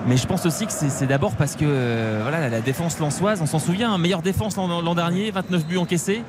[0.07, 3.47] Mais je pense aussi que c'est d'abord parce que euh, voilà, la, défense lançoise, on
[3.47, 6.23] s'en souvient, hein, meilleure défense l'an dernier, 29 buts encaissés.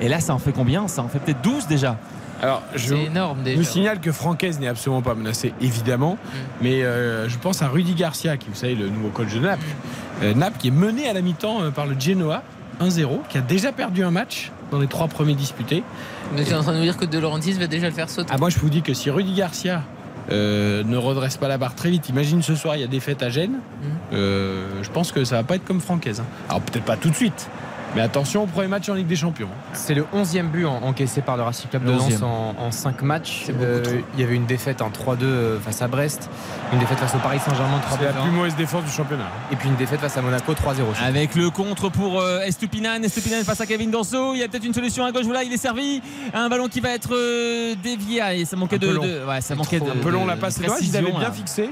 [0.00, 0.88] Et là, ça en fait combien?
[0.88, 1.96] Ça en fait peut-être 12 déjà.
[2.42, 3.56] Alors, je C'est énorme je déjà.
[3.56, 6.18] vous signale que Francaise n'est absolument pas menacé, évidemment.
[6.60, 9.64] Mais euh, je pense à Rudy Garcia, qui, vous savez, le nouveau coach de Naples.
[10.22, 12.42] Euh, Naples qui est mené à la mi-temps euh, par le Genoa,
[12.80, 15.84] 1-0, qui a déjà perdu un match dans les trois premiers disputés.
[16.34, 18.10] Mais tu es en train de nous dire que De Laurentiis va déjà le faire
[18.10, 18.30] sauter.
[18.34, 19.82] Ah, moi, je vous dis que si Rudy Garcia
[20.30, 23.00] euh, ne redresse pas la barre très vite, imagine ce soir, il y a des
[23.00, 23.52] fêtes à Gênes.
[23.52, 23.86] Mm.
[24.14, 26.20] Euh, je pense que ça va pas être comme Francaise.
[26.20, 26.26] hein.
[26.48, 27.48] Alors, peut-être pas tout de suite.
[27.94, 29.48] Mais attention au premier match en Ligue des Champions.
[29.74, 32.24] C'est le 11e but en- encaissé par le Racing Club de Le Lens 11e.
[32.24, 33.46] en, en 5 matchs.
[33.50, 33.82] Euh,
[34.14, 36.30] il y avait une défaite en 3-2 euh, face à Brest,
[36.72, 39.26] une défaite face au Paris Saint-Germain 3 C'est la plus mauvaise défense du championnat.
[39.50, 40.56] et puis une défaite face à Monaco 3-0.
[41.04, 43.02] Avec le contre pour euh, Estupinan.
[43.02, 44.32] Estupinan face à Kevin Danso.
[44.34, 45.24] Il y a peut-être une solution à gauche.
[45.26, 46.00] Voilà, il est servi.
[46.32, 48.22] Un ballon qui va être euh, dévié.
[48.22, 49.90] Ah, Et ça manquait Un de, Ouais, ça manquait de.
[49.90, 50.58] Un peu long de- la passe.
[50.80, 51.30] il avait bien là.
[51.30, 51.70] fixé.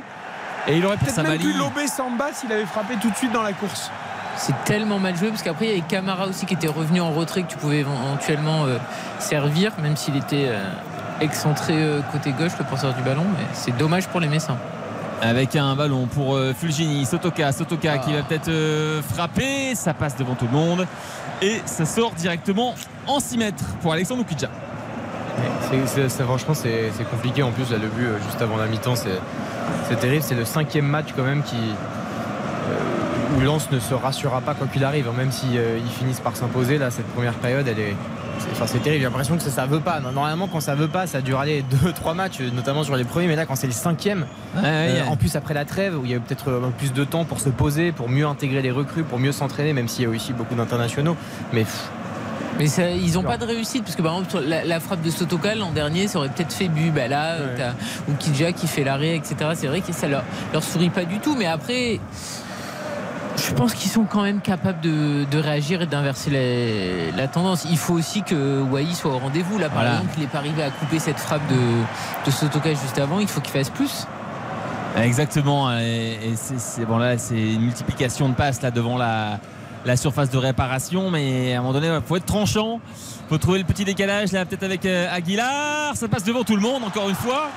[0.68, 3.42] Et il aurait peut-être même pu lober Samba s'il avait frappé tout de suite dans
[3.42, 3.90] la course.
[4.36, 7.10] C'est tellement mal joué parce qu'après il y avait Camara aussi qui était revenu en
[7.10, 8.78] retrait que tu pouvais éventuellement euh,
[9.18, 10.64] servir, même s'il était euh,
[11.20, 13.24] excentré euh, côté gauche, le porteur du ballon.
[13.36, 14.56] Mais c'est dommage pour les Messins.
[15.22, 20.16] Avec un ballon pour euh, Fulgini, Sotoka, Sotoka qui va peut-être euh, frapper, ça passe
[20.16, 20.86] devant tout le monde
[21.42, 22.74] et ça sort directement
[23.06, 24.48] en 6 mètres pour Alexandre Oukidja.
[26.18, 27.42] Franchement, c'est compliqué.
[27.42, 29.20] En plus, là, le but juste avant la mi-temps, c'est
[29.88, 30.22] c'est terrible.
[30.22, 31.56] C'est le cinquième match quand même qui
[33.36, 36.36] où Lens ne se rassurera pas quoi qu'il arrive, hein, même si euh, finissent par
[36.36, 36.78] s'imposer.
[36.78, 37.96] Là, cette première période, elle est
[38.38, 39.00] c'est enfin, terrible.
[39.02, 40.00] J'ai l'impression que ça, ça veut pas.
[40.00, 43.26] Normalement, quand ça veut pas, ça dure aller deux, trois matchs, notamment sur les premiers.
[43.26, 44.26] Mais là, quand c'est le cinquième,
[44.56, 47.04] euh, en plus après la trêve, où il y a eu peut-être euh, plus de
[47.04, 50.06] temps pour se poser, pour mieux intégrer les recrues, pour mieux s'entraîner, même s'il y
[50.06, 51.16] a aussi beaucoup d'internationaux.
[51.52, 51.90] Mais pff,
[52.58, 55.10] Mais ça, ils n'ont pas de réussite parce que par exemple la, la frappe de
[55.10, 56.90] Sotoka l'an dernier ça aurait peut-être fait but.
[56.92, 57.54] Bah là, Ouais.
[57.58, 59.36] t'as Oukidja qui fait l'arrêt, etc.
[59.54, 60.24] C'est vrai que ça leur,
[60.54, 61.36] leur sourit pas du tout.
[61.36, 62.00] Mais après,
[63.48, 67.66] je pense qu'ils sont quand même capables de, de réagir et d'inverser la, la tendance.
[67.70, 69.58] Il faut aussi que Wai soit au rendez-vous.
[69.58, 69.92] Là, par Voilà.
[69.96, 73.18] exemple, il n'est pas arrivé à couper cette frappe de, de Sotoka juste avant.
[73.20, 74.06] Il faut qu'il fasse plus.
[74.96, 75.72] Exactement.
[75.78, 79.38] Et, et c'est bon là, c'est une multiplication de passes là devant la,
[79.84, 82.80] la surface de réparation, mais à un moment donné, il faut être tranchant.
[83.28, 85.94] Faut trouver le petit décalage là, peut-être avec euh, Aguilar.
[85.94, 87.48] Ça passe devant tout le monde encore une fois.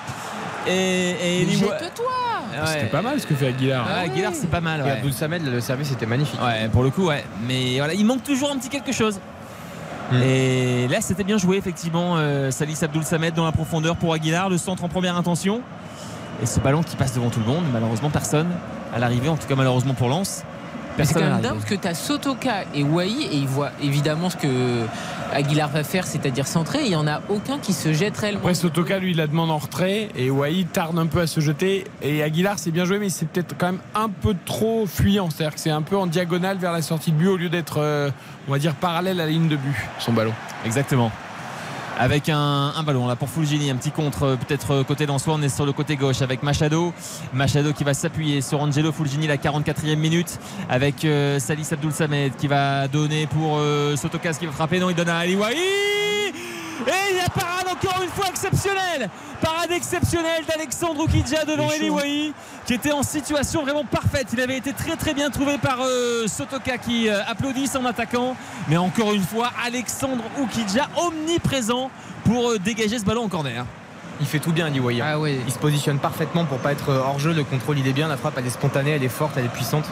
[0.67, 2.13] Et, et Jette-toi
[2.61, 2.67] Ouais.
[2.67, 3.85] C'était pas mal ce que fait Aguilar.
[3.85, 4.81] Ouais, Aguilar, c'est pas mal.
[4.81, 4.91] et Ouais.
[4.91, 6.39] Abdul Samed, le service était magnifique.
[6.41, 7.23] Ouais, pour le coup, ouais.
[7.47, 9.19] Mais voilà, il manque toujours un petit quelque chose.
[10.11, 10.15] Mm.
[10.23, 12.15] Et là, c'était bien joué, effectivement.
[12.17, 15.61] Euh, Salis Abdoul Samed dans la profondeur pour Aguilar, le centre en première intention.
[16.41, 18.47] Et ce ballon qui passe devant tout le monde, malheureusement, personne
[18.93, 20.43] à l'arrivée, en tout cas, malheureusement pour Lens.
[21.01, 24.29] C'est quand même dingue parce que tu as Sotoka et Wai et ils voient évidemment
[24.29, 24.85] ce que
[25.33, 26.83] Aguilar va faire, c'est-à-dire centrer.
[26.83, 28.39] Il n'y en a aucun qui se jette réellement.
[28.39, 31.39] Après, Sotoka, lui, il la demande en retrait et Wai tarde un peu à se
[31.39, 31.85] jeter.
[32.01, 35.29] Et Aguilar, c'est bien joué, mais c'est peut-être quand même un peu trop fuyant.
[35.29, 37.79] C'est-à-dire que c'est un peu en diagonale vers la sortie de but au lieu d'être,
[37.79, 38.09] euh,
[38.47, 40.33] on va dire, parallèle à la ligne de but, son ballon.
[40.65, 41.11] Exactement.
[41.97, 45.41] Avec un, ballon là pour Fulgini, un petit contre euh, peut-être euh, côté d'Ansois, on
[45.41, 46.91] est sur le côté gauche avec Machado.
[47.33, 50.39] Machado qui va s'appuyer sur Angelo Fulgini la 44e minute
[50.69, 54.79] avec euh, Salis Abdoul Samed qui va donner pour euh, Sotokas qui va frapper.
[54.79, 56.12] Non, il donne à Ali Wahi.
[56.87, 59.09] Et la parade encore une fois exceptionnelle
[59.41, 61.89] Parade exceptionnelle d'Alexandre Oukidja devant Il Eli.
[61.89, 62.33] Wahi
[62.65, 64.27] qui était en situation vraiment parfaite.
[64.33, 68.35] Il avait été très très bien trouvé par euh, Sotoka qui euh, applaudit son attaquant.
[68.69, 71.91] Mais encore une fois, Alexandre Oukidja omniprésent
[72.23, 73.65] pour euh, dégager ce ballon en corner.
[74.21, 75.19] Il fait tout bien, Ali Wai, hein.
[75.21, 75.27] Ah.
[75.27, 77.33] Il se positionne parfaitement pour pas être hors jeu.
[77.33, 78.07] Le contrôle, il est bien.
[78.07, 79.85] La frappe, elle est spontanée, elle est forte, elle est puissante.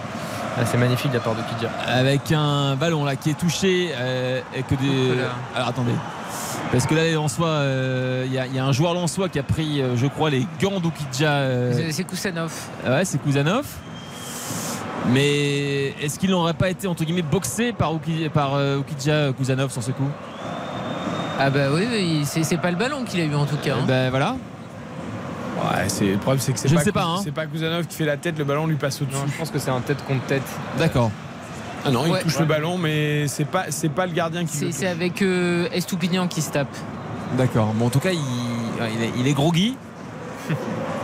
[0.58, 1.70] Ah, c'est magnifique de la part de Kidja.
[1.88, 5.14] Avec un ballon là qui est touché euh, et que des.
[5.56, 5.94] Alors attendez.
[6.72, 9.28] Parce que là, les Lensois, euh, il y, a- il y a un joueur lensois
[9.28, 11.30] qui a pris, euh, je crois, les gants d'Oukidja.
[11.30, 12.52] euh, C'est- Kusanov.
[12.88, 13.66] Ouais, c'est Kuzanov.
[15.10, 19.72] Mais est-ce qu'il n'aurait pas été entre guillemets boxé par, Ouki- par euh, Oukidja Kuzanov
[19.72, 20.08] sur ce coup?
[21.40, 23.74] Ah bah oui, oui, c'est pas le ballon qu'il a eu en tout cas.
[23.76, 23.84] hein.
[23.88, 24.36] Ben voilà.
[25.64, 27.22] Ouais, c'est, le problème, c'est que c'est Je pas, ne sais pas, hein.
[27.24, 29.18] c'est pas Kuzanov qui fait la tête, le ballon lui passe au-dessus.
[29.18, 30.42] Non, je pense que c'est un tête contre tête.
[30.80, 31.12] D'accord.
[31.86, 32.22] Ah non, il Ouais.
[32.22, 34.76] touche le ballon, mais c'est pas, c'est pas le gardien qui le C'est touche.
[34.80, 36.76] c'est avec euh, Estoupignan qui se tape.
[37.38, 37.74] D'accord.
[37.76, 38.18] Bon, en tout cas, il,
[38.82, 39.76] ouais, il est, il est groggy.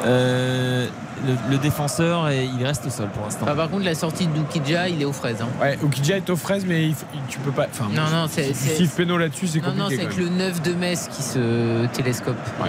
[0.06, 0.88] Euh,
[1.26, 3.42] le, le défenseur, et il reste au sol pour l'instant.
[3.44, 5.42] Enfin, par contre, la sortie de Dukidja, il est aux fraises.
[5.42, 5.48] hein.
[5.60, 7.66] Ouais, Oukidja est aux fraises, mais il faut- il- tu peux pas.
[7.70, 8.54] Enfin, Non, non, c'est-
[8.96, 12.38] péno là-dessus, c'est Non, non, c'est avec le 9 de Metz qui se télescope.
[12.62, 12.66] Euh,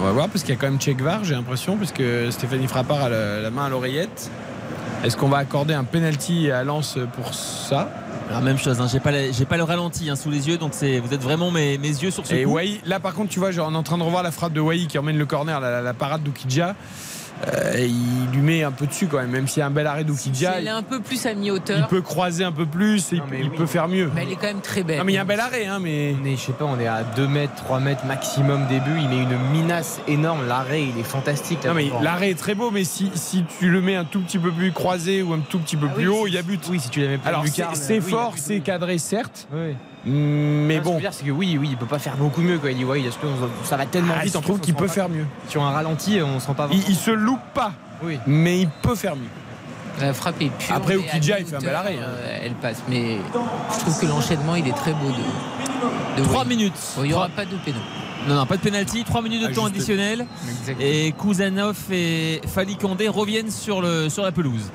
[0.00, 3.02] on va voir, parce qu'il y a quand même Tchekvar, j'ai l'impression, puisque Stéphanie Frappard
[3.04, 4.30] a la, la main à l'oreillette.
[5.04, 7.90] Est-ce qu'on va accorder un penalty à Lens pour ça?
[8.30, 10.56] Alors, même chose, hein, j'ai pas, la- j'ai pas le ralenti hein, sous les yeux,
[10.56, 12.52] donc c'est, vous êtes vraiment mes, mes yeux sur ce Et coup.
[12.54, 14.54] Wai, là par contre, tu vois, genre, on est en train de revoir la frappe
[14.54, 16.74] de Wai qui emmène le corner, la, la- la parade d'Oukidja.
[17.46, 19.86] Euh, il lui met un peu dessus quand même, même s'il y a un bel
[19.86, 20.52] arrêt d'Oukidja.
[20.56, 23.16] Elle est Il, un peu plus à il mi-hauteur, peut croiser un peu plus, et
[23.16, 23.56] Non, il, mais il oui.
[23.56, 24.08] peut faire mieux.
[24.14, 24.98] mais elle est quand même très belle.
[24.98, 26.14] Non, mais il y a un bel arrêt, hein, mais.
[26.20, 28.98] On est, je sais pas, on est à 2 mètres, 3 mètres maximum début.
[28.98, 30.46] Il met une minace énorme.
[30.46, 31.64] L'arrêt, il est fantastique.
[31.66, 32.00] Non, mais Bon.
[32.00, 34.72] l'arrêt est très beau, mais si, si tu le mets un tout petit peu plus
[34.72, 36.62] croisé ou un tout petit peu Ah plus oui, haut, il y a but.
[36.70, 37.44] Oui, si tu la mets pas Alors
[37.74, 39.74] c'est, oui, fort, il c'est cadré certes, Oui.
[40.06, 40.94] Mais Ah, ce que je bon.
[40.94, 42.58] veux dire, c'est que oui, oui, il peut pas faire beaucoup mieux.
[42.58, 42.70] Quoi.
[42.70, 43.10] Il dit, ouais, il a-
[43.64, 44.34] ça va tellement Ah, vite.
[44.34, 45.26] je trouve qu'il peut faire mieux.
[45.48, 46.84] Sur un ralenti, on se rend pas Il, vraiment.
[46.88, 47.72] il se loupe pas,
[48.02, 48.18] Oui.
[48.26, 49.28] mais il peut faire mieux.
[50.00, 50.74] La frappe est pure.
[50.74, 52.04] Après, à il fait un bel arrêt, hein.
[52.06, 53.18] euh, Elle passe, mais
[53.72, 56.20] je trouve que l'enchaînement, il est très beau de.
[56.20, 56.48] de 3 Wayne.
[56.48, 56.74] minutes.
[56.96, 57.78] Bon, il n'y aura pas de péno.
[58.26, 59.04] Non, non, pas de pénalty.
[59.04, 60.26] 3 minutes de Ah, temps additionnel.
[60.80, 64.70] Et Kouzanov et Fali Condé reviennent sur, le, sur la pelouse.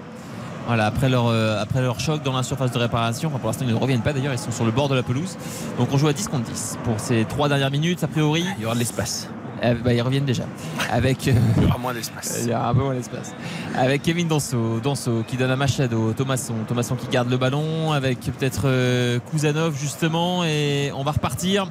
[0.69, 3.65] Voilà, après leur, euh, après leur choc dans la surface de réparation, enfin pour l'instant
[3.67, 5.35] ils ne reviennent pas d'ailleurs, ils sont sur le bord de la pelouse.
[5.79, 8.03] Donc on joue à 10 contre 10 pour ces trois dernières minutes.
[8.03, 9.29] A priori, Il y aura de l'espace.
[9.63, 10.43] euh, bah, ils reviennent déjà.
[10.91, 12.39] Avec, euh, Il y aura moins d'espace.
[12.43, 13.33] il y a un peu moins d'espace.
[13.75, 18.19] Avec Kevin Danso, Danso qui donne à Machado, Thomasson, Thomasson qui garde le ballon, avec
[18.19, 21.67] peut-être euh, Kouzanov justement, et on va repartir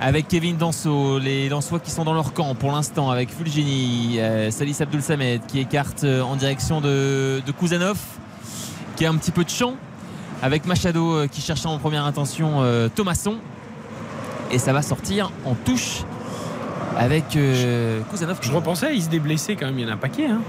[0.00, 4.50] avec Kevin Danso, les Dansois qui sont dans leur camp pour l'instant, avec Fulgini, euh,
[4.50, 7.98] Salis Abdul Samed qui écarte euh, en direction de, de Kouzanov,
[8.96, 9.74] qui a un petit peu de champ,
[10.42, 13.36] avec Machado euh, qui cherche en première intention euh, Thomasson,
[14.50, 16.02] et ça va sortir en touche
[16.96, 17.24] avec
[18.10, 18.38] Kouzanov.
[18.40, 20.26] Je repensais, il se déblessait quand même, il y en a un paquet.
[20.26, 20.40] Hein.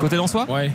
[0.00, 0.50] Côté Dansois?
[0.50, 0.72] Ouais.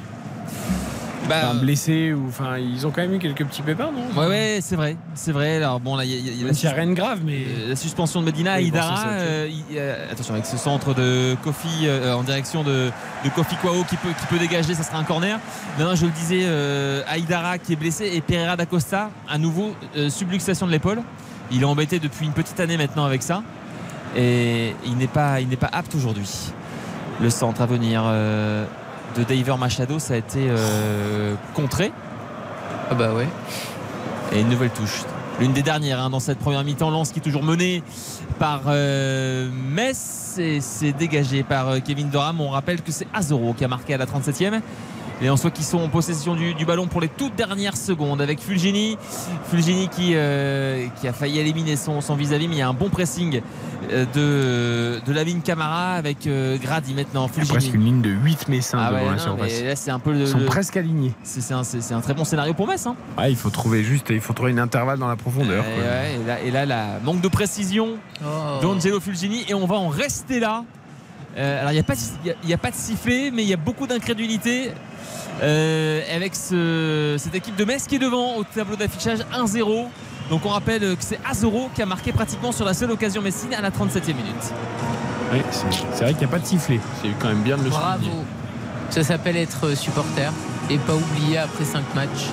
[1.30, 4.28] Bah, Enfin, blessé ou enfin ils ont quand même eu quelques petits pépins non Ouais,
[4.28, 5.56] ouais, c'est vrai, c'est vrai.
[5.58, 6.88] Alors bon, là, il y a, il y a la, Même s'il y a rien
[6.88, 10.58] de grave mais euh, la suspension de Medina, Oui, bon, euh, euh, attention, avec ce
[10.58, 12.92] centre de Kofi euh, en direction de,
[13.24, 15.40] de Kofi Kwao qui peut, qui peut dégager, ça sera un corner.
[15.80, 19.74] Non, non, je le disais, euh, Aïdara qui est blessé et Pereira d'Acosta, à nouveau,
[19.96, 21.02] euh, subluxation de l'épaule.
[21.52, 23.44] Il est embêté depuis une petite année maintenant avec ça.
[24.16, 26.28] Et il n'est pas, il n'est pas apte aujourd'hui.
[27.22, 28.66] Le centre à venir euh,
[29.16, 31.92] de Daver Machado, ça a été euh, contré.
[32.90, 33.28] Ah bah ouais.
[34.32, 35.04] Et une nouvelle touche.
[35.40, 36.90] L'une des dernières hein, dans cette première mi-temps.
[36.90, 37.84] Lance qui est toujours menée
[38.40, 40.36] par euh, Metz.
[40.38, 42.42] Et c'est dégagé par euh, Kevin Doram.
[42.42, 44.62] On rappelle que c'est Azoro qui a marqué à la 37e.
[45.22, 48.22] Et en soit qui sont en possession du, du ballon pour les toutes dernières secondes
[48.22, 48.98] avec Fulgini.
[49.50, 52.74] Fulgini qui, euh, qui a failli éliminer son, son vis-à-vis, mais il y a un
[52.74, 53.42] bon pressing
[53.92, 57.28] euh, de, de Lavine Camara avec euh, Grady maintenant.
[57.28, 57.50] il y a Fulgini.
[57.58, 60.22] presque une ligne de 8 messins Ah ouais, la là c'est un peu le.
[60.22, 61.14] Ils sont le- presque alignés.
[61.24, 62.86] c'est c'est un, c'est- c'est un très bon scénario pour Metz.
[62.88, 62.96] hein.
[63.18, 65.64] Ouais, il faut trouver juste, il faut trouver une intervalle dans la profondeur.
[65.64, 65.84] Et, quoi.
[65.84, 67.90] ouais, et là, et là, la manque de précision
[68.26, 68.60] Oh.
[68.62, 70.64] d'Angelo Fulgini et on va en rester là.
[71.36, 74.72] Euh, alors il n'y a, a pas de sifflet, mais il y a beaucoup d'incrédulité
[75.42, 79.88] euh, avec ce- cette équipe de Metz qui est devant au tableau d'affichage 1-0.
[80.30, 83.54] Donc on rappelle que c'est Azoro qui a marqué pratiquement sur la seule occasion Messine
[83.54, 84.54] à la 37e minute.
[85.32, 86.80] Ouais, c'est vrai qu'il n'y a pas de sifflet.
[87.02, 88.04] C'est quand même bien de le Bravo.
[88.04, 88.24] souligner.
[88.90, 90.32] Ça s'appelle être supporter
[90.70, 92.28] et pas oublier après 5 matchs.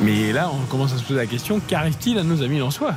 [0.00, 2.94] Mais là, on commence à se poser la question qu'arrive-t-il à nos amis lensois?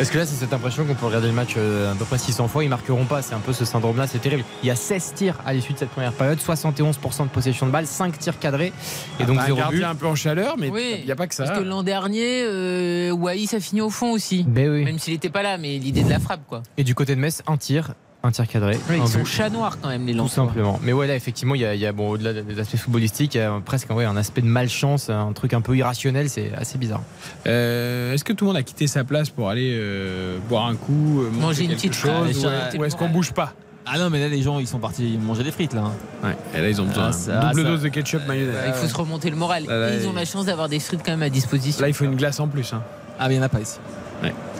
[0.00, 2.16] Parce que là, c'est cette impression qu'on peut regarder le match euh, à peu près
[2.16, 3.20] 600 fois, ils marqueront pas.
[3.20, 4.44] C'est un peu ce syndrome-là, c'est terrible.
[4.62, 7.70] Il y a 16 tirs à l'issue de cette première période, 71% de possession de
[7.70, 8.72] balle, 5 tirs cadrés.
[9.18, 9.84] Et donc T'as un 0 but.
[9.84, 11.44] un peu en chaleur, mais Oui, il n'y a pas que ça.
[11.44, 14.42] Parce que l'an dernier, euh, Wai, ça finit au fond aussi.
[14.48, 14.84] Ben oui.
[14.84, 16.62] Même s'il n'était pas là, mais l'idée de la frappe, quoi.
[16.78, 18.78] Et du côté de Metz, un tir, un tir cadré.
[18.90, 19.26] Ils sont but.
[19.26, 20.46] chat noir quand même, les Tout lanceurs.
[20.46, 20.78] simplement.
[20.82, 23.34] Mais ouais, là, effectivement, il y a, il y a, bon, au-delà des aspects footballistiques,
[23.34, 26.52] il y a presque ouais, un aspect de malchance, un truc un peu irrationnel, c'est
[26.54, 27.00] assez bizarre.
[27.46, 30.76] Euh, est-ce que tout le monde a quitté sa place pour aller euh, boire un
[30.76, 32.46] coup, euh, manger, Manger une petite chose,
[32.78, 33.54] ou, est-ce qu'on bouge pas?
[33.86, 35.80] Ah non, mais là les gens ils sont partis manger des frites là.
[35.86, 35.92] hein.
[36.28, 36.36] Ouais.
[36.54, 38.54] Et là, ils ont besoin Ah, double ça- dose de ketchup mayonnaise.
[38.68, 39.64] Il faut se remonter le moral.
[39.66, 41.80] Là, là, et ils ont la chance d'avoir des frites quand même à disposition.
[41.80, 42.72] Là, il faut une glace en plus.
[42.74, 42.82] hein.
[43.18, 43.78] Ah mais il n'y en a pas ici.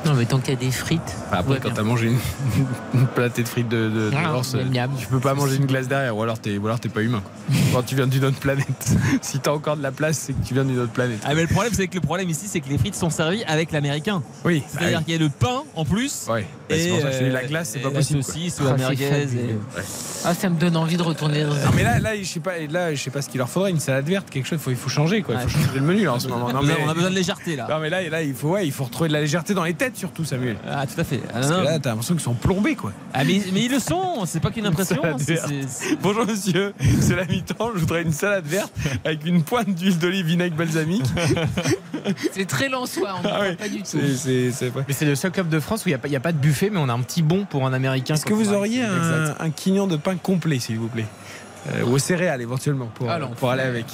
[0.07, 1.01] Non, mais tant qu'il y a des frites.
[1.29, 2.17] Enfin, après, quand t'as mangé une,
[2.95, 4.41] une platée de frites de, de, de Ah,
[4.99, 7.23] tu peux pas manger une glace derrière, ou alors t'es, ou alors t'es pas humain.
[7.75, 8.67] Quand tu viens d'une autre planète.
[9.21, 11.19] si t'as encore de la place, c'est que tu viens d'une autre planète.
[11.25, 13.45] Ah mais le problème c'est que le problème ici c'est que les frites sont servies
[13.45, 14.23] avec l'américain.
[14.47, 16.25] Oui, C'est-à-dire ah qu'il y a le pain en plus.
[16.29, 16.33] oui.
[16.35, 16.47] Ouais.
[16.71, 18.25] Bah, c'est pour ça que je te dis, la glace, c'est et pas la possible.
[18.25, 18.33] quoi.
[18.33, 19.05] saucisse ou Ah, la c'est merguez.
[19.05, 19.59] et-
[20.25, 22.53] Ah, ça me donne envie de retourner dans Non mais là, là, je sais pas,
[22.71, 24.59] là, je sais pas ce qu'il leur faudrait, une salade verte, quelque chose.
[24.61, 25.35] Il faut, il faut changer, quoi.
[25.35, 26.47] Il faut changer le menu là en ce moment.
[26.49, 27.67] On Non a mais, besoin- on a besoin de légèreté là.
[27.69, 29.75] non, mais là, là, il faut, ouais, il faut retrouver de la légèreté dans les
[29.75, 30.57] têtes surtout, Samuel.
[30.69, 31.21] Ah tout à fait.
[31.29, 32.93] Ah, Parce non, que là, t'as l'impression qu'ils sont plombés, quoi.
[33.15, 35.01] Ah, mais, mais ils le sont, c'est pas qu'une impression.
[35.19, 37.71] c'est- c'est- c'est- Bonjour monsieur, c'est la mi-temps.
[37.75, 38.73] Je voudrais une salade verte
[39.05, 41.05] avec une pointe d'huile d'olive vinaigre balsamique.
[42.33, 43.57] C'est très lensois, on ne Ah oui.
[43.57, 43.85] pas du tout.
[43.85, 44.85] C'est, c'est, c'est vrai.
[44.89, 46.21] Mais c'est le seul club de France où il n'y a, pas- il y a
[46.21, 48.15] pas de buffet, mais on a un petit bon pour un américain.
[48.15, 51.05] Est-ce que vous auriez un quignon de pain complet, s'il vous plaît?
[51.69, 53.85] Euh, Ou aux céréales éventuellement pour, Ah, pour aller avec.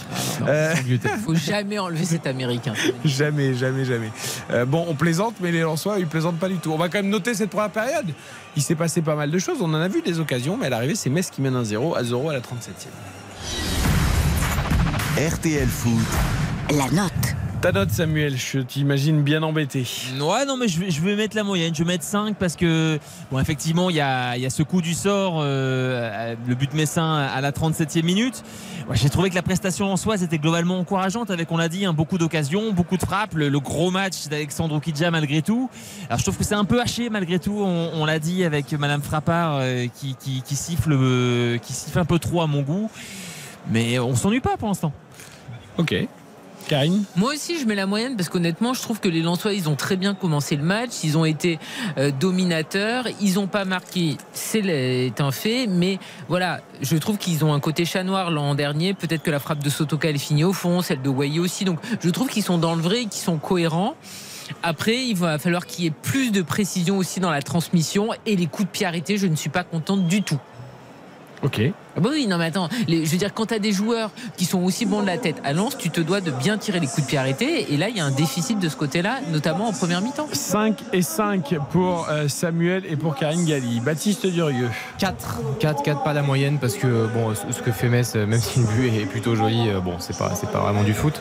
[0.40, 0.74] Non, Euh,
[1.24, 2.74] faut jamais enlever cet américain.
[3.05, 4.10] Jamais, jamais, jamais.
[4.52, 6.70] Euh, bon, on plaisante, mais les Lensois, ils plaisantent pas du tout.
[6.70, 8.06] On va quand même noter cette première période.
[8.56, 9.59] Il s'est passé pas mal de choses.
[9.60, 11.97] On en a vu des occasions, mais à l'arrivée, c'est Metz qui mène un 0
[11.97, 12.86] à 0 à la 37e.
[15.18, 15.93] RTL Foot.
[16.70, 17.12] La note.
[17.62, 19.84] Ta note, Samuel, je t'imagine bien embêté.
[20.20, 21.74] Ouais, non, mais je vais, je vais mettre la moyenne.
[21.74, 22.98] Je vais mettre 5 parce que,
[23.32, 26.72] bon, effectivement, il y a, il y a ce coup du sort, euh, le but
[26.74, 28.44] messin à la 37e minute.
[28.88, 31.86] Ouais, J'ai trouvé que la prestation en soi était globalement encourageante avec, on l'a dit,
[31.86, 35.68] hein, beaucoup d'occasions, beaucoup de frappes, le, le gros match d'Alexandre Okidja malgré tout.
[36.08, 38.70] Alors je trouve que c'est un peu haché malgré tout, on, on l'a dit avec
[38.74, 42.60] Madame Frappard euh, qui, qui- qui siffle, euh, qui siffle un peu trop à mon
[42.62, 42.88] goût.
[43.72, 44.92] mais on s'ennuie pas pour l'instant.
[45.78, 45.94] Ok.
[47.16, 49.76] Moi aussi, je mets la moyenne parce qu'honnêtement, je trouve que les Lensois, ils ont
[49.76, 50.90] très bien commencé le match.
[51.05, 51.59] Ils ont été
[51.98, 53.06] euh, dominateurs.
[53.20, 55.66] Ils n'ont pas marqué, c'est un fait.
[55.66, 55.98] Mais
[56.28, 58.94] voilà, je trouve qu'ils ont un côté chat noir l'an dernier.
[58.94, 61.64] Peut-être que la frappe de Sotoka, elle finit au fond, celle de Wai aussi.
[61.64, 63.94] Donc, je trouve qu'ils sont dans le vrai et qu'ils sont cohérents.
[64.62, 68.36] Après, il va falloir qu'il y ait plus de précision aussi dans la transmission et
[68.36, 69.18] les coups de pied arrêtés.
[69.18, 70.38] Je ne suis pas contente du tout.
[71.42, 71.60] Ok.
[71.96, 74.10] Ah bah oui, non mais attends, les- je veux dire, quand tu as des joueurs
[74.36, 76.80] qui sont aussi bons de la tête à Lens, tu te dois de bien tirer
[76.80, 77.72] les coups de pied arrêtés.
[77.72, 80.28] Et là, il y a un déficit de ce côté-là, notamment en première mi-temps.
[80.32, 83.80] 5 et 5 pour euh, Samuel et pour Karine Galli.
[83.80, 84.68] Baptiste Durieux.
[84.98, 85.40] 4.
[85.60, 88.58] 4, 4, pas la moyenne parce que bon, ce que fait Metz, euh, même si
[88.60, 91.20] le but est plutôt joli, euh, bon, c'est pas, c'est pas vraiment du foot.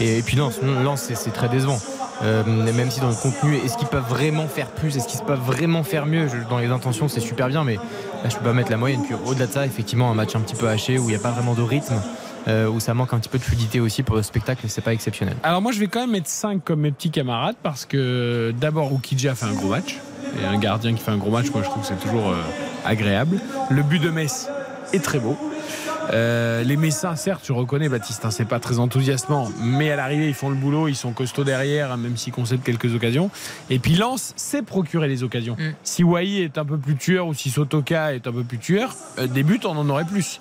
[0.00, 1.78] Et, et puis Lens, Lens c'est, c'est très décevant.
[2.22, 5.40] Euh, même si dans le contenu, est-ce qu'ils peuvent vraiment faire plus Est-ce qu'ils peuvent
[5.40, 8.70] vraiment faire mieux Dans les intentions, c'est super bien, mais là, je peux pas mettre
[8.70, 9.02] la moyenne.
[9.04, 11.18] Puis au-delà de ça, effectivement, un match un petit peu haché où il n'y a
[11.18, 12.00] pas vraiment de rythme,
[12.48, 14.92] euh, où ça manque un petit peu de fluidité aussi pour le spectacle, c'est pas
[14.92, 15.36] exceptionnel.
[15.42, 18.92] Alors moi je vais quand même mettre 5 comme mes petits camarades parce que d'abord
[18.92, 19.96] Oukidja fait un gros match.
[20.40, 22.36] Et un gardien qui fait un gros match, moi je trouve que c'est toujours euh,
[22.84, 23.40] agréable.
[23.70, 24.48] Le but de Metz
[24.92, 25.36] est très beau.
[26.12, 30.28] Euh, les Messins, certes, je reconnais Baptiste, hein, c'est pas très enthousiasmant, mais à l'arrivée
[30.28, 33.30] ils font le boulot, ils sont costauds derrière, hein, même s'ils concèdent quelques occasions.
[33.70, 35.56] Et puis Lens sait procurer les occasions.
[35.58, 35.74] Mm.
[35.82, 38.94] Si Wai est un peu plus tueur ou si Sotoka est un peu plus tueur,
[39.18, 40.40] euh, des buts on en aurait plus.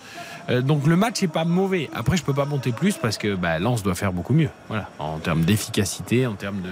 [0.50, 1.90] Euh, donc le match est pas mauvais.
[1.94, 4.50] Après je peux pas monter plus parce que bah, Lens doit faire beaucoup mieux.
[4.68, 6.70] Voilà, en termes d'efficacité, en termes de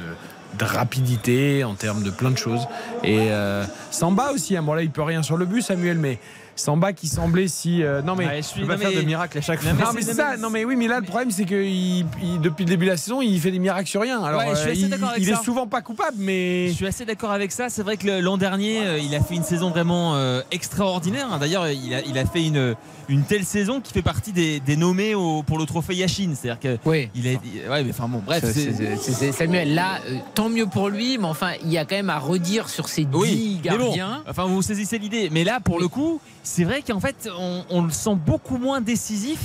[0.60, 2.68] de rapidité, en termes de plein de choses.
[3.04, 4.62] Et euh, Samba aussi, hein.
[4.62, 6.20] bon là il peut rien sur le but Samuel, mais
[6.56, 7.82] Samba qui semblait si...
[7.84, 8.38] euh, non mais...
[8.38, 9.86] Je suis- non, faire mais- de miracles à chaque Non, fois.
[9.88, 12.40] Non mais c'est ça, non mais oui mais là le problème c'est que il- il-
[12.42, 14.22] depuis le début de la saison il fait des miracles sur rien.
[14.24, 15.40] Alors Ouais, je suis euh, assez il, d'accord avec il ça.
[15.42, 17.70] est souvent pas coupable mais Je suis assez d'accord avec ça.
[17.70, 20.16] C'est vrai que l'an dernier, euh, il a fait une saison vraiment
[20.52, 21.38] extraordinaire.
[21.40, 22.76] D'ailleurs, il a, il a fait une,
[23.10, 26.34] une telle saison qui fait partie des, des nommés au- pour le trophée Yashin.
[26.40, 27.10] C'est-à-dire que Oui.
[27.16, 27.40] il est.
[27.70, 28.44] Ouais, mais enfin bon, bref.
[28.52, 32.10] C'est- Samuel, là, euh, tant mieux pour lui, mais enfin, il y a quand même
[32.10, 34.24] à redire sur ces 10 Oui, mais bon, gardiens.
[34.30, 35.30] enfin vous saisissez l'idée.
[35.32, 35.82] Mais là, pour Oui.
[35.84, 39.40] le coup, c'est vrai qu'en fait, on, on le sent beaucoup moins décisif.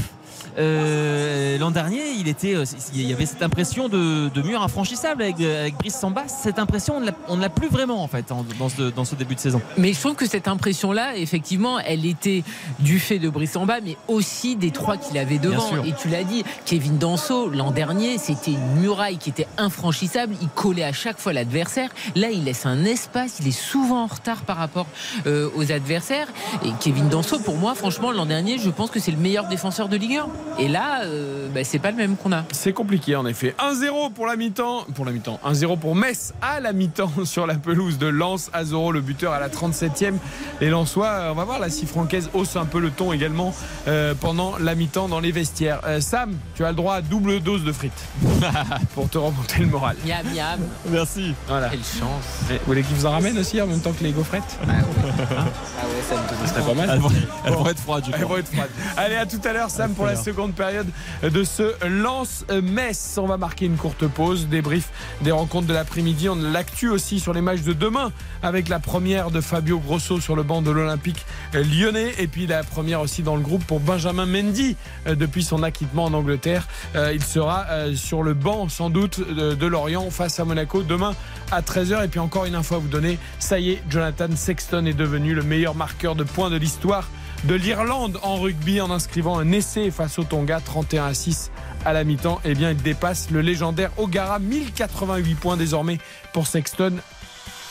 [0.58, 2.64] Euh, L'an dernier, il était, euh,
[2.94, 6.24] il y avait cette impression de, de mur infranchissable avec, avec Brice Samba.
[6.28, 9.34] Cette impression, on ne l'a- plus vraiment en fait en- dans, ce, dans ce début
[9.34, 9.60] de saison.
[9.76, 12.44] Mais je trouve que cette impression-là, effectivement, elle était
[12.78, 15.82] du fait de Brice Samba, mais aussi des trois qu'il avait devant.
[15.84, 20.34] Et tu l'as dit, Kevin Danso, l'an dernier, c'était une muraille qui était infranchissable.
[20.42, 21.90] Il collait à chaque fois l'adversaire.
[22.14, 23.38] Là, il laisse un espace.
[23.40, 24.86] Il est souvent en retard par rapport
[25.26, 26.28] euh, aux adversaires.
[26.64, 29.88] Et Kevin Danso, pour moi, franchement, l'an dernier, je pense que c'est le meilleur défenseur
[29.88, 30.26] de Ligue 1.
[30.58, 32.44] Et là, euh, bah, c'est pas le même qu'on a.
[32.52, 33.54] c'est compliqué en effet.
[33.58, 35.38] 1-0 pour la mi-temps, pour la mi-temps.
[35.44, 38.50] 1-0 pour Metz à la mi-temps sur la pelouse de Lens.
[38.52, 40.14] Azoro le buteur à la 37e.
[40.60, 43.54] Les Lensois, euh, on va voir là si Francaise hausse un peu le ton également
[43.86, 45.80] euh, pendant la mi-temps dans les vestiaires.
[45.86, 47.92] Euh, Sam, tu as le droit à double dose de frites
[48.94, 49.96] pour te remonter le moral.
[50.06, 50.60] Miam, miam.
[50.90, 51.34] Merci.
[51.46, 51.68] Voilà.
[51.68, 52.50] Quelle chance.
[52.50, 54.72] Et Vous voulez qu'ils vous en ramènent aussi en même temps que les gaufrettes Ah
[54.72, 56.90] ouais, ça me Ce serait pas mal.
[56.92, 57.10] Elles vont,
[57.44, 58.70] elles vont être froides, Elles vont être froides.
[58.96, 60.86] Allez, à tout à l'heure, Sam, pour la seconde période
[61.22, 63.18] de ce Lance-Metz.
[63.18, 64.90] On va marquer une courte pause, débrief
[65.22, 66.28] des rencontres de l'après-midi.
[66.28, 68.12] On l'actue aussi sur les matchs de demain
[68.42, 72.62] avec la première de Fabio Grosso sur le banc de l'Olympique lyonnais et puis la
[72.62, 76.68] première aussi dans le groupe pour Benjamin Mendy euh, depuis son acquittement en Angleterre.
[76.94, 81.14] Euh, il sera euh, sur le banc sans doute de Lorient face à Monaco demain
[81.50, 82.04] à 13h.
[82.04, 85.34] Et puis encore une info à vous donner, ça y est, Jonathan Sexton est devenu
[85.34, 87.08] le meilleur marqueur de points de l'histoire
[87.44, 91.50] de l'Irlande en rugby en inscrivant un essai face au Tonga 31 à 6
[91.84, 92.40] à la mi-temps.
[92.44, 95.98] Eh bien, il dépasse le légendaire O'Gara 1088 points désormais
[96.32, 96.96] pour Sexton.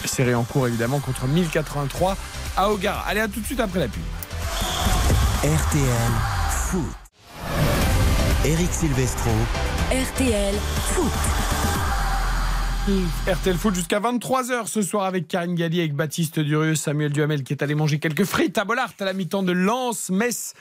[0.05, 2.15] Série en cours évidemment contre 1083
[2.55, 3.03] à O'Gara.
[3.07, 4.03] Allez, à tout de suite après la pub.
[5.43, 6.11] RTL
[6.49, 6.83] Foot.
[8.45, 9.31] Eric Silvestro.
[9.91, 10.55] RTL
[10.93, 11.76] Foot.
[12.87, 17.51] RTL Foot jusqu'à 23h ce soir avec Karine Galli, avec Baptiste Durieux, Samuel Duhamel qui
[17.51, 20.53] est allé manger quelques frites à Bollard à la mi-temps de Lens, Metz.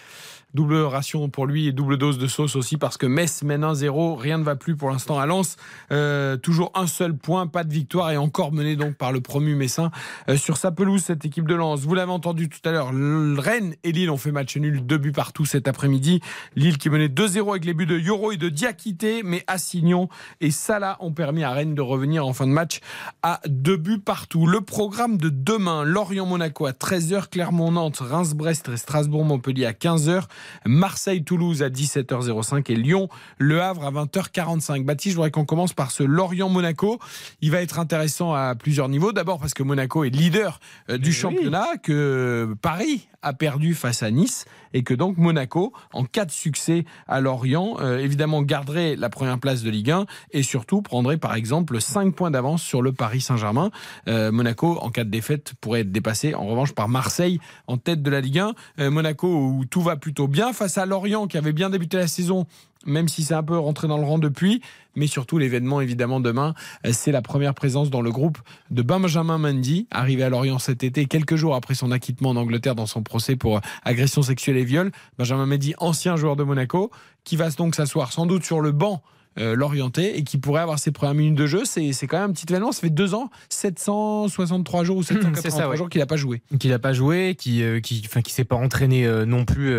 [0.55, 4.17] Double ration pour lui et double dose de sauce aussi parce que Metz mène 1-0.
[4.17, 5.57] Rien ne va plus pour l'instant à Lens.
[5.93, 9.55] Euh, toujours un seul point, pas de victoire et encore mené donc par le promu
[9.55, 9.91] Messin
[10.31, 11.81] euh, sur sa pelouse, cette équipe de Lens.
[11.81, 12.91] Vous l'avez entendu tout à l'heure,
[13.37, 16.21] Rennes et Lille ont fait match nul, deux buts partout cet après-midi.
[16.55, 20.09] Lille qui menait 2-0 avec les buts de Yoro et de Diakité, mais Assignon
[20.41, 22.81] et Salah ont permis à Rennes de revenir finir en fin de match
[23.23, 24.47] à deux buts partout.
[24.47, 30.23] Le programme de demain, Lorient-Monaco à 13h, Clermont-Nantes, Reims-Brest et Strasbourg-Montpellier à 15h,
[30.65, 34.85] Marseille-Toulouse à 17h05 et Lyon-Le Havre à 20h45.
[34.85, 36.99] Baptiste, je voudrais qu'on commence par ce Lorient-Monaco.
[37.43, 39.13] Il va être intéressant à plusieurs niveaux.
[39.13, 44.11] D'abord parce que Monaco est leader euh, du championnat, que Paris a perdu face à
[44.11, 49.11] Nice et que donc Monaco, en cas de succès à Lorient, euh, évidemment garderait la
[49.11, 52.93] première place de Ligue 1 et surtout prendrait par exemple 5 points d'avance sur le
[52.93, 53.71] Paris Saint-Germain.
[54.09, 58.01] Euh, Monaco, en cas de défaite, pourrait être dépassé en revanche par Marseille en tête
[58.03, 58.55] de la Ligue 1.
[58.79, 62.07] Euh, Monaco où tout va plutôt bien face à Lorient qui avait bien débuté la
[62.07, 62.47] saison
[62.87, 64.63] même si c'est un peu rentré dans le rang depuis.
[64.95, 66.55] Mais surtout, l'événement, évidemment, demain,
[66.91, 68.39] c'est la première présence dans le groupe
[68.71, 72.75] de Benjamin Mendy, arrivé à Lorient cet été, quelques jours après son acquittement en Angleterre
[72.75, 74.91] dans son procès pour agression sexuelle et viol.
[75.19, 76.91] Benjamin Mendy, ancien joueur de Monaco,
[77.25, 79.03] qui va donc s'asseoir sans doute sur le banc
[79.39, 81.65] euh, l'orienter et qui pourrait avoir ses premières minutes de jeu.
[81.65, 82.73] C'est, c'est quand même un petit événement.
[82.73, 86.41] Ça fait deux ans, 763 jours ou 783 jours qu'il n'a pas joué.
[86.59, 89.73] Qu'il n'a pas joué, qui, euh, qui, enfin, qui s'est pas entraîné euh, non plus,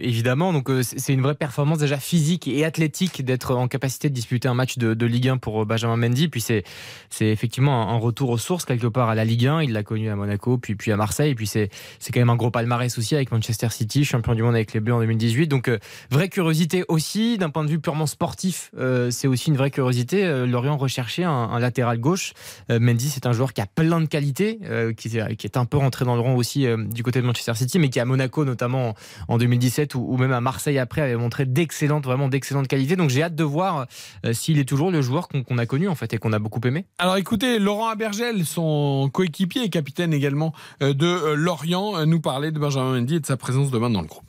[0.00, 0.52] évidemment.
[0.52, 4.54] Donc c'est une vraie performance déjà physique et athlétique d'être en capacité de disputer un
[4.54, 6.28] match de, de Ligue 1 pour Benjamin Mendy.
[6.28, 6.62] Puis c'est,
[7.10, 9.62] c'est effectivement un, retour aux sources quelque part à la Ligue 1.
[9.62, 11.32] Il l'a connu à Monaco, puis, puis à Marseille.
[11.32, 14.42] Et puis c'est, c'est quand même un gros palmarès aussi avec Manchester City, champion du
[14.42, 15.48] monde avec les Bleus en 2018.
[15.48, 15.70] Donc
[16.10, 18.70] vraie curiosité aussi d'un point de vue purement sportif.
[18.78, 20.24] Euh, c'est aussi une vraie curiosité.
[20.24, 22.32] Euh, Lorient recherchait un, latéral gauche.
[22.70, 24.58] Euh, Mendy, c'est un joueur qui a plein de qualités,
[24.96, 27.88] qui, est un peu rentré dans le rang aussi du côté de Manchester City, mais
[27.88, 28.94] qui à Monaco notamment
[29.28, 32.96] en 2017 ou, même à Marseille après avait montré d'excellentes, vraiment d'excellentes qualités.
[32.96, 33.86] Donc j'ai hâte de voir
[34.32, 36.86] s'il est toujours le joueur qu'on a connu en fait et qu'on a beaucoup aimé.
[36.98, 42.94] Alors écoutez, Laurent Abergel, son coéquipier et capitaine également de Lorient, nous parlait de Benjamin
[42.94, 44.24] Mendy et de sa présence demain dans le groupe.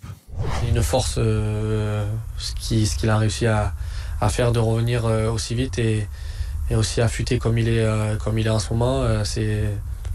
[0.59, 3.73] C'est une force, ce qu'il a réussi à,
[4.23, 6.07] à faire de revenir euh, aussi vite et,
[6.69, 9.03] et, aussi affûté comme il est, euh, comme il est en ce moment.
[9.03, 9.65] Euh, c'est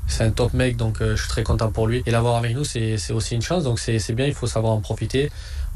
[0.07, 2.03] c'est un top mec, donc je suis très content pour lui.
[2.07, 4.81] Et l'avoir avec nous, c'est aussi une chance, donc c'est bien, il faut savoir en
[4.81, 5.31] profiter.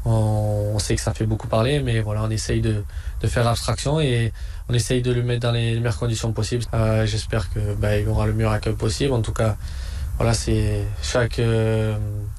[0.05, 2.83] On, sait que ça fait beaucoup parler, mais voilà, on essaye de,
[3.21, 4.33] de, faire abstraction et
[4.69, 6.63] on essaye de le mettre dans les meilleures conditions possibles.
[7.05, 9.13] J'espère qu'il bah, aura le meilleur accueil possible.
[9.13, 9.55] En tout cas,
[10.17, 11.39] voilà, c'est chaque,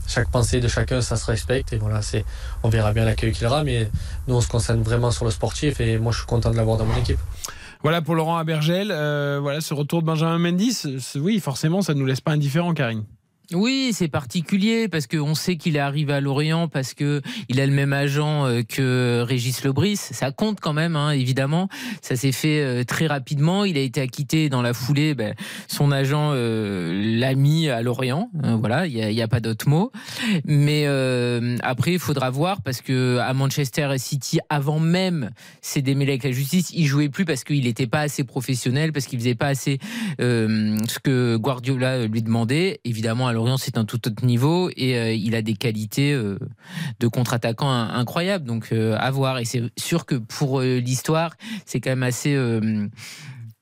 [0.06, 1.72] chaque pensée de chacun, ça se respecte.
[1.72, 2.24] Et voilà, c'est,
[2.62, 3.64] on verra bien l'accueil qu'il aura.
[3.64, 3.90] Mais
[4.28, 5.80] nous, on se concentre vraiment sur le sportif.
[5.80, 7.18] Et moi, je suis content de l'avoir dans mon équipe.
[7.82, 8.90] Voilà pour Laurent Abergel.
[8.90, 10.74] Euh, voilà ce retour de Benjamin Mendy.
[11.16, 13.04] Oui, forcément, ça ne nous laisse pas indifférents, Karine.
[13.52, 17.66] Oui, c'est particulier parce qu'on sait qu'il est arrivé à Lorient parce que il a
[17.66, 19.98] le même agent euh, que Régis Lebris.
[19.98, 21.68] Ça compte quand même, hein, évidemment.
[22.00, 23.66] Ça s'est fait euh, très rapidement.
[23.66, 25.14] Il a été acquitté dans la foulée.
[25.14, 25.34] Ben,
[25.68, 28.30] son agent euh, l'a mis à Lorient.
[28.42, 29.92] voilà, il n'y a, pas d'autre mot.
[30.46, 30.86] Mais
[31.62, 35.30] après, il faudra voir parce que à Manchester City, avant même
[35.60, 39.06] ses démêlés avec la justice, il jouait plus parce qu'il n'était pas assez professionnel, parce
[39.06, 39.78] qu'il faisait pas assez
[40.18, 42.80] ce que Guardiola lui demandait.
[42.84, 46.38] Évidemment, Lorient, c'est un tout autre niveau et euh, il a des qualités euh,
[47.00, 48.46] de contre-attaquant incroyables.
[48.46, 49.38] Donc, euh, à voir.
[49.38, 51.34] Et c'est sûr que pour l'histoire,
[51.66, 52.38] c'est quand même assez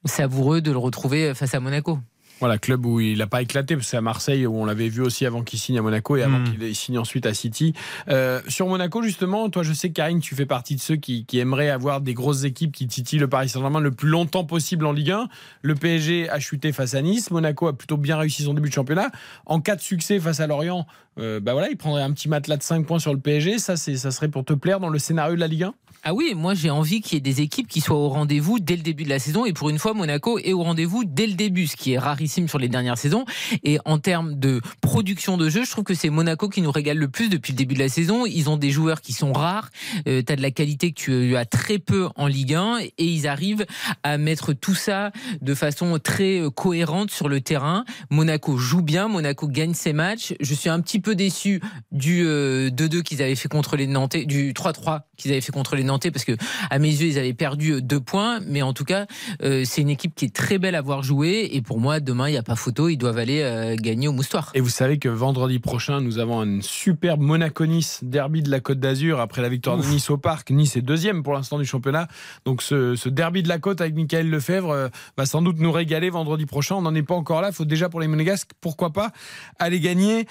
[0.04, 1.98] savoureux de le retrouver face à Monaco.
[2.42, 4.88] Voilà, club où il n'a pas éclaté, parce que c'est à Marseille où on l'avait
[4.88, 6.56] vu aussi avant qu'il signe à Monaco et avant hmm.
[6.58, 7.72] qu'il signe ensuite à City.
[8.08, 11.38] Euh, sur Monaco, justement, toi, je sais, Karine, tu fais partie de ceux qui, qui
[11.38, 14.92] aimeraient avoir des grosses équipes qui titillent le Paris Saint-Germain le plus longtemps possible en
[14.92, 15.28] Ligue 1.
[15.62, 17.30] Le PSG a chuté face à Nice.
[17.30, 19.12] Monaco a plutôt bien réussi son début de championnat.
[19.46, 20.84] En cas de succès face à Lorient,
[21.18, 23.60] euh, bah voilà, il prendrait un petit matelas de 5 points sur le PSG.
[23.60, 25.74] Ça, ça serait pour te plaire dans le scénario de la Ligue 1
[26.04, 28.74] ah oui, moi j'ai envie qu'il y ait des équipes qui soient au rendez-vous dès
[28.74, 31.34] le début de la saison et pour une fois Monaco est au rendez-vous dès le
[31.34, 33.24] début, ce qui est rarissime sur les dernières saisons.
[33.62, 36.98] Et en termes de production de jeu, je trouve que c'est Monaco qui nous régale
[36.98, 38.26] le plus depuis le début de la saison.
[38.26, 39.70] Ils ont des joueurs qui sont rares,
[40.08, 42.92] euh, tu as de la qualité que tu as très peu en Ligue 1 et
[42.98, 43.64] ils arrivent
[44.02, 47.84] à mettre tout ça de façon très euh, cohérente sur le terrain.
[48.10, 50.34] Monaco joue bien, Monaco gagne ses matchs.
[50.40, 51.60] Je suis un petit peu déçu
[51.92, 55.76] du 2-2 euh, qu'ils avaient fait contre les Nantais, du 3-3 qu'ils avaient fait contre
[55.76, 56.32] les Nantais parce que
[56.70, 59.06] à mes yeux ils avaient perdu euh, deux points, mais en tout cas
[59.42, 62.28] euh, c'est une équipe qui est très belle à voir jouer et pour moi demain
[62.28, 64.50] il n'y a pas photo, ils doivent aller euh, gagner au Moustoir.
[64.54, 68.80] Et vous savez que vendredi prochain nous avons un superbe Monaco-Nice derby de la Côte
[68.80, 70.50] d'Azur après la victoire de Nice au Parc.
[70.50, 72.08] Nice est deuxième pour l'instant du championnat,
[72.44, 76.46] donc ce, derby de la Côte avec Michael Lefebvre va sans doute nous régaler vendredi
[76.46, 76.76] prochain.
[76.76, 79.12] On n'en est pas encore là, il faut déjà pour les Monégasques pourquoi pas
[79.58, 80.26] aller gagner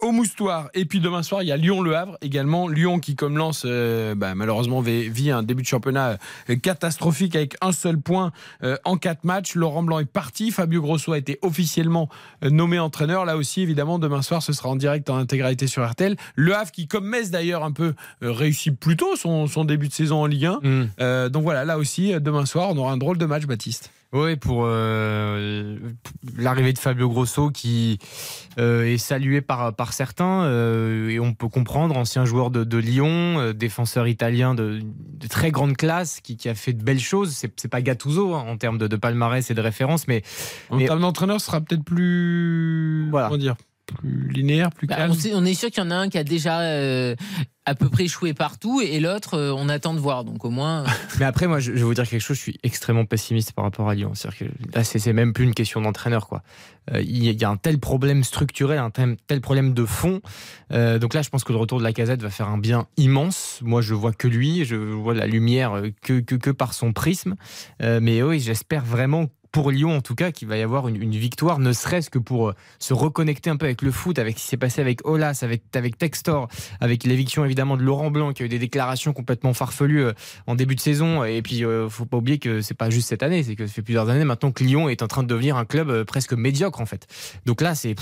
[0.00, 0.68] au Moustoir.
[0.74, 4.33] Et puis demain soir il y a Lyon-Le Havre également, Lyon qui comme lance bah,
[4.34, 6.18] malheureusement vit un début de championnat
[6.50, 8.32] euh, catastrophique avec un seul point
[8.62, 9.54] euh, en quatre matchs.
[9.54, 10.50] Laurent Blanc est parti.
[10.50, 12.08] Fabio Grosso a été officiellement
[12.44, 13.24] euh, nommé entraîneur.
[13.24, 16.16] Là aussi, évidemment, demain soir, ce sera en direct en intégralité sur RTL.
[16.34, 20.22] Le Havre qui, comme Metz d'ailleurs, un peu réussit plutôt son, son, début de saison
[20.22, 20.60] en Ligue 1.
[20.62, 21.28] Mm.
[21.30, 23.90] donc voilà, là aussi, demain soir, on aura un drôle de match, Baptiste.
[24.14, 25.76] Oui, pour euh,
[26.38, 27.98] l'arrivée de Fabio Grosso qui
[28.60, 32.78] euh, est salué par, par certains euh, et on peut comprendre, ancien joueur de, de
[32.78, 37.34] Lyon, défenseur italien de, de, très grande classe qui, qui, a fait de belles choses.
[37.34, 40.22] C'est pas Gattuso hein, en termes de, de, palmarès et de référence, mais
[40.70, 43.26] en termes d'entraîneur, ce sera peut-être plus voilà.
[43.26, 45.14] comment dire plus linéaire, plus bah, calme.
[45.34, 47.14] On, est sûr qu'il y en a un qui a déjà euh,
[47.66, 50.24] à peu près échoué partout et l'autre, euh, on attend de voir.
[50.24, 50.84] Donc au moins.
[51.18, 52.36] Mais après, moi, je, vais vous dire quelque chose.
[52.36, 54.12] Je suis extrêmement pessimiste par rapport à Lyon.
[54.14, 56.42] C'est-à-dire que là, c'est même plus une question d'entraîneur, quoi.
[56.92, 60.20] Euh, il y a un tel problème structurel, un tel, tel problème de fond.
[60.70, 63.60] donc là, je pense que le retour de la Casette va faire un bien immense.
[63.62, 67.36] Moi, je vois que lui, je vois la lumière que que, que par son prisme.
[67.80, 71.60] mais oui, j'espère vraiment pour Lyon en tout cas qu'il va y avoir une, victoire,
[71.60, 74.48] ne serait-ce que pour euh, se reconnecter un peu avec le foot, avec ce qui
[74.48, 76.48] s'est passé avec Olas, avec, avec Textor,
[76.80, 80.12] avec l'éviction évidemment de Laurent Blanc qui a eu des déclarations complètement farfelues euh,
[80.48, 81.22] en début de saison.
[81.22, 83.72] Et puis euh, faut pas oublier que c'est pas juste cette année, c'est que ça
[83.72, 86.80] fait plusieurs années maintenant que Lyon est en train de devenir un club presque médiocre
[86.80, 87.06] en fait.
[87.46, 87.94] Donc là c'est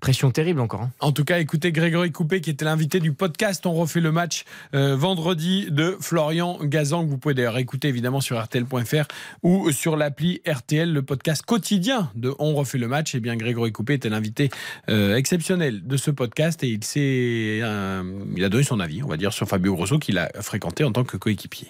[0.00, 0.82] pression terrible encore.
[0.82, 0.92] Hein.
[1.00, 4.44] En tout cas, écoutez Grégory Coupé qui était l'invité du podcast On refait le match
[4.74, 9.06] euh, vendredi de Florian Gazan que vous pouvez d'ailleurs écouter évidemment sur rtl.fr
[9.42, 13.14] ou sur l'appli RTL, le podcast quotidien de On refait le match.
[13.14, 14.50] Eh bien Grégory Coupé était l'invité
[14.88, 18.02] euh, exceptionnel de ce podcast et il euh,
[18.36, 20.92] il a donné son avis, on va dire, sur Fabio Grosso qu'il a fréquenté en
[20.92, 21.68] tant que coéquipier.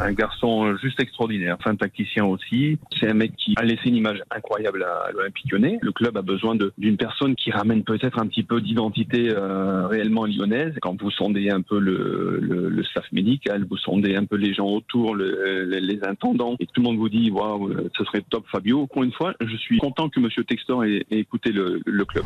[0.00, 2.78] Un garçon juste extraordinaire, un tacticien aussi.
[2.98, 5.78] C'est un mec qui a laissé une image incroyable à l'Olympique lyonnais.
[5.80, 10.26] Le club a besoin d'une personne qui ramène peut-être un petit peu d'identité euh, réellement
[10.26, 10.74] lyonnaise.
[10.82, 14.52] Quand vous sondez un peu le, le, le, staff médical, vous sondez un peu les
[14.52, 18.44] gens autour, le, les intendants, et tout le monde vous dit waouh, ce serait top
[18.50, 18.82] Fabio.
[18.82, 22.24] Encore une fois, je suis content que Monsieur Textor ait, ait écouté le, le club.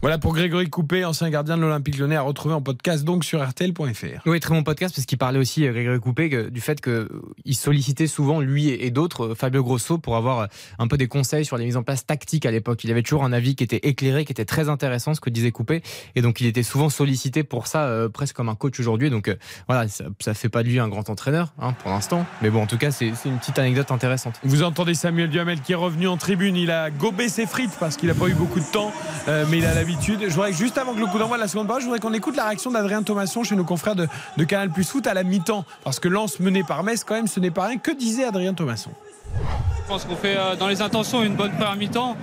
[0.00, 3.44] Voilà pour Grégory Coupé, ancien gardien de l'Olympique lyonnais, à retrouver en podcast donc sur
[3.44, 4.22] RTL.fr.
[4.26, 7.54] Oui, très bon podcast parce qu'il parlait aussi, euh, Grégory Coupé, que, du fait qu'il
[7.54, 10.46] sollicitait souvent, lui et, d'autres, euh, Fabio Grosso, pour avoir euh,
[10.80, 12.82] un peu des conseils sur les mises en place tactiques à l'époque.
[12.82, 15.52] Il avait toujours un avis qui était éclairé, qui était très intéressant, ce que disait
[15.52, 15.84] Coupé.
[16.16, 19.08] Et donc, il était souvent sollicité pour ça, presque comme un coach aujourd'hui.
[19.08, 19.32] Donc,
[19.68, 22.26] voilà, ça, fait pas de lui un grand entraîneur, hein, pour l'instant.
[22.42, 24.40] Mais bon, en tout cas, c'est une petite anecdote intéressante.
[24.42, 26.56] Vous entendez Samuel Duhamel qui est revenu en tribune.
[26.56, 28.92] Il a gobé ses frites parce qu'il n'a pas eu beaucoup de temps,
[29.28, 30.24] mais il a l'habitude.
[30.26, 32.14] Je voudrais juste avant que le coup d'envoi de la seconde période, je voudrais qu'on
[32.14, 34.08] écoute la réaction d'Adrien Thomasson chez nos confrères de,
[34.48, 35.64] Canal Plus Foot à la mi-temps.
[35.84, 37.76] Parce que lance menée par Metz, quand même, ce n'est pas rien.
[37.76, 38.90] Que disait Adrien Thomasson
[39.36, 42.16] Je pense qu'on fait euh, dans les intentions une bonne première mi-temps,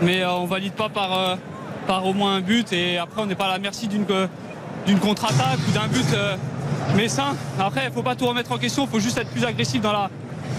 [0.00, 1.36] mais euh, on valide pas par, euh,
[1.86, 2.72] par au moins un but.
[2.72, 4.06] Et après, on n'est pas à la merci d'une
[4.84, 6.04] d'une contre-attaque ou d'un but
[6.96, 7.36] messin.
[7.56, 9.80] Après, il ne faut pas tout remettre en question, il faut juste être plus agressif
[9.80, 10.10] dans la,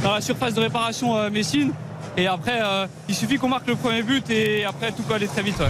[0.02, 1.74] dans la surface de réparation messine.
[2.18, 2.62] Et après,
[3.10, 5.62] il suffit qu'on marque le premier but et après, tout peut aller très vite.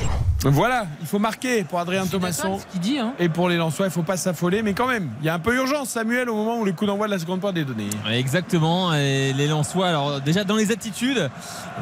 [0.46, 2.60] Voilà, il faut marquer pour Adrien Thomasson.
[2.76, 3.14] dit, hein.
[3.18, 5.34] Et pour les Lensois, il ne faut pas s'affoler, mais quand même, il y a
[5.34, 7.64] un peu urgence, Samuel, au moment où le coup d'envoi de la seconde part est
[7.64, 7.86] donné.
[8.12, 11.30] Exactement, et les Lensois, alors déjà dans les attitudes,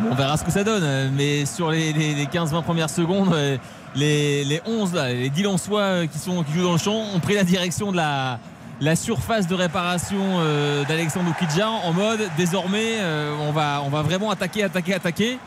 [0.09, 1.91] on verra ce que ça donne, mais sur les,
[2.25, 3.35] 15-20 premières secondes,
[3.95, 7.33] les, les 11, les 10 Lensois qui, sont, qui jouent dans le champ ont pris
[7.33, 8.39] la direction de la,
[8.81, 14.01] la surface de réparation euh, d'Alexandre Oukidja en mode désormais euh, on, va, on va
[14.01, 15.37] vraiment attaquer, attaquer, attaquer.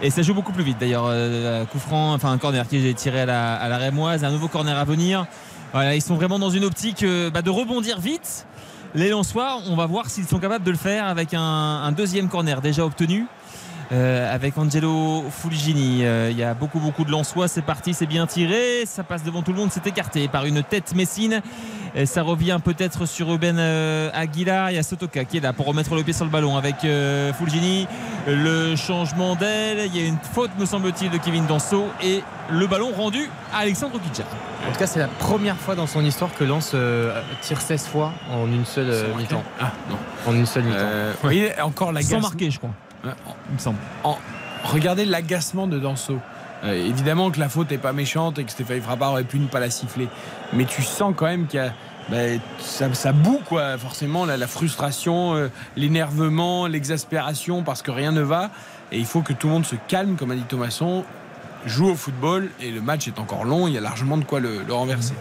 [0.00, 1.06] Et ça joue beaucoup plus vite d'ailleurs.
[1.06, 4.48] Euh, coup franc, enfin un corner qui est tiré à la, à Rémoise, un nouveau
[4.48, 5.26] corner à venir.
[5.74, 8.46] Ils sont vraiment dans une optique bah, de rebondir vite.
[8.94, 12.62] Les Lensois, on va voir s'ils sont capables de le faire avec un, deuxième corner
[12.62, 13.26] déjà obtenu.
[13.90, 16.00] Avec Angelo Fulgini.
[16.30, 17.48] Il y a beaucoup beaucoup de Lensois.
[17.48, 18.84] C'est parti, c'est bien tiré.
[18.86, 19.70] Ça passe devant tout le monde.
[19.72, 21.42] C'est écarté par une tête Messine
[22.06, 24.70] ça revient peut-être sur Ruben euh, Aguilar.
[24.70, 26.84] Il y a Sotoka qui est là pour remettre le pied sur le ballon avec
[26.84, 27.86] euh, Fulgini.
[28.26, 29.86] Le changement d'aile.
[29.86, 31.86] Il y a une faute, me semble-t-il, de Kevin Danso.
[32.02, 34.24] Et le ballon rendu à Alexandre Kitcha.
[34.68, 37.86] En tout cas, c'est la première fois dans son histoire que Lens euh, tire 16
[37.86, 39.44] fois en une seule mi-temps.
[39.60, 39.96] Ah, non.
[40.26, 40.78] En une seule mi-temps.
[41.24, 42.70] Oui, encore Sans marquer, je crois.
[43.04, 43.78] Il me semble.
[44.64, 46.18] regardez l'agacement de Danso.
[46.64, 49.60] évidemment que la faute n'est pas méchante et que Stéphane Frappard aurait pu ne pas
[49.60, 50.08] la siffler.
[50.52, 51.72] Mais tu sens quand même qu'il y a
[52.10, 58.50] ben, ça, boue quoi, forcément la, frustration, euh, l'énervement, l'exaspération parce que rien ne va.
[58.92, 61.04] Et il faut que tout le monde se calme, comme a dit Thomasson,
[61.66, 64.40] joue au football et le match est encore long, il y a largement de quoi
[64.40, 65.14] le, renverser.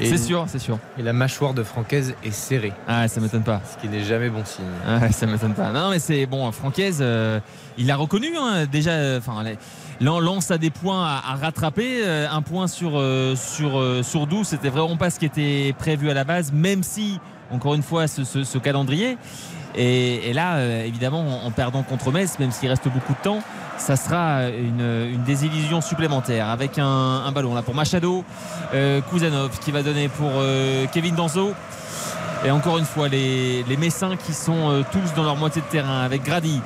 [0.00, 0.78] C'est sûr, c'est sûr.
[0.98, 2.72] Et la mâchoire de Francaise est serrée.
[2.86, 3.60] Ah, ça m'étonne pas.
[3.70, 4.64] Ce qui n'est jamais bon signe.
[4.86, 5.70] Ah, ça m'étonne pas.
[5.72, 7.40] Non, mais c'est bon, Francaise, euh,
[7.76, 9.18] il l'a reconnu hein, déjà.
[9.18, 9.42] Enfin,
[10.00, 12.02] lance à des points à, rattraper.
[12.04, 15.74] Euh, un point sur, euh, sur, euh, sur 12, c'était vraiment pas ce qui était
[15.78, 17.20] prévu à la base, même si,
[17.50, 19.16] encore une fois, ce, calendrier.
[19.74, 23.40] Et, là, évidemment, en, perdant contre Metz, même s'il reste beaucoup de temps,
[23.78, 28.24] ça sera une, désillusion supplémentaire avec un, ballon là pour Machado,
[29.10, 30.30] Kuzanov qui va donner pour
[30.92, 31.54] Kevin Danzo.
[32.44, 36.02] Et encore une fois, les, les Messins qui sont tous dans leur moitié de terrain
[36.02, 36.60] avec Grady,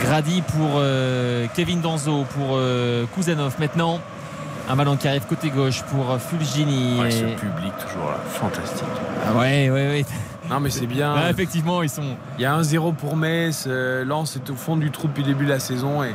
[0.00, 3.54] Grady pour euh, Kevin Danzo, pour euh, Kuzanov.
[3.58, 4.00] Maintenant,
[4.68, 7.00] un ballon qui arrive côté gauche pour Fulgini.
[7.00, 8.84] Ouais, ce public, toujours là, fantastique.
[9.26, 10.04] Ah ouais, ouais, ouais.
[10.52, 11.28] Non, mais c'est bien.
[11.28, 12.16] Effectivement, ils sont.
[12.38, 13.64] Il y a un 0 pour Metz.
[13.66, 16.02] euh, Lens est au fond du trou depuis le début de la saison.
[16.04, 16.14] Et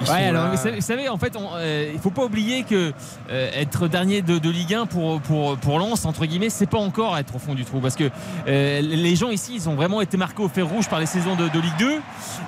[0.00, 2.92] Ouais, alors vous savez, en fait, on, euh, il faut pas oublier que
[3.30, 6.78] euh, être dernier de, de Ligue 1 pour, pour, pour Lens, entre guillemets, c'est pas
[6.78, 7.80] encore être au fond du trou.
[7.80, 8.10] Parce que
[8.48, 11.36] euh, les gens ici, ils ont vraiment été marqués au fer rouge par les saisons
[11.36, 11.92] de, de Ligue 2,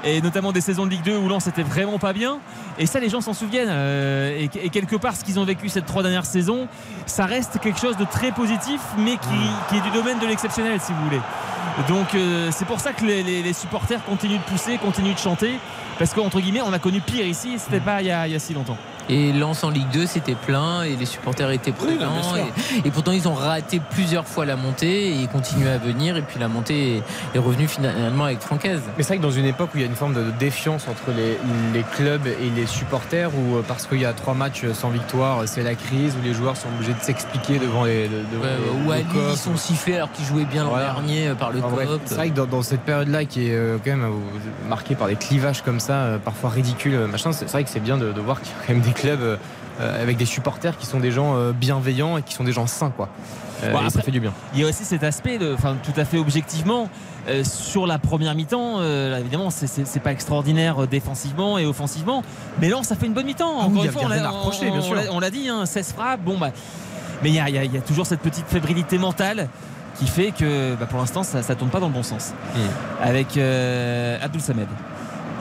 [0.04, 2.38] et notamment des saisons de Ligue 2 où Lens était vraiment pas bien.
[2.78, 3.68] Et ça, les gens s'en souviennent.
[3.70, 6.68] euh, et, et quelque part, ce qu'ils ont vécu ces trois dernières saisons,
[7.06, 9.28] ça reste quelque chose de très positif, mais qui,
[9.68, 11.20] qui est du domaine de l'exceptionnel, si vous voulez.
[11.88, 12.06] Donc
[12.52, 15.58] c'est pour ça que les, les- les supporters continuent de pousser, continuent de chanter,
[15.98, 18.36] parce qu'entre guillemets, on a connu pire ici, c'était pas il y, a, il y
[18.36, 18.78] a si longtemps.
[19.08, 22.34] Et Lens en Ligue 2, c'était plein et les supporters étaient présents.
[22.84, 26.16] et, et pourtant, ils ont raté plusieurs fois la montée et ils continuent à venir.
[26.16, 27.02] Et puis la montée est,
[27.36, 28.80] est revenue finalement avec Francaise.
[28.96, 30.86] Mais c'est vrai que dans une époque où il y a une forme de défiance
[30.88, 31.38] entre les,
[31.72, 35.42] les clubs et les supporters, où euh, parce qu'il y a trois matchs sans victoire,
[35.46, 38.08] c'est la crise, où les joueurs sont obligés de s'expliquer devant les.
[38.08, 38.50] de- devant Ouais,
[38.82, 40.86] les- ou à Lille, ils sont sifflés alors qu'ils jouaient bien l'an Voilà.
[40.86, 42.00] dernier euh, par le COP.
[42.06, 44.10] c'est vrai que dans, dans cette période-là qui est euh, quand même
[44.68, 47.96] marquée par des clivages comme ça, parfois ridicules, machin, c'est c'est vrai que c'est bien
[47.96, 49.38] de, de voir qu'il y a quand même des clubs
[49.80, 52.66] euh, avec des supporters qui sont des gens euh, bienveillants et qui sont des gens
[52.66, 53.08] sains, quoi.
[53.62, 54.32] Euh, Bon, ça fait du bien.
[54.54, 56.88] Il y a aussi cet aspect, de, enfin tout à fait objectivement,
[57.42, 62.22] sur la première mi-temps, là, évidemment, c'est- pas extraordinaire défensivement et offensivement,
[62.60, 63.58] mais Lens, ça fait une bonne mi-temps.
[63.60, 64.02] Encore une fois,
[65.10, 66.50] on l'a dit, hein, 16 frappes, bon bah.
[67.22, 69.48] Mais il y a, y y toujours cette petite fébrilité mentale
[69.98, 72.32] qui fait que bah, pour l'instant, ça, ça tourne pas dans le bon sens.
[72.54, 73.02] Hmm.
[73.02, 74.68] Avec Abdul Samed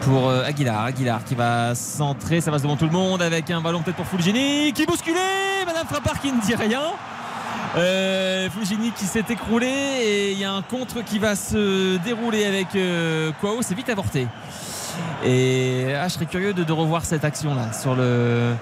[0.02, 0.86] pour euh, Aguilar.
[0.86, 4.08] Aguilar qui va centrer, ça passe devant tout le monde avec un ballon peut-être pour
[4.08, 5.20] Fulgini qui bousculé.
[5.66, 6.82] Madame Frappard qui ne dit rien.
[7.78, 12.46] Euh, Fulgini qui s'est écroulé et il y a un contre qui va se dérouler
[12.46, 13.32] avec euh.
[13.62, 14.28] C'est vite avorté.
[15.26, 18.54] Et ah, je serais curieux de revoir cette action là sur le.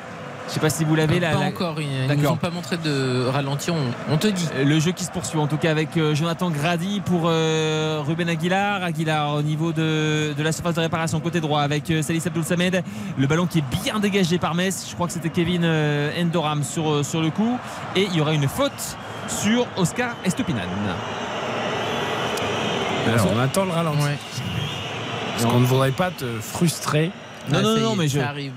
[0.49, 1.39] Je sais pas si vous l'avez Pas là.
[1.39, 3.77] la- encore, ils nous ont pas montré de ralenti, on,
[4.13, 4.47] on te dit.
[4.63, 8.27] le jeu qui se poursuit en tout cas avec euh, Jonathan Grady pour euh, Ruben
[8.29, 8.83] Aguilar.
[8.83, 12.43] Aguilar au niveau de, de la surface de réparation côté droit avec euh, Salis Abdul
[12.43, 12.83] Samed.
[13.17, 14.85] Le ballon qui est bien dégagé par Metz.
[14.89, 17.57] Je crois que c'était Kevin euh, Endoram sur, euh, sur le coup.
[17.95, 18.97] Et il y aura une faute
[19.27, 20.59] sur Oscar Estupinan.
[23.07, 23.97] Alors, on attend le ralenti.
[25.33, 27.11] Parce qu'on ne voudrait pas te frustrer.
[27.49, 28.19] Non, Ah, non, y non, mais je.
[28.19, 28.51] ça arrive.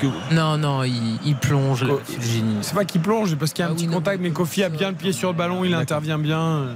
[0.00, 1.84] Que- Non, non, il, il plonge.
[2.62, 4.62] C'est pas qu'il plonge, parce qu'il y a un Ah petit oui, contact, mais Kofi
[4.62, 6.68] a bien le pied sur le ballon, il intervient bien.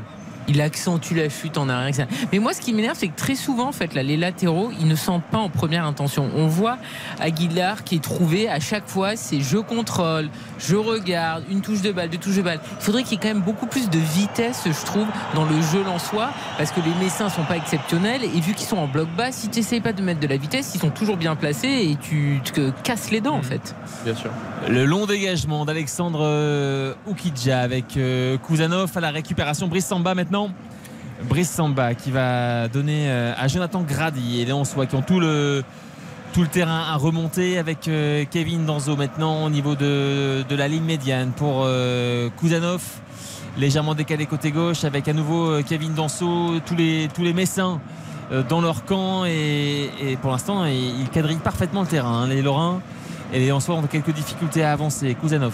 [0.48, 1.88] Il accentue la chute en arrière.
[1.88, 2.06] etc.
[2.32, 4.88] Mais moi, ce qui m'énerve, c'est que très souvent, en fait, là, les latéraux, ils
[4.88, 6.30] ne sentent pas en première intention.
[6.36, 6.78] On voit
[7.20, 11.92] Aguilar qui est trouvé à chaque fois, c'est je contrôle, je regarde, une touche de
[11.92, 12.60] balle, deux touches de balle.
[12.80, 15.60] Il faudrait qu'il y ait quand même beaucoup plus de vitesse, je trouve, dans le
[15.62, 18.24] jeu soi parce que les Messins sont pas exceptionnels.
[18.24, 20.36] Et vu qu'ils sont en bloc bas, si tu n'essayes pas de mettre de la
[20.36, 23.74] vitesse, ils sont toujours bien placés et tu te casses les dents, en fait.
[24.04, 24.30] Bien sûr.
[24.68, 29.68] Le long dégagement d'Alexandre euh, Oukidja avec euh, Kuzanov à la récupération.
[29.68, 30.33] Brice Samba maintenant.
[31.28, 35.20] Brice Samba qui va donner euh, à Jonathan Grady et Léon Sois qui ont tout
[35.20, 35.62] le,
[36.32, 40.82] tout le terrain à remonter avec euh, Kevin Danzo maintenant au niveau de, la ligne
[40.82, 42.82] médiane pour euh, Kuzanov.
[43.56, 47.80] Légèrement décalé côté gauche avec à nouveau Kevin Danso, tous les, tous les Messins
[48.48, 52.22] dans leur camp et, et pour l'instant ils ils quadrillent parfaitement le terrain.
[52.22, 52.80] hein, les Lorrains
[53.34, 55.14] et les Lensois ont quelques difficultés à avancer.
[55.20, 55.52] Kuzanov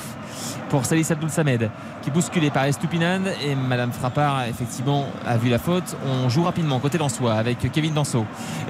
[0.68, 1.68] pour Salis Abdul Samed
[2.02, 5.96] qui est bousculé par Estupinan et Madame Frappard effectivement a vu la faute.
[6.06, 8.24] On joue rapidement côté Lensois avec Kevin Danso.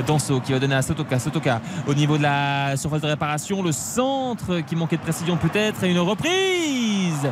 [0.07, 1.19] Danso qui va donner à Sotoka.
[1.19, 3.63] Sotoka au niveau de la surface de réparation.
[3.63, 7.29] Le centre qui manquait de précision peut-être et une reprise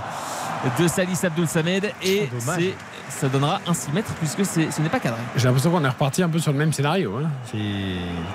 [0.79, 2.75] de Salis Abdul Samed et Oh, c'est
[3.09, 5.19] ça donnera un 6 mètres puisque ce n'est pas cadré.
[5.37, 7.15] J'ai l'impression qu'on est reparti un peu sur le même scénario.
[7.17, 7.29] hein.
[7.51, 7.57] C'est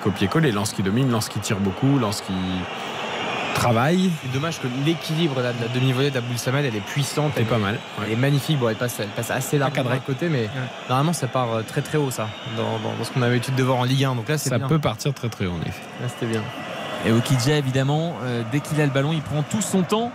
[0.02, 0.50] copier-coller.
[0.50, 2.32] Lance qui domine, Lance qui tire beaucoup, Lance qui
[3.54, 4.10] travaille.
[4.22, 7.32] C'est dommage que l'équilibre de la demi-volée d'Aboul Samed, elle est puissante.
[7.36, 7.78] Elle, pas mal.
[8.04, 8.58] elle est magnifique.
[8.58, 9.96] Bon, elle passe, elle passe assez large cadré.
[9.96, 10.48] de côté, mais
[10.88, 13.54] normalement, ça part euh, très très haut, ça, dans, dans- dans ce qu'on avait l'habitude
[13.54, 14.14] de voir en Ligue 1.
[14.14, 14.68] Donc là, c'est Ça bien.
[14.68, 15.82] peut partir très très haut en effet.
[16.02, 16.42] Là, c'était bien.
[17.06, 20.10] Et Okidja, évidemment, euh, dès qu'il a le ballon, il prend tout son temps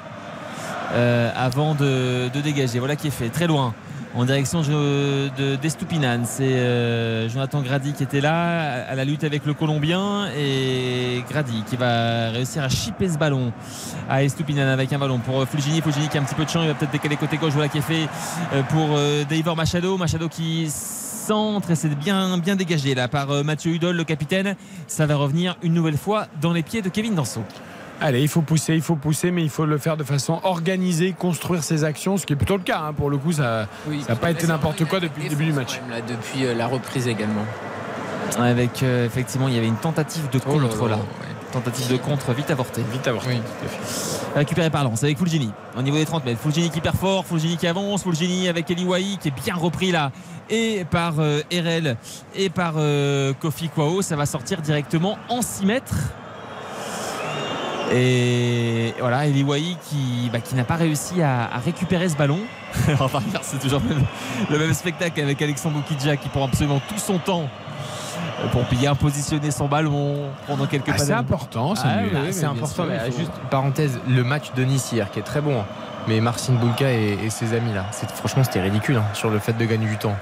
[0.94, 2.80] euh, avant de, de dégager.
[2.80, 3.74] Voilà qui est fait, très loin.
[4.15, 6.22] En direction de, de- d'Estupinan.
[6.26, 10.27] C'est euh, Jonathan Grady qui était là à la lutte avec le Colombien.
[10.36, 13.53] Et Grady qui va réussir à chipper ce ballon
[14.10, 15.81] à Estupinan avec un ballon pour Fulgini.
[15.81, 16.61] Fulgini qui a un petit peu de champ.
[16.64, 17.53] Il va peut-être décaler côté gauche.
[17.53, 18.07] Voilà qui est fait
[18.53, 19.95] euh, pour euh, Davor Machado.
[19.98, 24.56] Machado qui centre et c'est bien, bien dégagé là par euh, Mathieu Hudol, le capitaine.
[24.88, 27.44] Ça va revenir une nouvelle fois dans les pieds de Kevin Danso.
[28.01, 31.13] Allez, il faut pousser, il faut pousser, mais il faut le faire de façon organisée,
[31.17, 32.80] construire ses actions, ce qui est plutôt le cas.
[32.80, 32.93] hein.
[32.93, 34.01] Pour le coup, ça Oui.
[34.07, 35.80] n'a pas été n'importe quoi depuis le début du match.
[35.81, 37.43] Même là, depuis euh, la reprise également.
[38.38, 41.01] Avec euh, effectivement, il y avait une tentative de Oh là contre là, là.
[41.51, 42.84] Tentative de contre vite avortée.
[42.91, 43.41] Vite avorté.
[44.35, 46.39] Récupéré par Lens avec Fulgini au niveau des 30 mètres.
[46.39, 49.91] Fulgini qui perd fort, Fulgini qui avance, Fulgini avec Eli Wahi qui est bien repris
[49.91, 50.11] là
[50.51, 51.97] et par euh, RL
[52.35, 54.03] et par euh, Kofi Kwao.
[54.03, 55.95] Ça va sortir directement en 6 mètres.
[57.91, 62.40] Et voilà, Eli Wahi qui, bah, qui n'a pas réussi à, à récupérer ce ballon.
[62.99, 64.06] enfin, c'est toujours le même,
[64.49, 67.49] le même spectacle avec Alexandre Kidja qui prend absolument tout son temps
[68.52, 72.41] pour bien positionner son ballon, prendre quelques Ah, c'est important, c'est Ah oui, oui, c'est
[72.41, 75.20] mais bien important, sûr, mais il faut- juste parenthèse, le match de Nice hier qui
[75.20, 75.66] est très bon, hein.
[76.07, 77.86] mais Marcin Bulka et, et ses amis là,
[78.16, 80.16] franchement c'était ridicule hein, sur le fait de gagner du temps.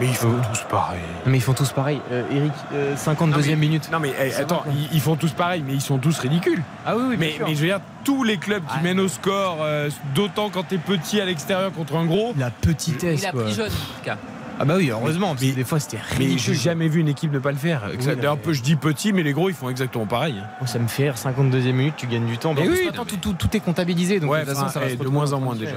[0.00, 1.00] Mais ils font tous pareil.
[1.26, 2.00] Mais ils font tous pareil.
[2.10, 3.88] Euh, Eric, euh, 52e minute.
[3.92, 6.62] Non mais eh, attends, vrai, ils, ils font tous pareil, mais ils sont tous ridicules.
[6.86, 8.82] Ah oui, oui, Mais, mais je veux dire, tous les clubs qui Ah.
[8.82, 12.32] mènent au score, euh, d'autant quand t'es petit à l'extérieur contre un gros.
[12.38, 13.20] la petitesse.
[13.22, 13.44] Il a quoi.
[13.44, 14.16] pris jaune, en tout cas.
[14.60, 16.54] Ah bah oui, heureusement, parce que des fois c'était Mais j'ai ridicule.
[16.54, 17.82] jamais vu une équipe ne pas le faire.
[17.90, 20.36] Oui, mais- peu je dis petit, mais les gros ils font exactement pareil.
[20.62, 22.54] Oh, ça me fait rire, 52e minute, tu gagnes du temps.
[22.54, 24.72] Mais plus, oui, non, tout, tout- tout est comptabilisé, donc ouais, de toute façon enfin,
[24.72, 25.76] ça va eh, de moins en moins déjà.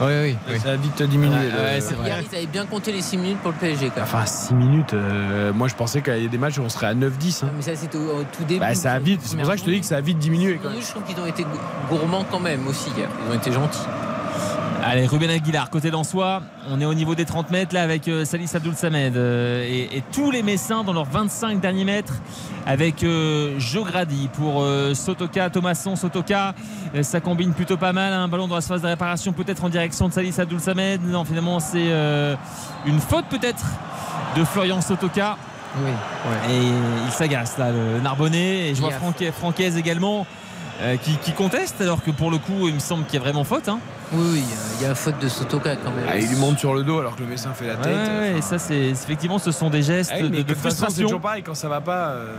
[0.00, 0.60] Oui, oui, oui.
[0.60, 1.36] Ça a vite diminué.
[1.36, 2.06] Ouais, le- ouais, c'est vrai.
[2.08, 4.04] Hier, ils avaient bien compté les 6 minutes pour le PSG, quand même.
[4.04, 6.86] Enfin, 6 minutes, euh, moi je pensais qu'il y a des matchs où on serait
[6.86, 7.44] à 9-10.
[7.44, 7.50] hein.
[7.56, 8.60] Mais ça, c'était au, au tout début.
[8.60, 10.18] Bah, ça a vite, c'est pour ça que je te dis que ça a vite
[10.18, 10.60] diminué.
[10.62, 10.80] Quand même.
[10.80, 11.44] Je trouve qu'ils ont été
[11.90, 13.08] gourmands quand même aussi hier.
[13.26, 13.78] Ils ont été gentils.
[14.84, 16.40] Allez, Ruben Aguilar, côté d'Ansois.
[16.70, 19.96] On est au niveau des 30 mètres là avec euh, Salis Abdoul Samed euh, et,
[19.98, 22.14] et tous les Messins dans leurs 25 derniers mètres
[22.64, 26.54] avec euh, Jo Grady pour euh, Sotoka, Thomasson, Sotoka.
[27.02, 28.12] Ça combine plutôt pas mal.
[28.12, 31.00] Un ballon dans la phase de réparation peut-être en direction de Salis Abdoul Samed.
[31.04, 31.92] Non, finalement, c'est
[32.86, 33.64] une faute peut-être
[34.36, 35.36] de Florian Sotoka.
[35.76, 36.54] Oui, ouais.
[36.54, 36.62] Et
[37.04, 38.70] il s'agace là, le Narbonnais.
[38.70, 38.92] Et je vois
[39.32, 40.26] Francaise également
[40.80, 43.20] euh, qui, qui conteste alors que pour le coup, il me semble qu'il y a
[43.24, 43.68] vraiment faute.
[43.68, 43.78] hein.
[44.12, 44.44] Oui, oui,
[44.80, 46.06] il y a faute de Sotoka quand même.
[46.08, 47.94] Ah, il lui monte sur le dos alors que le médecin fait la tête.
[47.94, 50.60] ouais, et ça, c'est effectivement, ce sont des gestes Ah oui, de, mais de c'est
[50.60, 51.02] frustration.
[51.04, 52.34] toujours pareil, quand ça va pas, euh,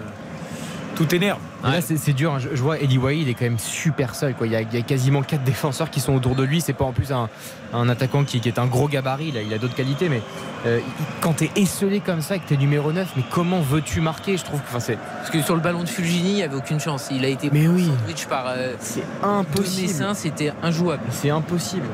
[0.95, 1.39] tout énerve.
[1.63, 2.33] Là, c'est dur.
[2.33, 2.39] hein.
[2.39, 4.33] Je, je vois Eli Wahi, il est quand même super seul.
[4.33, 4.47] Quoi.
[4.47, 6.61] Il, y a, il y a quasiment quatre défenseurs qui sont autour de lui.
[6.61, 7.29] C'est pas en plus un,
[7.73, 9.31] un attaquant qui, qui est un gros gabarit.
[9.31, 9.41] Là.
[9.41, 10.09] Il a d'autres qualités.
[10.09, 10.21] Mais
[10.65, 10.79] euh,
[11.21, 14.43] quand t'es esselé comme ça, et que t'es numéro 9, mais comment veux-tu marquer Je
[14.43, 16.79] trouve que enfin, c'est Parce que sur le ballon de Fulgini, il n'y avait aucune
[16.79, 17.07] chance.
[17.11, 17.85] Il a été Mais oui.
[17.85, 20.11] sandwich par euh, c'est impossible.
[20.15, 21.03] C'était injouable.
[21.11, 21.87] C'est impossible.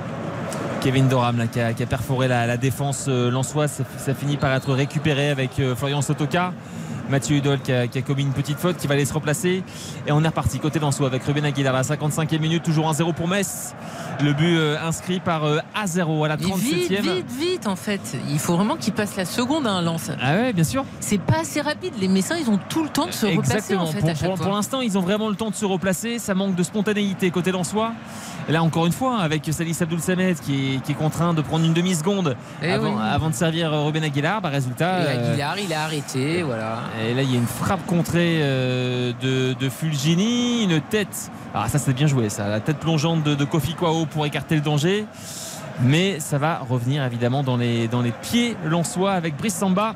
[0.82, 3.72] Kevin Doram là, qui, a, qui a perforé la, la défense euh, lensoise.
[3.72, 6.54] Ça, ça finit par être récupéré avec euh, Florian Sotoka.
[7.10, 9.64] Mathieu Hudol qui a, qui a commis une petite faute qui va aller se replacer.
[10.08, 13.14] Et on est reparti côté Lensois avec Ruben Aguilar à la 55e minute, toujours 1-0
[13.14, 13.74] pour Metz.
[14.22, 17.02] Le but euh, inscrit par euh, A0 à la Mais vite, 37e.
[17.02, 18.00] vite, vite en fait.
[18.30, 20.10] Il faut vraiment qu'il passe la seconde à un lance.
[20.22, 20.86] Ah ouais, bien sûr.
[21.02, 21.94] C'est pas assez rapide.
[22.00, 23.84] Les Messins, ils ont tout le temps de se replacer Exactement.
[23.84, 24.46] en fait pour à chaque pour- fois.
[24.48, 26.18] pour l'instant, ils ont vraiment le temps de se replacer.
[26.18, 27.92] Ça manque de spontanéité côté Lensois.
[28.48, 31.42] Et là, encore une fois, avec Salis Abdoul Samed qui est, qui est contraint de
[31.42, 33.02] prendre une demi-seconde Eh avant, oui.
[33.02, 35.02] avant de servir euh, Ruben Aguilar, bah, résultat.
[35.02, 36.80] Et euh, Aguilar, il a arrêté, voilà.
[37.04, 41.30] Et là, il y a une frappe contrée euh, de, de Fulgini, une tête.
[41.54, 42.48] Ah, ça, c'est bien joué, ça.
[42.48, 45.06] La tête plongeante de, de Kofi Kwao pour écarter le danger.
[45.82, 49.96] Mais ça va revenir évidemment dans les, dans les pieds lensois avec Brice Samba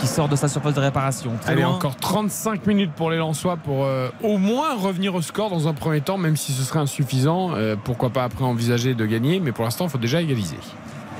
[0.00, 1.32] qui sort de sa surface de réparation.
[1.40, 1.72] Très Allez, loin.
[1.74, 5.72] encore 35 minutes pour les Lensois pour euh, au moins revenir au score dans un
[5.72, 7.52] premier temps, même si ce serait insuffisant.
[7.54, 10.58] Euh, pourquoi pas après envisager de gagner, mais pour l'instant, il faut déjà égaliser.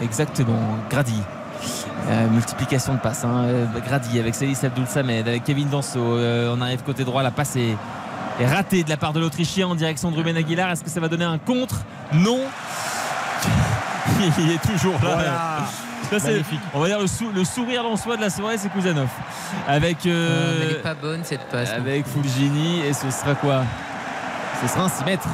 [0.03, 0.59] Exactement,
[0.91, 1.21] Grady.
[2.09, 3.25] Euh, multiplication de passes.
[3.25, 3.45] hein.
[3.45, 5.99] Euh, Grady avec Célis Abdoul Samed, avec Kevin Danso.
[5.99, 7.77] Euh, on arrive côté droit, la passe est,
[8.41, 10.71] est ratée de la part de l'Autrichien en direction de Ruben Aguilar.
[10.71, 11.77] Est-ce que ça va donner un contre?
[12.13, 12.41] Non.
[14.39, 15.67] Il est toujours là.
[16.19, 16.61] Ça, Magnifique.
[16.75, 19.09] on va dire le, sou- le sourire soi de la soirée, c'est Kouzanov.
[19.67, 21.71] Avec, euh, elle est pas bonne cette passe.
[21.71, 23.63] avec Fulgini, et ce sera quoi?
[24.63, 25.27] Ce sera un 6 mètres.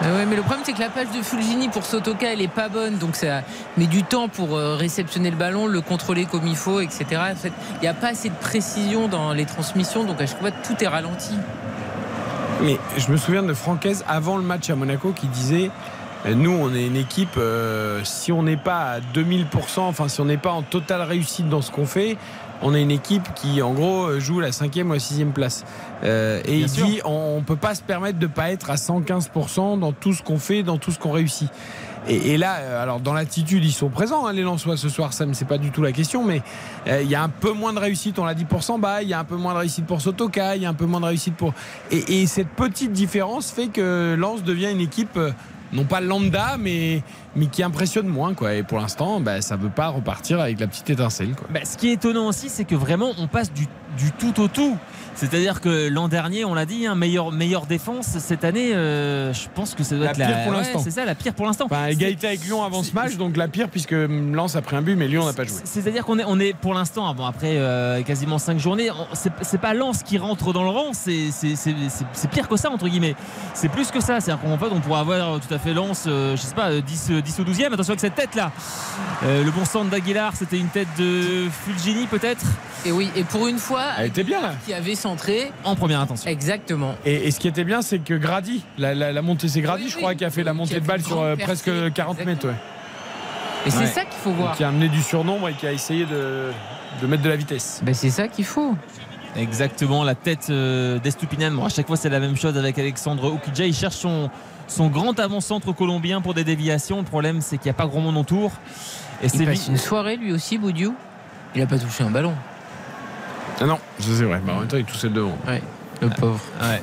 [0.00, 2.46] Ah ouais, mais le problème c'est que la passe de Fulgini pour Sotoka elle est
[2.46, 3.42] pas bonne donc ça
[3.76, 7.04] met du temps pour euh, réceptionner le ballon, le contrôler comme il faut, etc.
[7.44, 10.76] Il n'y a pas assez de précision dans les transmissions donc à chaque fois tout
[10.80, 11.34] est ralenti.
[12.62, 15.70] Mais je me souviens de Francaise avant le match à Monaco qui disait
[16.26, 20.20] euh, nous, on est une équipe, euh, si on n'est pas à 2000%, enfin si
[20.20, 22.16] on n'est pas en totale réussite dans ce qu'on fait,
[22.62, 25.64] on est une équipe qui, en gros, joue la cinquième ou la sixième place.
[26.04, 26.86] Euh, et Bien il sûr.
[26.86, 30.12] dit, on ne peut pas se permettre de ne pas être à 115% dans tout
[30.12, 31.50] ce qu'on fait, dans tout ce qu'on réussit.
[32.08, 35.12] Et, et là, euh, alors dans l'attitude, ils sont présents, hein, les Lensois ce soir,
[35.12, 36.42] Sam, c'est pas du tout la question, mais
[36.86, 39.08] euh, il y a un peu moins de réussite, on l'a dit pour Samba, il
[39.08, 41.00] y a un peu moins de réussite pour Sotoka, il y a un peu moins
[41.00, 41.52] de réussite pour.
[41.90, 45.32] Et, et cette petite différence fait que Lens devient une équipe euh,
[45.72, 47.02] non pas lambda, mais,
[47.36, 48.34] mais qui impressionne moins.
[48.34, 48.54] Quoi.
[48.54, 51.34] Et pour l'instant, bah, ça ne veut pas repartir avec la petite étincelle.
[51.34, 51.48] Quoi.
[51.52, 54.48] Bah, ce qui est étonnant aussi, c'est que vraiment, on passe du, du tout au
[54.48, 54.76] tout.
[55.14, 58.06] C'est-à-dire que l'an dernier, on l'a dit, hein, meilleure, meilleure défense.
[58.06, 60.78] Cette année, euh, je pense que ça doit La être pire la pour ouais, l'instant.
[60.78, 61.64] C'est ça, la pire pour l'instant.
[61.64, 64.82] Enfin, égalité avec Lyon avant ce match, donc la pire, puisque Lens a pris un
[64.82, 65.58] but, mais Lyon n'a pas joué.
[65.64, 69.74] C'est-à-dire qu'on est, on est pour l'instant, bon, après euh, quasiment 5 journées, c'est pas
[69.74, 71.30] Lens qui rentre dans le rang, c'est
[72.30, 73.16] pire que ça, entre guillemets.
[73.54, 74.20] C'est plus que ça.
[74.20, 76.80] C'est-à-dire qu'en fait, on pourrait avoir tout à fait Lens, euh, je sais pas, euh,
[76.80, 77.72] 10, euh, 10 ou 12e.
[77.72, 78.52] Attention avec cette tête-là.
[79.24, 82.44] Euh, le bon centre d'Aguilar, c'était une tête de Fulgini, peut-être
[82.86, 84.52] Et oui, et pour une fois, Elle était bien là.
[84.66, 85.52] qui avait centré.
[85.64, 86.30] En première intention.
[86.30, 86.94] Exactement.
[87.04, 89.84] Et, et ce qui était bien, c'est que Grady, la, la- la montée, c'est Grady,
[89.84, 90.02] Oui, je oui.
[90.02, 91.36] crois, qui a fait la Qui montée a de fait balle une sur grande euh,
[91.36, 92.46] percée, presque 40 mètres.
[92.46, 92.54] Ouais.
[93.66, 93.86] Et c'est Ouais.
[93.86, 94.56] ça qu'il faut voir.
[94.56, 96.50] Qui a amené du surnombre et qui a essayé de,
[97.02, 97.80] de mettre de la vitesse.
[97.82, 98.74] Ben, c'est ça qu'il faut.
[99.36, 101.52] Exactement, la tête euh, d'Estupinan.
[101.52, 103.66] Bon, à chaque fois, c'est la même chose avec Alexandre Oukidja.
[103.66, 104.30] Il cherche son,
[104.68, 106.98] son grand avant-centre colombien pour des déviations.
[106.98, 108.52] Le problème, c'est qu'il n'y a pas grand monde autour.
[109.22, 110.94] Et Il passe une soirée lui aussi, Boudiou.
[111.56, 112.34] Il a pas touché un ballon.
[113.60, 114.40] Ah non, ça c'est vrai.
[114.46, 115.36] Bah, en même temps, il toussait devant.
[115.46, 115.62] Ouais,
[116.00, 116.40] le pauvre.
[116.60, 116.80] Ouais.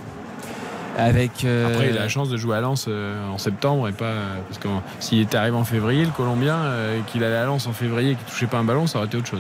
[0.98, 1.46] Avec.
[1.46, 4.14] euh, Après, il a la chance de jouer à Lens euh, en septembre et pas.
[4.50, 4.68] Parce que
[5.00, 8.12] s'il était arrivé en février, le Colombien, euh, et qu'il allait à Lens en février
[8.12, 9.40] et qu'il touchait pas un ballon, ça aurait été autre chose.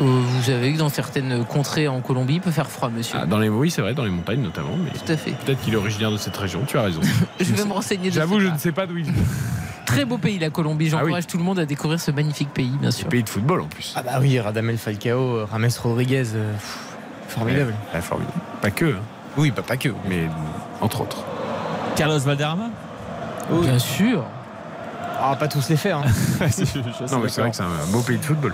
[0.00, 3.18] Euh, vous savez que dans certaines contrées en Colombie, il peut faire froid, monsieur.
[3.22, 4.76] Ah, dans les, oui, c'est vrai, dans les montagnes notamment.
[4.76, 5.30] Mais Tout à fait.
[5.32, 6.62] peut-être qu'il est originaire de cette région.
[6.66, 7.00] Tu as raison.
[7.40, 8.08] Je vais me renseigner.
[8.08, 8.18] dessus.
[8.18, 9.14] J'avoue, je ne sais pas d'où il vient.
[9.86, 10.88] Très beau pays, la Colombie.
[10.92, 11.00] Ah oui.
[11.02, 13.08] J'encourage tout le monde à découvrir ce magnifique pays, bien sûr.
[13.08, 13.94] Pays de football en plus.
[13.96, 16.78] Ah bah oui, Radamel Falcao, Rames Rodriguez, euh, pff,
[17.28, 17.72] formidable.
[17.94, 18.36] Ouais, formidable.
[18.60, 18.98] Pas que, hein,
[19.38, 19.90] Oui, bah, pas que.
[20.08, 20.28] mais euh,
[20.82, 21.24] entre autres.
[21.94, 22.68] Carlos Valderrama
[23.62, 24.24] Bien sûr.
[25.18, 25.98] Ah, pas tous les faire.
[25.98, 26.04] Hein.
[27.12, 28.52] Non, mais c'est vrai que c'est un beau pays de football.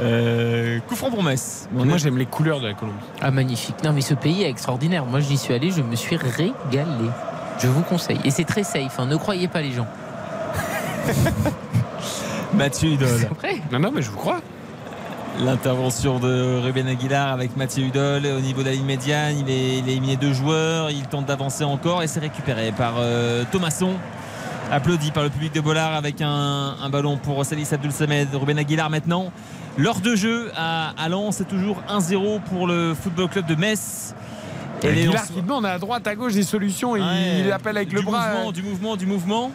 [0.00, 1.68] Euh, coup franc pour Metz.
[1.72, 2.98] Moi, j'aime les couleurs de la Colombie.
[3.20, 3.76] Ah, magnifique.
[3.84, 5.04] Non, mais ce pays est extraordinaire.
[5.04, 6.52] Moi, j'y suis allé, je me suis régalé.
[7.58, 8.18] Je vous conseille.
[8.24, 8.98] Et c'est très safe.
[8.98, 9.06] hein.
[9.06, 9.86] Ne croyez pas les gens.
[12.54, 13.08] Mathieu Hudol.
[13.18, 13.56] C'est vrai.
[13.70, 14.40] Non, non, mais je vous crois.
[15.40, 19.36] L'intervention de Ruben Aguilar avec Mathieu Hudol au niveau de la ligne médiane.
[19.38, 20.90] Il, est, il a éliminé deux joueurs.
[20.90, 23.92] Il tente d'avancer encore et c'est récupéré par euh, Thomasson.
[24.72, 28.28] Applaudi par le public de Bollard avec un, un ballon pour Salis Abdul Samed.
[28.34, 29.32] Ruben Aguilar maintenant.
[29.78, 34.14] L'heure de jeu à, à Lens, c'est toujours 1-0 pour le Football Club de Metz.
[34.82, 36.92] Et les Lensois- qui demande à droite, à gauche des solutions.
[36.92, 37.00] Ouais,
[37.44, 38.30] il appelle avec le bras.
[38.32, 39.50] Mouvement, du mouvement, du mouvement.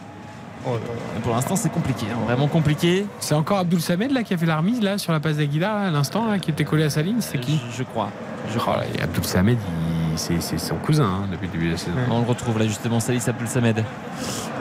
[0.66, 2.06] Et pour l'instant, c'est compliqué.
[2.12, 3.06] hein, vraiment compliqué.
[3.20, 5.76] C'est encore Abdul Samed là qui a fait la remise là sur la passe d'Aguilar
[5.76, 7.20] à l'instant qui était collé à sa ligne.
[7.20, 7.60] C'est qui?
[7.70, 8.10] je, je crois.
[8.52, 8.80] Je crois.
[8.98, 9.85] et Abdul Samed, il-
[10.16, 11.92] c'est c'est son cousin hein, depuis le début de la saison.
[12.10, 13.84] On le retrouve là justement, Salis Abdel Samed.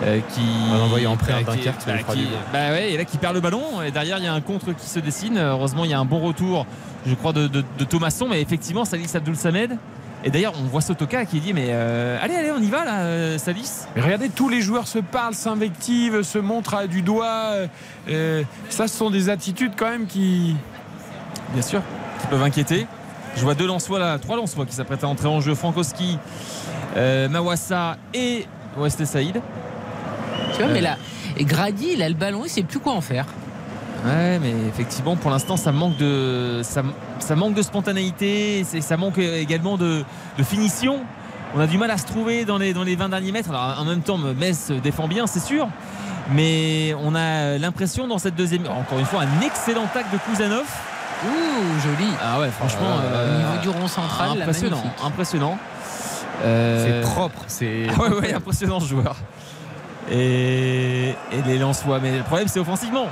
[0.04, 0.42] euh, qui
[0.72, 3.18] On l'a envoyé en prêt à qui- Dunkerque, bah, qui- bah ouais, et là qui
[3.18, 5.38] perd le ballon et derrière il y a un contre qui se dessine.
[5.38, 6.66] Heureusement il y a un bon retour,
[7.06, 9.78] je crois, de, de, de Thomasson, mais effectivement Salis Abdul Samed.
[10.24, 13.00] Et d'ailleurs on voit Sotoka qui dit mais euh, allez allez on y va là
[13.02, 13.70] euh, Salis.
[13.96, 17.26] Mais regardez, tous les joueurs se parlent, s'invectivent, se montrent à- du doigt.
[17.54, 17.68] euh,
[18.10, 20.56] euh, ça, ce sont des attitudes quand même qui.
[21.54, 21.82] Bien sûr,
[22.22, 22.88] qui peuvent inquiéter.
[23.36, 25.56] Je vois deux Lensois là, trois Lensois qui s'apprêtent à entrer en jeu.
[25.56, 26.18] Frankowski,
[26.96, 28.46] euh, Mawassa et
[28.78, 29.42] Wesley Saïd.
[30.54, 30.74] Tu vois, Euh.
[30.74, 30.98] mais là,
[31.38, 33.26] et Grady, il a le ballon, il sait plus quoi en faire.
[34.06, 36.84] Ouais, mais effectivement, pour l'instant, ça manque de, ça,
[37.20, 40.04] ça manque de spontanéité, ça manque également de,
[40.38, 41.00] de finition.
[41.56, 43.50] On a du mal à se trouver dans les, dans les 20 derniers mètres.
[43.50, 45.68] Alors, en même temps, Metz défend bien, c'est sûr.
[46.32, 48.64] Mais on a l'impression dans cette deuxième.
[48.68, 50.66] Encore une fois, un excellent tac de Kouzanov.
[51.24, 52.10] Ouh, joli.
[52.24, 52.96] Ah ouais, franchement.
[52.98, 54.84] Au niveau du rond central, impressionnant.
[55.06, 55.58] Impressionnant.
[56.44, 57.42] Euh, C'est propre.
[57.48, 57.88] C'est.
[57.96, 59.16] ah ouais, ouais, impressionnant ce joueur.
[60.12, 62.00] Et, et les Lensois.
[62.02, 63.08] Mais le problème, c'est offensivement.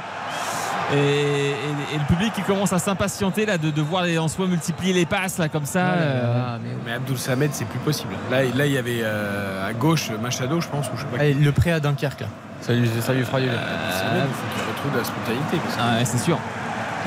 [0.94, 4.46] Et, et- et le public qui commence à s'impatienter là de, de voir les Lensois
[4.48, 5.80] multiplier les passes là comme ça.
[5.80, 6.70] Euh, là, mais.
[6.86, 8.14] Mais Abdul Samed, c'est plus possible.
[8.30, 11.20] Là, là, il y avait euh, à gauche Machado, je pense, ou je sais pas.
[11.22, 12.28] Allez, le prêt à Dunkerque là.
[12.62, 13.56] Ça lui, ça lui fera du bien.
[13.56, 15.58] Abdul Samed, il faut qu'il retrouve de la spontanéité.
[15.64, 15.82] Parce que...
[15.82, 16.38] ah ouais, c'est sûr.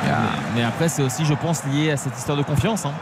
[0.04, 0.10] Mais,
[0.56, 2.84] mais après, c'est aussi, je pense, lié à cette histoire de confiance.
[2.86, 2.92] hein.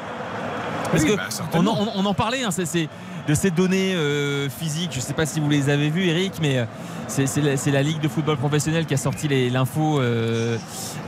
[0.90, 1.22] Parce Oui, que bah,
[1.54, 2.88] on, en, on- on en parlait, hein, c'est
[3.28, 4.90] de ces données euh, physiques.
[4.92, 6.64] Je ne sais pas si vous les avez vues, Eric, mais euh,
[7.08, 10.56] c'est la, Ligue de football professionnel qui a sorti l'info euh,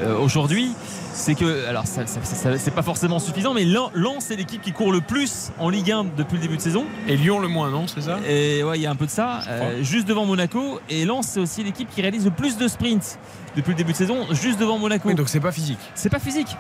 [0.01, 0.72] euh, aujourd'hui.
[1.12, 3.90] C'est que, alors, ça, ça- ça- c'est pas forcément suffisant, mais Lens
[4.20, 6.84] c'est l'équipe qui court le plus en Ligue 1 depuis le début de saison.
[7.09, 8.18] Et Lyon le moins, non C'est ça?
[8.28, 9.40] Et ouais, il y a un peu de ça,
[9.80, 10.80] juste devant Monaco.
[10.90, 13.18] Et Lens, c'est aussi l'équipe qui réalise le plus de sprints
[13.56, 15.09] depuis le début de saison, juste devant Monaco.
[15.09, 15.78] Oui, donc c'est pas physique.
[15.94, 16.55] C'est pas physique.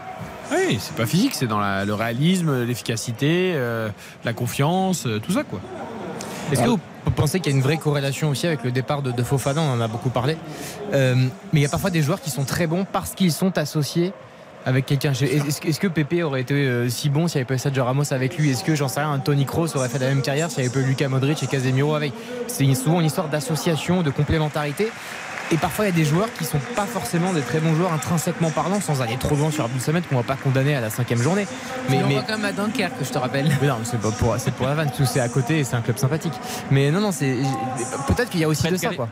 [0.52, 3.88] Oui, c'est pas physique, c'est dans le réalisme, l'efficacité, euh,
[4.24, 5.60] la confiance, euh, tout ça quoi.
[6.52, 6.78] Est-ce que vous
[7.16, 9.72] pensez qu'il y a une vraie corrélation aussi avec le départ de, de Fofana On
[9.72, 10.36] en a beaucoup parlé.
[10.92, 11.14] Euh,
[11.52, 14.12] mais il y a parfois des joueurs qui sont très bons parce qu'ils sont associés
[14.64, 15.12] avec quelqu'un.
[15.12, 18.36] Est-ce que- Pépé aurait été si bon s'il n'y avait pas eu Sergio Ramos avec
[18.36, 20.68] lui Est-ce que, j'en sais rien, Tony Kroos aurait fait la même carrière s'il n'y
[20.68, 22.12] avait pas eu Luka Modric et Casemiro avec?
[22.48, 24.90] C'est souvent une histoire d'association, de complémentarité.
[25.52, 27.92] Et parfois, il y a des joueurs qui sont pas forcément des très bons joueurs
[27.92, 30.90] intrinsèquement parlant, sans aller trop loin sur Abdul Samed, qu'on va pas condamner à la
[30.90, 31.46] cinquième journée.
[31.88, 33.48] Mais Mais, on mais, voit quand même à Dunkerque, je te rappelle.
[33.60, 35.64] mais non, mais c'est pas pour, c'est pour la vanne, que c'est à côté et
[35.64, 36.34] c'est un club sympathique.
[36.70, 37.36] Mais non, non, c'est
[38.08, 39.08] peut-être qu'il y a aussi de ça, quoi.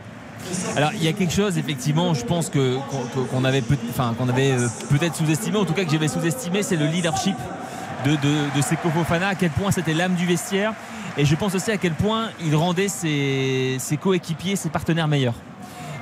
[0.77, 2.77] Alors il y a quelque chose effectivement, je pense que
[3.31, 6.63] qu'on avait, peut, enfin, qu'on avait euh, peut-être sous-estimé, en tout cas que j'avais sous-estimé,
[6.63, 7.35] c'est le leadership
[8.05, 10.75] de, de, de Seko Fofana, à quel point c'était l'âme du vestiaire,
[11.17, 15.35] et je pense aussi à quel point il rendait ses, ses coéquipiers, ses partenaires meilleurs.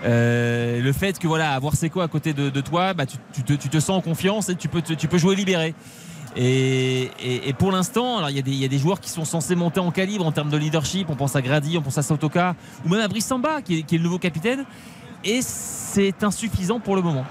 [0.05, 3.43] Euh, le fait que voilà avoir Seko à côté de, de toi, bah, tu, tu
[3.43, 5.75] te, tu te sens en confiance et tu peux, te- tu peux jouer libéré.
[6.35, 9.01] Et, et- et pour l'instant, alors il y, a des- il y a des joueurs
[9.01, 11.09] qui sont censés monter en calibre en termes de leadership.
[11.11, 13.83] On pense à Grady, on pense à Sotoka, ou même à Brice Samba, qui est,
[13.83, 14.65] qui est le nouveau capitaine.
[15.25, 17.25] Et c'est insuffisant pour le moment.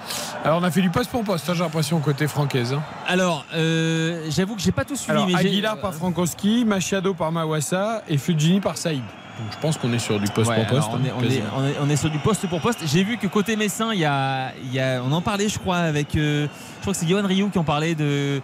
[0.45, 2.71] Alors on a fait du poste pour poste, hein, j'ai l'impression côté francaise.
[2.73, 2.81] hein.
[3.05, 5.11] Alors, euh, j'avoue que j'ai pas tout suivi.
[5.11, 9.01] Alors mais j'ai- Aguilar par Frankowski, Machado par Mawassa et Fujini par Saïd.
[9.39, 10.89] Donc je pense qu'on est sur du poste Ouais, pour poste.
[10.89, 11.47] alors on, est, hein, on est- quasiment.
[11.57, 12.79] on est- on est sur du poste pour poste.
[12.85, 15.57] J'ai vu que côté Messin, il y a, il y a- on en parlait, je
[15.57, 16.15] crois, avec.
[16.15, 16.47] euh,
[16.77, 18.41] je crois que c'est Johan Rioux qui en parlait de,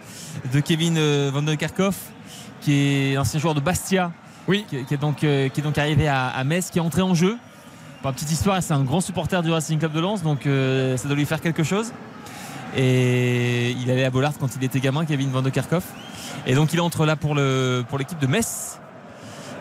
[0.52, 1.96] de Kevin euh, Van de Kerkhoff,
[2.60, 2.72] qui
[3.12, 4.10] est ancien joueur de Bastia.
[4.48, 4.64] Oui.
[4.68, 7.02] Qui, qui est donc, euh, qui est donc arrivé à, à Metz, qui est entré
[7.02, 7.36] en jeu.
[8.02, 11.06] Par petite histoire, c'est un grand supporter du Racing Club de Lens, donc euh, ça
[11.08, 11.92] doit lui faire quelque chose.
[12.76, 15.84] Et il allait à Bollard quand il était gamin, Kevin Van de Kerkhoff.
[16.46, 18.78] Et donc il entre là pour le pour l'équipe de Metz.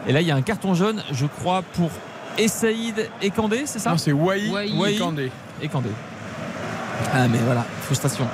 [0.07, 1.89] Et là, il y a un carton jaune, je crois, pour
[2.38, 4.43] Essaïd et Kandé, c'est ça Non, c'est Wai
[4.88, 5.31] et Kandé.
[5.61, 5.89] et Kandé.
[7.13, 8.25] Ah, mais voilà, frustration.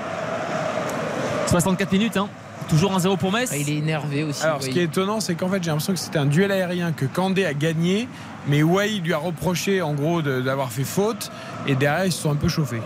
[1.47, 2.27] 64 minutes, hein.
[2.69, 3.49] toujours 1-0 pour Metz.
[3.51, 4.43] Ah, il est énervé aussi.
[4.43, 6.91] Alors, ce qui est étonnant, c'est qu'en fait, j'ai l'impression que c'était un duel aérien
[6.91, 8.07] que Kandé a gagné,
[8.47, 11.31] mais Wai lui a reproché en gros d'avoir fait faute,
[11.67, 12.81] et derrière, ils se sont un peu chauffés.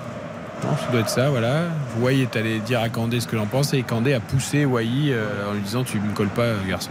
[0.63, 1.65] Non, ça doit être ça, voilà.
[1.99, 4.87] Wai est allé dire à Kandé ce que l'on pensait, et Kandé a poussé Wai
[5.09, 6.89] euh, en lui disant Tu me colles pas, euh, garçon.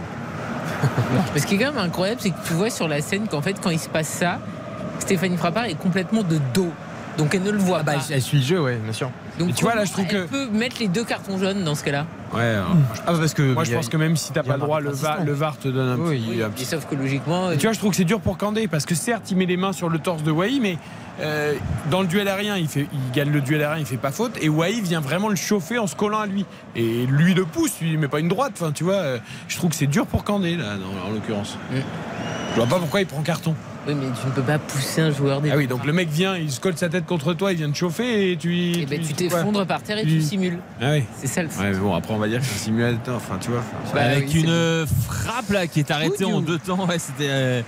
[1.33, 3.41] Mais ce qui est quand même incroyable, c'est que tu vois sur la scène qu'en
[3.41, 4.39] fait, quand il se passe ça,
[4.99, 6.71] Stéphanie Frappard est complètement de dos.
[7.17, 8.01] Donc elle ne le voit Bah, pas.
[8.11, 9.09] elle suit le jeu, ouais, bien sûr.
[9.39, 11.75] Donc tu vois, là, je trouve elle que- peut mettre les deux cartons jaunes dans
[11.75, 12.05] ce cas-là?
[12.33, 12.67] Ouais, alors,
[13.05, 13.53] Ah, bah, parce que.
[13.53, 15.11] moi je il a- pense que même si t'as il pas le droit, le VAR,
[15.13, 15.25] assistant.
[15.25, 16.29] le VAR te donne un Oui, petit.
[16.31, 16.43] oui.
[16.43, 18.37] un Et petit- sauf que logiquement, Et tu vois, je trouve que c'est dur pour
[18.37, 20.77] Kandé parce que certes, il met les mains sur le torse de Wai, mais
[21.21, 21.53] euh,
[21.89, 24.33] dans le duel aérien, il, fait, il gagne le duel aérien, il fait pas faute.
[24.41, 26.45] Et Wai vient vraiment le chauffer en se collant à lui.
[26.75, 28.51] Et lui le pousse, lui, mais pas une droite.
[28.59, 29.17] Enfin, tu vois, euh,
[29.47, 30.73] je trouve que c'est dur pour Kandé, là,
[31.07, 31.57] en l'occurrence.
[31.71, 31.75] Mm.
[32.51, 33.55] Je vois pas pourquoi il prend carton.
[33.87, 36.09] Oui, mais tu ne peux pas pousser un joueur des Ah oui, donc le mec
[36.09, 38.53] vient, il se colle sa tête contre toi, il vient te chauffer et tu.
[38.79, 40.59] Et ben, tu t'effondres par terre et tu Tu- simules.
[40.81, 41.03] Ah oui.
[41.17, 43.15] C'est ça le Ouais, bon, après, on va dire que c'est un simulateur.
[43.15, 43.63] Enfin, tu vois.
[43.93, 46.85] Bah avec oui, une euh, frappe là qui est arrêtée en deux temps.
[46.87, 47.61] Ouais, c'était euh,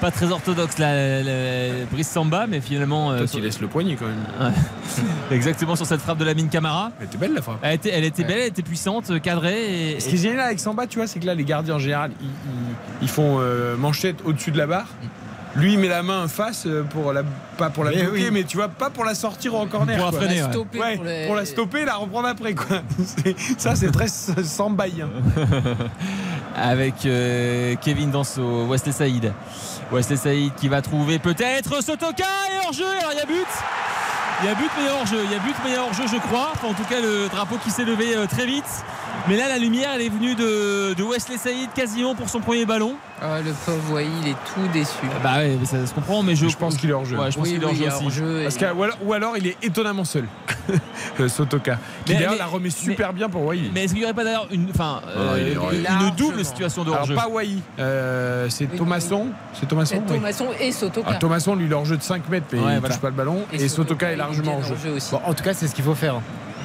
[0.00, 3.12] pas très orthodoxe là, le- Brice Samba, mais finalement.
[3.12, 4.52] euh, Toi, sur- tu laisses le poignet quand même.
[5.30, 6.90] exactement sur cette frappe de Lamine Camara.
[7.00, 7.58] Elle était belle la frappe.
[7.62, 9.92] Elle était, elle était belle, elle était puissante, cadrée.
[9.94, 11.78] Et, Ce qui est génial avec Samba, tu vois, c'est que là, les gardiens en
[11.78, 14.88] général, ils, ils- ils font euh, manchette au-dessus de la barre.
[15.56, 17.22] Lui, il met la main en face euh, pour la,
[17.58, 18.30] pas pour la Mais bloquer, oui.
[18.32, 19.98] mais tu vois, pas pour la sortir en corner.
[19.98, 20.20] Pour quoi.
[20.20, 20.50] freiner, ouais.
[20.52, 22.82] Stopper Ouais, pour les- pour la stopper, la reprendre après, quoi.
[23.58, 25.08] Ça, c'est très Sambaïen.
[26.56, 29.32] avec euh, Kevin Danso, Wesley Saïd.
[29.92, 32.86] Wesley Saïd qui va trouver peut-être Sotoka et hors-jeu.
[33.00, 33.46] Alors il y a but.
[34.42, 35.18] Il y a but mais il y a hors-jeu.
[35.24, 36.50] Il y a but mais il y a hors-jeu je crois.
[36.54, 38.64] Enfin, en tout cas le drapeau qui s'est levé euh, très vite.
[39.28, 42.64] Mais là la lumière elle est venue de, de Wesley Saïd quasiment pour son premier
[42.64, 42.94] ballon.
[43.22, 44.96] Ah, le pauvre Wai, il est tout déçu.
[45.22, 47.18] Bah ouais mais ça se comprend mais je, Je pense qu'il est hors-jeu.
[47.18, 48.20] Ouais, je pense Oui, qu'il est oui, aussi.
[48.44, 50.24] Parce que, ou, alors, ou alors, il est étonnamment seul.
[51.18, 51.78] Euh, Sotoka.
[52.04, 53.70] Qui Mais- d'ailleurs la remet super bien pour Wai.
[53.74, 55.76] Mais est-ce qu'il n'y aurait pas d'ailleurs une, enfin, euh, il est hors-jeu.
[55.78, 56.10] une Largement.
[56.16, 57.48] double situation de Alors, hors-jeu pas Wai.
[57.78, 59.26] Euh, c'est Oui, Thomasson.
[59.52, 60.00] C'est Thomasson.
[60.06, 61.08] Thomasson et Sotoka.
[61.12, 62.94] Ah, Thomasson, lui, il est hors-jeu de 5 mètres, mais Ouais, il voilà.
[62.94, 63.42] touche pas le ballon.
[63.52, 64.76] Et, Sotoka est largement hors jeu.
[65.24, 66.20] en tout cas, c'est ce qu'il faut faire.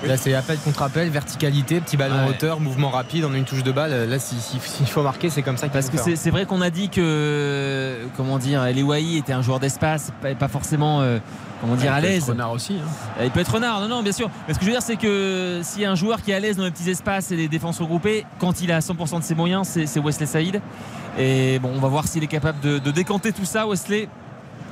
[0.07, 2.29] Là, c'est appel contre appel, verticalité, petit ballon en Ouais.
[2.29, 4.07] hauteur, mouvement rapide, on a une touche de balle.
[4.09, 6.29] Là, s'il si, s'il faut marquer, c'est comme ça qu'il Parce faut que c'est c'est
[6.29, 11.01] vrai qu'on a dit que, comment dire, Eliwahi était un joueur d'espace, pas, pas forcément,
[11.01, 11.17] euh,
[11.61, 12.29] comment dire, à Il peut être l'aise.
[12.29, 12.75] Renard aussi.
[12.75, 13.23] hein.
[13.23, 14.29] Il peut être renard, non, non, bien sûr.
[14.47, 16.35] Mais ce que je veux dire, c'est que s'il y a un joueur qui est
[16.35, 19.23] à l'aise dans les petits espaces et les défenses regroupées, quand il a 100% de
[19.23, 20.61] ses moyens, c'est Wesley Saïd.
[21.17, 24.07] Et bon, on va voir s'il est capable de, de décanter tout ça, Wesley,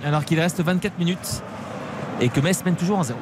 [0.05, 1.41] alors qu'il reste 24 minutes
[2.21, 3.17] et que Metz mène toujours en 0.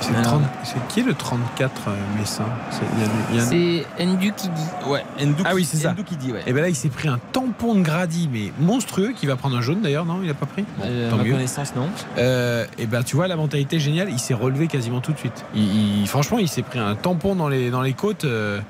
[0.00, 0.22] C'est.
[0.22, 3.42] 30 c'est qui est le 34 euh, Messin C'est- il y a- il y a
[3.42, 4.62] un- C'est Ndu qui dit.
[4.88, 5.94] Ouais, Ndouki, Ah oui, c'est ça.
[6.32, 6.42] Ouais.
[6.46, 9.56] Et ben là, il s'est pris un tampon de Grady, mais monstrueux, qui va prendre
[9.56, 11.32] un jaune d'ailleurs, non Il a pas pris Bon, Euh, à Tant ma mieux.
[11.32, 11.88] connaissance, non.
[12.18, 15.44] Euh, et ben tu vois, la mentalité géniale, il s'est relevé quasiment tout de suite.
[15.54, 18.60] Il, il- franchement, il s'est pris un tampon dans les, dans les côtes euh,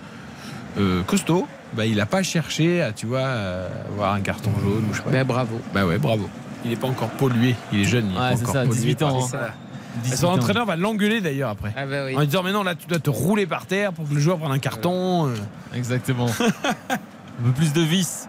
[0.78, 1.46] euh, costaud.
[1.74, 4.98] Bah, il a pas cherché à, tu vois, euh, avoir un carton jaune ou je
[4.98, 5.10] sais pas.
[5.10, 5.60] Bah, bravo.
[5.74, 6.28] Bah ouais, bravo.
[6.64, 8.06] Il est pas encore pollué, il est jeune.
[8.10, 9.38] Il est pas c'est encore ça, pollué 18 par ans, ça.
[9.38, 9.67] Et
[10.14, 11.72] son entraîneur va l'engueuler d'ailleurs après.
[11.76, 12.16] Ah bah oui.
[12.16, 14.20] En lui disant mais non là tu dois te rouler par terre pour que le
[14.20, 15.28] joueur prenne un carton.
[15.28, 15.34] euh.
[15.74, 16.26] Exactement.
[16.90, 18.28] un peu plus de vis.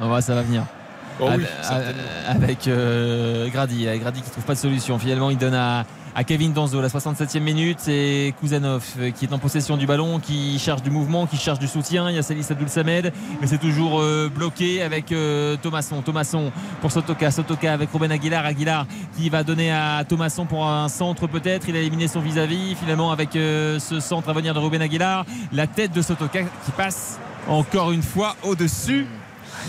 [0.00, 0.64] On va, ça va venir.
[1.20, 1.44] Oh oui,
[2.26, 3.86] Avec- euh, Grady.
[3.86, 4.98] Avec Grady qui trouve pas de solution.
[4.98, 5.84] Finalement, il donne à,
[6.14, 7.78] à Kevin Danzo la 67e minute.
[7.80, 8.84] C'est Kouzanov
[9.14, 12.08] qui est en possession du ballon, qui cherche du mouvement, qui cherche du soutien.
[12.10, 16.02] Il y a Salis Abdul Samed, mais c'est toujours euh, bloqué avec euh, Thomasson.
[16.02, 17.30] Thomasson pour Sotoka.
[17.30, 18.44] Sotoka avec Ruben Aguilar.
[18.44, 21.68] Aguilar qui va donner à Thomasson pour un centre peut-être.
[21.68, 22.74] Il a éliminé son vis-à-vis.
[22.74, 26.70] Finalement, avec euh, ce centre à venir de Ruben Aguilar, la tête de Sotoka qui
[26.76, 27.18] passe
[27.48, 29.06] encore une fois au-dessus.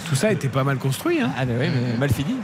[0.08, 1.22] Tout ça était pas mal construit.
[1.22, 1.32] Hein.
[1.38, 2.36] Ah bah oui, mais mal fini.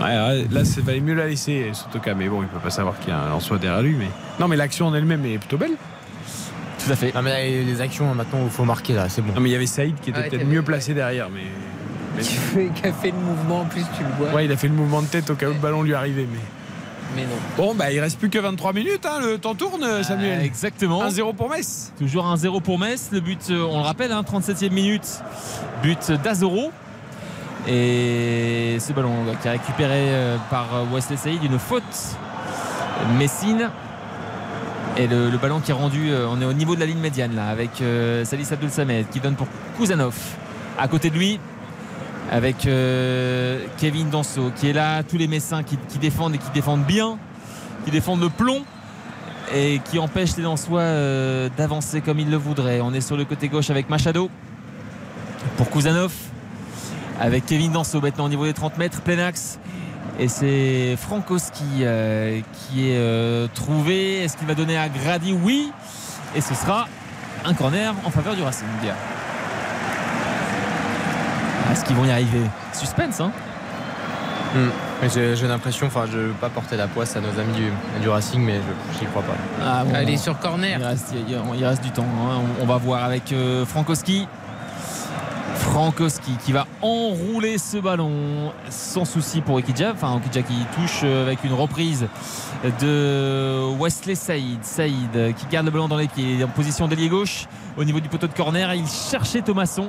[0.00, 2.14] Ouais, ouais, là, c'est valait mieux la laisser, Sotoka.
[2.14, 3.94] Mais bon, il peut pas savoir qu'il y a un Lensois derrière lui.
[3.98, 4.08] Mais...
[4.38, 5.72] Non, mais l'action en elle-même est plutôt belle.
[6.84, 7.14] Tout à fait.
[7.14, 9.32] Non, mais là, les actions, maintenant, il faut marquer là, c'est bon.
[9.34, 11.28] Non, mais il y avait Saïd qui était Ouais, peut-être mieux placé derrière.
[11.30, 11.40] Mais...
[12.16, 14.34] mais- Qui fait, qui a fait le mouvement, en plus tu le vois.
[14.34, 16.26] Ouais, il a fait le mouvement de tête au cas où le ballon lui arrivait.
[16.30, 16.38] Mais
[17.16, 17.36] Mais non.
[17.56, 19.06] bon, bah, il reste plus que 23 minutes.
[19.06, 20.40] Hein, le temps tourne, Samuel.
[20.40, 21.02] Euh, exactement.
[21.08, 21.92] 1-0 pour Metz.
[21.98, 23.08] Toujours 1-0 pour Metz.
[23.12, 25.22] Le but, euh, on le rappelle, hein, 37e minute.
[25.82, 26.70] But d'Azoro.
[27.66, 31.82] Et ce ballon qui est récupéré euh, par euh, Wesley Saïd, une faute.
[33.18, 33.70] Messine.
[34.96, 37.34] Et le, ballon qui est rendu, euh, on est au niveau de la ligne médiane
[37.34, 40.16] là, avec euh, Salis Abdul Samed qui donne pour Kouzanov.
[40.78, 41.38] À côté de lui,
[42.30, 42.68] avec
[43.78, 47.18] Kevin Danso qui est là, tous les Messins qui, défendent et qui défendent bien,
[47.84, 48.62] qui défendent le plomb
[49.54, 52.80] et qui empêche les Lensois euh, d'avancer comme ils le voudraient.
[52.80, 54.30] On est sur le côté gauche avec Machado
[55.56, 56.12] pour Kouzanov,
[57.20, 59.58] avec Kevin Danso maintenant au niveau des 30 mètres, plein axe.
[60.18, 64.22] Et c'est Frankowski euh, qui est euh, trouvé.
[64.22, 65.70] Est-ce qu'il va donner à Grady Oui.
[66.34, 66.86] Et ce sera
[67.44, 68.66] un corner en faveur du Racing.
[71.72, 72.40] Est-ce qu'ils vont y arriver?
[72.72, 73.30] Suspense, hein
[74.54, 74.70] Hmm.
[75.12, 78.00] J'ai j'ai l'impression, enfin, je ne veux pas porter la poisse à nos amis du,
[78.00, 78.54] du Racing, mais
[78.94, 79.34] je n'y crois pas.
[79.62, 80.78] Ah, bon, Allez sur corner.
[80.80, 82.04] Il reste, il du temps.
[82.04, 82.38] hein.
[82.60, 84.26] On, on va voir avec euh, Frankowski.
[85.70, 89.92] Frankowski qui va enrouler ce ballon sans souci pour Ekidja.
[89.92, 92.06] Enfin, Ekidja qui touche euh, avec une reprise
[92.80, 94.64] de Wesley Saïd.
[94.64, 96.42] Saïd euh, qui garde le ballon dans les pieds.
[96.42, 98.74] En position d'ailier gauche au niveau du poteau de corner.
[98.74, 99.88] Il cherchait Thomasson.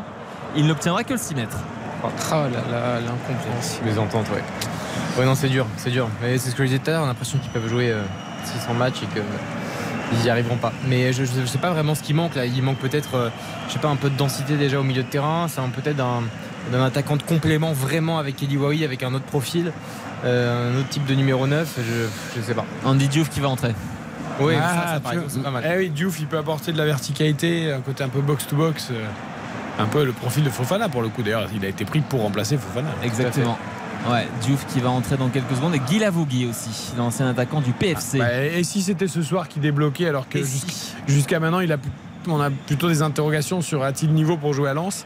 [0.56, 1.58] Il n'obtiendra que le 6 mètres.
[2.04, 3.82] Oh là là, l'incompréhension.
[3.86, 4.44] Les ententes, ouais.
[5.18, 6.08] Ouais, non, c'est dur, c'est dur.
[6.22, 7.92] Mais c'est ce que je disais tout à l'heure, on a l'impression qu'ils peuvent jouer
[7.92, 8.04] euh,
[8.46, 9.08] 600 matchs et
[10.10, 10.72] qu'ils n'y arriveront pas.
[10.88, 12.46] Mais je ne sais pas vraiment ce qui manque là.
[12.46, 13.30] Il manque peut-être, euh,
[13.68, 15.48] je sais pas, un peu de densité déjà au milieu de terrain.
[15.50, 16.24] C'est un- peut-être d'un
[16.72, 19.72] d'un attaquant de complément vraiment avec Eli Wahi, avec un autre profil,
[20.26, 21.78] euh, un autre type de numéro 9.
[21.78, 22.08] Je,
[22.40, 22.66] je sais pas.
[22.84, 23.74] Andy Diouf qui va entrer.
[24.42, 25.64] Oui, Ah, ça, ça, c'est pas mal.
[25.66, 28.90] Eh oui, Diouf, il peut apporter de la verticalité, un côté un peu box-to-box.
[28.92, 29.06] euh,
[29.80, 31.22] un peu le profil de Fofana pour le coup.
[31.24, 32.90] D'ailleurs, il a été pris pour remplacer Fofana.
[33.04, 33.58] Exactement.
[34.10, 37.72] Ouais, Diouf qui va entrer dans quelques secondes et Guy Lavogui aussi, l'ancien attaquant du
[37.72, 38.20] PFC.
[38.20, 40.62] Bah, et si c'était ce soir qui débloquait alors que si
[41.08, 41.90] jusqu'à maintenant il a pu-
[42.30, 45.06] on a plutôt des interrogations sur a-t-il niveau pour jouer à Lens?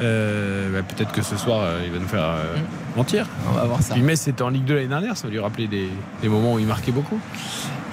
[0.00, 2.56] Euh, bah, Peut-être que ce soir euh, il va nous faire euh,
[2.96, 3.26] mentir.
[3.48, 3.94] On va voir ça.
[3.94, 5.88] Puis Metz c'était en Ligue 2 l'année dernière, ça va lui rappeler des,
[6.22, 7.18] des moments où il marquait beaucoup.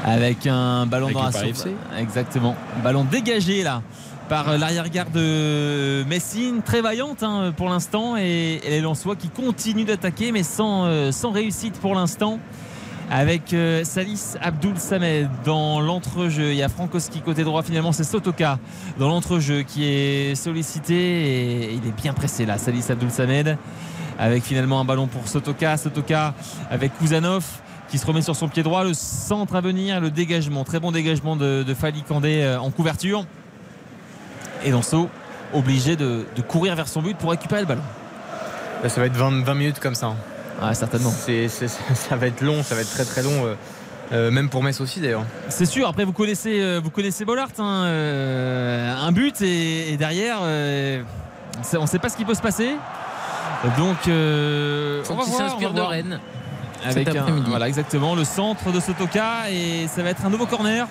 [0.05, 1.47] Avec un ballon Avec dans la.
[1.47, 1.71] FC.
[1.97, 2.55] Exactement.
[2.84, 3.81] Ballon dégagé là
[4.28, 9.30] par euh, l'arrière-garde de Messine, très vaillante hein, pour l'instant, et, et les Lensois qui
[9.30, 12.40] continuent d'attaquer, mais sans, euh, sans réussite pour l'instant.
[13.10, 16.52] Avec euh, Salis Abdul Samed dans l'entrejeu.
[16.52, 17.64] Il y a Frankowski côté droit.
[17.64, 18.60] Finalement, c'est Sotoka
[18.99, 22.58] dans l'entrejeu qui est sollicité et il est bien pressé là.
[22.58, 23.58] Salis Abdul Samed
[24.20, 25.78] avec finalement un ballon pour Sotoka.
[25.78, 26.34] Sotoka
[26.70, 27.45] avec Kouzanov
[27.90, 28.84] qui se remet sur son pied droit.
[28.84, 30.66] Le centre à venir, le dégagement.
[30.66, 33.26] Très bon dégagement de, de Fali Kandé euh, en couverture.
[34.63, 35.09] Et Danso
[35.53, 37.81] obligé de, de courir vers son but pour récupérer le ballon.
[38.84, 40.07] Là, ça va être 20, 20 minutes comme ça.
[40.07, 40.15] hein.
[40.61, 41.11] Ah, certainement.
[41.11, 43.45] C'est- c'est- ça va être long, ça va être très très long.
[43.45, 43.55] euh,
[44.13, 45.23] euh, même pour Metz aussi d'ailleurs.
[45.49, 49.97] C'est sûr, après vous connaissez, euh, vous connaissez Bollard, hein, euh, un but et, et
[49.97, 51.01] derrière, euh,
[51.75, 52.75] on ne sait pas ce qui peut se passer.
[53.77, 55.81] Donc, euh, Faut on va voir, on de.
[55.81, 56.19] Rennes.
[56.85, 60.45] Avec cet un, voilà, exactement, le centre de Sotoka et ça va être un nouveau
[60.45, 60.88] corner.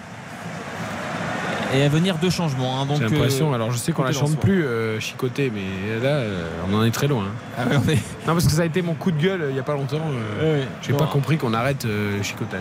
[1.75, 2.81] Et à venir deux changements.
[2.81, 6.01] hein, donc, J'ai l'impression, euh, alors je sais qu'on la chante plus euh, chicoté, mais
[6.03, 7.25] là euh, on en est très loin.
[7.25, 7.55] hein.
[7.59, 7.95] Ah ouais, on est-
[8.27, 9.75] Non parce que ça a été mon coup de gueule euh, il n'y a pas
[9.75, 9.97] longtemps.
[10.41, 10.67] euh, ouais.
[10.83, 10.99] J'ai Bon.
[10.99, 12.61] pas compris qu'on arrête le chicotage.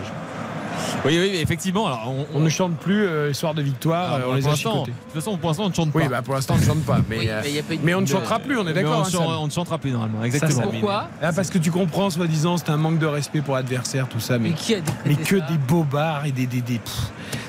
[1.04, 1.86] Oui, oui, effectivement.
[1.86, 4.34] Alors, on, On ne chante plus euh, les soirs de victoire, Ah, euh, on pour
[4.34, 4.50] les a.
[4.50, 5.98] De toute façon, pour l'instant, on ne chante pas.
[6.00, 7.62] Oui, bah pour l'instant on ne chante pas, mais, Oui, euh, mais il y a
[7.62, 9.06] pas eu de- mais on ne chantera plus, on est Mais d'accord.
[9.14, 10.22] on, hein, on ne chantera plus normalement.
[10.24, 10.62] Exactement.
[10.62, 14.08] ça Pourquoi Ah, parce que tu comprends, soi-disant, c'est un manque de respect pour l'adversaire,
[14.08, 16.46] tout ça, mais, Mais qui a mais que ça des bobards et des.
[16.46, 16.62] des,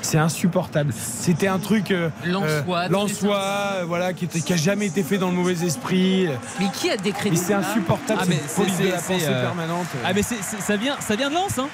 [0.02, 0.92] c'est insupportable.
[0.96, 1.90] C'était un truc.
[1.90, 5.64] Euh, euh, Lensois, euh, voilà, qui, était, qui a jamais été fait dans le mauvais
[5.66, 6.28] esprit.
[6.60, 9.86] Mais qui a décrété c'est insupportable, Ah, c'est- police de la pensée permanente.
[10.04, 11.58] Ah mais ça vient, ça vient de Lens.
[11.58, 11.68] Hein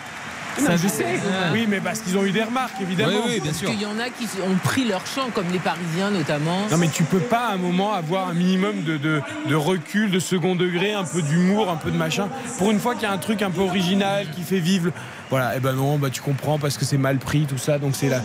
[0.60, 1.06] Non, Ça, je sais.
[1.52, 3.10] Oui, mais parce qu'ils ont eu des remarques, évidemment.
[3.26, 5.58] Oui, oui, bien Parce qu'il y en a qui ont pris leur champ, comme les
[5.58, 6.58] Parisiens notamment.
[6.70, 10.10] Non mais tu peux pas à un moment avoir un minimum de, de, de recul,
[10.10, 12.28] de second degré, un peu d'humour, un peu de machin.
[12.58, 14.90] Pour une fois qu'il y a un truc un peu original qui fait vivre.
[15.30, 17.96] Voilà, et ben non, bah tu comprends parce que c'est mal pris tout ça, donc
[17.96, 18.20] c'est là.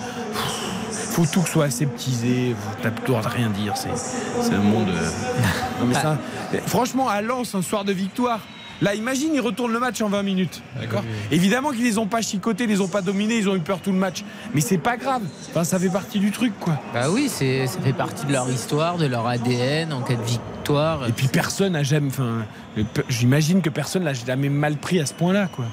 [0.92, 3.90] Faut tout que soit aseptisé, t'as le droit de rien dire, c'est
[4.42, 4.90] c'est un monde.
[4.90, 5.10] euh,
[5.82, 6.18] Non mais ça.
[6.68, 8.40] Franchement, à Lens, un soir de victoire.
[8.82, 10.62] Là, imagine, ils retournent le match en 20 minutes.
[10.80, 13.60] D'accord Évidemment qu'ils les ont pas chicotés, ils les ont pas dominés, ils ont eu
[13.60, 14.24] peur tout le match.
[14.54, 15.22] Mais c'est pas grave.
[15.50, 16.80] Enfin, ça fait partie du truc, quoi.
[16.94, 20.24] Bah oui, c'est, ça fait partie de leur histoire, de leur ADN en cas de
[20.24, 21.08] victoire.
[21.08, 22.08] Et puis personne n'a jamais.
[22.10, 22.46] Enfin,
[23.10, 25.66] j'imagine que personne l'a jamais mal pris à ce point-là, quoi.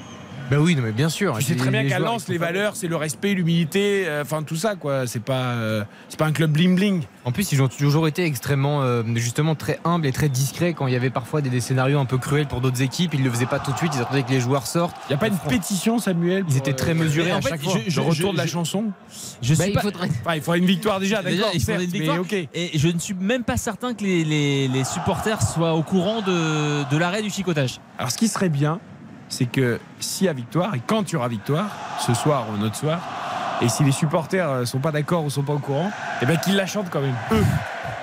[0.49, 1.35] Bah oui, non, mais bien sûr.
[1.37, 4.55] Tu sais très bien qu'à Lens, les valeurs, c'est le respect, l'humilité, euh, enfin tout
[4.55, 5.05] ça, quoi.
[5.05, 7.03] C'est pas, euh, c'est pas un club bling bling.
[7.25, 10.87] En plus, ils ont toujours été extrêmement, euh, justement, très humbles et très discrets quand
[10.87, 13.13] il y avait parfois des, des scénarios un peu cruels pour d'autres équipes.
[13.13, 13.91] Ils le faisaient pas tout de suite.
[13.95, 14.95] Ils attendaient que les joueurs sortent.
[15.09, 16.45] Il y a pas une pétition, Samuel.
[16.49, 17.79] Ils étaient très mesurés en à fait, chaque fois.
[17.85, 18.85] je- je- Le retour de la je- chanson.
[19.41, 19.81] Je Bah, suis il pas.
[19.81, 20.07] faudrait.
[20.21, 21.49] Enfin, il faudrait une victoire déjà, d'accord.
[21.53, 22.19] il faudrait certes, une mais victoire.
[22.21, 22.33] ok.
[22.53, 26.21] Et je ne suis même pas certain que les, les- les supporters soient au courant
[26.21, 27.79] de, de l'arrêt du chicotage.
[27.97, 28.79] Alors, ce qui serait bien,
[29.29, 32.61] c'est que s'il y a victoire et quand il y aura victoire, ce soir ou
[32.61, 32.99] un autre soir,
[33.61, 35.91] et si les supporters euh, sont pas d'accord ou sont pas au courant,
[36.21, 37.15] eh ben qu'ils la chantent quand même.
[37.31, 37.43] Eux.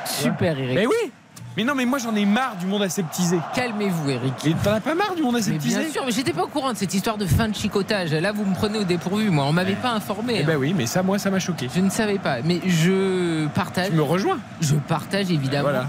[0.05, 0.75] Super, Eric.
[0.75, 1.13] Mais oui.
[1.57, 3.39] Mais non, mais moi j'en ai marre du monde aseptisé.
[3.55, 4.35] Calmez-vous, Eric.
[4.45, 6.49] Et t'en as pas marre du monde Mais aseptisé bien sûr, mais j'étais pas au
[6.49, 8.13] courant de cette histoire de fin de chicotage.
[8.13, 9.31] Là, vous me prenez au dépourvu.
[9.31, 10.35] Moi, on m'avait pas informé.
[10.39, 10.47] Eh hein.
[10.47, 11.69] ben oui, mais ça, moi, ça m'a choqué.
[11.73, 12.39] Je ne savais pas.
[12.43, 13.91] Mais je partage.
[13.91, 15.87] Tu me rejoins Je partage évidemment Voilà.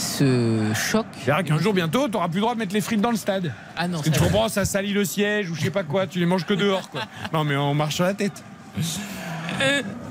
[0.00, 1.06] Ce choc.
[1.24, 3.52] C'est-à-dire qu'un jour bientôt, t'auras plus le droit de mettre les frites dans le stade.
[3.76, 6.06] Ah non, Parce que tu comprends, ça salit le siège ou je sais pas quoi,
[6.06, 7.02] tu les manges que dehors, quoi.
[7.32, 8.42] Non, mais on marche sur la tête.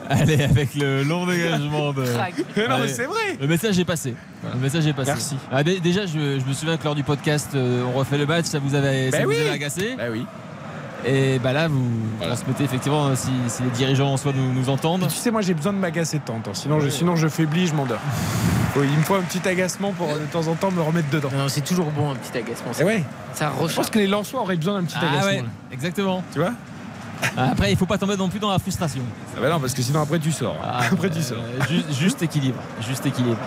[0.10, 2.04] Allez, avec le long dégagement de.
[2.04, 3.38] Non, mais c'est vrai.
[3.40, 4.16] Le message est passé.
[4.54, 5.12] Le message est passé.
[5.12, 5.36] Merci.
[5.52, 8.26] Ah, dé- déjà, je, je me souviens que lors du podcast, euh, on refait le
[8.26, 9.96] match, ça vous avait, ça Ben vous avait agacé.
[9.98, 10.26] Bah oui.
[11.06, 11.88] Et bah là, vous
[12.20, 15.08] transmettez effectivement, euh, si, si les dirigeants en soi nous, nous entendent.
[15.08, 16.54] Tu sais, moi j'ai besoin de m'agacer de temps en temps.
[16.54, 18.00] Sinon, je, sinon je faiblis, je m'endors.
[18.74, 21.30] Faut- il me faut un petit agacement pour de temps en temps me remettre dedans.
[21.36, 22.72] Non, c'est toujours bon un petit agacement.
[22.86, 23.04] Ouais.
[23.34, 25.26] Ça Je pense que les Lensois auraient besoin d'un petit Ah agacement.
[25.32, 26.24] ouais, exactement.
[26.34, 26.52] Tu vois
[27.38, 29.02] Après, il faut pas tomber non plus dans la frustration.
[29.36, 30.56] ah bah non, parce que sinon après tu sors.
[30.64, 31.38] Ah, après tu sors.
[31.38, 32.60] euh, ju- juste équilibre.
[32.88, 33.38] Juste équilibre.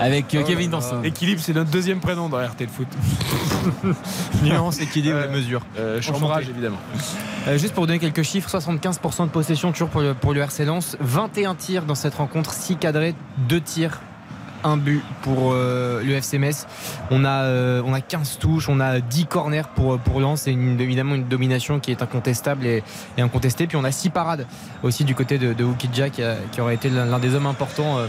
[0.00, 1.02] Avec euh, Kevin Danson.
[1.02, 2.86] Équilibre, c'est notre deuxième prénom dans RT de foot.
[4.42, 5.60] Nuance, équilibre et mesure.
[5.78, 6.78] Euh, chambrage, évidemment.
[7.46, 10.40] Euh, juste pour vous donner quelques chiffres, 75% de possession toujours pour le, pour le
[10.40, 13.14] RC Lens, 21 tirs dans cette rencontre, 6 cadrés,
[13.48, 14.00] 2 tirs,
[14.64, 16.66] 1 but pour euh, le FC Metz.
[17.10, 20.80] On a, euh, on a 15 touches, on a 10 corners pour, pour Lens une-
[20.80, 22.82] évidemment une domination qui est incontestable et,
[23.16, 23.66] et incontestée.
[23.66, 24.46] Puis on a 6 parades
[24.82, 27.46] aussi du côté de, de Wukidja qui, a- qui aurait été l'un l'un des hommes
[27.46, 28.06] importants euh,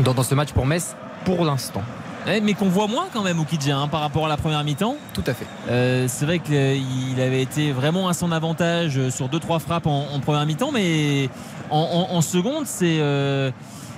[0.00, 0.94] dans, dans ce match pour Metz
[1.24, 1.82] pour l'instant.
[2.26, 4.62] Ouais, mais qu'on voit moins quand même au Kidja hein, par rapport à la première
[4.62, 4.96] mi-temps.
[5.12, 5.46] Tout à fait.
[5.68, 10.06] Euh, c'est vrai qu'il avait été vraiment à son avantage euh, sur 2-3 frappes en,
[10.14, 11.28] en première mi-temps, mais
[11.70, 12.98] en, en- en seconde, c'est.
[13.00, 13.50] euh,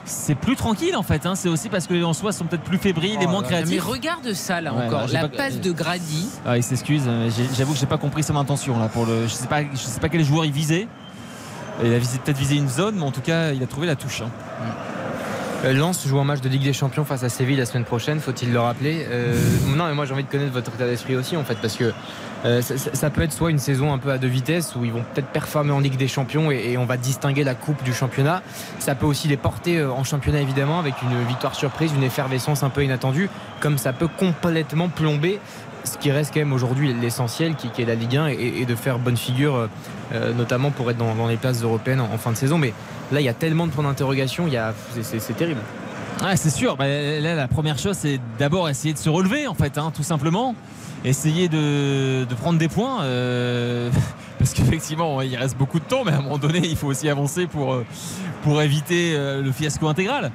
[0.07, 1.35] c'est plus tranquille en fait, hein.
[1.35, 3.57] c'est aussi parce que les Lensois sont peut-être plus fébriles et Oh moins là là.
[3.61, 3.85] Mais créatifs.
[3.87, 5.07] regarde ça là Ouais, encore.
[5.07, 6.29] là, la pas- passe de Grady.
[6.47, 9.23] Ah, il s'excuse, euh, j'avoue que j'ai pas compris son intention là pour le.
[9.27, 10.89] Je sais pas, je sais pas quel joueur il visait.
[11.83, 13.97] Il a visé- peut-être visé une zone, mais en tout cas, il a trouvé la
[13.97, 14.21] touche.
[14.21, 14.29] hein.
[14.61, 14.65] Euh,
[15.73, 18.53] Lens joue un match de Ligue des Champions face à Séville la semaine prochaine, faut-il
[18.53, 19.07] le rappeler.
[19.09, 19.35] Euh,
[19.69, 21.93] non, mais moi j'ai envie de connaître votre état d'esprit aussi en fait, parce que
[22.45, 25.03] euh, ça, peut être soit une saison un peu à deux vitesses où ils vont
[25.15, 28.43] peut-être performer en Ligue des Champions et, on va distinguer la coupe du championnat.
[28.79, 32.63] Ça peut aussi les porter euh, en championnat évidemment avec une victoire surprise, une effervescence
[32.63, 33.31] un peu inattendue,
[33.61, 35.41] comme ça peut complètement plomber
[35.85, 38.99] ce qui reste quand même aujourd'hui l'essentiel qui, est la Ligue 1 et, de faire
[38.99, 39.67] bonne figure euh,
[40.13, 42.59] euh, notamment pour être dans, les places européennes en, fin de saison.
[43.13, 44.49] Là il y a tellement de points d'interrogation,
[45.03, 45.61] c'est- terrible.
[46.23, 46.77] Ouais, c'est sûr.
[46.77, 50.03] Bah, là, la première chose, c'est d'abord essayer de se relever, en fait, hein, tout
[50.05, 50.55] simplement.
[51.05, 53.03] Essayer de, prendre des points.
[53.03, 53.91] euh,
[54.39, 57.09] parce qu'effectivement, il reste beaucoup de temps, mais à un moment donné, il faut aussi
[57.09, 57.85] avancer pour, euh,
[58.43, 60.31] pour éviter euh, le fiasco intégral.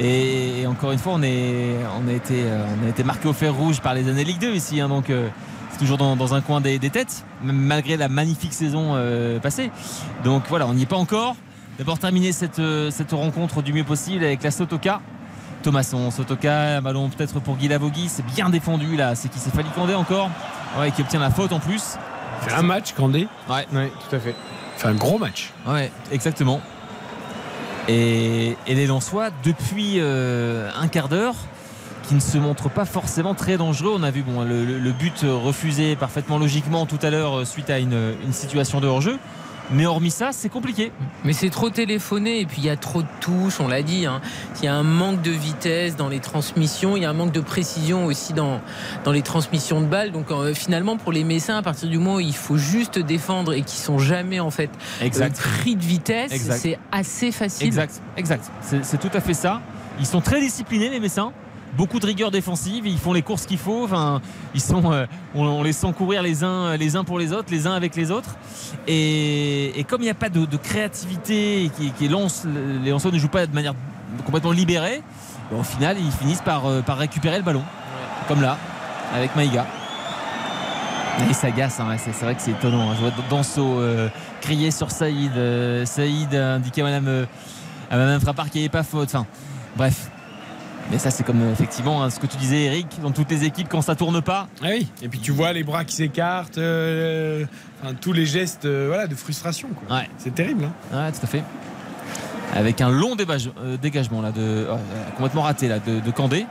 [0.00, 2.42] Et encore une fois, on, est, on, a été,
[2.88, 4.80] été marqué au fer rouge par les années Ligue 2 ici.
[4.80, 5.28] hein, donc, euh,
[5.70, 8.96] c'est toujours dans, un coin des, têtes, malgré la magnifique saison
[9.42, 9.72] passée.
[10.22, 11.34] Donc voilà, on n'y est pas encore.
[11.78, 15.00] D'abord terminer cette, euh, cette rencontre du mieux possible avec la Sotoka.
[15.62, 19.38] Thomasson, Sotoka, ballon peut-être pour Guy Lavogui, c'est bien défendu là, c'est qui?
[19.38, 20.30] S'est fallu Condé encore,
[20.78, 21.96] ouais, qui obtient la faute en plus.
[22.42, 23.26] Fait un match, Candé.
[23.48, 24.34] Ouais, Oui, tout à fait.
[24.76, 25.52] Fait un gros match.
[25.66, 26.60] ouais, exactement.
[27.88, 31.34] Et, et les Lensois, depuis euh, un quart d'heure,
[32.06, 33.94] qui ne se montrent pas forcément très dangereux.
[33.96, 37.78] On a vu bon, le, but refusé parfaitement logiquement tout à l'heure euh, suite à
[37.78, 39.18] une, une situation de hors-jeu.
[39.70, 40.92] Mais hormis ça, c'est compliqué.
[41.24, 44.04] Mais c'est trop téléphoné et puis il y a trop de touches, on l'a dit.
[44.06, 44.20] hein.
[44.58, 47.32] Il y a un manque de vitesse dans les transmissions, il y a un manque
[47.32, 48.60] de précision aussi dans,
[49.04, 50.12] dans les transmissions de balles.
[50.12, 53.54] Donc euh, finalement, pour les Messins, à partir du moment où il faut juste défendre
[53.54, 54.70] et qui sont jamais en fait
[55.00, 55.38] Exact.
[55.38, 57.66] euh, pris de vitesse, c'est assez facile.
[57.66, 58.44] Exact, exact.
[58.60, 59.62] C'est c'est tout à fait ça.
[59.98, 61.32] Ils sont très disciplinés, les Messins.
[61.76, 63.84] Beaucoup de rigueur défensive, ils font les courses qu'il faut.
[63.84, 64.20] Enfin,
[64.54, 67.66] ils sont, euh, on, les sent courir les uns, les uns pour les autres, les
[67.66, 68.36] uns avec les autres.
[68.86, 72.46] Et, comme il n'y a pas de, créativité qui, lance,
[72.84, 73.74] les lanceurs ne jouent pas de manière
[74.24, 75.02] complètement libérée,
[75.50, 77.64] ben, au final, ils finissent par, euh, par récupérer le ballon,
[78.28, 78.56] comme là,
[79.12, 79.66] avec Maïga.
[81.18, 82.90] Et il s'agace, hein, c'est vrai que c'est étonnant.
[82.90, 82.94] hein.
[82.96, 84.08] Je vois Danso euh,
[84.40, 85.32] crier sur Saïd.
[85.86, 87.26] Saïd a indiqué à Madame,
[87.90, 89.08] à Madame Frappard qu'il n'y avait pas faute.
[89.08, 89.26] Enfin,
[89.76, 90.08] bref.
[90.90, 93.44] Mais ça, c'est comme euh, effectivement hein, ce que tu disais, Eric, dans toutes les
[93.44, 94.48] équipes, quand ça tourne pas.
[94.62, 94.86] Ah oui.
[95.02, 97.44] Et puis tu vois les bras qui s'écartent, euh,
[97.82, 99.68] enfin, tous les gestes euh, voilà, de frustration.
[99.68, 99.96] quoi.
[99.96, 100.08] Ouais.
[100.18, 100.64] C'est terrible.
[100.92, 100.96] hein.
[101.06, 101.42] Ouais, tout à fait.
[102.54, 104.66] Avec un long débage- euh, dégagement là, de,
[105.16, 106.46] complètement raté là, de, de Candé.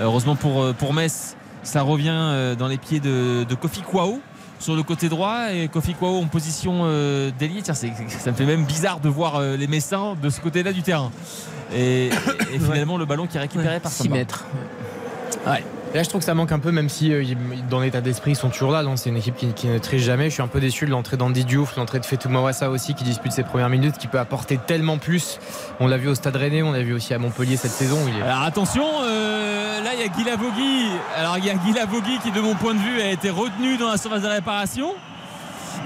[0.00, 4.20] Heureusement pour, pour Metz, ça revient dans les pieds de, de Kofi Kwao
[4.58, 7.62] sur le côté droit et Kofi Kwao en position euh, d'ailier.
[7.62, 10.82] Tiens, ça me fait même bizarre de voir euh, les Messins de ce côté-là du
[10.82, 11.10] terrain.
[11.74, 12.10] Et, et
[12.60, 14.16] finalement, le ballon qui est récupéré par 6 Samba.
[14.16, 14.44] mètres.
[15.46, 15.64] Ouais.
[15.94, 17.24] Là, je trouve que ça manque un peu, même si euh,
[17.70, 18.84] dans l'état d'esprit, ils sont toujours là.
[18.96, 20.24] C'est une équipe qui, qui ne triche jamais.
[20.28, 23.04] Je suis un peu déçu de l'entrée d'Andy Diouf, l'entrée de Fetou Mawassa aussi, qui
[23.04, 25.38] dispute ses premières minutes, qui peut apporter tellement plus.
[25.80, 27.98] On l'a vu au Stade Rennais, on l'a vu aussi à Montpellier cette saison.
[28.08, 28.22] Il est...
[28.22, 29.55] Alors attention, euh,
[29.86, 30.86] là il y a Guy Lavogui.
[31.16, 33.76] Alors il y a Guy Lavogui qui, de mon point de vue, a été retenu
[33.76, 34.90] dans la surface de réparation.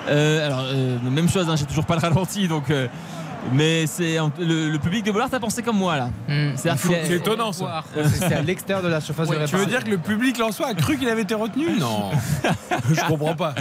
[0.08, 2.70] Euh, alors, euh, même chose, hein, j'ai toujours pas le ralenti, donc.
[2.70, 2.88] euh,
[3.52, 6.10] mais c'est le, le public de Bollard a pensé comme moi là.
[6.28, 6.52] Hmm.
[6.56, 7.84] C'est étonnant ça.
[8.12, 9.58] C'est à l'extérieur de la surface de Tu réparation.
[9.58, 11.66] veux dire que le public lensois a cru qu'il avait été retenu?
[11.78, 12.10] Non.
[12.92, 13.54] Je comprends pas.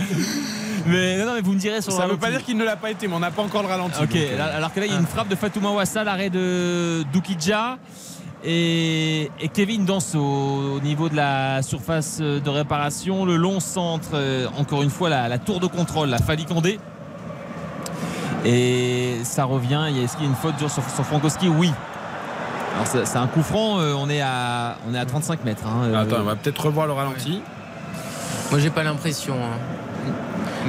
[0.85, 2.19] Mais non, non, mais vous me direz sur le Ça veut ralenti.
[2.25, 4.01] pas dire qu'il ne l'a pas été, mais on n'a pas encore le ralenti.
[4.01, 6.29] Ok, donc, euh, alors que là il y a une frappe de Fatouma Wassa, l'arrêt
[6.29, 7.77] de Doukidja
[8.43, 13.25] et, et Kevin Danso au niveau de la surface de réparation.
[13.25, 16.79] Le long centre, euh, encore une fois la, la tour de contrôle, la Fali Condé.
[18.45, 21.49] Et ça revient, il y a- est-ce qu'il y a une faute sur, sur Frankowski?
[21.49, 21.71] Oui.
[22.75, 25.63] Alors c'est c'est un coup franc, euh, on, est à, on est à 35 mètres.
[25.67, 27.41] hein, euh, Attends, on va peut-être revoir le ralenti.
[28.51, 29.33] Moi, j'ai pas l'impression.
[29.35, 29.57] hein.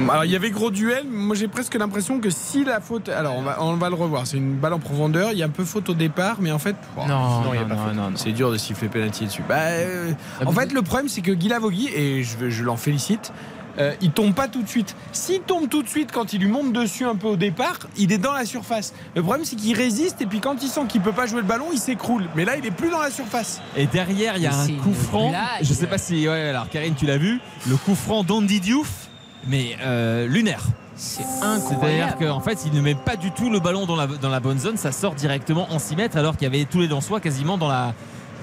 [0.09, 3.09] Alors il y avait gros duel, moi j'ai presque l'impression que si la faute.
[3.09, 5.45] Alors on va, on va le revoir, c'est une balle en profondeur, il y a
[5.45, 6.75] un peu faute au départ, mais en fait.
[6.97, 7.95] oh, Non, non, il y a pas non, faute.
[7.95, 8.15] non, non.
[8.17, 9.43] C'est dur de siffler penalty dessus.
[9.47, 10.11] Bah, euh,
[10.45, 13.31] en fait, le problème, c'est que Guy Lavogui, et je, je l'en félicite,
[13.77, 14.97] euh, il tombe pas tout de suite.
[15.13, 18.11] S'il tombe tout de suite quand il lui monte dessus un peu au départ, il
[18.11, 18.93] est dans la surface.
[19.15, 21.47] Le problème, c'est qu'il résiste et puis quand il sent qu'il peut pas jouer le
[21.47, 22.25] ballon, il s'écroule.
[22.35, 23.61] Mais là, il est plus dans la surface.
[23.77, 25.29] Et derrière, il y a un coup franc.
[25.29, 25.43] blague.
[25.61, 26.27] Je sais pas si.
[26.27, 27.39] Ouais, alors Karine, tu l'as vu.
[27.69, 29.00] Le coup franc d'Andy Diouf,
[29.47, 30.63] mais euh, lunaire.
[30.95, 32.15] C'est C'est-à-dire incroyable.
[32.19, 34.59] qu'en fait, il ne met pas du tout le ballon dans la, dans la bonne
[34.59, 34.77] zone.
[34.77, 37.67] Ça sort directement en 6 mètres alors qu'il y avait tous les Lensois quasiment dans
[37.69, 37.93] la,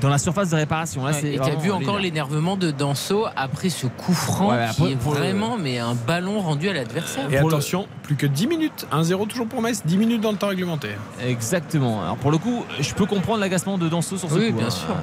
[0.01, 1.05] dans la surface de réparation.
[1.05, 4.67] Là, Ouais, c'est et t'as vu encore l'énervement de Danso après ce coup franc Ouais,
[4.75, 7.27] qui est le- vraiment mais un ballon rendu à l'adversaire.
[7.33, 8.87] Et Pour le- attention, plus que 10 minutes.
[8.91, 10.99] 1-0 toujours pour Metz, 10 minutes dans le temps réglementaire.
[11.25, 12.03] Exactement.
[12.03, 14.59] Alors pour le coup, je peux comprendre l'agacement de Danso sur ce Oui, coup.
[14.59, 14.71] bien hein.
[14.71, 14.95] sûr.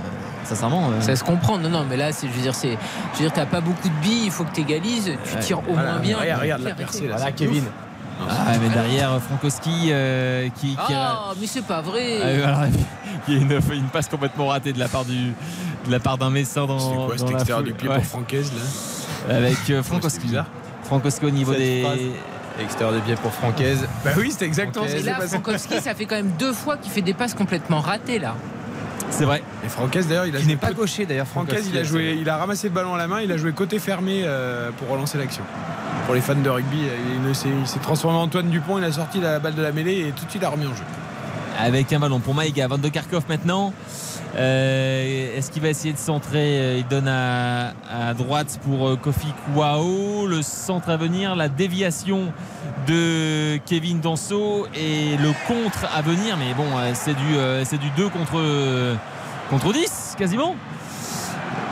[0.46, 0.90] Sincèrement.
[0.92, 1.58] euh, Ça se comprend.
[1.58, 2.78] Non, non, mais là, c'est, je veux dire, c'est,
[3.14, 5.40] je veux dire, t'as pas beaucoup de billes, il faut que tu égalises, tu Ouais.
[5.42, 6.18] tire au Voilà, moins bien.
[6.18, 7.16] regarde, regarde la percée, là.
[7.16, 7.64] Voilà, c'est Kevin.
[7.64, 7.70] ouf.
[8.30, 12.20] Ah, mais derrière Frankowski euh, qui, qui a- Ah, mais c'est pas vrai.
[12.24, 12.62] Ah, alors,
[13.28, 15.34] il y a une, une passe complètement ratée de la part du
[15.86, 17.96] de la part d'un Messin dans, C'est quoi dans cet extérieur du pied Ouais.
[17.98, 18.52] pour Francaise
[19.28, 20.28] là avec euh, C'est Frankowski.
[20.84, 22.00] Frankowski au niveau Cette des phrase.
[22.62, 23.86] Extérieur des pieds pour Francaise.
[24.06, 25.28] Bah oui, c'était exactement ce Et qui s'est là, passé.
[25.32, 28.36] Frankowski, ça fait quand même deux fois qu'il fait des passes complètement ratées, là.
[29.10, 32.18] C'est vrai Et Francaise d'ailleurs, il a n'est pas gaucher d'ailleurs, Francaise, il a joué,
[32.20, 34.90] il a ramassé le ballon à la main, il a joué côté fermé euh, pour
[34.90, 35.44] relancer l'action.
[36.06, 36.80] Pour les fans de rugby,
[37.28, 39.72] il, s'est- il s'est transformé en Antoine Dupont, il a sorti la balle de la
[39.72, 40.84] mêlée et tout de suite il a remis en jeu.
[41.60, 43.74] avec un ballon pour Maïga Van de Karkov maintenant
[44.38, 48.96] Euh, est-ce qu'il va essayer de centrer Euh, il donne à, à droite pour euh,
[48.98, 52.34] Kofi Kouao le centre à venir la déviation
[52.88, 58.42] de Kevin Danso et le contre à venir mais bon c'est du du 2 contre
[59.50, 60.56] contre 10 quasiment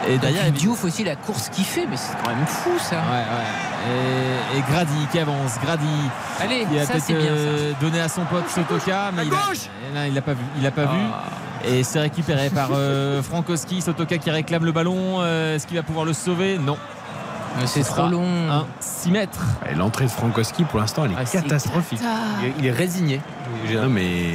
[0.07, 0.15] et
[0.47, 2.95] Et Diouf aussi, la course qu'il fait, mais c'est quand même fou, ça.
[2.97, 4.55] Ouais, ouais.
[4.55, 5.53] Et, et Grady qui avance.
[5.63, 5.85] Grady
[6.41, 10.13] Allez, qui a peut-être euh, donné à son pote Sotoka, mais À il a, il
[10.13, 10.43] l'a pas vu.
[10.59, 10.93] Il a pas Ah.
[10.93, 10.99] vu.
[11.65, 13.81] Et c'est récupéré par euh, Frankowski.
[13.81, 15.17] Sotoka qui réclame le ballon.
[15.21, 16.57] Euh, Est-ce qu'il va pouvoir le sauver?
[16.57, 16.77] Non.
[17.59, 18.25] Mais C'est Ce trop long.
[18.49, 19.39] Un 6 mètres.
[19.71, 21.99] Et L'entrée de Frankowski pour l'instant elle est Ah, catastrophique.
[21.99, 22.11] cata.
[22.41, 23.21] Il est- Il est résigné.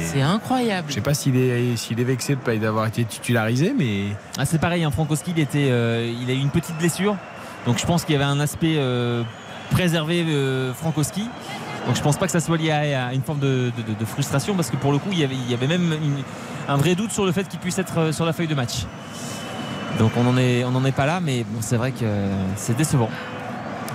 [0.05, 0.87] C'est incroyable.
[0.89, 4.57] je sais pas s'il est, est vexé de pas d'avoir été titularisé, mais Ah, c'est
[4.59, 4.83] pareil.
[4.83, 7.15] Hein, Frankowski, il, était, euh, il a eu une petite blessure.
[7.65, 9.21] Donc je pense qu'il y avait un aspect euh,
[9.69, 11.27] préserver euh, Frankowski.
[11.85, 13.99] Donc je pense pas que ça soit lié à, à une forme de, de- de-
[13.99, 16.23] de frustration parce que pour le coup il y avait, il y avait même une-
[16.69, 18.85] un vrai doute sur le fait qu'il puisse être euh, sur la feuille de match.
[19.97, 22.05] Donc on n'en est, on en est pas là, mais bon, c'est vrai que
[22.55, 23.09] c'est décevant.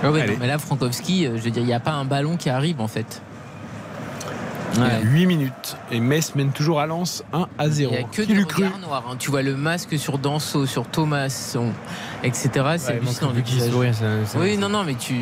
[0.03, 0.33] Ah ouais, Allez.
[0.33, 2.49] non, mais là, Frankowski, euh, je veux dire, il n'y a pas un ballon qui
[2.49, 3.21] arrive en fait.
[4.77, 4.99] Ouais.
[5.03, 5.77] 8 minutes.
[5.89, 7.93] Et Metz mène toujours à Lens 1 à 0.
[7.93, 8.07] Il n'y a
[8.43, 9.03] que cru regards noirs.
[9.09, 9.15] hein.
[9.17, 11.71] Tu vois le masque sur Danso, sur Thomas, on-
[12.27, 12.49] etc.
[12.77, 13.01] C'est Ouais,
[13.33, 15.15] le qui sourit, ça- ça- Oui, non, non, mais tu,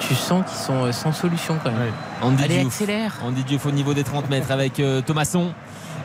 [0.00, 1.80] tu sens qu'ils sont euh, sans solution quand même.
[1.80, 1.92] Ouais.
[2.20, 2.66] Andy Allez, Diouf.
[2.74, 3.14] accélère.
[3.24, 5.52] Andy Diouf au niveau des 30 mètres avec euh, Thomasson.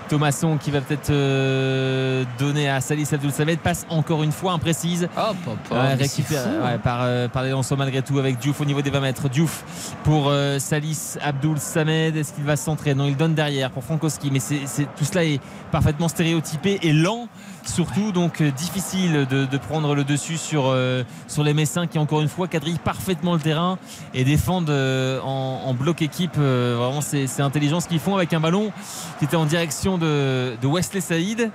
[0.07, 3.59] Thomasson qui va peut-être euh, donner à Salis Abdul Samed.
[3.59, 5.03] Passe encore une fois imprécise.
[5.17, 5.77] Hop, hop, hop.
[5.77, 6.79] Ouais, mais c'est récupère- fou, ouais, hein.
[6.83, 9.29] par, euh, par les lancers malgré tout avec Diouf au niveau des 20 mètres.
[9.29, 9.63] Diouf
[10.03, 12.15] pour euh, Salis Abdul Samed.
[12.15, 12.95] Est-ce qu'il va se centrer?
[12.95, 14.29] Non, il donne derrière pour Frankowski.
[14.31, 15.39] Mais c'est, c'est- tout cela est
[15.71, 17.27] parfaitement stéréotypé et lent
[17.65, 18.11] surtout.
[18.11, 22.21] Donc euh, difficile de, de prendre le dessus sur, euh, sur les Messins qui, encore
[22.21, 23.77] une fois, quadrillent parfaitement le terrain
[24.13, 26.35] et défendent euh, en, en bloc équipe.
[26.37, 28.71] Euh, vraiment, c'est, c'est intelligent ce qu'ils font avec un ballon
[29.19, 31.51] qui était en direction de, de Wesley Saïd.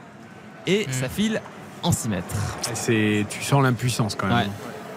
[0.66, 0.93] Et Mm.
[0.93, 1.40] ça file
[1.82, 2.27] en 6 mètres.
[2.74, 4.36] C'est- Tu sens l'impuissance quand même.
[4.36, 4.47] Ouais.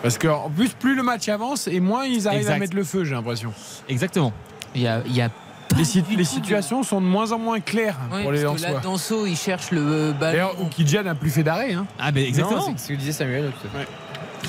[0.03, 2.53] Parce qu'en plus, plus le match avance et moins ils arrivent Exact.
[2.55, 3.51] à mettre le feu, j'ai l'impression.
[3.89, 4.31] Exactement.
[4.75, 5.29] Il y a, il y a
[5.75, 8.31] Les, si- du les tout de- situations sont de moins en moins claires Oui, pour
[8.31, 8.79] les parce que là.
[8.81, 10.31] Danso, il cherche le euh, ballon.
[10.33, 11.73] D'ailleurs, Oukidja n'a plus fait d'arrêt.
[11.73, 11.87] Hein.
[11.97, 12.71] Ah, mais exactement.
[12.77, 13.51] C'est ce que disait Samuel.
[13.59, 13.87] tout à fait.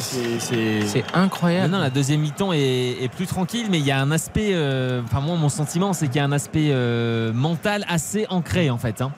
[0.01, 1.73] C'est- Non, incroyable.
[1.73, 4.51] non, la deuxième mi-temps est, est plus tranquille, mais il y a un aspect.
[4.53, 8.71] euh, Enfin, moi, mon sentiment, c'est qu'il y a un aspect euh, mental assez ancré,
[8.71, 9.01] en fait.
[9.01, 9.13] hein.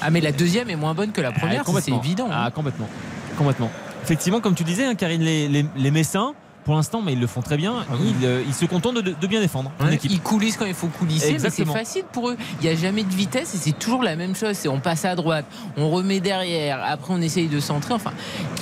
[0.00, 2.28] Ah, mais la deuxième est moins bonne que la première, Ah, ça, c'est évident.
[2.30, 2.44] hein.
[2.46, 2.88] Ah, complètement.
[3.36, 3.70] Complètement.
[4.02, 7.26] Effectivement, comme tu disais, hein, Karine, les, les, les Messins, pour l'instant, mais ils le
[7.26, 7.84] font très bien,
[8.20, 10.10] ils, euh, ils se contentent de, de bien défendre en Ouais, équipe.
[10.10, 12.36] Ils coulissent quand il faut coulisser, mais c'est facile pour eux.
[12.60, 14.52] Il n'y a jamais de vitesse et c'est toujours la même chose.
[14.54, 15.44] C'est on passe à droite,
[15.76, 17.94] on remet derrière, après on essaye de centrer.
[17.94, 18.12] Enfin,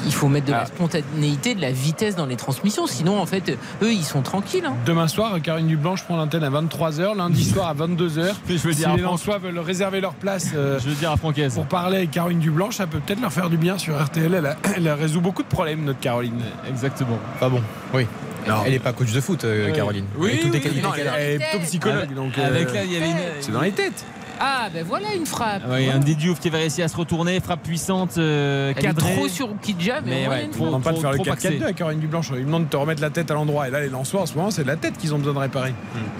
[0.06, 0.66] il faut mettre de la Ah.
[0.66, 2.86] spontanéité, de la vitesse dans les transmissions.
[2.86, 4.64] Sinon, en fait, eux, ils sont tranquilles.
[4.66, 4.74] hein.
[4.86, 8.34] Demain soir, Karine Dublanche prend l'antenne à 23h, lundi soir à 22h.
[8.48, 10.94] Je veux Si dire à les Franck- Lensois veulent réserver leur place euh, Je veux
[10.94, 11.54] dire à Francaise.
[11.54, 14.32] pour parler avec Caroline Dublanche, ça peut peut-être leur faire du bien sur RTL.
[14.34, 16.40] Elle, a- elle résout beaucoup de problèmes, notre Caroline.
[16.68, 17.18] Exactement.
[17.38, 17.60] Pas bon.
[17.94, 18.06] Oui.
[18.48, 18.62] Non.
[18.64, 19.72] Elle n'est pas coach de foot, euh, Oui.
[19.74, 20.06] Caroline.
[20.16, 22.14] Oui, toutes les oui, non, elle, elle est plutôt psychologue.
[22.14, 23.16] donc, euh, Avec là, il y avait une.
[23.40, 24.04] c'est dans les têtes.
[24.42, 25.60] Ah, ben voilà une frappe.
[25.66, 28.88] Ah Oui, Andy Diouf qui va réussir à se retourner, frappe puissante, euh, Elle est
[28.88, 29.12] cadrée.
[29.12, 31.16] trop sur Kidja, mais, Mais ouais, de trop- On ne pas de trop- faire le
[31.18, 31.64] trop 4-4-2 axé.
[31.64, 32.30] à Caroline Dublanche.
[32.34, 33.68] Ils demandent de te remettre la tête à l'endroit.
[33.68, 35.38] Et là, les Lensois, en ce moment, c'est de la tête qu'ils ont besoin de
[35.40, 35.74] réparer.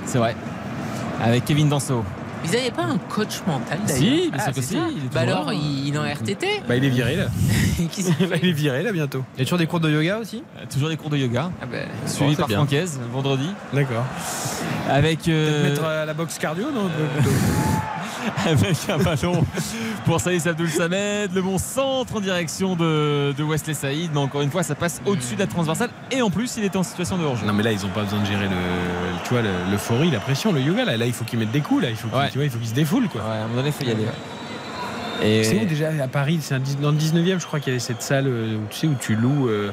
[0.05, 0.37] C'est vrai.
[1.23, 2.05] Avec Kevin Danso.
[2.45, 5.21] Ils n'avaient pas un coach mental d'ailleurs Si, bien sûr Ah, que si, il Bah
[5.21, 6.63] alors, il, il est en RTT.
[6.67, 7.27] Bah, il est viré là.
[8.43, 9.25] Il est viré là bientôt.
[9.37, 10.43] Il y a toujours des cours de yoga aussi?
[10.59, 11.51] Euh, Toujours des cours de yoga.
[11.63, 12.59] Ah ben, Suivi c'est par bien.
[12.59, 13.49] Francaise vendredi.
[13.73, 14.05] D'accord.
[14.89, 16.89] Avec, euh, Mettre à la boxe cardio, non
[18.47, 19.45] avec un ballon
[20.05, 21.31] pour Saïd Abdul Samed.
[21.35, 24.11] Le bon centre en direction de, de Wesley Saïd.
[24.13, 25.91] Mais encore une fois, ça passe au-dessus de la transversale.
[26.11, 27.47] Et en plus, il était en situation de hors-jeu.
[27.47, 28.57] Non mais là ils ont pas besoin de gérer le,
[29.25, 30.97] tu vois, le- l'euphorie, la pression, le yoga là.
[30.97, 31.91] Là il faut qu'ils mettent des coups là.
[31.91, 32.49] Il faut qu'ils, Ouais.
[32.51, 33.21] se défoulent quoi.
[33.23, 34.05] Ouais, à un moment donné, il faut y aller.
[34.05, 35.27] ouais.
[35.27, 37.79] Et C'est où déjà à Paris C'est dans le 19e, je crois qu'il y avait
[37.81, 39.71] cette salle euh, où tu sais où tu loues, euh,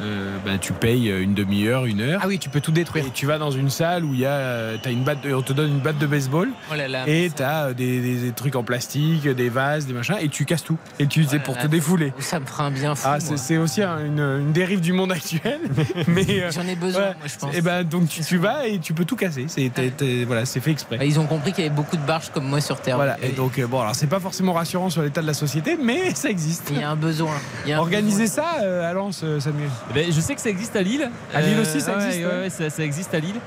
[0.00, 2.20] euh, ben, tu payes une demi-heure, une heure.
[2.22, 3.06] Ah oui, tu peux tout détruire.
[3.06, 5.32] Et tu vas dans une salle où il y a, euh, t'as une batte, de-
[5.34, 8.00] on te donne une batte de baseball Oh là là, et ça- t'as euh, des,
[8.00, 10.76] des- des trucs en plastique, des vases, des machins, et tu casses tout.
[10.98, 11.62] Et tu c'est là pour là.
[11.62, 12.12] te défouler.
[12.18, 13.06] Ça me fera un bien fou.
[13.10, 15.60] Ah, c'est, c'est aussi un- une, une dérive du monde actuel,
[16.08, 17.06] mais euh, J'en ai besoin, ouais.
[17.18, 17.54] moi, je pense.
[17.54, 19.46] Et ben donc tu, tu vas et tu peux tout casser.
[19.48, 20.98] C'est, t'es- t'es- voilà, c'est fait exprès.
[20.98, 22.96] Bah, ils ont compris qu'il y avait beaucoup de barges comme moi sur Terre.
[22.96, 23.16] Voilà.
[23.22, 26.10] Et donc euh, bon, alors c'est pas forcément rassurant sur l'état de la société, mais
[26.14, 26.68] ça existe.
[26.70, 27.32] Il y a un besoin.
[27.66, 28.44] A un Organiser besoin.
[28.44, 29.68] ça euh, à Lens, Samuel?
[29.90, 31.10] Eh ben, je sais que ça existe à Lille.
[31.34, 32.40] À Lille aussi, ça ouais, existe, ouais, ouais.
[32.42, 33.40] ouais, ça, ça existe à Lille.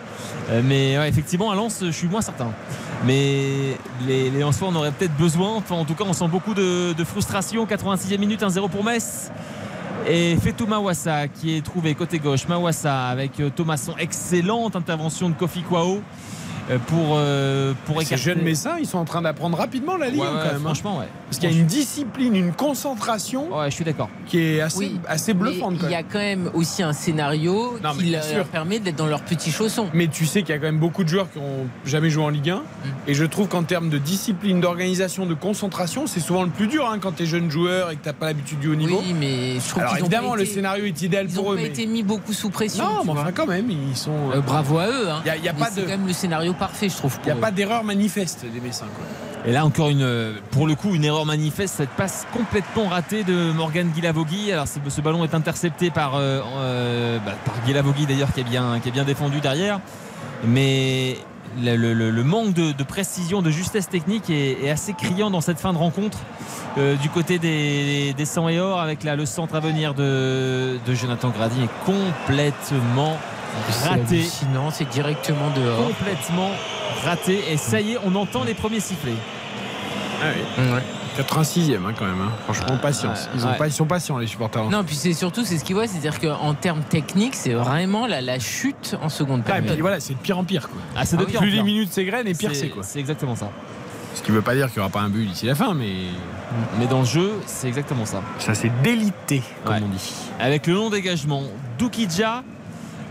[0.49, 2.51] Euh, mais effectivement, à Lens, je suis moins certain.
[3.05, 5.55] Mais les, les Lensois en auraient peut-être besoin.
[5.55, 7.65] Enfin, en tout cas, on sent beaucoup de, de frustration.
[7.65, 9.31] 86e minute, 1-0 pour Metz.
[10.07, 12.47] Et Fetou Mawassa qui est trouvé côté gauche.
[12.47, 13.95] Mawassa avec euh, Thomasson.
[13.99, 15.99] Excellente intervention de Kofi Kwao euh,
[16.77, 18.23] pour, euh, pour Ces écarter.
[18.23, 20.55] jeunes Messins, ils sont en train d'apprendre rapidement la Ligue Ouais, ouais, quand même.
[20.57, 20.59] hein.
[20.63, 21.07] franchement, ouais.
[21.27, 24.09] Parce qu'il y a une discipline, une concentration Ouais, je suis d'accord.
[24.25, 25.77] qui est assez, Oui, assez bluffante.
[25.79, 26.05] quand il y même.
[26.05, 28.45] a quand même aussi un scénario Non, qui leur sûr.
[28.45, 29.87] permet d'être dans leurs petits chaussons.
[29.93, 32.23] Mais tu sais qu'il y a quand même beaucoup de joueurs qui ont jamais joué
[32.23, 32.55] en Ligue 1.
[32.57, 32.61] Mm.
[33.07, 36.87] Et je trouve qu'en termes de discipline, d'organisation, de concentration, c'est souvent le plus dur
[36.89, 39.01] hein, quand tu es jeune joueur et que tu pas l'habitude du haut niveau.
[39.05, 41.51] Oui, mais je trouve Alors évidemment, pas le été- scénario est idéal Ils pour n'ont
[41.53, 41.55] eux.
[41.55, 42.83] pas mais- été mis beaucoup sous pression.
[42.83, 44.11] Non, mais enfin, quand même, ils sont.
[44.33, 45.09] Euh, bravo à eux.
[45.09, 45.21] hein.
[45.21, 45.85] Il n'y a, il y a pas c'est de.
[45.85, 47.17] quand même le scénario parfait, je trouve.
[47.23, 48.85] Il n'y a pas d'erreur manifeste des Messins.
[48.95, 49.05] Quoi.
[49.45, 53.51] Et là encore une, pour le coup, une erreur manifeste, cette passe complètement ratée de
[53.53, 54.51] Morgan Guilavogui.
[54.51, 58.79] Alors ce, ballon est intercepté par, euh, euh, bah, par Guilavogui d'ailleurs qui est bien,
[58.81, 59.79] qui est bien défendu derrière.
[60.45, 61.17] Mais
[61.63, 65.31] le, le- le- le manque de, de précision, de justesse technique est, est assez criant
[65.31, 66.17] dans cette fin de rencontre
[66.77, 70.77] euh, du côté des, des 100 et or avec là, le centre à venir de,
[70.85, 73.17] de Jonathan Grady est complètement
[73.87, 74.23] raté.
[74.23, 75.87] Sinon, c'est directement dehors.
[75.87, 76.49] Complètement
[77.05, 77.41] raté.
[77.51, 79.13] Et ça y est, on entend les premiers sifflets.
[80.21, 80.25] Ah
[80.57, 80.63] oui.
[81.17, 82.21] 86e hein, quand même.
[82.21, 82.31] hein.
[82.45, 83.29] Franchement, patience.
[83.35, 83.57] Ils, ont ouais.
[83.57, 84.69] pas, ils sont patients, les supporters.
[84.69, 88.21] Non, puis c'est surtout, c'est ce qu'ils voient, c'est-à-dire qu'en termes techniques, c'est vraiment la,
[88.21, 89.73] la chute en seconde Ah, et période.
[89.73, 90.69] puis voilà, c'est de pire en pire.
[90.69, 90.79] Quoi.
[90.95, 91.63] Ah, c'est de pire en Plus pire.
[91.63, 92.83] les minutes s'égrènent et pire c'est quoi.
[92.83, 93.49] C'est exactement ça.
[94.15, 95.93] Ce qui veut pas dire qu'il n'y aura pas un but d'ici la fin, mais
[96.79, 98.21] Mais dans le jeu, c'est exactement ça.
[98.39, 99.81] ça c'est délité, comme Ouais.
[99.83, 100.13] on dit.
[100.39, 101.43] Avec le long dégagement,
[101.77, 102.43] Doukidja.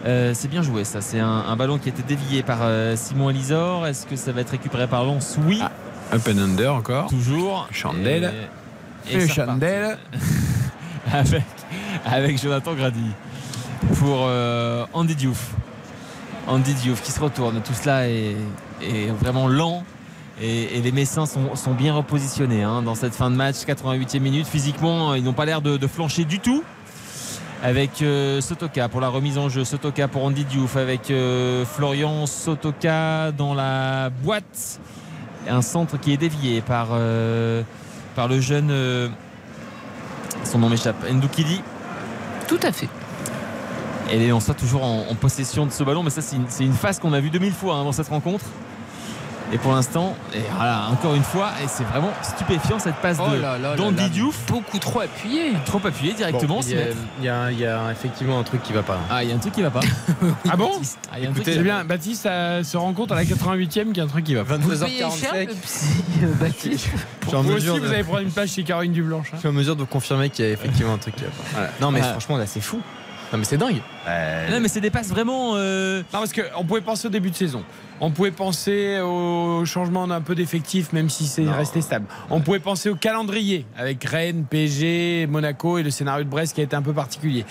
[0.07, 2.95] Euh, c'est bien joué ça, c'est un, un ballon qui a été dévié par euh,
[2.97, 3.87] Simon Elisor.
[3.87, 5.61] Est-ce que ça va être récupéré par Lens Oui,
[6.13, 7.09] Up and under encore.
[7.09, 7.69] toujours.
[7.73, 8.33] Chandelle.
[9.11, 9.29] Et, Et.
[9.29, 9.99] Chandelle.
[11.13, 11.43] avec,
[12.05, 13.11] avec Jonathan Grady
[13.99, 15.51] pour euh, Andy Diouf.
[16.47, 17.61] Andy Diouf qui se retourne.
[17.63, 18.37] Tout cela est,
[18.83, 19.83] est vraiment lent.
[20.41, 24.21] Et, et les Messins sont, sont bien repositionnés hein, dans cette fin de match, 88e
[24.21, 24.47] minute.
[24.47, 26.63] Physiquement, ils n'ont pas l'air de, de flancher du tout.
[27.63, 32.27] Avec euh, Sotoka pour la remise en jeu, Sotoka pour Andy Diouf, avec euh, Florian
[32.27, 34.81] Sotoka dans la boîte.
[35.49, 37.63] Un centre qui est dévié par, euh,
[38.15, 38.73] par le jeune.
[40.45, 41.11] son nom m'échappe.
[41.11, 41.63] Ndoukidi.
[42.47, 42.89] Tout à fait.
[44.11, 46.03] Et les Lensois toujours en, en possession de ce ballon.
[46.03, 48.09] Mais ça, c'est une, c'est une phase qu'on a vue 2000 fois hein, dans cette
[48.09, 48.45] rencontre.
[49.53, 53.31] Et pour l'instant, et voilà, encore une fois, et c'est vraiment stupéfiant cette passe Oh
[53.31, 54.37] de d'Andy Diouf.
[54.47, 55.53] Beaucoup trop appuyé.
[55.65, 56.57] Trop appuyé directement.
[56.57, 56.85] Bon, il, y a,
[57.21, 58.99] il y a- il y a effectivement un truc qui va pas.
[59.11, 59.81] Ah, il y a un truc qui va pas.
[60.51, 60.71] Ah bon
[61.11, 61.85] Ah, il y a un truc Écoutez, va bien.
[61.85, 64.45] Baptiste euh, se rend compte à la 88e qu'il y a un truc qui va
[64.45, 64.59] pas.
[64.59, 66.89] Vous payez cher le psy, euh, Baptiste
[67.23, 69.29] Je suis en Vous mesure aussi, de- vous allez prendre une place chez Caroline Dublanche.
[69.29, 69.37] hein.
[69.37, 71.31] je suis en mesure de vous confirmer qu'il y a effectivement un truc qui va
[71.31, 71.69] pas.
[71.81, 72.11] Non mais Ah.
[72.11, 72.81] franchement là c'est fou.
[73.33, 73.81] Non mais c'est dingue.
[74.51, 75.53] Non, mais c'est des passes vraiment.
[75.57, 77.63] euh, Non, parce qu'on pouvait penser au début de saison.
[78.01, 82.07] On pouvait penser au changement d'un peu d'effectif, même si c'est resté stable.
[82.31, 86.61] On pouvait penser au calendrier, avec Rennes, PSG, Monaco et le scénario de Brest qui
[86.61, 87.45] a été un peu particulier.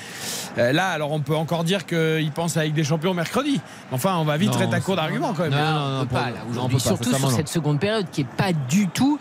[0.57, 3.59] Euh, là, alors on peut encore dire qu'ils pensent avec des champions mercredi.
[3.91, 5.51] Enfin, on va vite Non, être à court d'arguments quand même.
[5.51, 8.21] Non, Non, non, on peut pas, là, on peut Surtout sur cette seconde période qui
[8.21, 9.19] est pas du tout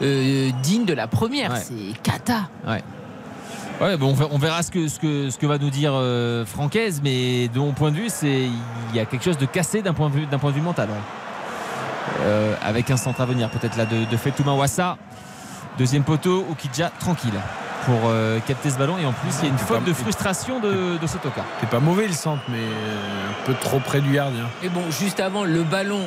[0.00, 1.52] euh, digne de la première.
[1.52, 1.60] Ouais.
[1.62, 2.48] C'est cata.
[2.66, 2.82] Ouais,
[3.98, 6.44] bon, on ver- on verra ce que, ce que, ce que va nous dire euh,
[6.46, 8.42] Francaise, mais de mon point de vue, c'est
[8.90, 10.60] il y a quelque chose de cassé d'un point de vue, d'un point de vue
[10.62, 10.88] mental.
[10.88, 10.94] ouais.
[12.24, 14.96] Euh, avec un centre à venir, peut-être là de, de Fetouma Wassa.
[15.78, 17.32] Deuxième poteau, Okidja tranquille
[17.86, 18.98] pour euh, capter ce ballon.
[18.98, 21.42] Et en plus, il y a une faute de frustration de, de Sotoka.
[21.60, 24.44] C'est pas mauvais le centre, mais euh, un peu trop près du gardien.
[24.62, 26.00] Et bon, juste avant, le ballon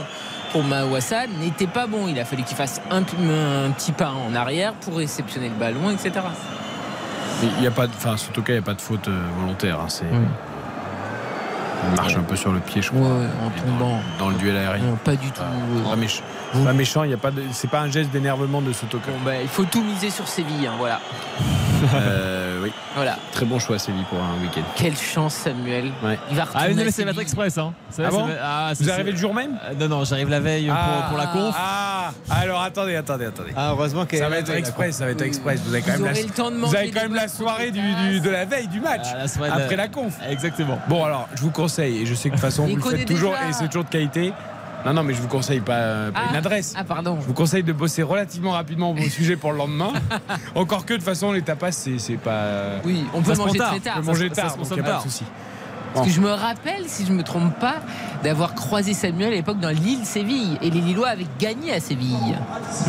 [0.52, 2.07] pour Mawassa n'était pas bon.
[2.07, 6.11] Il a fallu qu'il fasse un petit pas en arrière pour réceptionner le ballon, etc.
[7.41, 9.22] Mais il y a pas de, enfin, Sotoka, il n'y a pas de faute euh,
[9.39, 9.80] volontaire.
[9.80, 10.06] hein, c'est,
[11.88, 13.02] il marche un peu sur le pied, je crois.
[13.02, 13.99] Ouais, en dans- tombant.
[14.18, 14.84] Dans, le duel aérien.
[14.84, 15.41] Non, pas du tout.
[15.41, 16.23] Ah, Pas méchant.
[16.64, 19.11] Pas méchant, il y a pas de, c'est pas un geste d'énervement de Sotoka.
[19.11, 20.68] Bon, bah, il faut tout miser sur Séville.
[20.68, 21.02] hein, voilà.
[21.93, 23.17] Euh, oui, voilà.
[23.31, 24.61] très bon choix, Séville, pour un week-end.
[24.75, 25.91] Quelle chance, Samuel.
[26.03, 26.17] Ouais.
[26.29, 27.57] Il va Ah, retourner mais à c'est votre express.
[27.57, 27.73] Hein.
[27.89, 30.67] C'est- Ah bon ah, Vous arrivez le jour même Euh, Non, non, j'arrive la veille
[30.67, 31.55] pour, pour la conf.
[31.57, 33.51] Ah, alors attendez, attendez, attendez.
[33.55, 35.61] Ah heureusement que Ça va être express, ça va être express.
[35.65, 36.13] Vous avez quand même la,
[36.67, 38.01] vous avez quand même soirée du, fajitas.
[38.09, 39.05] du- de la veille du match.
[39.13, 40.13] Ah, la soirée de la- après la conf.
[40.29, 40.79] Exactement.
[40.89, 43.05] Bon, alors, je vous conseille, et je sais que de toute façon, vous le faites
[43.07, 44.33] toujours, et c'est toujours de qualité.
[44.86, 46.30] Non, non, mais je vous conseille pas, euh, pas Ah.
[46.30, 46.74] une adresse.
[46.78, 47.18] Ah, pardon.
[47.20, 49.91] Je vous conseille de bosser relativement rapidement vos sujets pour le lendemain.
[50.53, 52.76] Encore que de toute façon, les tapas, c'est pas.
[52.86, 53.95] Oui, on peut manger très tard.
[53.98, 55.24] On peut manger tard, donc a pas de souci.
[55.95, 57.77] Parce que je me rappelle, si je me trompe pas,
[58.23, 60.57] d'avoir croisé Samuel à l'époque dans Lille-Séville.
[60.61, 62.38] Et les Lillois avaient gagné à Séville.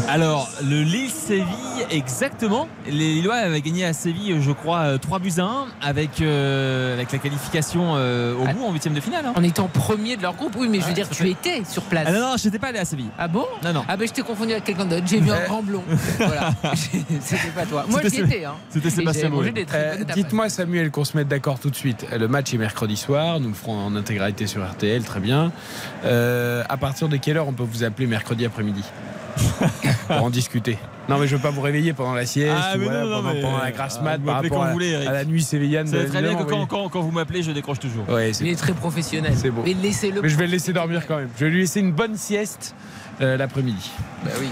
[0.08, 1.46] Alors, le Lille-Séville,
[1.90, 2.68] exactement.
[2.86, 6.94] Les Lillois avaient gagné à Séville, je crois, euh, 3 buts à 1 avec, euh,
[6.94, 8.52] avec la qualification euh, au Ah.
[8.52, 9.24] bout en huitième de finale.
[9.26, 9.32] hein.
[9.36, 10.54] En étant premier de leur groupe.
[10.58, 11.30] Oui, mais je veux Ouais, dire, tu fait.
[11.30, 12.06] étais sur place.
[12.08, 13.10] Ah non, non, je n'étais pas allé à Séville.
[13.18, 13.44] Ah bon?
[13.64, 13.84] Non, non.
[13.88, 15.04] Ah ben je t'ai confondu avec quelqu'un d'autre.
[15.06, 15.82] J'ai vu un grand blond.
[16.18, 16.50] voilà.
[17.20, 17.84] C'était pas toi.
[17.88, 18.44] Moi j'y étais.
[18.44, 18.54] Hein.
[18.70, 20.14] C'était Sébastien Euh, tapas.
[20.14, 22.06] Dites-moi, Samuel, qu'on se mette d'accord tout de suite.
[22.12, 23.40] Euh, Le match est mercredi soir.
[23.40, 25.52] Nous le ferons en intégralité sur RTL, très bien.
[26.04, 28.82] Euh, à partir de quelle heure on peut vous appeler mercredi après-midi
[30.08, 30.78] pour en discuter?
[31.08, 33.06] Non, mais je veux pas vous réveiller pendant la sieste Ah, ou mais voilà, non,
[33.08, 34.88] non, pendant, mais, pendant la euh, grasse vous mat par rapport quand à, vous voulez,
[34.90, 35.08] Eric.
[35.08, 35.86] à la nuit sévillane.
[35.86, 36.66] Vous savez de- très bien que quand, oui.
[36.68, 38.08] quand- quand vous m'appelez, je décroche toujours.
[38.08, 39.32] Ouais, c'est- Il est très professionnel.
[39.36, 39.62] C'est beau.
[39.64, 40.20] Mais laissez-le.
[40.20, 41.28] Mais je vais le laisser dormir quand même.
[41.38, 42.74] Je vais lui laisser une bonne sieste
[43.20, 43.90] euh, l'après-midi.
[44.24, 44.48] Bah oui.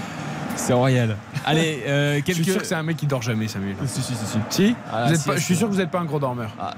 [0.54, 1.16] C'est royal.
[1.44, 3.74] Allez, euh, Je suis sûr que c'est un mec qui dort jamais, Samuel.
[3.86, 4.38] Si, si, si, si.
[4.48, 6.20] Si Ah, Vous êtes si, pas- Je suis sûr que vous n'êtes pas un gros
[6.20, 6.50] dormeur.
[6.60, 6.72] Ah,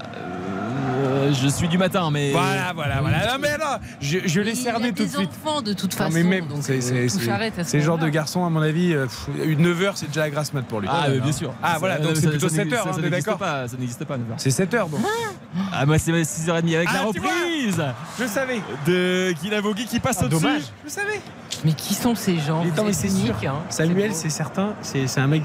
[1.17, 2.31] euh, je suis du matin, mais.
[2.31, 3.33] Voilà, voilà, voilà.
[3.33, 5.29] Non, mais là, je, je l'ai cerné tout de des suite.
[5.43, 6.13] enfants de toute Non, façon.
[6.13, 9.05] mais même, donc, c'est euh, c'est- ce c'est genre de garçon, à mon avis, euh,
[9.05, 10.87] pff, 9 heures, c'est déjà la grasse mat pour lui.
[10.91, 11.53] Ah, euh, bien sûr.
[11.61, 13.37] Ah, voilà, non, donc c'est plutôt ça 7 n'existe- heures, ça on est n'existe d'accord
[13.39, 14.35] pas, Ça n'existe pas, 9 heures.
[14.39, 15.01] C'est 7 heures donc.
[15.73, 17.83] Ah, moi, c'est 6h30 avec Ah, la tu vois reprise
[18.19, 18.61] Je savais.
[18.85, 20.41] de Kinavogui qui passe Ah, au-dessus.
[20.43, 20.61] dommage.
[20.85, 21.19] Je savais.
[21.65, 23.51] Mais qui sont ces gens Mais mais c'est uniques, sûr.
[23.51, 23.63] hein.
[23.69, 25.43] Samuel, c'est certain, c'est c'est un mec,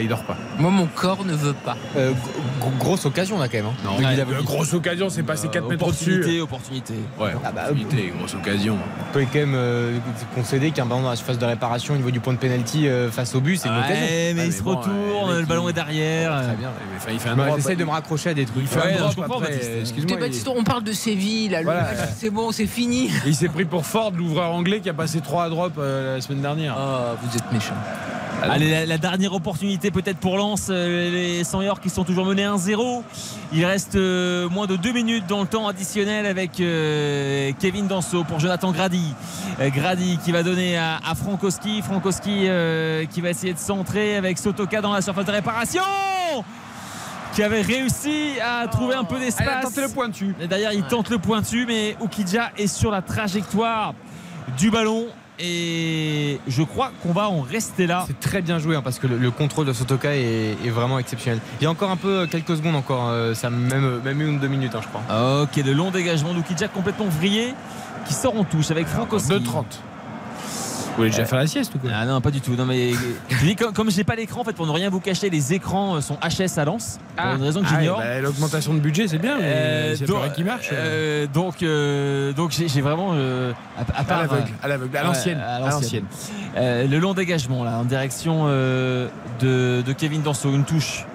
[0.00, 0.36] il, dort pas.
[0.58, 1.76] Moi, mon corps ne veut pas.
[1.96, 2.12] Euh,
[2.60, 3.66] gro- grosse occasion là quand même.
[3.66, 3.74] hein.
[3.84, 6.12] Non, ouais, euh, grosse occasion, c'est passé 4 mètres au-dessus.
[6.14, 6.94] Opportunité, opportunité.
[7.20, 8.76] Ouais, Ah bah, opportunité, grosse occasion.
[9.10, 9.98] On peut quand même euh,
[10.34, 13.10] concéder qu'un ballon dans la surface de réparation au niveau du point de pénalty euh,
[13.10, 13.94] face au but, c'est une occasion.
[13.94, 16.32] Ouais, mais Ah, il mais se bon, retourne, euh, le ballon est derrière.
[16.42, 16.70] Très bien.
[16.90, 17.56] Mais, enfin, il fait un drop.
[17.56, 18.62] J'essaie de me raccrocher à des trucs.
[18.62, 19.40] Il fait Ouais, un je comprends.
[19.40, 20.48] Baptiste.
[20.54, 21.58] On parle de Séville,
[22.18, 23.10] c'est bon, c'est fini.
[23.26, 26.20] Il s'est pris pour Ford, l'ouvreur anglais qui a passé 3 à drop euh, la
[26.20, 26.76] semaine dernière.
[26.78, 27.74] Oh, vous êtes méchant.
[28.42, 32.26] Allez, la, la dernière opportunité peut-être pour Lens, euh, les 100 York qui sont toujours
[32.26, 33.02] menés 1-0.
[33.52, 38.24] Il reste euh, moins de 2 minutes dans le temps additionnel avec euh, Kevin Danso
[38.24, 39.14] pour Jonathan Grady.
[39.60, 41.82] Euh, Grady qui va donner à, à Frankowski.
[41.82, 45.82] Frankowski euh, qui va essayer de centrer avec Sotoka dans la surface de réparation
[47.34, 49.62] qui avait réussi à trouver un peu Elle a d'espace.
[49.64, 50.34] tenté le pointu.
[50.40, 53.94] Et D'ailleurs, il tente le pointu, mais Ukidja est sur la trajectoire
[54.58, 55.06] du ballon.
[55.38, 58.04] Et je crois qu'on va en rester là.
[58.06, 60.98] C'est très bien joué hein, parce que le, le contrôle de Sotoka est, est vraiment
[60.98, 61.40] exceptionnel.
[61.60, 64.38] Il y a encore un peu quelques secondes encore, euh, ça même même une ou
[64.38, 65.42] deux minutes hein, je crois.
[65.42, 67.54] Ok, de long dégagement d'Ukidja complètement vrillé
[68.06, 69.32] qui sort en touche avec Frankowski.
[69.32, 69.64] 2,30.
[70.92, 72.52] Vous voulez déjà faire la sieste ou quoi Ah non, pas du tout.
[72.54, 72.90] Non, mais
[73.30, 75.54] je dis, comme, comme j'ai pas l'écran, en fait, pour ne rien vous cacher, les
[75.54, 76.98] écrans euh, sont HS à Lens.
[77.16, 77.98] Pour une raison que Ah, j'ignore.
[77.98, 80.68] bah, L'augmentation de budget, c'est bien, mais Euh, c'est pas vrai qui marche.
[80.72, 85.06] euh, donc, euh, donc j'ai vraiment euh, à, à part, l'aveugle, à l'aveugle, à ouais,
[85.06, 86.04] l'ancienne.
[86.56, 89.08] à le long dégagement là en direction de,
[89.40, 91.06] de Kevin Danso une touche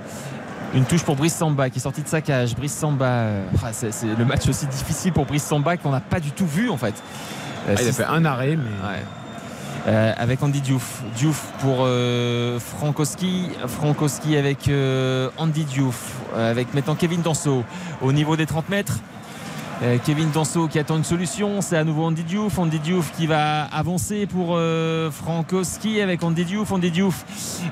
[0.74, 3.26] une touche pour Brice Samba qui est sorti de sa cage Brice Samba
[3.64, 6.70] ah, c'est le match aussi difficile pour Brice Samba qu'on n'a pas du tout vu
[6.70, 6.96] en fait
[7.68, 8.88] Ah, il a fait un arrêt, mais.
[8.88, 9.04] Ouais.
[9.88, 11.02] Euh, avec Andy Diouf.
[11.16, 13.50] Diouf pour euh, Frankowski.
[13.68, 16.14] Frankowski avec euh, Andy Diouf.
[16.36, 17.64] Avec maintenant Kevin Danso
[18.02, 19.00] au niveau des 30 mètres.
[20.06, 21.62] Kevin Danso qui attend une solution.
[21.62, 22.58] C'est à nouveau Andy Diouf.
[22.58, 24.60] Andy Diouf qui va avancer pour
[25.12, 26.72] Frankowski avec Andy Diouf.
[26.72, 27.24] Andy Diouf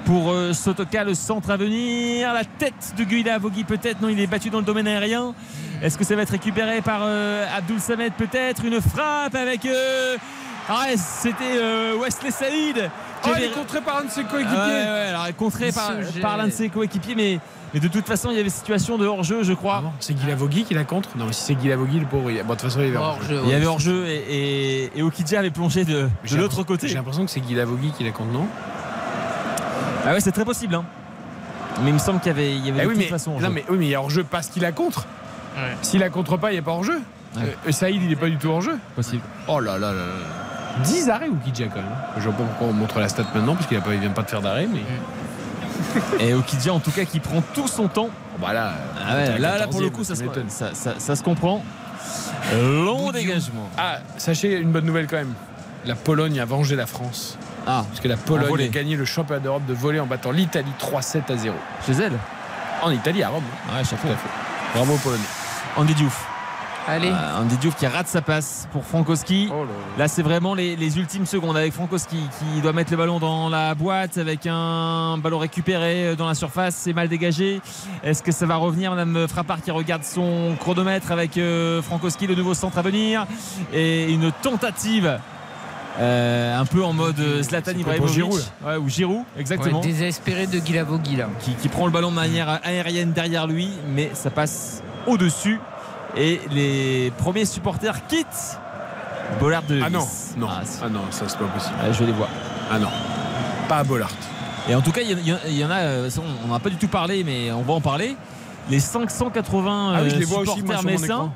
[0.05, 1.03] pour Sotoka.
[1.03, 2.31] Le centre à venir.
[2.31, 4.01] La tête de Guila Vogui peut-être.
[4.01, 5.33] Non, il est battu dans le domaine aérien.
[5.81, 7.01] Est-ce que ça va être récupéré par
[7.57, 8.63] Abdul Samed peut-être?
[8.63, 9.67] Une frappe avec.
[10.69, 12.89] Ah ouais, c'était euh, Wesley Saïd
[13.23, 14.57] Oh, avait- il est contré par un de ses Ah coéquipiers.
[14.57, 17.39] ouais, ouais, alors contré Il par, par l'un de ses coéquipiers, mais,
[17.73, 19.81] mais de toute façon, il y avait situation de hors-jeu, je crois.
[19.83, 22.29] Ah c'est Guy Lavogui qui la contre Non, mais si c'est Guy Lavogui, le pauvre,
[22.29, 22.37] il...
[22.43, 23.37] bon, de toute façon, il est hors jeu.
[23.37, 23.55] Hors-jeu, Il y ouais.
[23.55, 26.87] avait hors-jeu et, et, et Okidja avait plongé de, de l'autre côté.
[26.87, 28.45] J'ai l'impression que c'est Guy Lavogui qui la contre, non
[30.05, 30.75] Ah ouais, c'est très possible.
[30.75, 30.85] hein.
[31.83, 33.09] Mais il me semble qu'il y avait, il y avait Eh de oui, toute mais,
[33.09, 33.49] façon non, hors-jeu.
[33.49, 35.05] mais, oui, mais il y a hors-jeu parce qu'il la contre.
[35.57, 35.75] Ouais.
[35.81, 37.01] S'il la contre pas, il n'y a pas hors-jeu.
[37.35, 37.55] Ouais.
[37.67, 38.77] Euh, Saïd, il n'est pas du tout hors-jeu.
[38.95, 39.23] possible.
[39.47, 40.03] Oh là là là là.
[40.83, 41.85] 10 arrêts ou Kidja quand même.
[42.17, 44.29] Je vois pas pourquoi on montre la stat maintenant, parce qu'il ne vient pas de
[44.29, 44.67] faire d'arrêt.
[44.71, 44.81] Mais...
[46.19, 48.09] Et Okidja, en tout cas, qui prend tout son temps.
[48.37, 48.73] Bon, bah là,
[49.07, 51.63] Ah ouais, là, là, pour le 14e, coup, ça, se, ça, ça- ça se comprend.
[52.53, 53.69] Long dégagement.
[53.77, 55.33] Ah, sachez une bonne nouvelle quand même.
[55.85, 57.37] La Pologne a vengé la France.
[57.67, 60.71] Ah, Parce que la Pologne a gagné le championnat d'Europe de volley en battant l'Italie
[60.79, 61.55] 3-7 à 0.
[61.85, 62.13] chez elle.
[62.81, 63.43] En Italie, à Rome.
[63.75, 64.07] Ouais, chapeau.
[64.73, 65.23] Bravo aux Polonais.
[65.77, 66.27] Andy Diouf.
[66.87, 67.09] Allez.
[67.09, 69.49] Euh, Andy Diouf qui rate sa passe pour Frankowski.
[69.51, 69.65] Oh
[69.97, 73.49] Là, c'est vraiment les, les ultimes secondes avec Frankowski qui doit mettre le ballon dans
[73.49, 76.75] la boîte avec un ballon récupéré euh, dans la surface.
[76.75, 77.59] C'est mal dégagé.
[78.03, 82.35] Est-ce que ça va revenir Madame Frappard qui regarde son chronomètre avec euh, Frankowski, le
[82.35, 83.25] nouveau centre à venir?
[83.73, 85.19] Et une tentative.
[85.99, 90.59] euh, un peu en mode Zlatan Ibrahimovic Giroud, Ouais, ou Giroud exactement Ouais, désespéré de
[90.59, 91.29] Guilavogui là.
[91.39, 95.59] qui, qui prend le ballon de manière aérienne derrière lui, mais ça passe au-dessus.
[96.17, 98.59] Et les premiers supporters quittent
[99.39, 100.47] Bollard de Ah non, non.
[100.49, 100.61] Ah.
[100.83, 101.75] Ah non, ça c'est pas possible.
[101.83, 102.29] Ouais, je vais les voir.
[102.71, 102.89] Ah non.
[103.67, 104.11] Pas à Bollard.
[104.69, 106.09] Et en tout cas, il y, en- y y a, euh,
[106.43, 108.15] on n'en a pas du tout parlé, mais on va en parler.
[108.69, 111.31] Les 580 Ah oui, je euh, les vois aussi, moi, supporters mon messins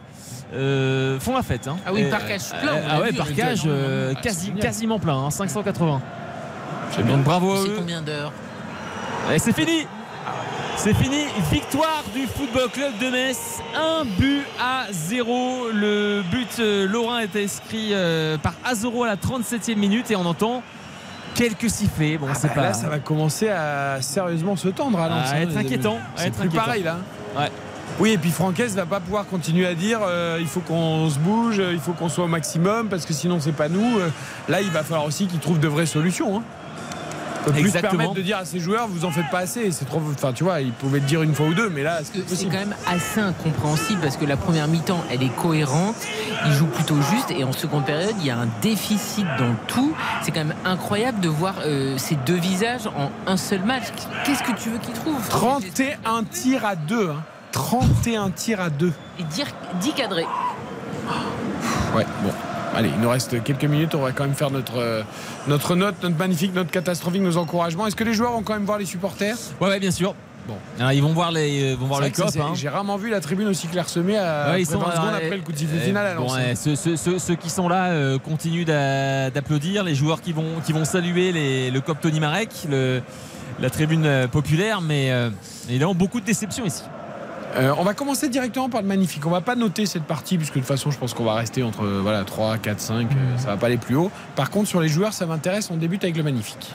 [0.53, 1.67] euh, font la fête.
[1.67, 1.77] hein.
[1.85, 4.97] Ah oui, Euh, parcage plein, euh, on ah ouais, vu, parcage euh, Ah, quasi- quasiment
[4.97, 6.01] plein, hein, 580.
[6.91, 7.15] C'est bien.
[7.17, 7.75] Donc bravo à C'est eux.
[7.77, 8.31] combien d'heures
[9.31, 9.85] Et c'est fini
[10.77, 15.67] c'est fini, victoire du Football Club de Metz, un but à zéro.
[15.73, 20.25] Le but euh, lorrain est inscrit euh, par Azoro à la 37e minute et on
[20.25, 20.63] entend
[21.35, 22.17] quelques sifflets.
[22.17, 25.41] Bon, Ah bah pas Là, ça va commencer à sérieusement se tendre à À hein.
[25.41, 26.65] être inquiétant, à C'est plus inquiétant.
[26.65, 26.97] pareil là.
[27.37, 27.51] Ouais.
[27.99, 31.19] Oui, et puis Franquès va pas pouvoir continuer à dire euh, il faut qu'on se
[31.19, 33.99] bouge, il faut qu'on soit au maximum parce que sinon c'est pas nous.
[34.47, 36.37] Là, il va falloir aussi qu'il trouve de vraies solutions.
[36.37, 36.43] Hein.
[37.39, 37.91] Il peut plus Exactement.
[37.91, 39.71] permettre de dire à ses joueurs vous en faites pas assez.
[39.71, 40.01] C'est trop.
[40.13, 42.51] Enfin, tu vois, il pouvait le dire une fois ou deux, mais là, c'est quand
[42.51, 45.95] même assez incompréhensible parce que la première mi-temps elle est cohérente,
[46.45, 49.93] il joue plutôt juste et en seconde période il y a un déficit dans tout.
[50.23, 53.85] C'est quand même incroyable de voir euh, ces deux visages en un seul match.
[54.25, 57.11] Qu'est-ce que tu veux qu'il trouve 31 tirs à 2.
[57.51, 58.91] 31 tirs à 2.
[59.19, 59.47] Et dire
[59.81, 60.27] 10 cadrés.
[61.95, 62.31] Ouais, bon.
[62.75, 63.95] Allez, il nous reste quelques minutes.
[63.95, 65.01] On va quand même faire notre, euh,
[65.47, 67.87] notre note, notre magnifique, notre catastrophique, nos encouragements.
[67.87, 69.35] Est-ce que les joueurs vont quand même voir les supporters?
[69.59, 70.13] Ouais, ouais, bien sûr.
[70.47, 70.55] Bon.
[70.79, 72.25] Alors, ils vont voir les, euh, vont voir le cop.
[72.39, 72.53] hein.
[72.55, 74.83] J'ai rarement vu la tribune aussi clairsemée à Ouais, 20 secondes
[75.15, 77.67] après le coup de sifflet euh, final bon, ouais, ceux, ceux- ceux- ceux qui sont
[77.69, 79.83] là euh, continuent d'a- d'applaudir.
[79.83, 83.01] Les joueurs qui vont, qui vont saluer les- le COP Tony Marek, le-
[83.59, 84.81] la tribune euh, populaire.
[84.81, 85.29] Mais euh,
[85.69, 86.83] évidemment, beaucoup de déceptions ici.
[87.55, 89.25] Euh, on va commencer directement par le magnifique.
[89.25, 91.63] On va pas noter cette partie puisque de toute façon, je pense qu'on va rester
[91.63, 92.95] entre euh, voilà 3, 4, 5.
[93.11, 94.11] euh, ça va pas aller plus haut.
[94.35, 95.69] Par contre, sur les joueurs, ça m'intéresse.
[95.71, 96.71] On débute avec le magnifique.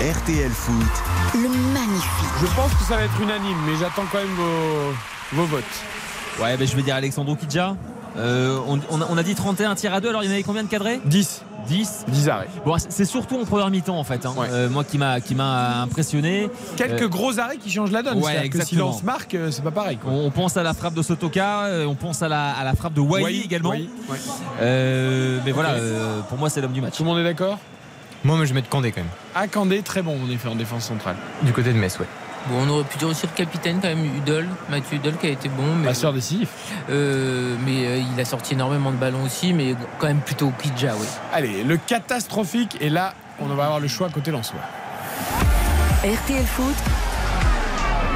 [0.00, 0.74] RTL Foot,
[1.34, 2.30] Le magnifique.
[2.40, 4.92] Je pense que ça va être unanime, mais j'attends quand même vos,
[5.32, 5.64] vos votes.
[6.40, 7.76] Ouais, ben, je vais dire Alexandro Kidja.
[8.16, 10.08] Euh, on, on a, dit 31 tirs à 2.
[10.08, 11.42] Alors, il y en avait combien de cadrés 10.
[11.68, 12.48] 10 10 arrêts.
[12.64, 14.24] Bon, c'est- surtout en première mi-temps en fait.
[14.24, 14.32] hein.
[14.36, 14.48] Ouais.
[14.50, 16.48] Euh, moi qui m'a qui m'a impressionné.
[16.76, 18.18] Quelques Euh, gros arrêts qui changent la donne.
[18.18, 19.98] Ouais, que si marque, c'est pas pareil.
[19.98, 20.10] quoi.
[20.10, 23.00] On, pense à la frappe de Sotoka, on pense à la, à la frappe de
[23.00, 23.70] Wai Wai, également.
[23.70, 23.86] Ouais.
[24.60, 26.96] Euh, mais voilà, euh, pour moi c'est l'homme du match.
[26.96, 27.58] Tout le monde est d'accord?
[28.24, 29.10] Moi, mais je mets de Candé quand même.
[29.34, 31.16] Ah, Candé, très bon en effet en défense centrale.
[31.42, 32.06] Du côté de Metz, ouais.
[32.48, 35.30] Bon, on aurait pu dire aussi le capitaine quand même, Udol, Mathieu Udol qui a
[35.30, 35.74] été bon.
[35.76, 36.48] Mais, Passeur décisif.
[36.88, 40.94] euh, mais euh, il a sorti énormément de ballons aussi, mais quand même plutôt Kidja,
[40.98, 41.06] oui.
[41.32, 42.76] Allez, le catastrophique.
[42.80, 44.60] Et là, on va avoir le choix côté Lensois.
[46.02, 46.74] RTL Foot,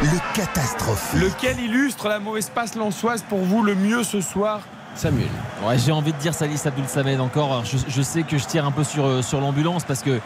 [0.02, 1.20] le catastrophique.
[1.20, 4.60] Lequel illustre la mauvaise passe lensoise pour vous le mieux ce soir,
[4.94, 5.28] Samuel?
[5.66, 7.62] Ouais, j'ai envie de dire Salis Abdul Samed encore.
[7.64, 10.18] Je, je sais que je tire un peu sur, euh, sur l'ambulance parce que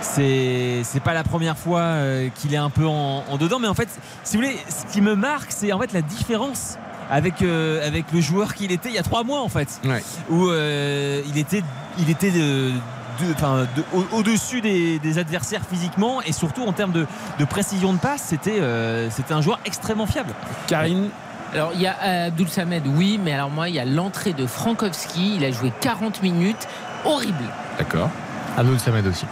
[0.00, 3.58] c'est c'est pas la première fois euh, qu'il est un peu en, en dedans.
[3.58, 3.88] Mais en fait,
[4.24, 6.76] si vous voulez, ce qui me marque, c'est en fait la différence
[7.10, 9.80] avec, euh, avec le joueur qu'il était il y a trois mois en fait.
[9.84, 10.02] Ouais.
[10.30, 11.62] Où euh, il était,
[11.98, 16.72] il était de, de- enfin, de- au- au-dessus des, des adversaires physiquement et surtout en
[16.72, 17.06] termes de,
[17.38, 20.32] de précision de passe, c'était euh, c'était un joueur extrêmement fiable.
[20.66, 21.08] Karine
[21.54, 24.46] Alors il y a Abdul Samed, oui, mais alors moi il y a l'entrée de
[24.46, 26.68] Frankowski, il a joué 40 minutes,
[27.06, 27.44] horrible.
[27.78, 28.10] D'accord.
[28.58, 29.24] Abdul Samed aussi.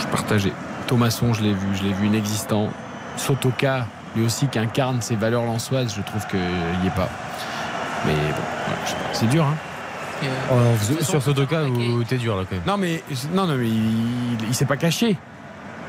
[0.00, 0.52] Je partageais.
[0.86, 2.68] Thomasson, je l'ai vu, je l'ai vu inexistant.
[3.16, 7.08] Sotoka, lui aussi, qui incarne ses valeurs lensoises, je trouve qu'il n'y est pas.
[8.06, 9.56] Mais bon, voilà, c'est dur, hein.
[10.52, 11.58] Euh, toute sur Sotoka,
[12.08, 12.64] t'es dur là quand même.
[12.66, 15.16] Non, mais, non, non, mais il, il s'est pas caché.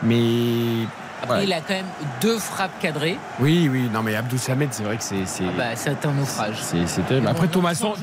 [0.03, 0.85] Mais.
[1.23, 1.85] Après, il a quand même
[2.21, 3.17] deux frappes cadrées.
[3.39, 5.25] Oui, oui, non, mais Abdou Samed, c'est vrai que c'est.
[5.25, 6.55] c'est- Ah bah, c'est un naufrage.
[6.61, 7.27] c'est- c'est terrible.
[7.27, 7.93] Après, bon, Thomasson,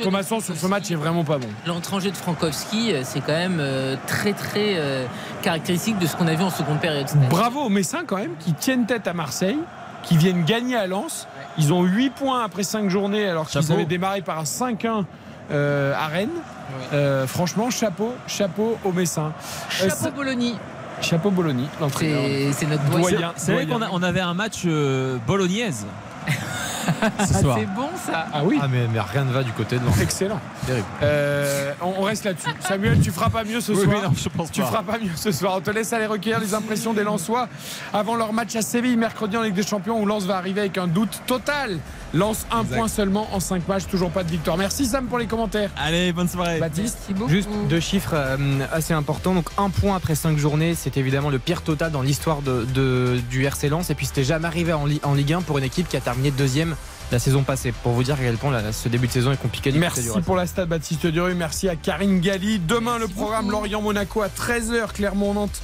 [0.41, 1.49] sur ce Frankowski- match est vraiment pas bon.
[1.67, 5.07] L'entrée en jeu de Frankowski, euh, c'est quand même euh, très très euh,
[5.43, 7.07] caractéristique de ce qu'on a vu en seconde période.
[7.31, 9.59] Bravo aux Messins quand même qui tiennent tête à Marseille,
[10.03, 11.27] qui viennent gagner à Lens.
[11.59, 13.73] Ils ont 8 points après 5 journées alors qu'ils Chapeau.
[13.75, 15.07] avaient démarré par un 5-1
[15.51, 16.29] euh, à Rennes.
[16.93, 19.33] Euh, franchement, chapeau, chapeau aux Messins.
[19.83, 20.51] Euh, Chapeau Bologna,
[21.01, 22.53] chapeau Bologna, l'entraîneur.
[22.53, 23.33] c'est notre Doyen.
[23.37, 25.87] C'est vrai qu'on a- on avait un match euh, bolognaise
[26.27, 26.33] ce
[27.03, 27.57] Ah, soir.
[27.59, 28.27] c'est bon ça.
[28.33, 30.01] Ah oui, Ah, mais, mais rien ne va du côté de Lens.
[30.01, 30.41] excellent.
[30.67, 30.87] Terrible.
[31.03, 32.49] Euh, on, on reste là-dessus.
[32.61, 33.97] Samuel, tu feras pas mieux ce Oui, soir.
[33.97, 34.67] oui, non, je pense Tu pas.
[34.69, 35.55] feras pas mieux ce soir.
[35.57, 37.49] On te laisse aller recueillir les impressions des Lensois
[37.93, 40.79] avant leur match à Séville mercredi en Ligue des Champions où Lens va arriver avec
[40.79, 41.79] un doute total.
[42.17, 42.77] Lens un Exact.
[42.77, 44.57] point seulement en 5 matchs, toujours pas de victoire.
[44.57, 45.71] Merci Sam pour les commentaires.
[45.77, 46.59] Allez, bonne soirée.
[46.59, 46.99] Baptiste.
[47.29, 48.37] Juste deux chiffres euh,
[48.73, 49.35] assez importants.
[49.35, 53.21] Donc un point après cinq journées, c'est évidemment le pire total dans l'histoire de, de-
[53.31, 53.91] du RC Lens.
[53.91, 56.75] Et puis c'était jamais arrivé en Ligue 1 pour une équipe qui a terminé deuxième
[57.13, 57.73] la saison passée.
[57.73, 59.73] Pour vous dire à quel point la- ce début de saison est compliqué.
[59.73, 61.35] Merci pour la stade Baptiste Duru.
[61.35, 62.59] Merci à Karine Galli.
[62.59, 65.61] Demain, le programme Lorient-Monaco à 13h, Clermont-Nantes,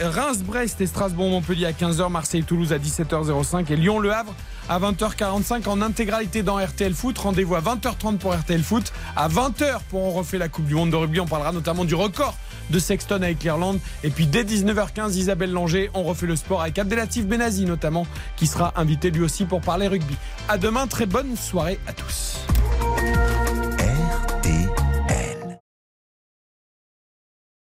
[0.00, 4.34] Reims-Brest et Strasbourg-Montpellier à 15h, Marseille-Toulouse à 17h05 et Lyon-Le Havre
[4.68, 7.16] à 20h45 en intégralité dans RTL Foot.
[7.18, 8.92] Rendez-vous à 20h30 pour RTL Foot.
[9.14, 11.20] À 20h pour On refait la Coupe du Monde de rugby.
[11.20, 12.36] On parlera notamment du record
[12.70, 13.78] de Sexton avec l'Irlande.
[14.04, 18.46] Et puis dès 19h15, Isabelle Langer, on refait le sport avec Abdelatif Benazi notamment, qui
[18.46, 20.16] sera invité lui aussi pour parler rugby.
[20.48, 22.38] À demain, très bonne soirée à tous.